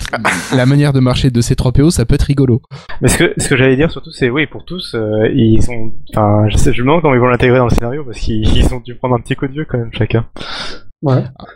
la 0.54 0.66
manière 0.66 0.92
de 0.92 1.00
marcher 1.00 1.30
de 1.30 1.40
ces 1.40 1.54
3PO, 1.54 1.88
ça 1.88 2.04
peut 2.04 2.14
être 2.14 2.22
rigolo. 2.22 2.60
Mais 3.00 3.08
ce 3.08 3.16
que 3.16 3.32
ce 3.38 3.48
que 3.48 3.56
j'allais 3.56 3.76
dire 3.76 3.90
surtout, 3.90 4.10
c'est 4.10 4.28
oui, 4.28 4.46
pour 4.46 4.66
tous, 4.66 4.94
euh, 4.94 5.30
ils 5.34 5.62
sont. 5.62 5.94
Enfin, 6.10 6.46
je 6.48 6.58
sais, 6.58 6.74
je 6.74 6.82
me 6.82 6.88
demande 6.88 7.00
comment 7.00 7.14
ils 7.14 7.20
vont 7.20 7.26
l'intégrer 7.26 7.56
dans 7.56 7.68
le 7.68 7.74
scénario 7.74 8.04
parce 8.04 8.18
qu'ils 8.18 8.74
ont 8.74 8.80
dû 8.80 8.94
prendre 8.96 9.14
un 9.14 9.20
petit 9.20 9.34
coup 9.34 9.46
de 9.46 9.52
vieux 9.52 9.66
quand 9.66 9.78
même 9.78 9.92
chacun. 9.92 10.26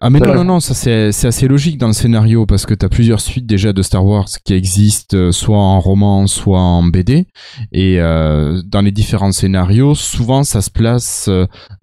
Ah 0.00 0.10
mais 0.10 0.20
non, 0.20 0.34
non, 0.34 0.44
non, 0.44 0.60
ça 0.60 0.74
c'est, 0.74 1.12
c'est 1.12 1.26
assez 1.26 1.48
logique 1.48 1.78
dans 1.78 1.88
le 1.88 1.92
scénario 1.92 2.46
parce 2.46 2.66
que 2.66 2.74
tu 2.74 2.84
as 2.84 2.88
plusieurs 2.88 3.20
suites 3.20 3.46
déjà 3.46 3.72
de 3.72 3.82
Star 3.82 4.04
Wars 4.04 4.28
qui 4.44 4.54
existent 4.54 5.16
euh, 5.16 5.32
soit 5.32 5.58
en 5.58 5.80
roman, 5.80 6.26
soit 6.26 6.60
en 6.60 6.82
BD. 6.82 7.26
Et 7.72 8.00
euh, 8.00 8.62
dans 8.64 8.82
les 8.82 8.92
différents 8.92 9.32
scénarios, 9.32 9.94
souvent 9.94 10.44
ça 10.44 10.60
se 10.60 10.70
place 10.70 11.28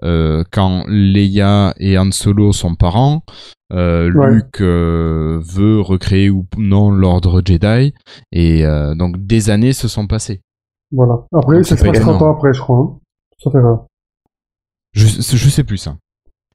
euh, 0.04 0.44
quand 0.52 0.86
Leia 0.88 1.74
et 1.78 1.98
Han 1.98 2.12
Solo 2.12 2.54
sont 2.54 2.76
parents. 2.76 3.24
Euh, 3.74 4.10
Luke 4.10 4.62
veut 4.62 5.82
recréer 5.82 6.30
ou 6.30 6.46
non 6.58 6.92
l'ordre 6.92 7.42
Jedi. 7.46 7.94
Et 8.32 8.64
donc 8.96 9.18
des 9.26 9.50
années 9.50 9.74
se 9.74 9.88
sont 9.88 10.08
passées. 10.08 10.42
Voilà. 10.92 11.16
Après, 11.34 11.64
ça 11.64 11.76
se 11.76 11.84
passe 11.84 12.00
30 12.00 12.22
ans 12.22 12.32
après, 12.32 12.54
je 12.54 12.62
crois. 12.62 12.80
Hein. 12.80 13.00
Ça 13.44 13.52
fait 13.52 13.58
Je, 14.94 15.06
je 15.06 15.50
sais 15.50 15.64
plus 15.64 15.78
ça. 15.78 15.98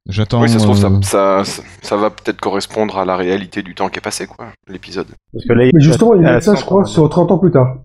J'attends. 0.09 0.43
Oui, 0.43 0.49
ça 0.49 0.59
se 0.59 0.65
trouve, 0.65 0.85
euh, 0.85 1.01
ça, 1.03 1.45
ça, 1.81 1.97
va 1.97 2.11
peut-être 2.11 2.41
correspondre 2.41 2.99
à 2.99 3.05
la 3.05 3.17
réalité 3.17 3.63
du 3.63 3.75
temps 3.75 3.89
qui 3.89 3.99
est 3.99 4.03
passé, 4.03 4.27
quoi, 4.27 4.47
l'épisode. 4.69 5.07
Parce 5.33 5.45
que 5.47 5.53
là, 5.53 5.71
Mais 5.73 5.81
justement, 5.81 6.15
il 6.15 6.23
met 6.23 6.41
ça, 6.41 6.57
je 6.57 6.65
crois, 6.65 6.85
sur 6.85 7.09
30 7.09 7.31
ans 7.31 7.39
plus 7.39 7.53
tard. 7.53 7.77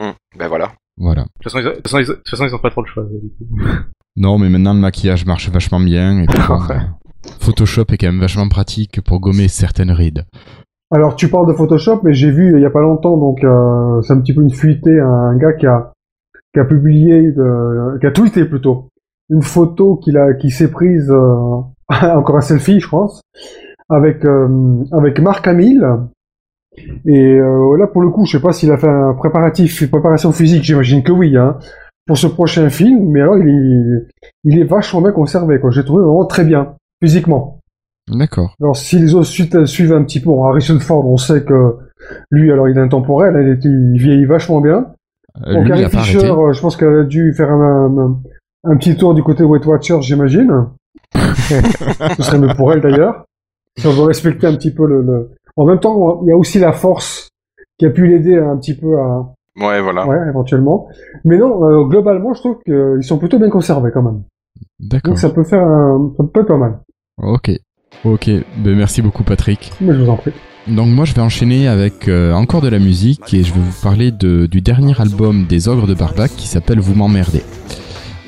Hum, 0.00 0.12
ben 0.38 0.48
voilà. 0.48 0.72
Voilà. 0.98 1.22
De 1.22 1.28
toute 1.40 1.44
façon, 1.44 1.58
ils 1.58 1.66
ont, 1.66 1.70
de 1.70 2.14
toute 2.16 2.28
façon, 2.28 2.44
ils 2.44 2.54
ont 2.54 2.58
pas 2.58 2.70
trop 2.70 2.82
le 2.82 2.86
choix. 2.88 3.06
non, 4.16 4.38
mais 4.38 4.50
maintenant, 4.50 4.74
le 4.74 4.80
maquillage 4.80 5.24
marche 5.24 5.48
vachement 5.48 5.80
bien. 5.80 6.22
Et 6.22 6.26
Photoshop 7.40 7.86
est 7.92 7.96
quand 7.96 8.08
même 8.08 8.20
vachement 8.20 8.48
pratique 8.48 9.00
pour 9.00 9.20
gommer 9.20 9.48
certaines 9.48 9.90
rides. 9.90 10.26
Alors, 10.90 11.16
tu 11.16 11.28
parles 11.28 11.48
de 11.48 11.54
Photoshop, 11.54 12.00
mais 12.02 12.12
j'ai 12.12 12.30
vu 12.30 12.54
il 12.54 12.62
y 12.62 12.66
a 12.66 12.70
pas 12.70 12.82
longtemps, 12.82 13.16
donc 13.16 13.42
euh, 13.42 14.02
c'est 14.02 14.12
un 14.12 14.20
petit 14.20 14.34
peu 14.34 14.42
une 14.42 14.52
fuité, 14.52 15.00
un 15.00 15.34
gars 15.38 15.54
qui 15.54 15.66
a, 15.66 15.92
qui 16.52 16.60
a 16.60 16.66
publié, 16.66 17.32
de, 17.32 17.98
qui 17.98 18.06
a 18.06 18.10
tweeté 18.10 18.44
plutôt, 18.44 18.88
une 19.32 19.42
photo 19.42 19.96
qu'il 19.96 20.16
a, 20.18 20.34
qui 20.34 20.50
s'est 20.50 20.70
prise, 20.70 21.10
euh, 21.10 21.60
encore 21.88 22.36
un 22.36 22.42
selfie, 22.42 22.80
je 22.80 22.88
pense, 22.88 23.22
avec 23.88 24.24
euh, 24.24 24.84
avec 24.92 25.18
Marc 25.20 25.46
Hamill. 25.46 25.86
Et 27.04 27.34
euh, 27.34 27.76
là, 27.76 27.86
pour 27.86 28.02
le 28.02 28.10
coup, 28.10 28.24
je 28.24 28.32
sais 28.32 28.42
pas 28.42 28.52
s'il 28.52 28.70
a 28.70 28.78
fait 28.78 28.88
un 28.88 29.14
préparatif, 29.14 29.80
une 29.80 29.90
préparation 29.90 30.32
physique, 30.32 30.62
j'imagine 30.62 31.02
que 31.02 31.12
oui, 31.12 31.36
hein, 31.36 31.58
pour 32.06 32.16
ce 32.16 32.26
prochain 32.26 32.68
film. 32.70 33.10
Mais 33.10 33.20
alors, 33.20 33.38
il 33.38 33.48
est, 33.48 34.28
il 34.44 34.58
est 34.58 34.64
vachement 34.64 35.02
bien 35.02 35.12
conservé, 35.12 35.60
quoi. 35.60 35.70
J'ai 35.70 35.84
trouvé 35.84 36.02
vraiment 36.02 36.26
très 36.26 36.44
bien, 36.44 36.74
physiquement. 37.02 37.58
D'accord. 38.08 38.54
Alors, 38.60 38.76
si 38.76 38.98
les 38.98 39.14
autres 39.14 39.26
suites 39.26 39.64
suivent 39.66 39.92
un 39.92 40.02
petit 40.02 40.20
peu, 40.20 40.30
Harrison 40.30 40.78
Ford, 40.80 41.06
on 41.06 41.16
sait 41.16 41.44
que 41.44 41.76
Lui, 42.30 42.50
alors 42.50 42.68
il 42.68 42.76
est 42.76 42.80
intemporel, 42.80 43.34
il, 43.40 43.48
est, 43.50 43.64
il 43.64 43.98
vieillit 43.98 44.24
vachement 44.24 44.60
bien. 44.60 44.86
Euh, 45.46 45.54
Donc 45.54 45.64
lui, 45.64 45.82
pas 45.82 45.88
Fisher, 45.88 46.34
je 46.52 46.60
pense 46.60 46.76
qu'elle 46.76 47.00
a 47.00 47.04
dû 47.04 47.32
faire 47.34 47.50
un, 47.50 47.98
un, 47.98 48.20
un 48.64 48.76
petit 48.76 48.96
tour 48.96 49.14
du 49.14 49.22
côté 49.22 49.42
Weight 49.44 49.64
Watchers, 49.66 50.02
j'imagine. 50.02 50.66
Ce 51.14 52.22
serait 52.22 52.38
mieux 52.38 52.54
pour 52.56 52.72
elle 52.72 52.80
d'ailleurs. 52.80 53.24
Si 53.78 53.86
on 53.86 53.92
veut 53.92 54.02
respecter 54.04 54.46
un 54.46 54.54
petit 54.54 54.70
peu 54.72 54.86
le, 54.86 55.02
le- 55.02 55.30
En 55.56 55.64
même 55.64 55.80
temps, 55.80 56.20
il 56.24 56.28
y 56.28 56.32
a 56.32 56.36
aussi 56.36 56.58
la 56.58 56.72
force 56.72 57.28
qui 57.78 57.86
a 57.86 57.90
pu 57.90 58.06
l'aider 58.06 58.36
un 58.38 58.56
petit 58.58 58.74
peu 58.74 58.98
à... 58.98 59.32
Ouais, 59.60 59.80
voilà. 59.80 60.06
Ouais, 60.06 60.16
éventuellement. 60.28 60.88
Mais 61.24 61.38
non, 61.38 61.64
euh, 61.64 61.84
globalement, 61.84 62.32
je 62.34 62.40
trouve 62.40 62.58
qu'ils 62.64 63.02
sont 63.04 63.18
plutôt 63.18 63.38
bien 63.38 63.50
conservés 63.50 63.90
quand 63.92 64.02
même. 64.02 64.22
D'accord. 64.80 65.10
Donc 65.12 65.18
ça 65.18 65.30
peut 65.30 65.44
faire 65.44 65.62
un... 65.64 66.12
ça 66.16 66.24
peut 66.32 66.40
être 66.40 66.46
pas 66.48 66.56
mal. 66.56 66.78
Ok. 67.22 67.50
Ok. 68.04 68.26
Ben, 68.58 68.76
merci 68.76 69.02
beaucoup, 69.02 69.24
Patrick. 69.24 69.72
Mais 69.80 69.92
je 69.94 70.00
vous 70.02 70.10
en 70.10 70.16
prie. 70.16 70.32
Donc 70.68 70.88
moi 70.88 71.04
je 71.04 71.12
vais 71.12 71.20
enchaîner 71.20 71.66
avec 71.66 72.06
euh, 72.06 72.32
encore 72.34 72.60
de 72.60 72.68
la 72.68 72.78
musique 72.78 73.34
et 73.34 73.42
je 73.42 73.52
vais 73.52 73.58
vous 73.60 73.82
parler 73.82 74.12
de, 74.12 74.46
du 74.46 74.60
dernier 74.60 74.92
album 75.00 75.44
des 75.48 75.66
Ogres 75.68 75.88
de 75.88 75.94
Barbac 75.94 76.30
qui 76.36 76.46
s'appelle 76.46 76.78
Vous 76.78 76.94
m'emmerdez. 76.94 77.42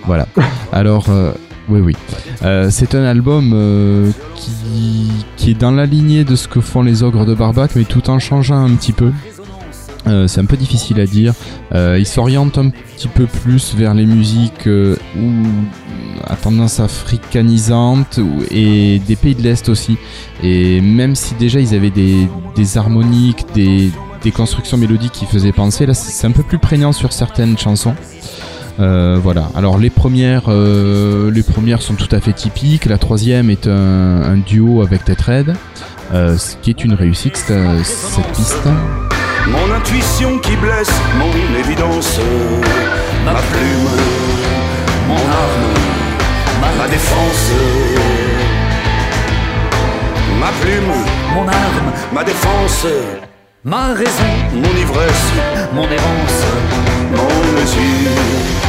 Voilà. 0.06 0.26
Alors 0.72 1.06
euh, 1.09 1.32
oui 1.68 1.81
oui. 1.81 1.97
Euh, 2.43 2.68
c'est 2.70 2.94
un 2.94 3.05
album 3.05 3.52
euh, 3.55 4.10
qui, 4.35 5.10
qui 5.36 5.51
est 5.52 5.59
dans 5.59 5.70
la 5.70 5.86
lignée 5.86 6.24
de 6.24 6.36
ce 6.36 6.48
que 6.48 6.60
font 6.60 6.82
les 6.82 7.02
Ogres 7.02 7.24
de 7.24 7.35
Barbac 7.35 7.74
mais 7.74 7.85
tout 7.85 8.10
en 8.10 8.18
changeant 8.18 8.64
un 8.64 8.74
petit 8.74 8.93
peu. 8.93 9.12
C'est 10.26 10.43
un 10.43 10.44
peu 10.44 10.59
difficile 10.59 11.01
à 11.01 11.06
dire. 11.06 11.32
Il 11.72 12.05
s'oriente 12.05 12.59
un 12.59 12.68
petit 12.68 13.09
peu 13.09 13.24
plus 13.24 13.74
vers 13.74 13.94
les 13.94 14.05
musiques 14.05 14.66
ou 14.66 15.31
à 16.26 16.36
tendance 16.36 16.78
africanisante 16.78 18.20
et 18.51 18.98
des 18.98 19.16
pays 19.16 19.35
de 19.35 19.40
l'Est 19.40 19.66
aussi. 19.70 19.97
Et 20.43 20.82
même 20.82 21.14
si 21.14 21.35
déjà 21.36 21.59
ils 21.59 21.74
avaient 21.74 21.89
des, 21.89 22.28
des 22.55 22.76
harmoniques, 22.76 23.47
des, 23.55 23.90
des 24.22 24.31
constructions 24.31 24.76
mélodiques 24.76 25.12
qui 25.12 25.24
faisaient 25.24 25.52
penser, 25.52 25.86
là 25.86 25.94
c'est 25.94 26.26
un 26.26 26.32
peu 26.32 26.43
plus 26.43 26.59
prégnant 26.59 26.93
sur 26.93 27.14
certaines 27.14 27.56
chansons. 27.56 27.94
Euh, 28.81 29.19
voilà. 29.23 29.49
Alors 29.55 29.79
les 29.79 29.91
premières, 29.91 30.45
euh, 30.49 31.31
les 31.31 31.43
premières 31.43 31.83
sont 31.83 31.95
tout 31.95 32.09
à 32.11 32.21
fait 32.21 32.33
typiques. 32.33 32.87
La 32.87 32.99
troisième 32.99 33.51
est 33.51 33.67
un, 33.67 34.23
un 34.23 34.37
duo 34.37 34.83
avec 34.83 35.05
Tetraed, 35.05 35.55
euh, 36.13 36.37
ce 36.37 36.57
qui 36.57 36.71
est 36.71 36.85
une 36.85 36.95
réussite 36.95 37.37
cette, 37.37 37.85
cette 37.85 38.27
piste. 38.33 38.67
Mon 39.49 39.75
intuition 39.75 40.39
qui 40.39 40.57
blesse, 40.57 40.93
mon 41.19 41.59
évidence, 41.59 42.19
ma 43.25 43.33
plume, 43.35 43.89
mon 45.09 45.15
arme, 45.15 46.79
ma 46.79 46.89
défense. 46.89 47.53
Ma 50.41 50.51
plume, 50.61 50.93
Mon 51.35 51.49
arme, 51.49 51.93
ma 52.13 52.23
défense, 52.23 52.87
ma 53.65 53.95
raison, 53.95 54.33
mon 54.53 54.77
ivresse, 54.79 55.33
mon 55.73 55.85
errance, 55.85 56.45
mon 57.13 58.64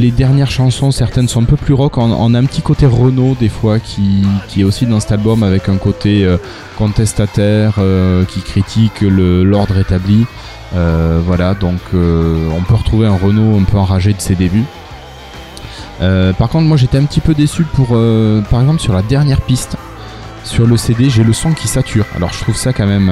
les 0.00 0.10
dernières 0.10 0.50
chansons, 0.50 0.90
certaines 0.90 1.28
sont 1.28 1.42
un 1.42 1.44
peu 1.44 1.56
plus 1.56 1.74
rock. 1.74 1.98
On, 1.98 2.34
a 2.34 2.38
un 2.38 2.44
petit 2.44 2.62
côté 2.62 2.86
Renault 2.86 3.36
des 3.38 3.48
fois 3.48 3.78
qui, 3.78 4.24
est 4.56 4.64
aussi 4.64 4.86
dans 4.86 5.00
cet 5.00 5.12
album 5.12 5.42
avec 5.42 5.68
un 5.68 5.76
côté 5.76 6.24
euh, 6.24 6.36
contestataire 6.78 7.74
euh, 7.78 8.24
qui 8.24 8.40
critique 8.40 9.00
l'ordre 9.00 9.78
établi. 9.78 10.26
Euh, 10.74 11.20
voilà, 11.24 11.54
donc 11.54 11.80
on 11.92 12.62
peut 12.66 12.74
retrouver 12.74 13.06
un 13.06 13.16
Renault 13.16 13.58
un 13.58 13.64
peu 13.64 13.78
enragé 13.78 14.12
de 14.12 14.20
ses 14.20 14.34
débuts. 14.34 14.64
Euh, 16.00 16.32
par 16.32 16.48
contre, 16.48 16.66
moi 16.66 16.76
j'étais 16.76 16.98
un 16.98 17.04
petit 17.04 17.20
peu 17.20 17.34
déçu 17.34 17.64
pour, 17.64 17.88
euh, 17.92 18.40
par 18.42 18.60
exemple, 18.60 18.80
sur 18.80 18.92
la 18.92 19.02
dernière 19.02 19.40
piste. 19.40 19.76
Sur 20.44 20.66
le 20.66 20.76
CD, 20.76 21.10
j'ai 21.10 21.24
le 21.24 21.32
son 21.32 21.52
qui 21.52 21.68
sature. 21.68 22.06
Alors 22.16 22.32
je 22.32 22.40
trouve 22.40 22.56
ça 22.56 22.72
quand 22.72 22.86
même 22.86 23.10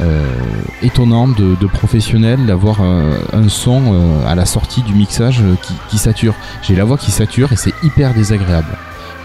euh, 0.00 0.34
étonnant 0.82 1.28
de, 1.28 1.66
professionnel 1.66 2.44
d'avoir 2.46 2.80
un, 2.82 3.48
son 3.48 4.24
à 4.26 4.34
la 4.34 4.44
sortie 4.44 4.82
du 4.82 4.94
mixage 4.94 5.42
qui 5.88 5.98
sature. 5.98 6.34
J'ai 6.62 6.74
la 6.74 6.84
voix 6.84 6.98
qui 6.98 7.12
sature 7.12 7.52
et 7.52 7.56
c'est 7.56 7.74
hyper 7.84 8.14
désagréable. 8.14 8.76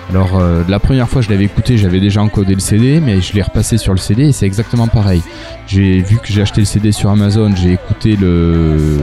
Alors 0.10 0.38
euh, 0.38 0.64
la 0.68 0.80
première 0.80 1.10
fois 1.10 1.22
je 1.22 1.30
l'avais 1.30 1.46
écouté, 1.46 1.78
j'avais 1.78 2.00
déjà 2.00 2.22
encodé 2.22 2.54
le 2.54 2.60
CD, 2.60 3.00
mais 3.00 3.22
je 3.22 3.34
l'ai 3.34 3.42
repassé 3.42 3.78
sur 3.78 3.94
le 3.94 4.00
CD 4.00 4.26
et 4.26 4.32
c'est 4.32 4.46
exactement 4.46 4.88
pareil. 4.88 5.22
J'ai 5.68 6.02
vu 6.02 6.18
que 6.18 6.28
j'ai 6.28 6.42
acheté 6.42 6.62
le 6.62 6.66
CD 6.66 6.92
sur 6.92 7.10
Amazon, 7.10 7.56
j'ai 7.56 7.74
écouté 7.74 8.16
le, 8.16 9.00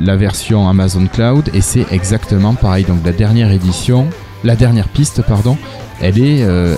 la 0.00 0.16
version 0.16 0.68
Amazon 0.68 1.06
Cloud 1.06 1.50
et 1.54 1.60
c'est 1.60 1.86
exactement 1.90 2.54
pareil. 2.54 2.84
Donc 2.84 2.98
la 3.04 3.12
dernière 3.12 3.50
édition, 3.50 4.08
la 4.44 4.56
dernière 4.56 4.88
piste 4.88 5.22
pardon, 5.22 5.56
elle 6.00 6.18
est, 6.18 6.42
euh, 6.42 6.76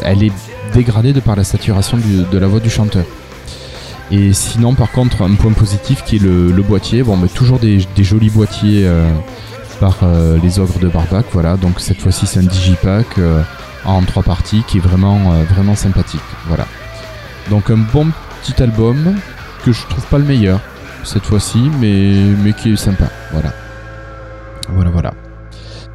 dégradée 0.74 1.12
de 1.12 1.20
par 1.20 1.34
la 1.34 1.42
saturation 1.42 1.98
de 1.98 2.38
la 2.38 2.46
voix 2.46 2.60
du 2.60 2.70
chanteur. 2.70 3.04
Et 4.12 4.32
sinon, 4.32 4.74
par 4.74 4.90
contre, 4.90 5.22
un 5.22 5.34
point 5.34 5.52
positif 5.52 6.02
qui 6.04 6.16
est 6.16 6.22
le, 6.22 6.62
boîtier. 6.62 7.02
Bon, 7.02 7.16
mais 7.16 7.28
toujours 7.28 7.58
des, 7.58 7.78
des 7.94 8.04
jolis 8.04 8.30
boîtiers 8.30 8.84
euh, 8.84 9.08
par 9.80 9.98
euh, 10.02 10.38
les 10.38 10.58
ogres 10.58 10.78
de 10.78 10.88
Barbac. 10.88 11.26
Voilà, 11.32 11.56
donc 11.56 11.80
cette 11.80 12.00
fois-ci, 12.00 12.26
c'est 12.26 12.40
un 12.40 12.44
digipack 12.44 13.18
euh, 13.18 13.42
en 13.84 14.02
trois 14.02 14.22
parties 14.22 14.62
qui 14.68 14.76
est 14.76 14.80
vraiment, 14.80 15.32
euh, 15.32 15.42
vraiment 15.44 15.74
sympathique. 15.74 16.20
Voilà. 16.46 16.66
Donc, 17.48 17.70
un 17.70 17.78
bon 17.78 18.08
petit 18.42 18.62
album 18.62 19.16
que 19.64 19.72
je 19.72 19.86
trouve 19.86 20.06
pas 20.06 20.18
le 20.18 20.24
meilleur 20.24 20.60
cette 21.02 21.24
fois-ci, 21.24 21.70
mais, 21.80 22.52
qui 22.52 22.72
est 22.72 22.76
sympa. 22.76 23.06
Voilà. 23.32 23.52
Voilà, 24.68 24.90
voilà. 24.90 25.14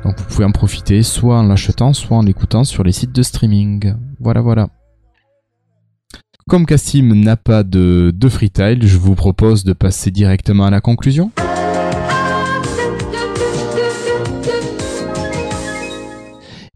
Donc, 0.04 0.18
vous 0.18 0.26
pouvez 0.26 0.46
en 0.46 0.52
profiter 0.52 1.04
soit 1.04 1.38
en 1.38 1.44
l'achetant, 1.44 1.94
soit 1.94 2.18
en 2.18 2.24
l'écoutant 2.24 2.64
sur 2.64 2.84
les 2.84 2.92
sites 2.92 3.14
de 3.14 3.24
streaming. 3.24 3.94
Voilà, 4.20 4.42
voilà. 4.42 4.68
Comme 6.48 6.66
Cassim 6.66 7.14
n'a 7.14 7.38
pas 7.38 7.64
de, 7.64 8.12
de 8.14 8.30
freetile, 8.30 8.86
je 8.86 8.98
vous 8.98 9.16
propose 9.16 9.64
de 9.64 9.74
passer 9.74 10.12
directement 10.12 10.66
à 10.66 10.70
la 10.70 10.82
conclusion. 10.82 11.32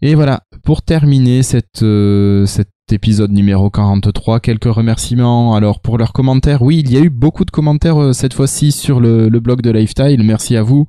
Et 0.01 0.15
voilà, 0.15 0.43
pour 0.63 0.81
terminer 0.81 1.41
euh, 1.81 2.45
cet 2.45 2.69
épisode 2.91 3.31
numéro 3.31 3.69
43, 3.69 4.39
quelques 4.39 4.73
remerciements. 4.73 5.55
Alors 5.55 5.81
pour 5.81 5.97
leurs 5.97 6.13
commentaires, 6.13 6.61
oui, 6.61 6.81
il 6.85 6.91
y 6.91 6.97
a 6.97 7.01
eu 7.01 7.09
beaucoup 7.09 7.43
de 7.43 7.51
commentaires 7.51 8.01
euh, 8.01 8.13
cette 8.13 8.33
fois-ci 8.33 8.71
sur 8.71 9.01
le, 9.01 9.27
le 9.27 9.39
blog 9.41 9.61
de 9.61 9.71
Lifestyle, 9.71 10.23
merci 10.23 10.55
à 10.55 10.63
vous. 10.63 10.87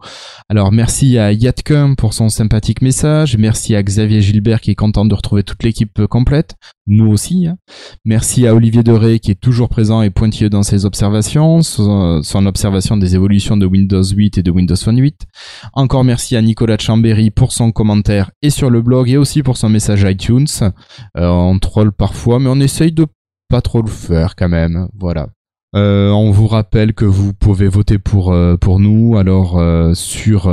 Alors 0.49 0.71
merci 0.71 1.19
à 1.19 1.33
Yatkum 1.33 1.97
pour 1.97 2.15
son 2.15 2.29
sympathique 2.29 2.83
message, 2.83 3.37
merci 3.37 3.75
à 3.75 3.83
Xavier 3.83 4.21
Gilbert 4.21 4.61
qui 4.61 4.71
est 4.71 4.77
content 4.77 5.05
de 5.05 5.15
retrouver 5.15 5.43
toute 5.43 5.65
l'équipe 5.65 5.99
euh, 5.99 6.07
complète, 6.07 6.55
nous 6.91 7.07
aussi. 7.11 7.47
hein. 7.47 7.57
Merci 8.05 8.47
à 8.47 8.55
Olivier 8.55 8.83
Doré 8.83 9.19
qui 9.19 9.31
est 9.31 9.41
toujours 9.41 9.69
présent 9.69 10.03
et 10.03 10.11
pointilleux 10.11 10.51
dans 10.51 10.63
ses 10.63 10.85
observations, 10.85 11.63
son, 11.63 12.47
observation 12.47 12.97
des 12.97 13.15
évolutions 13.15 13.57
de 13.57 13.67
Windows 13.67 14.03
8 14.03 14.39
et 14.39 14.43
de 14.43 14.51
Windows 14.51 14.77
Phone 14.77 14.99
8. 14.99 15.27
Encore 15.73 16.05
merci 16.05 16.37
à 16.37 16.43
Nicolas 16.43 16.79
Chambéry 16.79 17.31
pour 17.31 17.53
son 17.53 17.73
commentaire 17.73 18.31
et 18.43 18.51
sur 18.51 18.71
le 18.71 18.83
blog 18.83 19.09
et 19.09 19.17
aussi 19.17 19.43
pour 19.43 19.57
son 19.57 19.69
message 19.69 20.03
iTunes. 20.03 20.47
Euh, 21.17 21.29
on 21.29 21.59
troll 21.59 21.93
parfois, 21.93 22.39
mais 22.39 22.49
on 22.49 22.61
essaye 22.61 22.93
de 22.93 23.07
pas 23.49 23.61
trop 23.61 23.83
le 23.83 23.89
faire 23.89 24.37
quand 24.37 24.49
même. 24.49 24.89
Voilà. 24.99 25.29
Euh, 25.77 26.11
on 26.11 26.33
vous 26.33 26.49
rappelle 26.49 26.95
que 26.95 27.05
vous 27.05 27.33
pouvez 27.33 27.69
voter 27.69 27.99
pour 27.99 28.33
euh, 28.33 28.57
pour 28.57 28.81
nous 28.81 29.17
alors 29.17 29.61
sur 29.95 30.53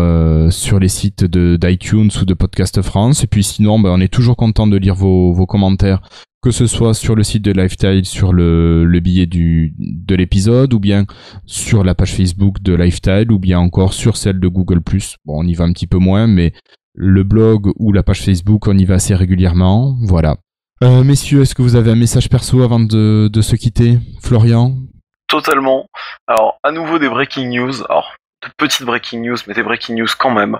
sur 0.51 0.79
les 0.79 0.87
sites 0.89 1.23
de 1.23 1.57
d'iTunes 1.59 2.11
ou 2.21 2.25
de 2.25 2.33
Podcast 2.35 2.83
France 2.83 3.23
et 3.23 3.27
puis 3.27 3.43
sinon 3.43 3.79
ben, 3.79 3.89
on 3.89 3.99
est 3.99 4.13
toujours 4.13 4.37
content 4.37 4.67
de 4.67 4.77
lire 4.77 4.93
vos, 4.93 5.33
vos 5.33 5.47
commentaires 5.47 6.01
que 6.41 6.51
ce 6.51 6.67
soit 6.67 6.93
sur 6.93 7.15
le 7.15 7.23
site 7.23 7.43
de 7.43 7.51
Lifestyle 7.51 8.05
sur 8.05 8.31
le, 8.31 8.85
le 8.85 8.99
billet 8.99 9.25
du 9.25 9.73
de 9.77 10.15
l'épisode 10.15 10.73
ou 10.73 10.79
bien 10.79 11.05
sur 11.45 11.83
la 11.83 11.95
page 11.95 12.13
Facebook 12.13 12.61
de 12.61 12.73
Lifestyle 12.73 13.31
ou 13.31 13.39
bien 13.39 13.59
encore 13.59 13.93
sur 13.93 14.17
celle 14.17 14.39
de 14.39 14.47
Google+. 14.47 14.79
Bon, 15.25 15.43
on 15.43 15.47
y 15.47 15.53
va 15.53 15.65
un 15.65 15.73
petit 15.73 15.87
peu 15.87 15.97
moins 15.97 16.27
mais 16.27 16.53
le 16.93 17.23
blog 17.23 17.71
ou 17.77 17.91
la 17.93 18.01
page 18.01 18.21
Facebook, 18.21 18.67
on 18.67 18.77
y 18.77 18.85
va 18.85 18.95
assez 18.95 19.13
régulièrement. 19.13 19.95
Voilà. 20.01 20.37
Euh, 20.83 21.03
messieurs, 21.03 21.41
est-ce 21.41 21.55
que 21.55 21.61
vous 21.61 21.75
avez 21.75 21.91
un 21.91 21.95
message 21.95 22.29
perso 22.29 22.63
avant 22.63 22.79
de, 22.79 23.29
de 23.31 23.41
se 23.41 23.55
quitter? 23.55 23.99
Florian? 24.21 24.75
Totalement. 25.27 25.85
Alors, 26.27 26.57
à 26.63 26.71
nouveau 26.71 26.99
des 26.99 27.09
breaking 27.09 27.49
news. 27.49 27.83
Alors, 27.89 28.13
de 28.43 28.49
petites 28.57 28.85
breaking 28.85 29.21
news, 29.21 29.37
mais 29.47 29.53
des 29.53 29.63
breaking 29.63 29.95
news 29.95 30.07
quand 30.17 30.31
même. 30.31 30.57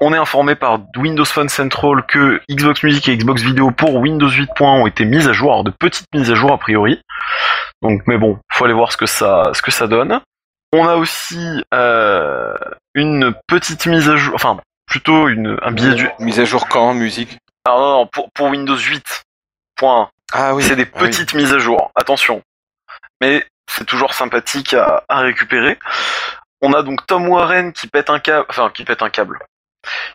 On 0.00 0.14
est 0.14 0.18
informé 0.18 0.54
par 0.54 0.80
Windows 0.96 1.24
Phone 1.24 1.48
Central 1.48 2.06
que 2.06 2.40
Xbox 2.50 2.82
Music 2.82 3.08
et 3.08 3.16
Xbox 3.16 3.42
Video 3.42 3.70
pour 3.70 3.94
Windows 3.96 4.28
8.1 4.28 4.64
ont 4.64 4.86
été 4.86 5.04
mises 5.04 5.28
à 5.28 5.32
jour, 5.32 5.52
alors 5.52 5.64
de 5.64 5.70
petites 5.70 6.06
mises 6.14 6.30
à 6.30 6.34
jour 6.34 6.52
a 6.52 6.58
priori. 6.58 7.00
Donc, 7.82 8.02
mais 8.06 8.16
bon, 8.16 8.38
faut 8.50 8.64
aller 8.64 8.74
voir 8.74 8.92
ce 8.92 8.96
que 8.96 9.06
ça, 9.06 9.50
ce 9.52 9.60
que 9.60 9.70
ça 9.70 9.86
donne. 9.86 10.20
On 10.72 10.88
a 10.88 10.96
aussi 10.96 11.62
euh, 11.74 12.54
une 12.94 13.34
petite 13.46 13.86
mise 13.86 14.08
à 14.08 14.16
jour, 14.16 14.34
enfin 14.34 14.58
plutôt 14.86 15.28
une, 15.28 15.58
un 15.62 15.70
billet 15.70 15.94
du. 15.94 16.08
Mise 16.18 16.40
à 16.40 16.44
jour 16.44 16.66
quand, 16.66 16.94
musique? 16.94 17.38
Ah 17.66 17.72
non, 17.72 17.90
non, 17.90 18.06
pour, 18.06 18.30
pour 18.32 18.48
Windows 18.48 18.76
8.1. 18.76 20.08
Ah 20.32 20.54
oui. 20.54 20.62
C'est 20.62 20.76
des 20.76 20.86
ah 20.94 20.98
oui. 21.00 21.08
petites 21.08 21.34
mises 21.34 21.52
à 21.52 21.58
jour. 21.58 21.90
Attention. 21.94 22.42
Mais 23.20 23.44
c'est 23.70 23.84
toujours 23.84 24.14
sympathique 24.14 24.74
à, 24.74 25.04
à 25.08 25.20
récupérer. 25.20 25.78
On 26.62 26.72
a 26.72 26.82
donc 26.82 27.06
Tom 27.06 27.28
Warren 27.28 27.72
qui 27.72 27.86
pète 27.86 28.08
un 28.08 28.18
câble, 28.18 28.46
enfin 28.48 28.70
qui 28.74 28.84
pète 28.84 29.02
un 29.02 29.10
câble, 29.10 29.38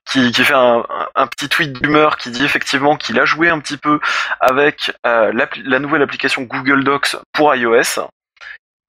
qui, 0.05 0.31
qui 0.31 0.43
fait 0.43 0.53
un, 0.53 0.85
un 1.15 1.27
petit 1.27 1.49
tweet 1.49 1.73
d'humeur 1.81 2.17
qui 2.17 2.31
dit 2.31 2.43
effectivement 2.43 2.95
qu'il 2.97 3.19
a 3.19 3.25
joué 3.25 3.49
un 3.49 3.59
petit 3.59 3.77
peu 3.77 3.99
avec 4.39 4.91
euh, 5.05 5.31
la 5.65 5.79
nouvelle 5.79 6.01
application 6.01 6.43
Google 6.43 6.83
Docs 6.83 7.15
pour 7.33 7.53
iOS. 7.55 8.07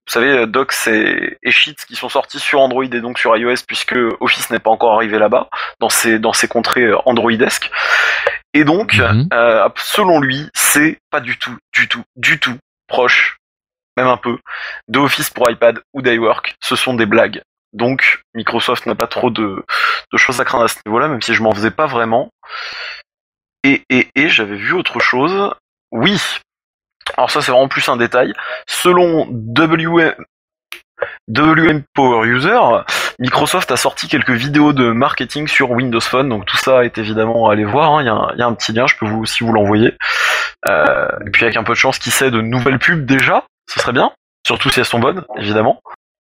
Vous 0.06 0.14
savez, 0.14 0.46
Docs 0.46 0.88
et, 0.88 1.38
et 1.42 1.50
Sheets 1.52 1.84
qui 1.86 1.94
sont 1.94 2.08
sortis 2.08 2.40
sur 2.40 2.60
Android 2.60 2.82
et 2.84 3.00
donc 3.00 3.18
sur 3.18 3.36
iOS 3.36 3.62
puisque 3.66 3.94
Office 4.18 4.50
n'est 4.50 4.58
pas 4.58 4.70
encore 4.70 4.94
arrivé 4.94 5.18
là-bas, 5.18 5.48
dans 5.78 5.88
ces, 5.88 6.18
dans 6.18 6.32
ces 6.32 6.48
contrées 6.48 6.86
euh, 6.86 6.98
androidesques. 7.06 7.70
Et 8.52 8.64
donc, 8.64 8.94
Mhm. 8.96 9.28
euh, 9.32 9.68
selon 9.76 10.18
lui, 10.20 10.48
c'est 10.52 10.98
pas 11.10 11.20
du 11.20 11.38
tout, 11.38 11.56
du 11.72 11.86
tout, 11.86 12.02
du 12.16 12.40
tout 12.40 12.56
proche, 12.88 13.36
même 13.96 14.08
un 14.08 14.16
peu, 14.16 14.38
de 14.88 14.98
Office 14.98 15.30
pour 15.30 15.48
iPad 15.48 15.80
ou 15.92 16.02
d'iWork. 16.02 16.56
Ce 16.60 16.74
sont 16.74 16.94
des 16.94 17.06
blagues. 17.06 17.42
Donc, 17.72 18.22
Microsoft 18.34 18.86
n'a 18.86 18.94
pas 18.94 19.06
trop 19.06 19.30
de, 19.30 19.64
choses 20.16 20.40
à 20.40 20.44
craindre 20.44 20.64
à 20.64 20.68
ce 20.68 20.78
niveau-là, 20.86 21.08
même 21.08 21.22
si 21.22 21.34
je 21.34 21.42
m'en 21.42 21.52
faisais 21.52 21.70
pas 21.70 21.86
vraiment. 21.86 22.30
Et, 23.64 23.82
et, 23.90 24.08
et 24.14 24.28
j'avais 24.28 24.56
vu 24.56 24.72
autre 24.72 25.00
chose. 25.00 25.52
Oui. 25.92 26.20
Alors 27.16 27.30
ça, 27.30 27.42
c'est 27.42 27.52
vraiment 27.52 27.68
plus 27.68 27.88
un 27.88 27.96
détail. 27.96 28.32
Selon 28.66 29.26
WM, 29.30 30.14
Power 31.94 32.26
User, 32.26 32.58
Microsoft 33.18 33.70
a 33.70 33.76
sorti 33.76 34.08
quelques 34.08 34.30
vidéos 34.30 34.72
de 34.72 34.90
marketing 34.90 35.46
sur 35.48 35.70
Windows 35.70 36.00
Phone, 36.00 36.28
donc 36.28 36.46
tout 36.46 36.56
ça 36.56 36.84
est 36.84 36.98
évidemment 36.98 37.48
à 37.48 37.52
aller 37.52 37.64
voir. 37.64 37.92
hein. 37.94 38.02
Il 38.02 38.06
y, 38.38 38.42
a 38.42 38.46
un- 38.46 38.54
petit 38.54 38.72
lien, 38.72 38.86
je 38.86 38.96
peux 38.96 39.06
vous 39.06 39.20
aussi 39.20 39.44
vous 39.44 39.52
l'envoyer. 39.52 39.96
Euh, 40.68 41.08
et 41.26 41.30
puis 41.30 41.44
avec 41.44 41.56
un 41.56 41.64
peu 41.64 41.72
de 41.72 41.78
chance, 41.78 41.98
qui 41.98 42.10
sait 42.10 42.30
de 42.30 42.40
nouvelles 42.40 42.78
pubs 42.78 43.06
déjà, 43.06 43.44
ce 43.68 43.80
serait 43.80 43.92
bien. 43.92 44.12
Surtout 44.46 44.70
si 44.70 44.80
elles 44.80 44.86
sont 44.86 44.98
bonnes, 44.98 45.24
évidemment. 45.36 45.80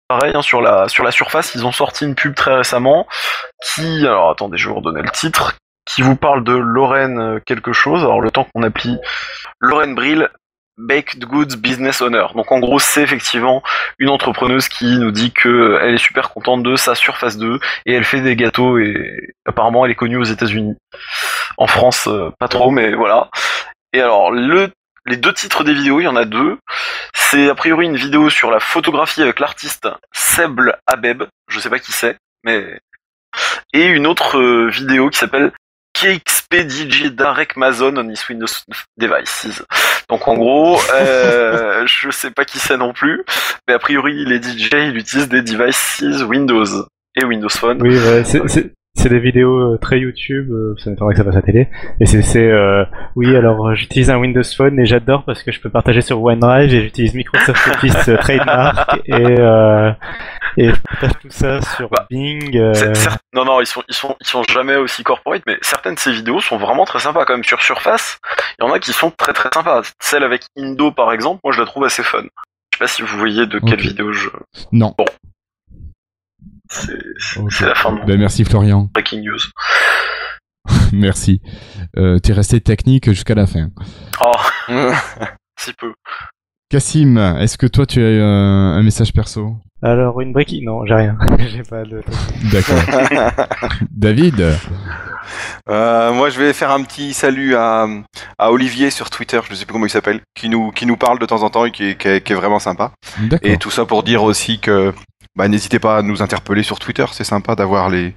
Pareil, 0.09 0.33
hein, 0.35 0.43
sur 0.43 0.61
la 0.61 0.89
sur 0.89 1.05
la 1.05 1.11
surface, 1.11 1.55
ils 1.55 1.65
ont 1.65 1.73
sorti 1.73 2.05
une 2.05 2.15
pub 2.15 2.35
très 2.35 2.55
récemment 2.55 3.07
qui, 3.63 4.07
alors 4.07 4.31
attendez, 4.31 4.59
je 4.59 4.67
vais 4.67 4.75
vous 4.75 4.81
redonner 4.81 5.03
le 5.03 5.11
titre, 5.11 5.57
qui 5.87 6.03
vous 6.03 6.17
parle 6.17 6.45
de 6.45 6.53
Lorraine 6.53 7.19
euh, 7.19 7.41
quelque 7.45 7.73
chose. 7.73 8.03
Alors 8.03 8.21
le 8.21 8.31
temps 8.31 8.47
qu'on 8.55 8.63
applie 8.63 8.99
Lorraine 9.61 9.95
Brill, 9.95 10.29
Baked 10.79 11.25
Goods 11.25 11.57
Business 11.59 12.01
Owner. 12.01 12.27
Donc 12.35 12.51
en 12.51 12.59
gros, 12.59 12.79
c'est 12.79 13.03
effectivement 13.03 13.63
une 13.99 14.09
entrepreneuse 14.09 14.69
qui 14.69 14.99
nous 14.99 15.11
dit 15.11 15.33
que 15.33 15.79
elle 15.83 15.95
est 15.95 15.99
super 15.99 16.31
contente 16.31 16.63
de 16.63 16.77
sa 16.77 16.95
Surface 16.95 17.37
2 17.37 17.61
et 17.87 17.95
elle 17.95 18.05
fait 18.05 18.21
des 18.21 18.37
gâteaux 18.37 18.79
et 18.79 19.35
apparemment 19.47 19.85
elle 19.85 19.93
est 19.93 19.97
connue 19.97 20.17
aux 20.17 20.25
États-Unis. 20.25 20.77
En 21.59 21.67
France, 21.67 22.07
euh, 22.09 22.31
pas 22.39 22.49
trop, 22.49 22.71
mais 22.71 22.95
voilà. 22.95 23.29
Et 23.93 24.01
alors 24.01 24.31
le 24.31 24.71
les 25.07 25.17
deux 25.17 25.33
titres 25.33 25.65
des 25.65 25.75
vidéos, 25.75 26.01
il 26.01 26.05
y 26.05 26.09
en 26.09 26.17
a 26.17 26.25
deux. 26.25 26.59
C'est 27.15 27.49
a 27.49 27.55
priori 27.55 27.87
une 27.87 27.97
vidéo 27.97 28.31
sur 28.31 28.51
la 28.51 28.61
photographie 28.61 29.23
avec 29.23 29.41
l'artiste 29.41 29.89
Seble 30.13 30.77
Abeb, 30.87 31.25
je 31.49 31.59
sais 31.61 31.71
pas 31.71 31.79
qui 31.79 31.93
c'est, 31.93 32.17
mais 32.45 32.79
et 33.73 33.87
une 33.87 34.07
autre 34.07 34.39
euh, 34.39 34.69
vidéo 34.69 35.09
qui 35.09 35.19
s'appelle 35.19 35.53
KXP 35.95 36.69
DJ 36.69 37.05
Darek 37.07 37.57
Mason 37.57 37.95
on 37.97 38.09
his 38.09 38.21
Windows 38.29 38.47
devices. 38.99 39.63
Donc 40.09 40.29
en 40.29 40.35
gros, 40.35 40.79
euh, 40.93 41.87
je 41.87 42.11
sais 42.11 42.31
pas 42.31 42.45
qui 42.45 42.59
c'est 42.59 42.77
non 42.77 42.93
plus, 42.93 43.25
mais 43.67 43.75
a 43.75 43.79
priori 43.79 44.15
il 44.17 44.33
est 44.33 44.43
DJ, 44.45 44.71
il 44.73 44.97
utilise 44.97 45.29
des 45.29 45.43
devices 45.43 46.03
Windows 46.27 46.87
et 47.17 47.25
Windows 47.25 47.49
Phone. 47.49 47.81
Oui, 47.83 47.97
ouais, 47.99 48.25
c'est- 48.25 48.73
c'est 48.95 49.09
des 49.09 49.19
vidéos 49.21 49.73
euh, 49.75 49.79
très 49.79 49.99
YouTube, 49.99 50.51
euh, 50.53 50.75
ça 50.79 50.91
m'étonnerait 50.91 51.15
que 51.15 51.19
ça 51.19 51.25
passe 51.25 51.35
à 51.35 51.39
la 51.39 51.43
télé. 51.43 51.69
Et 51.99 52.07
c'est, 52.07 52.23
c'est, 52.23 52.49
euh, 52.51 52.85
oui, 53.17 53.35
alors 53.35 53.69
euh, 53.69 53.75
j'utilise 53.75 54.11
un 54.11 54.19
Windows 54.19 54.43
Phone 54.57 54.79
et 54.79 54.87
j'adore 54.87 55.25
parce 55.25 55.43
que 55.43 55.51
je 55.51 55.61
peux 55.61 55.71
partager 55.71 56.03
sur 56.03 56.23
OneDrive 56.23 56.73
et 56.73 56.83
j'utilise 56.83 57.15
Microsoft 57.15 57.67
Office 57.75 58.11
Trademark 58.21 59.01
et, 59.07 59.15
euh, 59.15 59.91
et 60.57 60.69
je 60.71 60.77
partage 60.81 61.11
tout 61.21 61.31
ça 61.31 61.63
sur 61.63 61.89
Bah, 61.89 62.07
Bing. 62.11 62.57
euh, 62.57 62.73
Non, 63.35 63.45
non, 63.45 63.61
ils 63.61 63.67
sont, 63.67 63.83
ils 63.89 63.95
sont, 63.95 64.15
ils 64.21 64.27
sont 64.27 64.43
jamais 64.45 64.77
aussi 64.77 65.03
corporate, 65.03 65.43
mais 65.47 65.57
certaines 65.63 65.95
de 65.95 65.99
ces 65.99 66.13
vidéos 66.13 66.41
sont 66.41 66.59
vraiment 66.59 66.85
très 66.85 66.99
sympas, 67.01 67.25
quand 67.25 67.33
même 67.35 67.45
sur 67.45 67.63
Surface. 67.63 68.19
Il 68.61 68.65
y 68.65 68.69
en 68.69 68.73
a 68.73 68.79
qui 68.79 68.93
sont 68.93 69.11
très 69.11 69.33
très 69.33 69.49
sympas. 69.53 69.83
Celle 70.01 70.23
avec 70.23 70.43
Indo, 70.57 70.93
par 70.93 71.13
exemple, 71.13 71.41
moi 71.43 71.53
je 71.53 71.61
la 71.61 71.67
trouve 71.67 71.85
assez 71.85 72.03
fun. 72.03 72.23
Je 72.23 72.79
sais 72.79 72.79
pas 72.79 72.87
si 72.89 73.03
vous 73.03 73.19
voyez 73.19 73.47
de 73.47 73.59
quelle 73.59 73.81
vidéo 73.81 74.13
je. 74.13 74.29
Non. 74.71 74.95
C'est 74.99 75.07
c'est- 76.73 77.67
la 77.67 77.75
fin 77.75 77.99
Ben, 78.07 78.19
merci 78.19 78.45
Florian. 78.45 78.89
breaking 78.95 79.23
news. 79.23 79.39
merci. 80.93 81.41
Euh, 81.97 82.19
T'es 82.19 82.33
resté 82.33 82.61
technique 82.61 83.09
jusqu'à 83.11 83.35
la 83.35 83.47
fin. 83.47 83.69
Oh, 84.23 84.33
si 85.61 85.73
peu. 85.75 85.93
Cassim, 86.71 87.19
est-ce 87.39 87.59
que 87.59 87.67
toi 87.67 87.85
tu 87.85 88.01
as 88.01 88.05
euh, 88.05 88.23
un 88.25 88.83
message 88.83 89.13
perso? 89.13 89.57
Alors 89.83 90.21
une 90.21 90.33
breaking, 90.33 90.65
non, 90.65 90.87
j'ai 90.87 90.95
rien. 90.95 91.19
j'ai 91.39 91.63
pas 91.65 91.83
de. 91.85 92.03
D'accord. 92.51 92.79
David? 93.91 94.55
Euh, 95.69 96.13
moi, 96.13 96.31
je 96.31 96.39
vais 96.41 96.53
faire 96.53 96.71
un 96.71 96.83
petit 96.83 97.13
salut 97.13 97.55
à, 97.57 97.87
à 98.39 98.53
Olivier 98.53 98.91
sur 98.91 99.11
Twitter, 99.11 99.41
je 99.45 99.51
ne 99.51 99.57
sais 99.57 99.65
plus 99.65 99.73
comment 99.73 99.87
il 99.87 99.91
s'appelle, 99.91 100.21
qui 100.35 100.49
nous, 100.49 100.71
qui 100.71 100.87
nous 100.87 100.97
parle 100.97 101.19
de 101.19 101.27
temps 101.27 101.43
en 101.43 101.51
temps 101.51 101.65
et 101.65 101.71
qui 101.73 101.85
est, 101.91 101.95
qui 102.01 102.09
est- 102.09 102.21
qui 102.21 102.33
est 102.33 102.37
vraiment 102.37 102.59
sympa. 102.59 102.93
D'accord. 103.19 103.51
Et 103.51 103.57
tout 103.59 103.71
ça 103.71 103.85
pour 103.85 104.03
dire 104.03 104.23
aussi 104.23 104.59
que 104.61 104.93
bah, 105.37 105.49
n'hésitez 105.49 105.79
pas 105.79 105.99
à 105.99 106.03
nous 106.03 106.23
interpeller 106.23 106.63
sur 106.63 106.79
Twitter, 106.79 107.07
c'est 107.13 107.25
sympa 107.25 107.55
d'avoir 107.55 107.89
les, 107.91 108.15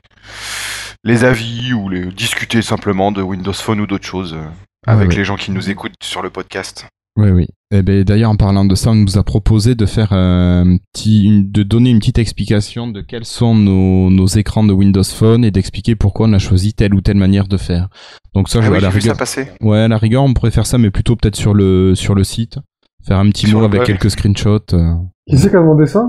les 1.03 1.23
avis 1.23 1.73
ou 1.73 1.89
les 1.89 2.05
discuter 2.07 2.61
simplement 2.61 3.11
de 3.11 3.21
Windows 3.21 3.53
Phone 3.53 3.79
ou 3.81 3.87
d'autres 3.87 4.05
choses 4.07 4.33
euh, 4.33 4.43
Ah 4.87 4.93
avec 4.93 5.09
ouais. 5.09 5.15
les 5.17 5.25
gens 5.25 5.35
qui 5.35 5.51
nous 5.51 5.69
écoutent 5.69 5.93
sur 6.03 6.21
le 6.21 6.29
podcast. 6.29 6.87
Oui, 7.17 7.29
oui. 7.29 7.47
Eh 7.71 7.81
ben, 7.81 8.03
d'ailleurs, 8.03 8.29
en 8.31 8.35
parlant 8.35 8.65
de 8.65 8.75
ça, 8.75 8.89
on 8.91 8.95
nous 8.95 9.17
a 9.17 9.23
proposé 9.23 9.73
de 9.73 9.85
faire 9.85 10.11
un 10.11 10.75
petit, 10.91 11.23
une- 11.23 11.49
de 11.49 11.63
donner 11.63 11.89
une 11.89 11.99
petite 11.99 12.19
explication 12.19 12.87
de 12.89 12.99
quels 12.99 13.23
sont 13.23 13.55
nos, 13.55 14.09
nos 14.09 14.25
écrans 14.27 14.65
de 14.65 14.73
Windows 14.73 15.01
Phone 15.03 15.45
et 15.45 15.51
d'expliquer 15.51 15.95
pourquoi 15.95 16.27
on 16.27 16.33
a 16.33 16.39
choisi 16.39 16.73
telle 16.73 16.93
ou 16.93 16.99
telle 16.99 17.15
manière 17.15 17.47
de 17.47 17.55
faire. 17.55 17.87
Donc 18.33 18.49
ça, 18.49 18.59
je 18.59 18.67
Ah 18.67 18.69
vais 18.69 18.77
oui, 18.79 18.83
à 18.83 18.87
la 18.87 18.89
j'ai 18.89 18.95
vu 18.95 19.01
ça 19.01 19.03
rigueur. 19.13 19.17
passer. 19.17 19.47
Ouais, 19.61 19.79
à 19.79 19.87
la 19.87 19.97
rigueur, 19.97 20.23
on 20.23 20.33
pourrait 20.33 20.51
faire 20.51 20.65
ça, 20.65 20.77
mais 20.77 20.91
plutôt 20.91 21.15
peut-être 21.15 21.37
sur 21.37 21.53
le 21.53 21.95
sur 21.95 22.15
le 22.15 22.25
site, 22.25 22.59
faire 23.07 23.17
un 23.19 23.29
petit 23.29 23.47
Sur 23.47 23.59
mot 23.59 23.65
avec 23.65 23.83
quelques 23.83 24.11
screenshots. 24.11 24.73
euh, 24.73 24.95
Qui 25.29 25.37
c'est 25.37 25.49
qui 25.49 25.55
a 25.55 25.59
demandé 25.59 25.85
ça? 25.85 26.05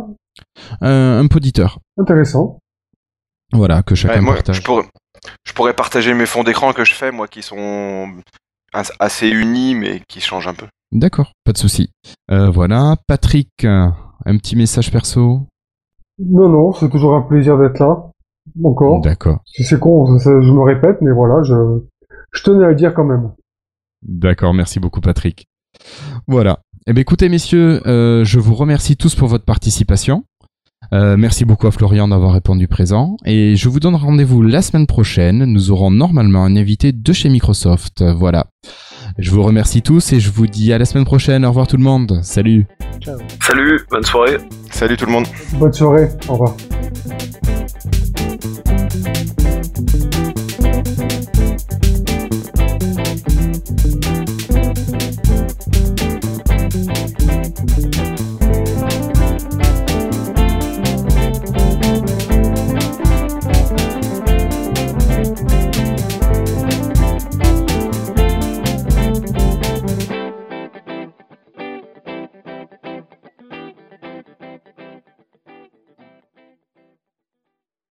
Un, 0.81 1.21
un 1.21 1.27
poditeur. 1.27 1.79
Intéressant. 1.99 2.59
Voilà, 3.53 3.83
que 3.83 3.95
chacun 3.95 4.15
Ouais, 4.17 4.21
moi, 4.21 4.35
partage. 4.35 4.57
je, 4.57 4.63
pourrais, 4.63 4.85
je 5.45 5.53
pourrais 5.53 5.75
partager 5.75 6.15
mes 6.15 6.27
fonds 6.27 6.43
d'écran 6.45 6.73
que 6.73 6.85
je 6.85 6.95
fais, 6.95 7.13
moi, 7.13 7.29
qui 7.29 7.43
sont 7.43 8.09
as- 8.73 8.93
assez 8.99 9.29
unis, 9.29 9.75
mais 9.75 10.03
qui 10.09 10.21
changent 10.21 10.49
un 10.49 10.55
peu. 10.55 10.67
D'accord, 10.93 11.33
pas 11.45 11.53
de 11.53 11.59
souci. 11.59 11.91
Euh, 12.31 12.51
voilà, 12.51 12.97
Patrick, 13.07 13.51
euh, 13.65 13.89
un 14.25 14.37
petit 14.39 14.57
message 14.57 14.91
perso? 14.91 15.47
Non, 16.19 16.49
non, 16.49 16.73
c'est 16.73 16.89
toujours 16.89 17.15
un 17.15 17.23
plaisir 17.23 17.59
d'être 17.59 17.79
là. 17.79 18.11
Encore. 18.65 19.01
D'accord. 19.01 19.41
C'est 19.45 19.65
c'est 19.65 19.79
con, 19.79 20.19
je 20.19 20.31
me 20.53 20.63
répète, 20.63 20.99
mais 21.03 21.11
voilà, 21.13 21.43
je, 21.43 21.55
je 22.33 22.43
tenais 22.43 22.65
à 22.65 22.69
le 22.69 22.75
dire 22.77 22.95
quand 22.95 23.05
même. 23.05 23.33
D'accord, 24.03 24.55
merci 24.55 24.79
beaucoup 24.79 25.01
Patrick. 25.01 25.47
Voilà. 26.29 26.61
Eh 26.89 26.93
bien 26.93 27.01
écoutez 27.01 27.29
messieurs, 27.29 27.81
euh, 27.89 28.25
je 28.25 28.39
vous 28.39 28.55
remercie 28.55 28.97
tous 28.97 29.17
pour 29.17 29.27
votre 29.27 29.45
participation. 29.45 30.23
Euh, 30.93 31.17
merci 31.17 31.45
beaucoup 31.45 31.67
à 31.67 31.73
Florian 31.73 32.07
d'avoir 32.07 32.33
répondu 32.33 32.69
présent. 32.69 33.17
Et 33.25 33.57
je 33.57 33.69
vous 33.69 33.81
donne 33.81 33.97
rendez-vous 33.97 34.41
la 34.41 34.63
semaine 34.63 34.87
prochaine. 34.87 35.47
Nous 35.47 35.73
aurons 35.73 35.91
normalement 35.91 36.45
un 36.45 36.55
invité 36.55 36.93
de 36.93 37.13
chez 37.13 37.29
Microsoft. 37.29 38.05
Voilà. 38.05 38.47
Je 39.19 39.33
vous 39.33 39.43
remercie 39.43 39.83
tous 39.83 40.13
et 40.13 40.21
je 40.21 40.31
vous 40.31 40.47
dis 40.47 40.73
à 40.73 40.79
la 40.79 40.85
semaine 40.85 41.05
prochaine. 41.05 41.45
Au 41.45 41.49
revoir 41.49 41.67
tout 41.67 41.77
le 41.77 41.83
monde. 41.83 42.21
Salut. 42.23 42.67
Ciao. 43.01 43.19
Salut, 43.43 43.81
bonne 43.91 44.05
soirée. 44.05 44.37
Salut 44.71 44.97
tout 44.97 45.07
le 45.07 45.13
monde. 45.13 45.27
Bonne 45.55 45.73
soirée, 45.73 46.09
au 46.29 46.35
revoir. 46.35 46.57